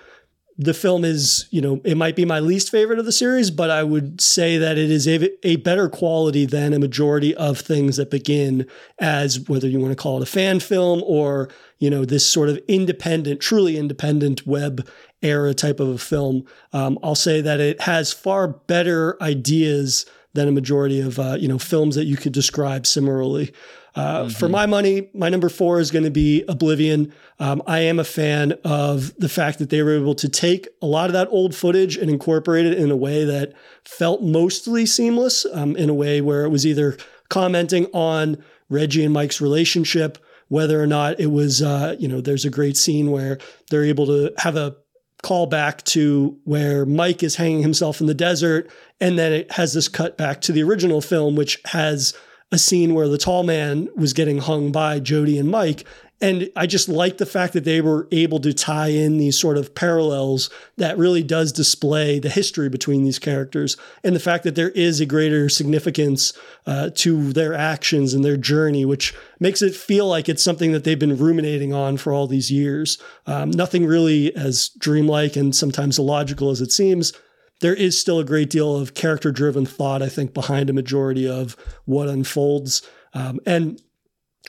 the 0.57 0.73
film 0.73 1.03
is, 1.03 1.47
you 1.49 1.61
know, 1.61 1.81
it 1.83 1.95
might 1.97 2.15
be 2.15 2.25
my 2.25 2.39
least 2.39 2.69
favorite 2.69 2.99
of 2.99 3.05
the 3.05 3.11
series, 3.11 3.49
but 3.49 3.69
I 3.69 3.83
would 3.83 4.21
say 4.21 4.57
that 4.57 4.77
it 4.77 4.91
is 4.91 5.07
a, 5.07 5.29
a 5.47 5.55
better 5.57 5.89
quality 5.89 6.45
than 6.45 6.73
a 6.73 6.79
majority 6.79 7.33
of 7.35 7.59
things 7.59 7.97
that 7.97 8.11
begin 8.11 8.67
as 8.99 9.39
whether 9.49 9.67
you 9.67 9.79
want 9.79 9.91
to 9.91 10.01
call 10.01 10.17
it 10.17 10.23
a 10.23 10.31
fan 10.31 10.59
film 10.59 11.01
or, 11.05 11.49
you 11.79 11.89
know, 11.89 12.05
this 12.05 12.25
sort 12.25 12.49
of 12.49 12.59
independent, 12.67 13.39
truly 13.41 13.77
independent 13.77 14.45
web 14.45 14.87
era 15.21 15.53
type 15.53 15.79
of 15.79 15.89
a 15.89 15.97
film. 15.97 16.45
Um, 16.73 16.99
I'll 17.01 17.15
say 17.15 17.41
that 17.41 17.59
it 17.59 17.81
has 17.81 18.11
far 18.13 18.47
better 18.47 19.21
ideas 19.21 20.05
than 20.33 20.47
a 20.47 20.51
majority 20.51 21.01
of, 21.01 21.19
uh, 21.19 21.35
you 21.39 21.47
know, 21.47 21.59
films 21.59 21.95
that 21.95 22.05
you 22.05 22.17
could 22.17 22.31
describe 22.31 22.85
similarly. 22.85 23.53
Uh, 23.93 24.21
mm-hmm. 24.21 24.29
For 24.29 24.47
my 24.47 24.65
money, 24.65 25.09
my 25.13 25.27
number 25.27 25.49
four 25.49 25.79
is 25.79 25.91
going 25.91 26.05
to 26.05 26.11
be 26.11 26.45
Oblivion. 26.47 27.13
Um, 27.39 27.61
I 27.67 27.79
am 27.79 27.99
a 27.99 28.05
fan 28.05 28.53
of 28.63 29.13
the 29.17 29.27
fact 29.27 29.59
that 29.59 29.69
they 29.69 29.81
were 29.81 29.95
able 29.95 30.15
to 30.15 30.29
take 30.29 30.69
a 30.81 30.85
lot 30.85 31.07
of 31.07 31.13
that 31.13 31.27
old 31.29 31.53
footage 31.53 31.97
and 31.97 32.09
incorporate 32.09 32.65
it 32.65 32.77
in 32.77 32.89
a 32.89 32.95
way 32.95 33.25
that 33.25 33.53
felt 33.83 34.21
mostly 34.21 34.85
seamless, 34.85 35.45
um, 35.53 35.75
in 35.75 35.89
a 35.89 35.93
way 35.93 36.21
where 36.21 36.45
it 36.45 36.49
was 36.49 36.65
either 36.65 36.97
commenting 37.29 37.87
on 37.93 38.41
Reggie 38.69 39.03
and 39.03 39.13
Mike's 39.13 39.41
relationship, 39.41 40.17
whether 40.47 40.81
or 40.81 40.87
not 40.87 41.19
it 41.19 41.31
was, 41.31 41.61
uh, 41.61 41.95
you 41.99 42.07
know, 42.07 42.21
there's 42.21 42.45
a 42.45 42.49
great 42.49 42.77
scene 42.77 43.11
where 43.11 43.39
they're 43.69 43.83
able 43.83 44.05
to 44.05 44.33
have 44.37 44.55
a 44.55 44.77
call 45.21 45.45
back 45.45 45.83
to 45.83 46.37
where 46.43 46.85
Mike 46.85 47.23
is 47.23 47.35
hanging 47.35 47.61
himself 47.61 48.01
in 48.01 48.07
the 48.07 48.13
desert. 48.13 48.69
And 48.99 49.17
then 49.17 49.33
it 49.33 49.51
has 49.53 49.73
this 49.73 49.87
cut 49.87 50.17
back 50.17 50.41
to 50.41 50.51
the 50.51 50.63
original 50.63 51.01
film, 51.01 51.35
which 51.35 51.59
has 51.65 52.13
a 52.51 52.57
scene 52.57 52.93
where 52.93 53.07
the 53.07 53.17
tall 53.17 53.43
man 53.43 53.87
was 53.95 54.13
getting 54.13 54.39
hung 54.39 54.71
by 54.71 54.99
Jody 54.99 55.37
and 55.37 55.49
Mike. 55.49 55.85
And 56.21 56.51
I 56.55 56.67
just 56.67 56.87
like 56.87 57.17
the 57.17 57.25
fact 57.25 57.53
that 57.53 57.63
they 57.63 57.81
were 57.81 58.07
able 58.11 58.39
to 58.41 58.53
tie 58.53 58.89
in 58.89 59.17
these 59.17 59.39
sort 59.39 59.57
of 59.57 59.73
parallels 59.73 60.51
that 60.77 60.97
really 60.97 61.23
does 61.23 61.51
display 61.51 62.19
the 62.19 62.29
history 62.29 62.69
between 62.69 63.03
these 63.03 63.17
characters 63.17 63.75
and 64.03 64.15
the 64.15 64.19
fact 64.19 64.43
that 64.43 64.53
there 64.53 64.69
is 64.69 64.99
a 64.99 65.05
greater 65.07 65.49
significance 65.49 66.33
uh, 66.67 66.91
to 66.95 67.33
their 67.33 67.55
actions 67.55 68.13
and 68.13 68.23
their 68.23 68.37
journey, 68.37 68.85
which 68.85 69.15
makes 69.39 69.63
it 69.63 69.75
feel 69.75 70.07
like 70.07 70.29
it's 70.29 70.43
something 70.43 70.71
that 70.71 70.83
they've 70.83 70.99
been 70.99 71.17
ruminating 71.17 71.73
on 71.73 71.97
for 71.97 72.13
all 72.13 72.27
these 72.27 72.51
years. 72.51 72.99
Um, 73.25 73.49
nothing 73.49 73.87
really 73.87 74.35
as 74.35 74.69
dreamlike 74.77 75.35
and 75.35 75.55
sometimes 75.55 75.97
illogical 75.97 76.51
as 76.51 76.61
it 76.61 76.71
seems 76.71 77.13
there 77.61 77.75
is 77.75 77.99
still 77.99 78.19
a 78.19 78.25
great 78.25 78.49
deal 78.49 78.75
of 78.75 78.95
character 78.95 79.31
driven 79.31 79.65
thought, 79.65 80.01
I 80.01 80.09
think, 80.09 80.33
behind 80.33 80.69
a 80.69 80.73
majority 80.73 81.29
of 81.29 81.55
what 81.85 82.09
unfolds. 82.09 82.81
Um, 83.13 83.39
and 83.45 83.79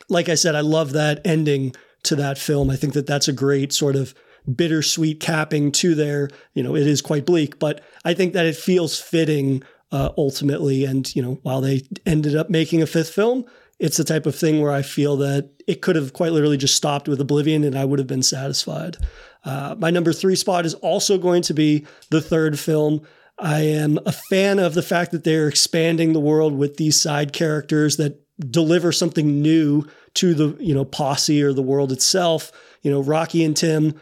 like 0.08 0.28
I 0.28 0.34
said, 0.34 0.54
I 0.54 0.60
love 0.60 0.92
that 0.92 1.20
ending 1.24 1.74
to 2.04 2.16
that 2.16 2.38
film. 2.38 2.70
I 2.70 2.76
think 2.76 2.94
that 2.94 3.06
that's 3.06 3.28
a 3.28 3.32
great 3.32 3.72
sort 3.72 3.96
of 3.96 4.14
bittersweet 4.52 5.20
capping 5.20 5.70
to 5.70 5.94
their, 5.94 6.28
you 6.54 6.62
know, 6.62 6.74
it 6.74 6.86
is 6.86 7.00
quite 7.00 7.24
bleak, 7.26 7.58
but 7.58 7.82
I 8.04 8.14
think 8.14 8.32
that 8.32 8.46
it 8.46 8.56
feels 8.56 8.98
fitting 8.98 9.62
uh, 9.92 10.10
ultimately. 10.16 10.84
And, 10.84 11.14
you 11.14 11.22
know, 11.22 11.38
while 11.42 11.60
they 11.60 11.82
ended 12.06 12.34
up 12.34 12.50
making 12.50 12.82
a 12.82 12.86
fifth 12.86 13.10
film, 13.10 13.44
it's 13.78 13.96
the 13.96 14.04
type 14.04 14.26
of 14.26 14.34
thing 14.34 14.60
where 14.60 14.72
I 14.72 14.82
feel 14.82 15.16
that 15.18 15.50
it 15.66 15.82
could 15.82 15.96
have 15.96 16.12
quite 16.12 16.32
literally 16.32 16.56
just 16.56 16.76
stopped 16.76 17.08
with 17.08 17.20
Oblivion 17.20 17.64
and 17.64 17.76
I 17.76 17.84
would 17.84 17.98
have 17.98 18.08
been 18.08 18.22
satisfied. 18.22 18.96
Uh, 19.44 19.74
my 19.78 19.90
number 19.90 20.12
three 20.12 20.36
spot 20.36 20.66
is 20.66 20.74
also 20.74 21.18
going 21.18 21.42
to 21.42 21.54
be 21.54 21.86
the 22.10 22.20
third 22.20 22.58
film. 22.58 23.02
I 23.38 23.60
am 23.60 23.98
a 24.06 24.12
fan 24.12 24.58
of 24.58 24.74
the 24.74 24.82
fact 24.82 25.10
that 25.12 25.24
they're 25.24 25.48
expanding 25.48 26.12
the 26.12 26.20
world 26.20 26.56
with 26.56 26.76
these 26.76 27.00
side 27.00 27.32
characters 27.32 27.96
that 27.96 28.21
deliver 28.50 28.92
something 28.92 29.42
new 29.42 29.84
to 30.14 30.34
the 30.34 30.56
you 30.62 30.74
know 30.74 30.84
posse 30.84 31.42
or 31.42 31.52
the 31.52 31.62
world 31.62 31.92
itself. 31.92 32.52
You 32.82 32.90
know, 32.90 33.02
Rocky 33.02 33.44
and 33.44 33.56
Tim 33.56 34.00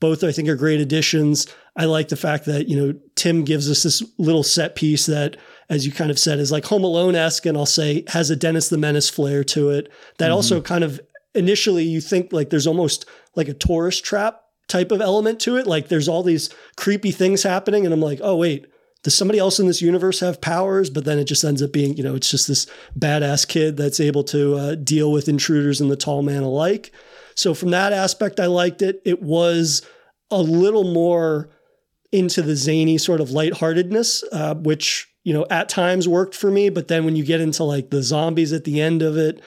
both 0.00 0.24
I 0.24 0.32
think 0.32 0.48
are 0.48 0.56
great 0.56 0.80
additions. 0.80 1.46
I 1.76 1.84
like 1.84 2.08
the 2.08 2.16
fact 2.16 2.46
that 2.46 2.68
you 2.68 2.76
know 2.76 2.98
Tim 3.14 3.44
gives 3.44 3.70
us 3.70 3.82
this 3.82 4.02
little 4.18 4.42
set 4.42 4.74
piece 4.74 5.06
that, 5.06 5.36
as 5.68 5.86
you 5.86 5.92
kind 5.92 6.10
of 6.10 6.18
said, 6.18 6.38
is 6.38 6.50
like 6.50 6.64
Home 6.66 6.84
Alone 6.84 7.14
esque, 7.14 7.46
and 7.46 7.56
I'll 7.56 7.66
say 7.66 8.04
has 8.08 8.30
a 8.30 8.36
Dennis 8.36 8.68
the 8.70 8.78
Menace 8.78 9.08
flair 9.08 9.44
to 9.44 9.70
it. 9.70 9.92
That 10.18 10.26
mm-hmm. 10.26 10.34
also 10.34 10.60
kind 10.60 10.82
of 10.82 11.00
initially 11.34 11.84
you 11.84 12.00
think 12.00 12.32
like 12.32 12.50
there's 12.50 12.66
almost 12.66 13.06
like 13.36 13.48
a 13.48 13.54
tourist 13.54 14.04
trap 14.04 14.42
type 14.66 14.90
of 14.90 15.00
element 15.00 15.38
to 15.40 15.56
it. 15.56 15.66
Like 15.66 15.88
there's 15.88 16.08
all 16.08 16.22
these 16.22 16.50
creepy 16.76 17.12
things 17.12 17.42
happening, 17.42 17.84
and 17.84 17.94
I'm 17.94 18.00
like, 18.00 18.20
oh 18.22 18.36
wait, 18.36 18.66
does 19.02 19.14
somebody 19.14 19.38
else 19.38 19.58
in 19.58 19.66
this 19.66 19.80
universe 19.80 20.20
have 20.20 20.40
powers? 20.40 20.90
But 20.90 21.04
then 21.04 21.18
it 21.18 21.24
just 21.24 21.44
ends 21.44 21.62
up 21.62 21.72
being, 21.72 21.96
you 21.96 22.02
know, 22.02 22.14
it's 22.14 22.30
just 22.30 22.48
this 22.48 22.66
badass 22.98 23.48
kid 23.48 23.76
that's 23.76 24.00
able 24.00 24.24
to 24.24 24.56
uh, 24.56 24.74
deal 24.74 25.10
with 25.10 25.28
intruders 25.28 25.80
and 25.80 25.90
the 25.90 25.96
tall 25.96 26.22
man 26.22 26.42
alike. 26.42 26.92
So 27.34 27.54
from 27.54 27.70
that 27.70 27.92
aspect, 27.92 28.40
I 28.40 28.46
liked 28.46 28.82
it. 28.82 29.00
It 29.04 29.22
was 29.22 29.82
a 30.30 30.42
little 30.42 30.84
more 30.84 31.48
into 32.12 32.42
the 32.42 32.56
zany 32.56 32.98
sort 32.98 33.20
of 33.20 33.30
lightheartedness, 33.30 34.24
uh, 34.32 34.54
which 34.56 35.10
you 35.24 35.32
know, 35.32 35.46
at 35.50 35.68
times 35.68 36.08
worked 36.08 36.34
for 36.34 36.50
me. 36.50 36.70
But 36.70 36.88
then 36.88 37.04
when 37.04 37.16
you 37.16 37.24
get 37.24 37.40
into 37.40 37.64
like 37.64 37.90
the 37.90 38.02
zombies 38.02 38.52
at 38.52 38.64
the 38.64 38.80
end 38.80 39.02
of 39.02 39.16
it, 39.16 39.42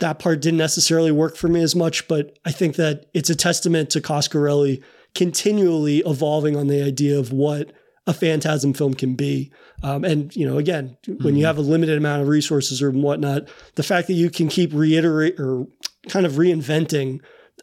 that 0.00 0.18
part 0.18 0.40
didn't 0.40 0.58
necessarily 0.58 1.12
work 1.12 1.36
for 1.36 1.48
me 1.48 1.62
as 1.62 1.74
much. 1.74 2.06
But 2.08 2.38
I 2.44 2.52
think 2.52 2.76
that 2.76 3.06
it's 3.14 3.30
a 3.30 3.36
testament 3.36 3.90
to 3.90 4.00
Coscarelli 4.00 4.82
continually 5.14 5.98
evolving 5.98 6.56
on 6.56 6.66
the 6.66 6.82
idea 6.82 7.18
of 7.18 7.32
what 7.32 7.72
a 8.06 8.12
phantasm 8.12 8.74
film 8.74 8.94
can 8.94 9.14
be. 9.14 9.50
Um, 9.82 10.04
and, 10.04 10.34
you 10.36 10.46
know, 10.46 10.58
again, 10.58 10.96
when 11.22 11.36
you 11.36 11.46
have 11.46 11.58
a 11.58 11.62
limited 11.62 11.96
amount 11.96 12.22
of 12.22 12.28
resources 12.28 12.82
or 12.82 12.90
whatnot, 12.90 13.48
the 13.76 13.82
fact 13.82 14.08
that 14.08 14.14
you 14.14 14.30
can 14.30 14.48
keep 14.48 14.72
reiterate 14.72 15.38
or 15.38 15.66
kind 16.08 16.26
of 16.26 16.32
reinventing 16.32 17.20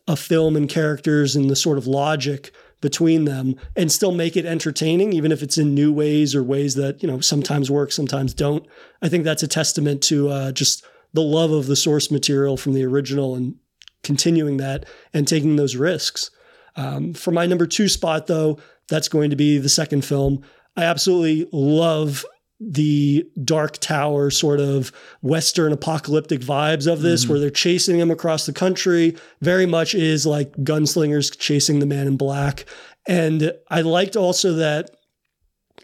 a 0.08 0.16
film 0.16 0.56
and 0.56 0.68
characters 0.68 1.36
and 1.36 1.50
the 1.50 1.56
sort 1.56 1.78
of 1.78 1.86
logic 1.86 2.52
between 2.82 3.26
them 3.26 3.56
and 3.76 3.92
still 3.92 4.12
make 4.12 4.36
it 4.36 4.46
entertaining, 4.46 5.14
even 5.14 5.32
if 5.32 5.44
it's 5.44 5.60
in 5.60 5.76
new 5.76 5.94
ways 5.94 6.34
or 6.34 6.44
ways 6.44 6.74
that, 6.74 7.02
you 7.04 7.08
know, 7.08 7.20
sometimes 7.20 7.70
work, 7.70 7.92
sometimes 7.92 8.34
don't. 8.34 8.66
I 9.04 9.10
think 9.10 9.24
that's 9.24 9.44
a 9.44 9.48
testament 9.48 10.02
to 10.04 10.30
uh, 10.30 10.52
just 10.52 10.84
the 11.14 11.22
love 11.22 11.52
of 11.52 11.68
the 11.68 11.76
source 11.76 12.10
material 12.10 12.58
from 12.58 12.74
the 12.74 12.84
original 12.84 13.36
and 13.36 13.56
continuing 14.04 14.58
that 14.58 14.86
and 15.14 15.28
taking 15.28 15.56
those 15.56 15.76
risks. 15.76 16.32
Um, 16.76 17.14
for 17.14 17.32
my 17.32 17.46
number 17.46 17.68
two 17.68 17.88
spot, 17.88 18.28
though, 18.28 18.58
that's 18.92 19.08
going 19.08 19.32
to 19.32 19.36
be 19.36 19.58
the 19.58 19.70
second 19.70 20.06
film. 20.06 20.44
I 20.78 20.84
absolutely 20.84 21.50
love 21.52 22.24
the 22.60 23.26
Dark 23.44 23.80
Tower 23.80 24.30
sort 24.30 24.60
of 24.60 24.92
Western 25.22 25.74
apocalyptic 25.74 26.42
vibes 26.42 26.92
of 26.92 27.02
this, 27.02 27.26
where 27.26 27.38
mm-hmm. 27.38 27.42
they're 27.42 27.50
chasing 27.50 27.98
him 27.98 28.12
across 28.12 28.46
the 28.46 28.54
country. 28.54 29.18
Very 29.42 29.66
much 29.66 29.96
is 29.96 30.28
like 30.28 30.52
gunslingers 30.58 31.36
chasing 31.40 31.80
the 31.80 31.88
man 31.88 32.06
in 32.06 32.18
black. 32.18 32.66
And 33.08 33.52
I 33.70 33.82
liked 33.82 34.16
also 34.16 34.54
that 34.54 34.92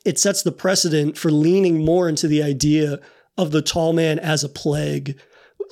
it 0.05 0.19
sets 0.19 0.43
the 0.43 0.51
precedent 0.51 1.17
for 1.17 1.31
leaning 1.31 1.83
more 1.83 2.07
into 2.07 2.27
the 2.27 2.43
idea 2.43 2.99
of 3.37 3.51
the 3.51 3.61
tall 3.61 3.93
man 3.93 4.19
as 4.19 4.43
a 4.43 4.49
plague. 4.49 5.19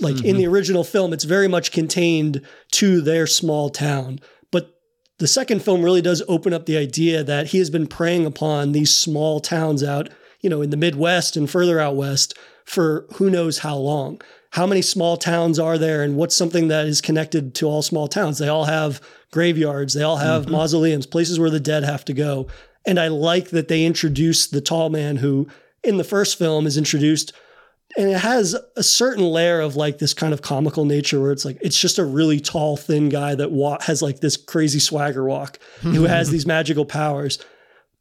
Like 0.02 0.18
in 0.18 0.22
mm-hmm. 0.24 0.38
the 0.38 0.48
original 0.48 0.84
film, 0.84 1.14
it's 1.14 1.24
very 1.24 1.48
much 1.48 1.72
contained 1.72 2.42
to 2.72 3.00
their 3.02 3.28
small 3.28 3.70
town. 3.70 4.20
The 5.18 5.28
second 5.28 5.64
film 5.64 5.82
really 5.82 6.02
does 6.02 6.22
open 6.28 6.54
up 6.54 6.66
the 6.66 6.78
idea 6.78 7.24
that 7.24 7.48
he 7.48 7.60
has 7.60 7.70
been 7.70 7.88
preying 7.88 8.26
upon 8.26 8.74
these 8.74 8.94
small 8.94 9.40
towns 9.40 9.82
out, 9.84 10.10
you 10.42 10.50
know, 10.50 10.62
in 10.62 10.72
the 10.72 10.78
Midwest 10.78 11.38
and 11.38 11.50
further 11.50 11.80
out 11.80 11.96
west 11.96 12.38
for 12.66 13.06
who 13.16 13.30
knows 13.30 13.60
how 13.60 13.78
long. 13.78 14.22
How 14.52 14.66
many 14.66 14.82
small 14.82 15.18
towns 15.18 15.60
are 15.60 15.78
there, 15.78 16.02
and 16.02 16.16
what's 16.16 16.36
something 16.36 16.70
that 16.70 16.86
is 16.86 17.02
connected 17.02 17.54
to 17.56 17.66
all 17.66 17.82
small 17.82 18.08
towns? 18.08 18.38
They 18.38 18.48
all 18.48 18.66
have 18.66 19.02
graveyards, 19.32 19.94
they 19.94 20.04
all 20.04 20.18
have 20.18 20.44
mm-hmm. 20.44 20.52
mausoleums, 20.52 21.06
places 21.06 21.40
where 21.40 21.50
the 21.50 21.60
dead 21.60 21.84
have 21.84 22.06
to 22.06 22.14
go. 22.14 22.48
And 22.86 23.00
I 23.00 23.08
like 23.08 23.50
that 23.50 23.68
they 23.68 23.86
introduce 23.86 24.48
the 24.48 24.62
tall 24.62 24.90
man 24.90 25.18
who, 25.18 25.48
in 25.84 25.98
the 25.98 26.04
first 26.04 26.38
film, 26.38 26.68
is 26.68 26.78
introduced 26.78 27.34
and 27.98 28.10
it 28.10 28.20
has 28.20 28.56
a 28.76 28.84
certain 28.84 29.24
layer 29.24 29.62
of 29.62 29.76
like 29.76 30.00
this 30.00 30.14
kind 30.14 30.34
of 30.34 30.42
comical 30.42 30.86
nature 30.86 31.22
where 31.22 31.32
it's 31.32 31.46
like 31.46 31.58
it's 31.62 31.80
just 31.80 31.98
a 32.00 32.06
really 32.06 32.40
tall 32.40 32.78
thin 32.78 33.10
guy 33.10 33.36
that 33.36 33.52
wa- 33.52 33.82
has 33.82 34.02
like 34.02 34.20
this 34.20 34.38
crazy 34.38 34.80
swagger 34.80 35.24
walk 35.24 35.60
who 35.82 36.04
has 36.04 36.30
these 36.32 36.46
magical 36.46 36.86
powers. 36.86 37.40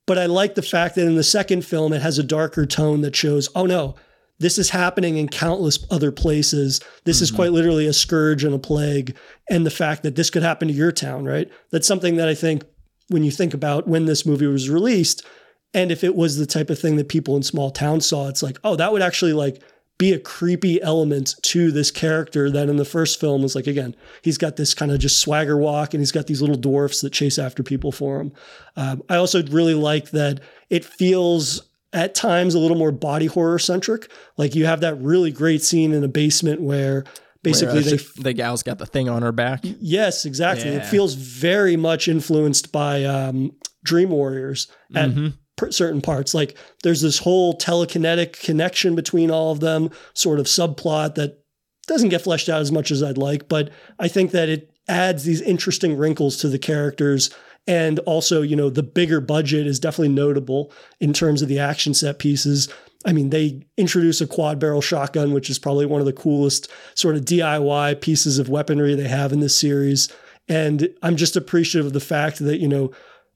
But 0.07 0.19
i 0.19 0.27
like 0.27 0.55
the 0.55 0.63
fact 0.63 0.97
that 0.97 1.07
in 1.07 1.15
the 1.15 1.23
second 1.23 1.65
film 1.65 1.93
it 1.93 2.03
has 2.03 2.19
a 2.19 2.23
darker 2.23 2.67
tone 2.67 3.01
that 3.01 3.17
shows 3.17 3.49
oh 3.55 3.67
no 3.67 3.95
this 4.41 4.59
is 4.59 4.71
happening 4.71 5.17
in 5.17 5.29
countless 5.29 5.87
other 5.93 6.11
places. 6.11 6.81
This 7.05 7.21
is 7.21 7.29
mm-hmm. 7.29 7.37
quite 7.37 7.53
literally 7.53 7.87
a 7.87 7.93
scourge 7.93 8.43
and 8.43 8.53
a 8.53 8.59
plague. 8.59 9.17
And 9.49 9.65
the 9.65 9.71
fact 9.71 10.03
that 10.03 10.17
this 10.17 10.29
could 10.29 10.43
happen 10.43 10.67
to 10.67 10.75
your 10.75 10.91
town 10.91 11.25
right? 11.25 11.49
That's 11.71 11.87
something 11.87 12.17
that 12.17 12.29
i 12.29 12.35
think 12.35 12.65
when 13.09 13.23
you 13.23 13.31
think 13.31 13.55
about 13.55 13.87
when 13.87 14.07
this 14.07 14.25
movie 14.25 14.47
was 14.47 14.71
released 14.71 15.25
and 15.73 15.91
if 15.91 16.05
it 16.05 16.15
was 16.15 16.37
the 16.37 16.47
type 16.47 16.71
of 16.71 16.79
thing 16.79 16.97
that 16.97 17.09
people 17.09 17.37
in 17.37 17.43
small 17.43 17.71
towns 17.71 18.07
saw 18.07 18.29
it's 18.29 18.43
like 18.43 18.59
oh 18.65 18.77
that 18.77 18.93
would 18.93 19.03
actually 19.03 19.33
like 19.33 19.63
be 19.99 20.13
a 20.13 20.19
creepy 20.19 20.83
element 20.83 21.35
to 21.43 21.71
this 21.71 21.91
character 21.91 22.51
that 22.51 22.69
in 22.69 22.77
the 22.77 22.85
first 22.85 23.21
film 23.21 23.43
was 23.43 23.55
like 23.55 23.67
again 23.67 23.95
he's 24.23 24.39
got 24.39 24.57
this 24.57 24.75
kind 24.75 24.91
of 24.91 24.99
just 24.99 25.21
swagger 25.21 25.57
walk 25.57 25.95
and 25.95 26.01
he's 26.01 26.13
got 26.13 26.27
these 26.27 26.41
little 26.41 26.57
dwarfs 26.57 27.01
that 27.01 27.13
chase 27.13 27.39
after 27.39 27.63
people 27.63 27.93
for 27.93 28.21
him 28.21 28.33
um, 28.77 29.03
i 29.09 29.17
also 29.17 29.43
really 29.45 29.75
like 29.75 30.11
that 30.11 30.41
it 30.69 30.85
feels 30.85 31.69
at 31.93 32.15
times 32.15 32.55
a 32.55 32.59
little 32.59 32.77
more 32.77 32.91
body 32.91 33.27
horror 33.27 33.59
centric 33.59 34.11
like 34.37 34.55
you 34.55 34.67
have 34.67 34.81
that 34.81 35.01
really 35.01 35.31
great 35.31 35.63
scene 35.63 35.93
in 35.93 36.03
a 36.03 36.09
basement 36.09 36.61
where 36.61 37.05
basically 37.45 37.81
uh, 37.81 37.83
they 37.83 38.23
the 38.23 38.33
gal's 38.33 38.65
got 38.65 38.79
the 38.79 38.87
thing 38.87 39.09
on 39.09 39.23
her 39.23 39.31
back. 39.31 39.61
Yes, 39.63 40.25
exactly. 40.25 40.71
It 40.71 40.87
feels 40.87 41.15
very 41.15 41.77
much 41.77 42.09
influenced 42.09 42.73
by 42.73 43.05
um, 43.05 43.53
Dream 43.85 44.11
Warriors 44.11 44.67
at 44.95 45.15
per- 45.15 45.33
certain 45.71 46.01
parts. 46.01 46.35
Like 46.35 46.57
there's 46.83 47.01
this 47.01 47.19
whole 47.19 47.57
telekinetic 47.57 48.41
connection 48.41 48.95
between 48.95 49.31
all 49.31 49.53
of 49.53 49.61
them, 49.61 49.91
sort 50.13 50.41
of 50.41 50.47
subplot 50.47 51.15
that 51.15 51.43
doesn't 51.87 52.09
get 52.09 52.23
fleshed 52.23 52.49
out 52.49 52.61
as 52.61 52.73
much 52.73 52.91
as 52.91 53.03
I'd 53.03 53.19
like, 53.19 53.49
but 53.49 53.71
I 53.99 54.09
think 54.09 54.31
that 54.33 54.49
it 54.49 54.71
adds 54.89 55.25
these 55.25 55.41
interesting 55.41 55.97
wrinkles 55.97 56.37
to 56.39 56.49
the 56.49 56.59
characters. 56.59 57.31
And 57.67 57.99
also, 58.01 58.43
you 58.43 58.57
know, 58.57 58.69
the 58.69 58.83
bigger 58.83 59.21
budget 59.21 59.67
is 59.67 59.81
definitely 59.81 60.15
notable 60.15 60.71
in 61.01 61.13
terms 61.13 61.41
of 61.41 61.49
the 61.49 61.59
action 61.59 61.95
set 61.95 62.19
pieces. 62.19 62.69
I 63.07 63.13
mean, 63.13 63.31
they 63.31 63.67
introduce 63.77 64.21
a 64.21 64.27
quad 64.27 64.59
barrel 64.59 64.83
shotgun, 64.83 65.33
which 65.33 65.49
is 65.49 65.59
probably 65.59 65.87
one 65.87 66.01
of 66.01 66.07
the 66.07 66.13
coolest 66.13 66.71
sort 66.95 67.17
of 67.17 67.25
DIY 67.25 68.01
pieces 68.01 68.39
of 68.39 68.49
weaponry 68.49 68.95
they 68.95 69.09
have 69.09 69.33
in 69.33 69.41
this 69.41 69.57
series. 69.57 70.13
And 70.47 70.89
I'm 71.03 71.17
just 71.17 71.37
appreciative 71.37 71.87
of 71.87 71.93
the 71.95 72.01
fact 72.01 72.39
that, 72.41 72.61
you 72.61 72.69
know, 72.69 72.93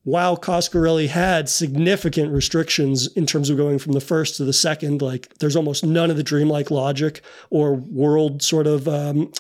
while 0.08 0.38
Coscarelli 0.38 1.08
had 1.08 1.50
significant 1.50 2.32
restrictions 2.32 3.08
in 3.08 3.26
terms 3.26 3.50
of 3.50 3.58
going 3.58 3.78
from 3.78 3.92
the 3.92 4.00
first 4.00 4.36
to 4.36 4.44
the 4.44 4.54
second, 4.54 5.02
like 5.02 5.28
there's 5.38 5.54
almost 5.54 5.84
none 5.84 6.10
of 6.10 6.16
the 6.16 6.22
dreamlike 6.22 6.70
logic 6.70 7.20
or 7.50 7.74
world 7.74 8.42
sort 8.42 8.66
of 8.66 8.88
um, 8.88 9.30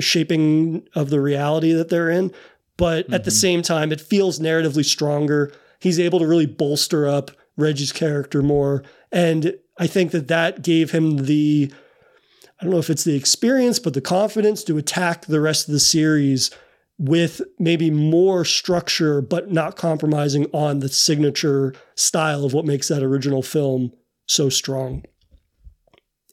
shaping 0.00 0.88
of 0.94 1.10
the 1.10 1.20
reality 1.20 1.72
that 1.74 1.90
they're 1.90 2.08
in. 2.08 2.32
But 2.78 3.12
at 3.12 3.24
the 3.24 3.30
same 3.30 3.60
time, 3.60 3.92
it 3.92 4.00
feels 4.00 4.40
narratively 4.40 4.86
stronger. 4.86 5.52
He's 5.78 6.00
able 6.00 6.20
to 6.20 6.26
really 6.26 6.46
bolster 6.46 7.06
up 7.06 7.30
Reggie's 7.58 7.92
character 7.92 8.42
more. 8.42 8.82
And 9.12 9.54
I 9.78 9.86
think 9.86 10.10
that 10.12 10.28
that 10.28 10.62
gave 10.62 10.90
him 10.90 11.26
the, 11.26 11.70
I 12.58 12.64
don't 12.64 12.72
know 12.72 12.78
if 12.78 12.88
it's 12.88 13.04
the 13.04 13.14
experience, 13.14 13.78
but 13.78 13.92
the 13.92 14.00
confidence 14.00 14.64
to 14.64 14.78
attack 14.78 15.26
the 15.26 15.40
rest 15.40 15.68
of 15.68 15.74
the 15.74 15.80
series 15.80 16.50
with 16.98 17.40
maybe 17.58 17.90
more 17.90 18.44
structure, 18.44 19.20
but 19.20 19.50
not 19.50 19.76
compromising 19.76 20.46
on 20.52 20.78
the 20.78 20.88
signature 20.88 21.74
style 21.96 22.44
of 22.44 22.52
what 22.52 22.64
makes 22.64 22.88
that 22.88 23.02
original 23.02 23.42
film 23.42 23.92
so 24.26 24.48
strong. 24.48 25.04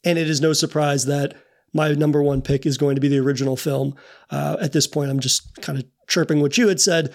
And 0.04 0.18
it 0.18 0.30
is 0.30 0.42
no 0.42 0.54
surprise 0.54 1.06
that 1.06 1.36
my 1.74 1.92
number 1.94 2.22
one 2.22 2.42
pick 2.42 2.66
is 2.66 2.78
going 2.78 2.96
to 2.96 3.02
be 3.02 3.08
the 3.08 3.20
original 3.20 3.56
film. 3.56 3.96
Uh, 4.30 4.58
at 4.62 4.72
this 4.72 4.88
point, 4.88 5.10
I'm 5.10 5.20
just 5.20 5.56
kind 5.62 5.80
of 5.80 5.86
chirping 6.08 6.42
what 6.42 6.58
you 6.58 6.68
had 6.68 6.82
said. 6.82 7.14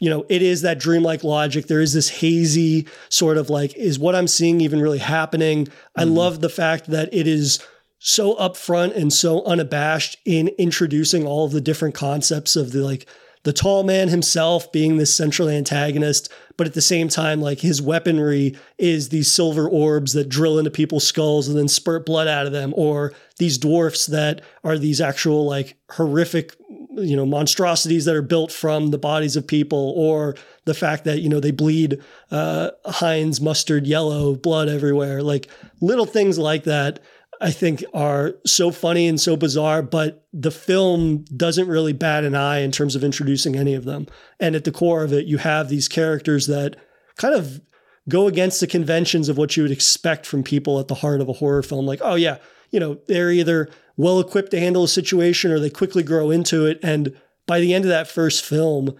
You 0.00 0.10
know, 0.10 0.26
it 0.28 0.42
is 0.42 0.62
that 0.62 0.78
dreamlike 0.78 1.24
logic. 1.24 1.66
There 1.66 1.80
is 1.80 1.94
this 1.94 2.08
hazy 2.08 2.86
sort 3.08 3.38
of 3.38 3.48
like, 3.48 3.74
is 3.76 3.98
what 3.98 4.14
I'm 4.14 4.28
seeing 4.28 4.60
even 4.60 4.80
really 4.80 4.98
happening? 4.98 5.68
I 5.96 6.04
love 6.04 6.40
the 6.40 6.48
fact 6.48 6.88
that 6.88 7.12
it 7.14 7.26
is 7.26 7.64
so 8.06 8.34
upfront 8.34 8.94
and 8.94 9.10
so 9.10 9.42
unabashed 9.44 10.18
in 10.26 10.48
introducing 10.58 11.26
all 11.26 11.46
of 11.46 11.52
the 11.52 11.60
different 11.60 11.94
concepts 11.94 12.54
of 12.54 12.72
the 12.72 12.80
like 12.80 13.06
the 13.44 13.52
tall 13.52 13.82
man 13.82 14.08
himself 14.08 14.70
being 14.72 14.96
this 14.96 15.14
central 15.14 15.48
antagonist, 15.48 16.30
but 16.58 16.66
at 16.66 16.74
the 16.74 16.82
same 16.82 17.08
time, 17.08 17.40
like 17.40 17.60
his 17.60 17.80
weaponry 17.80 18.56
is 18.78 19.08
these 19.08 19.32
silver 19.32 19.66
orbs 19.68 20.12
that 20.12 20.28
drill 20.28 20.58
into 20.58 20.70
people's 20.70 21.06
skulls 21.06 21.48
and 21.48 21.56
then 21.56 21.68
spurt 21.68 22.04
blood 22.04 22.28
out 22.28 22.44
of 22.46 22.52
them, 22.52 22.74
or 22.76 23.12
these 23.38 23.56
dwarfs 23.56 24.04
that 24.06 24.42
are 24.64 24.78
these 24.78 25.00
actual 25.00 25.46
like 25.46 25.76
horrific, 25.92 26.54
you 26.96 27.16
know, 27.16 27.26
monstrosities 27.26 28.04
that 28.04 28.16
are 28.16 28.22
built 28.22 28.52
from 28.52 28.90
the 28.90 28.98
bodies 28.98 29.36
of 29.36 29.46
people, 29.46 29.94
or 29.96 30.36
the 30.66 30.74
fact 30.74 31.04
that, 31.04 31.20
you 31.20 31.28
know, 31.30 31.40
they 31.40 31.50
bleed 31.50 32.02
uh, 32.30 32.70
Heinz 32.86 33.40
mustard 33.40 33.86
yellow 33.86 34.34
blood 34.34 34.68
everywhere. 34.68 35.22
Like 35.22 35.48
little 35.80 36.06
things 36.06 36.38
like 36.38 36.64
that. 36.64 37.00
I 37.40 37.50
think 37.50 37.84
are 37.92 38.34
so 38.46 38.70
funny 38.70 39.06
and 39.06 39.20
so 39.20 39.36
bizarre, 39.36 39.82
but 39.82 40.26
the 40.32 40.50
film 40.50 41.24
doesn't 41.36 41.68
really 41.68 41.92
bat 41.92 42.24
an 42.24 42.34
eye 42.34 42.58
in 42.58 42.70
terms 42.70 42.96
of 42.96 43.04
introducing 43.04 43.56
any 43.56 43.74
of 43.74 43.84
them. 43.84 44.06
And 44.40 44.54
at 44.54 44.64
the 44.64 44.72
core 44.72 45.04
of 45.04 45.12
it, 45.12 45.26
you 45.26 45.38
have 45.38 45.68
these 45.68 45.88
characters 45.88 46.46
that 46.46 46.76
kind 47.16 47.34
of 47.34 47.60
go 48.08 48.26
against 48.26 48.60
the 48.60 48.66
conventions 48.66 49.28
of 49.28 49.38
what 49.38 49.56
you 49.56 49.62
would 49.62 49.72
expect 49.72 50.26
from 50.26 50.42
people 50.42 50.78
at 50.78 50.88
the 50.88 50.94
heart 50.94 51.20
of 51.20 51.28
a 51.28 51.34
horror 51.34 51.62
film. 51.62 51.86
Like, 51.86 52.00
oh, 52.02 52.14
yeah, 52.14 52.38
you 52.70 52.80
know, 52.80 52.98
they're 53.06 53.30
either 53.30 53.68
well 53.96 54.20
equipped 54.20 54.50
to 54.50 54.60
handle 54.60 54.84
a 54.84 54.88
situation 54.88 55.50
or 55.50 55.58
they 55.58 55.70
quickly 55.70 56.02
grow 56.02 56.30
into 56.30 56.66
it. 56.66 56.78
And 56.82 57.16
by 57.46 57.60
the 57.60 57.72
end 57.72 57.84
of 57.84 57.90
that 57.90 58.08
first 58.08 58.44
film, 58.44 58.94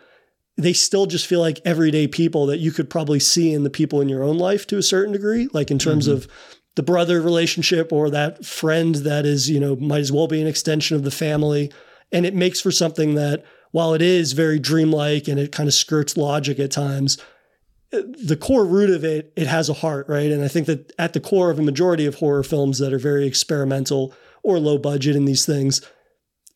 they 0.57 0.73
still 0.73 1.07
just 1.07 1.27
feel 1.27 1.41
like 1.41 1.61
everyday 1.65 2.07
people 2.07 2.47
that 2.47 2.59
you 2.59 2.71
could 2.71 2.89
probably 2.89 3.19
see 3.19 3.53
in 3.53 3.65
the 3.65 3.71
people 3.71 4.01
in 4.01 4.09
your 4.09 4.23
own 4.23 4.39
life 4.39 4.67
to 4.69 4.79
a 4.79 4.83
certain 4.83 5.13
degree, 5.13 5.49
like 5.53 5.71
in 5.71 5.79
terms 5.79 6.07
mm-hmm. 6.07 6.19
of 6.19 6.29
the 6.77 6.83
brother 6.83 7.21
relationship 7.21 7.93
or 7.93 8.11
that 8.11 8.45
friend 8.45 8.97
that 8.97 9.25
is, 9.25 9.49
you 9.49 9.61
know, 9.61 9.77
might 9.77 10.01
as 10.01 10.13
well 10.13 10.27
be 10.27 10.41
an 10.41 10.47
extension 10.47 10.97
of 10.97 11.05
the 11.05 11.11
family. 11.11 11.73
And 12.13 12.27
it 12.27 12.35
makes 12.35 12.61
for 12.61 12.71
something 12.71 13.15
that, 13.15 13.45
while 13.71 13.95
it 13.95 14.03
is 14.03 14.33
very 14.33 14.59
dreamlike 14.59 15.29
and 15.29 15.39
it 15.39 15.53
kind 15.53 15.69
of 15.69 15.75
skirts 15.75 16.17
logic 16.17 16.59
at 16.59 16.71
times, 16.71 17.19
the 17.91 18.37
core 18.37 18.65
root 18.65 18.91
of 18.91 19.05
it, 19.05 19.33
it 19.37 19.47
has 19.47 19.69
a 19.69 19.75
heart, 19.75 20.09
right? 20.09 20.31
And 20.31 20.43
I 20.43 20.49
think 20.49 20.67
that 20.67 20.93
at 20.99 21.13
the 21.13 21.21
core 21.21 21.51
of 21.51 21.59
a 21.59 21.63
majority 21.63 22.07
of 22.07 22.17
horror 22.17 22.43
films 22.43 22.79
that 22.79 22.93
are 22.93 22.99
very 22.99 23.27
experimental 23.27 24.13
or 24.43 24.59
low 24.59 24.79
budget 24.79 25.17
in 25.17 25.25
these 25.25 25.47
things, 25.47 25.81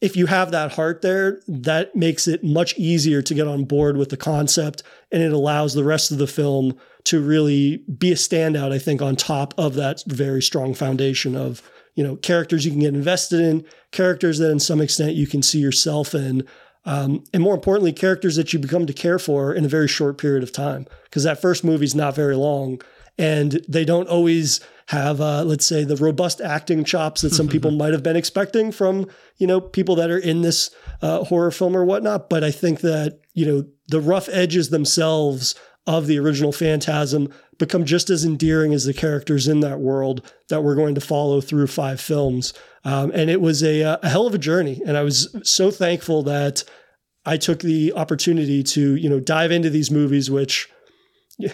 if 0.00 0.16
you 0.16 0.26
have 0.26 0.50
that 0.50 0.72
heart 0.72 1.02
there, 1.02 1.40
that 1.48 1.94
makes 1.94 2.28
it 2.28 2.44
much 2.44 2.76
easier 2.78 3.22
to 3.22 3.34
get 3.34 3.48
on 3.48 3.64
board 3.64 3.96
with 3.96 4.10
the 4.10 4.16
concept 4.16 4.82
and 5.10 5.22
it 5.22 5.32
allows 5.32 5.74
the 5.74 5.84
rest 5.84 6.10
of 6.10 6.18
the 6.18 6.26
film 6.26 6.78
to 7.04 7.20
really 7.20 7.78
be 7.98 8.12
a 8.12 8.16
standout, 8.16 8.72
I 8.72 8.78
think, 8.78 9.00
on 9.00 9.16
top 9.16 9.54
of 9.56 9.74
that 9.74 10.02
very 10.06 10.42
strong 10.42 10.74
foundation 10.74 11.36
of, 11.36 11.62
you 11.94 12.04
know, 12.04 12.16
characters 12.16 12.64
you 12.64 12.70
can 12.70 12.80
get 12.80 12.94
invested 12.94 13.40
in, 13.40 13.64
characters 13.92 14.38
that 14.38 14.50
in 14.50 14.60
some 14.60 14.80
extent 14.80 15.14
you 15.14 15.26
can 15.26 15.42
see 15.42 15.58
yourself 15.58 16.14
in. 16.14 16.46
Um, 16.84 17.24
and 17.34 17.42
more 17.42 17.54
importantly, 17.54 17.92
characters 17.92 18.36
that 18.36 18.52
you 18.52 18.58
become 18.58 18.86
to 18.86 18.92
care 18.92 19.18
for 19.18 19.52
in 19.52 19.64
a 19.64 19.68
very 19.68 19.88
short 19.88 20.18
period 20.18 20.42
of 20.42 20.52
time. 20.52 20.86
Because 21.04 21.24
that 21.24 21.40
first 21.40 21.64
movie 21.64 21.84
is 21.84 21.94
not 21.94 22.14
very 22.14 22.36
long, 22.36 22.80
and 23.18 23.60
they 23.68 23.84
don't 23.84 24.08
always 24.08 24.60
have, 24.86 25.20
uh, 25.20 25.44
let's 25.44 25.66
say, 25.66 25.84
the 25.84 25.96
robust 25.96 26.40
acting 26.40 26.82
chops 26.82 27.20
that 27.20 27.34
some 27.34 27.48
people 27.48 27.70
might 27.72 27.92
have 27.92 28.02
been 28.02 28.16
expecting 28.16 28.72
from, 28.72 29.06
you 29.36 29.46
know, 29.46 29.60
people 29.60 29.96
that 29.96 30.10
are 30.10 30.18
in 30.18 30.40
this 30.40 30.70
uh, 31.02 31.24
horror 31.24 31.50
film 31.50 31.76
or 31.76 31.84
whatnot. 31.84 32.30
But 32.30 32.42
I 32.42 32.50
think 32.50 32.80
that, 32.80 33.20
you 33.34 33.44
know, 33.44 33.66
the 33.88 34.00
rough 34.00 34.28
edges 34.30 34.70
themselves 34.70 35.54
of 35.88 36.06
the 36.06 36.18
original 36.18 36.52
Phantasm 36.52 37.32
become 37.58 37.86
just 37.86 38.10
as 38.10 38.22
endearing 38.22 38.74
as 38.74 38.84
the 38.84 38.92
characters 38.92 39.48
in 39.48 39.60
that 39.60 39.80
world 39.80 40.20
that 40.50 40.62
we're 40.62 40.74
going 40.74 40.94
to 40.94 41.00
follow 41.00 41.40
through 41.40 41.66
five 41.66 41.98
films. 41.98 42.52
Um, 42.84 43.10
and 43.14 43.30
it 43.30 43.40
was 43.40 43.62
a, 43.62 43.82
uh, 43.82 43.96
a 44.02 44.08
hell 44.10 44.26
of 44.26 44.34
a 44.34 44.38
journey. 44.38 44.82
And 44.86 44.98
I 44.98 45.02
was 45.02 45.34
so 45.42 45.70
thankful 45.70 46.22
that 46.24 46.62
I 47.24 47.38
took 47.38 47.60
the 47.60 47.94
opportunity 47.94 48.62
to, 48.64 48.96
you 48.96 49.08
know, 49.08 49.18
dive 49.18 49.50
into 49.50 49.70
these 49.70 49.90
movies, 49.90 50.30
which 50.30 50.68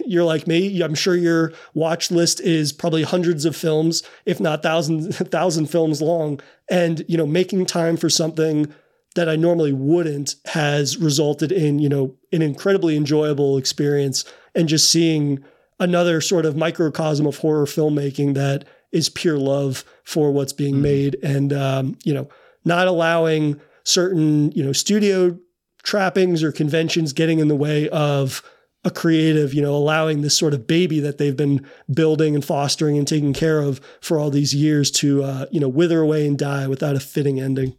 you're 0.04 0.24
like 0.24 0.48
me. 0.48 0.82
I'm 0.82 0.96
sure 0.96 1.14
your 1.14 1.52
watch 1.72 2.10
list 2.10 2.40
is 2.40 2.72
probably 2.72 3.04
hundreds 3.04 3.44
of 3.44 3.54
films, 3.54 4.02
if 4.26 4.40
not 4.40 4.64
thousands, 4.64 5.16
thousand 5.28 5.66
films 5.66 6.02
long. 6.02 6.40
And, 6.68 7.04
you 7.06 7.16
know, 7.16 7.26
making 7.26 7.66
time 7.66 7.96
for 7.96 8.10
something 8.10 8.74
that 9.14 9.28
I 9.28 9.36
normally 9.36 9.72
wouldn't 9.72 10.36
has 10.46 10.96
resulted 10.96 11.52
in, 11.52 11.78
you 11.78 11.88
know, 11.88 12.14
an 12.32 12.42
incredibly 12.42 12.96
enjoyable 12.96 13.56
experience 13.56 14.24
and 14.54 14.68
just 14.68 14.90
seeing 14.90 15.44
another 15.80 16.20
sort 16.20 16.46
of 16.46 16.56
microcosm 16.56 17.26
of 17.26 17.38
horror 17.38 17.66
filmmaking 17.66 18.34
that 18.34 18.64
is 18.92 19.08
pure 19.08 19.38
love 19.38 19.84
for 20.04 20.32
what's 20.32 20.52
being 20.52 20.74
mm-hmm. 20.74 20.82
made 20.82 21.16
and, 21.22 21.52
um, 21.52 21.98
you 22.04 22.14
know, 22.14 22.28
not 22.64 22.86
allowing 22.86 23.60
certain, 23.84 24.50
you 24.52 24.64
know, 24.64 24.72
studio 24.72 25.38
trappings 25.82 26.42
or 26.42 26.50
conventions 26.50 27.12
getting 27.12 27.38
in 27.38 27.48
the 27.48 27.56
way 27.56 27.88
of 27.90 28.42
a 28.84 28.90
creative, 28.90 29.54
you 29.54 29.62
know, 29.62 29.74
allowing 29.74 30.20
this 30.20 30.36
sort 30.36 30.54
of 30.54 30.66
baby 30.66 31.00
that 31.00 31.18
they've 31.18 31.36
been 31.36 31.66
building 31.92 32.34
and 32.34 32.44
fostering 32.44 32.98
and 32.98 33.08
taking 33.08 33.32
care 33.32 33.60
of 33.60 33.80
for 34.00 34.18
all 34.18 34.30
these 34.30 34.54
years 34.54 34.90
to, 34.90 35.22
uh, 35.22 35.46
you 35.50 35.60
know, 35.60 35.68
wither 35.68 36.00
away 36.00 36.26
and 36.26 36.38
die 36.38 36.66
without 36.66 36.96
a 36.96 37.00
fitting 37.00 37.40
ending. 37.40 37.76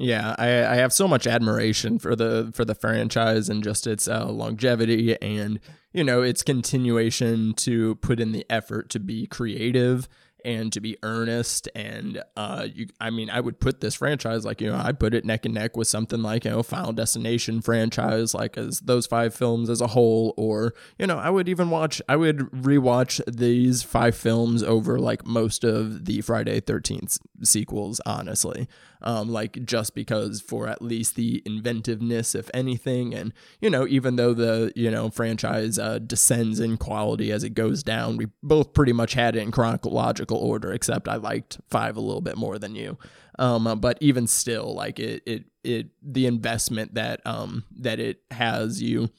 Yeah, 0.00 0.36
I, 0.38 0.64
I 0.64 0.74
have 0.76 0.92
so 0.92 1.08
much 1.08 1.26
admiration 1.26 1.98
for 1.98 2.14
the 2.14 2.52
for 2.54 2.64
the 2.64 2.76
franchise 2.76 3.48
and 3.48 3.64
just 3.64 3.84
its 3.86 4.06
uh, 4.06 4.26
longevity 4.30 5.20
and 5.20 5.58
you 5.92 6.04
know 6.04 6.22
its 6.22 6.44
continuation 6.44 7.52
to 7.54 7.96
put 7.96 8.20
in 8.20 8.30
the 8.30 8.46
effort 8.48 8.90
to 8.90 9.00
be 9.00 9.26
creative 9.26 10.08
and 10.44 10.72
to 10.72 10.80
be 10.80 10.96
earnest 11.02 11.68
and 11.74 12.22
uh 12.36 12.64
you 12.72 12.86
I 13.00 13.10
mean 13.10 13.28
I 13.28 13.40
would 13.40 13.58
put 13.58 13.80
this 13.80 13.96
franchise 13.96 14.44
like 14.44 14.60
you 14.60 14.70
know 14.70 14.78
I 14.78 14.92
put 14.92 15.12
it 15.12 15.24
neck 15.24 15.44
and 15.44 15.54
neck 15.54 15.76
with 15.76 15.88
something 15.88 16.22
like 16.22 16.44
you 16.44 16.52
know 16.52 16.62
Final 16.62 16.92
Destination 16.92 17.60
franchise 17.60 18.34
like 18.34 18.56
as 18.56 18.78
those 18.78 19.04
five 19.06 19.34
films 19.34 19.68
as 19.68 19.80
a 19.80 19.88
whole 19.88 20.34
or 20.36 20.74
you 20.96 21.08
know 21.08 21.18
I 21.18 21.28
would 21.28 21.48
even 21.48 21.70
watch 21.70 22.00
I 22.08 22.14
would 22.14 22.38
rewatch 22.52 23.20
these 23.26 23.82
five 23.82 24.14
films 24.14 24.62
over 24.62 25.00
like 25.00 25.26
most 25.26 25.64
of 25.64 26.04
the 26.04 26.20
Friday 26.20 26.60
13th 26.60 27.18
sequels 27.42 28.00
honestly 28.06 28.68
um, 29.02 29.28
like 29.28 29.64
just 29.64 29.94
because 29.94 30.40
for 30.40 30.68
at 30.68 30.82
least 30.82 31.14
the 31.14 31.42
inventiveness, 31.44 32.34
if 32.34 32.50
anything. 32.52 33.14
And, 33.14 33.32
you 33.60 33.70
know, 33.70 33.86
even 33.86 34.16
though 34.16 34.34
the, 34.34 34.72
you 34.74 34.90
know, 34.90 35.10
franchise 35.10 35.78
uh, 35.78 35.98
descends 35.98 36.60
in 36.60 36.76
quality 36.76 37.30
as 37.30 37.44
it 37.44 37.50
goes 37.50 37.82
down, 37.82 38.16
we 38.16 38.26
both 38.42 38.72
pretty 38.72 38.92
much 38.92 39.14
had 39.14 39.36
it 39.36 39.42
in 39.42 39.50
chronological 39.50 40.38
order, 40.38 40.72
except 40.72 41.08
I 41.08 41.16
liked 41.16 41.58
five 41.68 41.96
a 41.96 42.00
little 42.00 42.20
bit 42.20 42.36
more 42.36 42.58
than 42.58 42.74
you. 42.74 42.98
Um, 43.38 43.78
but 43.80 43.98
even 44.00 44.26
still, 44.26 44.74
like 44.74 44.98
it, 44.98 45.22
it, 45.24 45.44
it, 45.62 45.86
the 46.02 46.26
investment 46.26 46.94
that, 46.94 47.24
um, 47.24 47.64
that 47.78 48.00
it 48.00 48.22
has 48.32 48.82
you, 48.82 49.10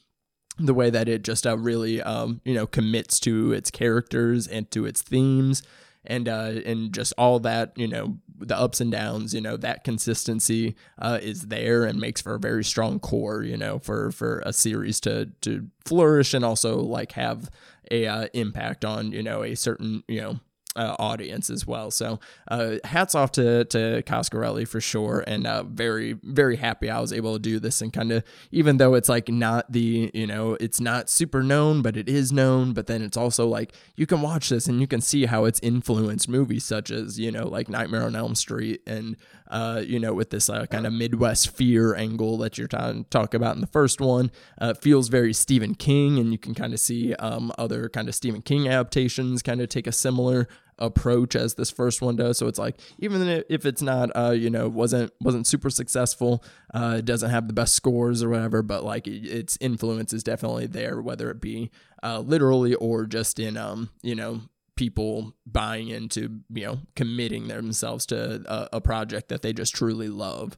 the 0.57 0.73
way 0.73 0.89
that 0.89 1.07
it 1.07 1.23
just 1.23 1.47
uh, 1.47 1.57
really, 1.57 2.01
um, 2.01 2.41
you 2.43 2.53
know, 2.53 2.67
commits 2.67 3.17
to 3.21 3.53
its 3.53 3.71
characters 3.71 4.45
and 4.45 4.69
to 4.71 4.85
its 4.85 5.01
themes 5.01 5.63
and 6.05 6.27
uh, 6.27 6.53
and 6.65 6.93
just 6.93 7.13
all 7.17 7.39
that 7.39 7.73
you 7.75 7.87
know 7.87 8.17
the 8.37 8.57
ups 8.57 8.79
and 8.79 8.91
downs 8.91 9.33
you 9.33 9.41
know 9.41 9.57
that 9.57 9.83
consistency 9.83 10.75
uh, 10.99 11.19
is 11.21 11.47
there 11.47 11.83
and 11.83 11.99
makes 11.99 12.21
for 12.21 12.35
a 12.35 12.39
very 12.39 12.63
strong 12.63 12.99
core 12.99 13.43
you 13.43 13.57
know 13.57 13.79
for 13.79 14.11
for 14.11 14.41
a 14.45 14.53
series 14.53 14.99
to 14.99 15.29
to 15.41 15.67
flourish 15.85 16.33
and 16.33 16.45
also 16.45 16.79
like 16.79 17.13
have 17.13 17.49
a 17.91 18.07
uh, 18.07 18.27
impact 18.33 18.85
on 18.85 19.11
you 19.11 19.23
know 19.23 19.43
a 19.43 19.55
certain 19.55 20.03
you 20.07 20.21
know 20.21 20.39
uh, 20.79 20.95
audience 20.97 21.49
as 21.49 21.67
well. 21.67 21.91
So 21.91 22.19
uh, 22.47 22.75
hats 22.85 23.13
off 23.13 23.33
to 23.33 23.65
to 23.65 24.01
Coscarelli 24.03 24.65
for 24.65 24.79
sure, 24.79 25.23
and 25.27 25.45
uh, 25.45 25.63
very 25.63 26.13
very 26.23 26.55
happy 26.55 26.89
I 26.89 27.01
was 27.01 27.11
able 27.11 27.33
to 27.33 27.39
do 27.39 27.59
this 27.59 27.81
and 27.81 27.91
kind 27.91 28.13
of 28.13 28.23
even 28.51 28.77
though 28.77 28.93
it's 28.93 29.09
like 29.09 29.27
not 29.27 29.69
the 29.71 30.09
you 30.13 30.25
know 30.25 30.53
it's 30.61 30.79
not 30.79 31.09
super 31.09 31.43
known, 31.43 31.81
but 31.81 31.97
it 31.97 32.07
is 32.07 32.31
known. 32.31 32.71
But 32.73 32.87
then 32.87 33.01
it's 33.01 33.17
also 33.17 33.45
like 33.45 33.73
you 33.97 34.05
can 34.05 34.21
watch 34.21 34.47
this 34.47 34.67
and 34.67 34.79
you 34.79 34.87
can 34.87 35.01
see 35.01 35.25
how 35.25 35.43
it's 35.43 35.59
influenced 35.59 36.29
movies 36.29 36.63
such 36.63 36.91
as 36.91 37.19
you 37.19 37.31
know 37.31 37.47
like 37.47 37.67
Nightmare 37.67 38.03
on 38.03 38.15
Elm 38.15 38.35
Street 38.35 38.81
and 38.87 39.17
uh, 39.49 39.83
you 39.85 39.99
know 39.99 40.13
with 40.13 40.29
this 40.29 40.49
uh, 40.49 40.65
kind 40.67 40.87
of 40.87 40.93
Midwest 40.93 41.49
fear 41.49 41.93
angle 41.93 42.37
that 42.37 42.57
you're 42.57 42.69
to 42.69 43.05
talk 43.09 43.33
about 43.33 43.55
in 43.55 43.61
the 43.61 43.67
first 43.67 43.99
one. 43.99 44.31
Uh, 44.59 44.73
feels 44.73 45.09
very 45.09 45.33
Stephen 45.33 45.75
King, 45.75 46.19
and 46.19 46.31
you 46.31 46.37
can 46.37 46.53
kind 46.53 46.73
of 46.73 46.79
see 46.79 47.13
um, 47.15 47.51
other 47.57 47.89
kind 47.89 48.07
of 48.07 48.15
Stephen 48.15 48.41
King 48.41 48.67
adaptations 48.67 49.41
kind 49.41 49.59
of 49.61 49.67
take 49.69 49.87
a 49.87 49.91
similar 49.91 50.47
approach 50.79 51.35
as 51.35 51.55
this 51.55 51.69
first 51.69 52.01
one 52.01 52.15
does. 52.15 52.37
So 52.37 52.47
it's 52.47 52.59
like 52.59 52.79
even 52.97 53.43
if 53.49 53.65
it's 53.65 53.81
not, 53.81 54.09
uh, 54.15 54.31
you 54.31 54.49
know, 54.49 54.67
wasn't 54.67 55.11
wasn't 55.21 55.45
super 55.45 55.69
successful, 55.69 56.43
uh, 56.73 56.95
it 56.99 57.05
doesn't 57.05 57.29
have 57.29 57.47
the 57.47 57.53
best 57.53 57.75
scores 57.75 58.23
or 58.23 58.29
whatever, 58.29 58.63
but 58.63 58.83
like 58.83 59.07
its 59.07 59.57
influence 59.61 60.13
is 60.13 60.23
definitely 60.23 60.67
there, 60.67 61.01
whether 61.01 61.29
it 61.29 61.41
be 61.41 61.69
uh, 62.01 62.19
literally 62.19 62.73
or 62.75 63.05
just 63.05 63.39
in, 63.39 63.57
um, 63.57 63.89
you 64.01 64.15
know, 64.15 64.41
people 64.75 65.33
buying 65.45 65.89
into, 65.89 66.39
you 66.49 66.65
know, 66.65 66.79
committing 66.95 67.49
themselves 67.49 68.05
to 68.05 68.41
a, 68.47 68.77
a 68.77 68.81
project 68.81 69.29
that 69.29 69.41
they 69.41 69.51
just 69.51 69.75
truly 69.75 70.07
love. 70.07 70.57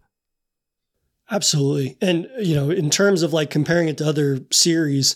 Absolutely. 1.32 1.98
And, 2.02 2.30
you 2.40 2.56
know, 2.56 2.70
in 2.70 2.90
terms 2.90 3.24
of 3.24 3.32
like 3.32 3.50
comparing 3.50 3.88
it 3.88 3.98
to 4.00 4.06
other 4.08 4.42
series, 4.52 5.16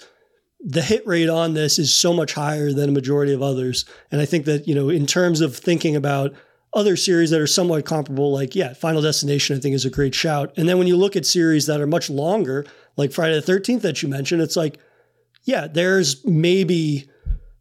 the 0.60 0.82
hit 0.82 1.06
rate 1.06 1.30
on 1.30 1.54
this 1.54 1.78
is 1.78 1.94
so 1.94 2.14
much 2.14 2.34
higher 2.34 2.72
than 2.72 2.90
a 2.90 2.94
majority 2.94 3.34
of 3.34 3.42
others. 3.42 3.86
And 4.12 4.22
I 4.22 4.26
think 4.26 4.46
that, 4.46 4.68
you 4.68 4.76
know, 4.76 4.90
in 4.90 5.06
terms 5.06 5.42
of 5.42 5.56
thinking 5.56 5.96
about 5.96 6.34
other 6.74 6.98
series 6.98 7.30
that 7.30 7.40
are 7.40 7.48
somewhat 7.48 7.86
comparable, 7.86 8.34
like, 8.34 8.56
yeah, 8.56 8.74
Final 8.74 9.02
Destination, 9.02 9.56
I 9.56 9.60
think 9.60 9.76
is 9.76 9.86
a 9.86 9.90
great 9.90 10.16
shout. 10.16 10.54
And 10.58 10.68
then 10.68 10.78
when 10.78 10.88
you 10.88 10.98
look 10.98 11.16
at 11.16 11.26
series 11.26 11.68
that 11.68 11.80
are 11.80 11.88
much 11.88 12.10
longer, 12.10 12.66
like 12.98 13.12
Friday 13.12 13.40
the 13.40 13.52
13th 13.52 13.82
that 13.82 14.02
you 14.02 14.10
mentioned, 14.10 14.42
it's 14.42 14.56
like, 14.56 14.80
yeah, 15.44 15.68
there's 15.68 16.26
maybe 16.26 17.10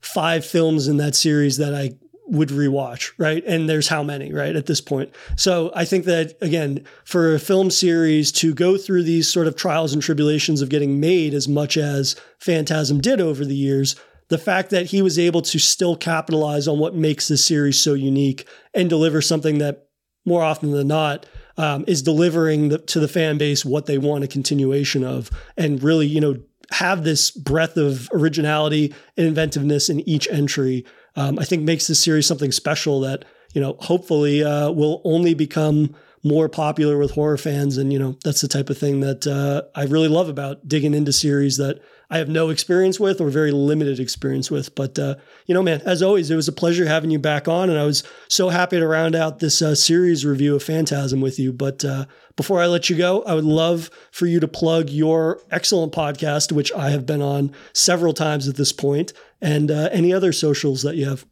five 0.00 0.44
films 0.44 0.88
in 0.88 0.96
that 0.96 1.14
series 1.14 1.58
that 1.58 1.74
I 1.74 1.92
would 2.26 2.48
rewatch, 2.48 3.12
right? 3.18 3.44
And 3.46 3.68
there's 3.68 3.88
how 3.88 4.02
many, 4.02 4.32
right, 4.32 4.56
at 4.56 4.66
this 4.66 4.80
point. 4.80 5.12
So 5.36 5.70
I 5.74 5.84
think 5.84 6.04
that, 6.06 6.36
again, 6.40 6.84
for 7.04 7.34
a 7.34 7.38
film 7.38 7.70
series 7.70 8.32
to 8.32 8.54
go 8.54 8.76
through 8.76 9.02
these 9.02 9.28
sort 9.28 9.46
of 9.46 9.56
trials 9.56 9.92
and 9.92 10.02
tribulations 10.02 10.62
of 10.62 10.68
getting 10.68 11.00
made 11.00 11.34
as 11.34 11.48
much 11.48 11.76
as 11.76 12.16
Phantasm 12.38 13.00
did 13.00 13.20
over 13.20 13.44
the 13.44 13.54
years, 13.54 13.96
the 14.28 14.38
fact 14.38 14.70
that 14.70 14.86
he 14.86 15.02
was 15.02 15.18
able 15.18 15.42
to 15.42 15.58
still 15.58 15.96
capitalize 15.96 16.66
on 16.66 16.78
what 16.78 16.94
makes 16.94 17.28
this 17.28 17.44
series 17.44 17.78
so 17.78 17.94
unique 17.94 18.48
and 18.72 18.88
deliver 18.88 19.20
something 19.20 19.58
that 19.58 19.88
more 20.24 20.42
often 20.42 20.70
than 20.70 20.88
not 20.88 21.26
um, 21.58 21.84
is 21.86 22.02
delivering 22.02 22.70
the, 22.70 22.78
to 22.78 23.00
the 23.00 23.08
fan 23.08 23.36
base 23.36 23.64
what 23.64 23.86
they 23.86 23.98
want 23.98 24.24
a 24.24 24.28
continuation 24.28 25.04
of 25.04 25.30
and 25.56 25.82
really, 25.82 26.06
you 26.06 26.20
know, 26.20 26.36
have 26.70 27.04
this 27.04 27.30
breadth 27.30 27.76
of 27.76 28.08
originality 28.12 28.94
and 29.16 29.26
inventiveness 29.26 29.90
in 29.90 30.00
each 30.08 30.26
entry 30.30 30.84
um, 31.16 31.38
I 31.38 31.44
think 31.44 31.62
makes 31.62 31.86
this 31.86 32.02
series 32.02 32.26
something 32.26 32.52
special 32.52 33.00
that 33.00 33.24
you 33.52 33.60
know 33.60 33.76
hopefully 33.80 34.42
uh, 34.42 34.70
will 34.70 35.00
only 35.04 35.34
become 35.34 35.94
more 36.22 36.48
popular 36.48 36.96
with 36.96 37.12
horror 37.12 37.36
fans. 37.36 37.76
And 37.76 37.92
you 37.92 37.98
know 37.98 38.16
that's 38.24 38.40
the 38.40 38.48
type 38.48 38.70
of 38.70 38.78
thing 38.78 39.00
that 39.00 39.26
uh, 39.26 39.62
I 39.74 39.84
really 39.84 40.08
love 40.08 40.28
about 40.28 40.66
digging 40.66 40.94
into 40.94 41.12
series 41.12 41.56
that 41.58 41.80
I 42.10 42.18
have 42.18 42.28
no 42.28 42.50
experience 42.50 43.00
with 43.00 43.20
or 43.20 43.28
very 43.28 43.50
limited 43.50 43.98
experience 43.98 44.48
with. 44.48 44.74
But, 44.74 44.98
uh, 44.98 45.16
you 45.46 45.54
know, 45.54 45.62
man, 45.62 45.80
as 45.84 46.02
always, 46.02 46.30
it 46.30 46.36
was 46.36 46.46
a 46.46 46.52
pleasure 46.52 46.86
having 46.86 47.10
you 47.10 47.18
back 47.18 47.48
on. 47.48 47.70
And 47.70 47.78
I 47.78 47.84
was 47.84 48.04
so 48.28 48.50
happy 48.50 48.78
to 48.78 48.86
round 48.86 49.14
out 49.14 49.38
this 49.38 49.62
uh, 49.62 49.74
series 49.74 50.24
review 50.24 50.54
of 50.54 50.62
Phantasm 50.62 51.20
with 51.20 51.38
you. 51.38 51.52
But 51.52 51.84
uh, 51.84 52.04
before 52.36 52.60
I 52.60 52.66
let 52.66 52.90
you 52.90 52.96
go, 52.96 53.22
I 53.24 53.34
would 53.34 53.44
love 53.44 53.90
for 54.12 54.26
you 54.26 54.38
to 54.40 54.48
plug 54.48 54.90
your 54.90 55.40
excellent 55.50 55.92
podcast, 55.92 56.52
which 56.52 56.72
I 56.72 56.90
have 56.90 57.06
been 57.06 57.22
on 57.22 57.52
several 57.72 58.12
times 58.12 58.48
at 58.48 58.56
this 58.56 58.72
point, 58.72 59.12
and 59.44 59.70
uh, 59.70 59.90
any 59.92 60.12
other 60.12 60.32
socials 60.32 60.82
that 60.82 60.96
you 60.96 61.06
have. 61.06 61.26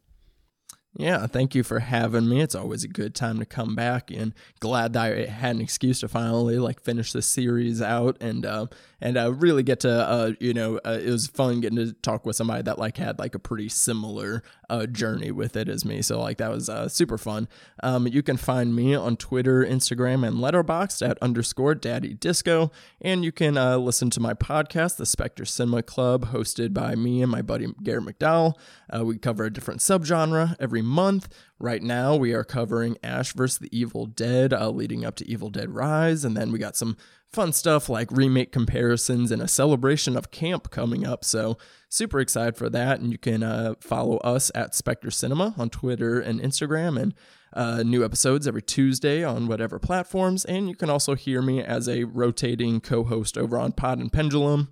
Yeah, 0.95 1.25
thank 1.25 1.55
you 1.55 1.63
for 1.63 1.79
having 1.79 2.29
me. 2.29 2.41
It's 2.41 2.53
always 2.53 2.83
a 2.83 2.87
good 2.87 3.15
time 3.15 3.39
to 3.39 3.45
come 3.45 3.75
back, 3.75 4.11
and 4.11 4.31
glad 4.59 4.93
that 4.93 5.01
I 5.01 5.25
had 5.25 5.55
an 5.55 5.61
excuse 5.61 6.01
to 6.01 6.07
finally 6.07 6.59
like 6.59 6.79
finish 6.79 7.11
this 7.11 7.25
series 7.25 7.81
out 7.81 8.15
and 8.21 8.45
uh, 8.45 8.67
and 9.03 9.17
uh, 9.17 9.33
really 9.33 9.63
get 9.63 9.81
to 9.81 9.91
uh, 9.91 10.31
you 10.39 10.53
know 10.53 10.79
uh, 10.85 10.97
it 10.99 11.09
was 11.09 11.27
fun 11.27 11.59
getting 11.59 11.77
to 11.77 11.91
talk 11.91 12.25
with 12.25 12.37
somebody 12.37 12.63
that 12.63 12.79
like 12.79 12.97
had 12.97 13.19
like 13.19 13.35
a 13.35 13.39
pretty 13.39 13.67
similar 13.67 14.41
uh, 14.69 14.85
journey 14.87 15.29
with 15.29 15.57
it 15.57 15.67
as 15.67 15.83
me. 15.83 16.01
So 16.01 16.19
like 16.21 16.37
that 16.37 16.49
was 16.49 16.69
uh, 16.69 16.87
super 16.87 17.17
fun. 17.17 17.49
Um, 17.83 18.07
you 18.07 18.23
can 18.23 18.37
find 18.37 18.73
me 18.73 18.95
on 18.95 19.17
Twitter, 19.17 19.63
Instagram, 19.63 20.25
and 20.25 20.37
Letterboxd 20.37 21.07
at 21.07 21.17
underscore 21.21 21.75
Daddy 21.75 22.13
Disco, 22.13 22.71
and 23.01 23.25
you 23.25 23.33
can 23.33 23.57
uh, 23.57 23.77
listen 23.77 24.09
to 24.11 24.21
my 24.21 24.33
podcast, 24.33 24.95
The 24.95 25.05
Specter 25.05 25.43
Cinema 25.43 25.83
Club, 25.83 26.27
hosted 26.27 26.73
by 26.73 26.95
me 26.95 27.21
and 27.21 27.29
my 27.29 27.41
buddy 27.41 27.67
Garrett 27.83 28.05
McDowell. 28.05 28.53
Uh, 28.89 29.03
we 29.03 29.17
cover 29.17 29.43
a 29.43 29.51
different 29.51 29.81
subgenre 29.81 30.55
every 30.61 30.81
month. 30.81 31.27
Right 31.59 31.83
now, 31.83 32.15
we 32.15 32.33
are 32.33 32.43
covering 32.43 32.97
Ash 33.03 33.33
vs. 33.33 33.59
the 33.59 33.77
Evil 33.77 34.05
Dead, 34.05 34.53
uh, 34.53 34.69
leading 34.69 35.05
up 35.05 35.15
to 35.17 35.29
Evil 35.29 35.49
Dead 35.49 35.69
Rise, 35.69 36.23
and 36.23 36.35
then 36.37 36.51
we 36.51 36.59
got 36.59 36.75
some 36.77 36.95
fun 37.33 37.51
stuff 37.51 37.89
like 37.89 38.11
remake 38.11 38.51
comparisons 38.51 39.31
and 39.31 39.41
a 39.41 39.47
celebration 39.47 40.15
of 40.15 40.31
camp 40.31 40.69
coming 40.69 41.05
up. 41.05 41.25
So, 41.25 41.57
super 41.89 42.19
excited 42.19 42.55
for 42.55 42.69
that. 42.69 42.99
And 42.99 43.11
you 43.11 43.17
can 43.17 43.43
uh, 43.43 43.73
follow 43.79 44.17
us 44.17 44.51
at 44.55 44.75
Specter 44.75 45.11
Cinema 45.11 45.55
on 45.57 45.69
Twitter 45.69 46.19
and 46.19 46.39
Instagram, 46.39 47.01
and 47.01 47.13
uh, 47.53 47.83
new 47.83 48.05
episodes 48.05 48.47
every 48.47 48.61
Tuesday 48.61 49.23
on 49.23 49.47
whatever 49.47 49.79
platforms. 49.79 50.45
And 50.45 50.69
you 50.69 50.75
can 50.75 50.89
also 50.89 51.15
hear 51.15 51.41
me 51.41 51.61
as 51.61 51.89
a 51.89 52.05
rotating 52.05 52.79
co 52.79 53.03
host 53.03 53.37
over 53.37 53.57
on 53.57 53.73
Pod 53.73 53.99
and 53.99 54.13
Pendulum 54.13 54.69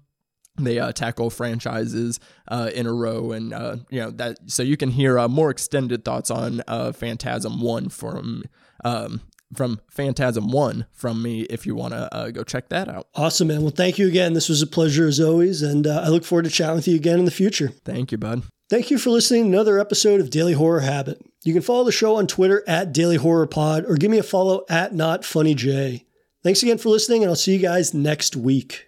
they 0.58 0.80
uh, 0.80 0.92
tackle 0.92 1.30
franchises 1.30 2.20
uh, 2.50 2.70
in 2.76 2.86
a 2.86 2.94
row 2.94 3.32
and 3.32 3.54
uh, 3.54 3.78
you 3.90 4.02
know 4.02 4.12
that 4.12 4.38
so 4.48 4.62
you 4.62 4.76
can 4.76 4.92
hear 4.92 5.18
uh, 5.18 5.28
more 5.28 5.50
extended 5.50 6.04
thoughts 6.04 6.30
on 6.30 6.62
phantasm 6.94 7.62
1 7.62 7.90
from 7.90 8.44
um, 8.84 9.22
from 9.54 9.80
phantasm 9.90 10.50
1 10.52 10.86
from 10.92 11.22
me 11.22 11.42
if 11.42 11.66
you 11.66 11.76
want 11.76 11.94
to 11.94 12.14
uh, 12.16 12.30
go 12.32 12.44
check 12.44 12.70
that 12.70 12.88
out 12.88 13.08
Awesome, 13.16 13.48
man. 13.50 13.62
Well, 13.62 13.72
thank 13.72 13.98
you 14.00 14.08
again. 14.08 14.34
This 14.34 14.50
was 14.50 14.62
a 14.62 14.68
pleasure 14.68 15.08
as 15.08 15.20
always, 15.20 15.62
and 15.62 15.86
uh, 15.88 16.02
I 16.06 16.10
look 16.10 16.24
forward 16.24 16.46
to 16.46 16.52
chatting 16.52 16.76
with 16.78 16.88
you 16.88 16.96
again 16.96 17.20
in 17.20 17.26
the 17.26 17.32
future. 17.32 17.70
thank 17.86 18.12
you 18.12 18.18
bud 18.18 18.44
Thank 18.70 18.90
you 18.90 18.98
for 18.98 19.10
listening 19.10 19.44
to 19.44 19.50
another 19.50 19.80
episode 19.80 20.22
of 20.22 20.30
Daily 20.30 20.54
Horror 20.54 20.80
Habit. 20.80 21.22
You 21.44 21.52
can 21.52 21.62
follow 21.62 21.84
the 21.84 21.92
show 21.92 22.16
on 22.16 22.26
Twitter 22.26 22.64
at 22.66 22.94
Daily 22.94 23.18
Horror 23.18 23.46
Pod 23.46 23.84
or 23.86 23.96
give 23.98 24.10
me 24.10 24.18
a 24.18 24.24
follow 24.24 24.64
at 24.70 24.94
Not 24.96 25.26
Funny 25.26 25.54
Jay. 25.54 26.06
Thanks 26.42 26.64
again 26.64 26.78
for 26.78 26.88
listening, 26.88 27.22
and 27.22 27.30
I'll 27.30 27.36
see 27.36 27.54
you 27.54 27.60
guys 27.60 27.94
next 27.94 28.38
week. 28.38 28.88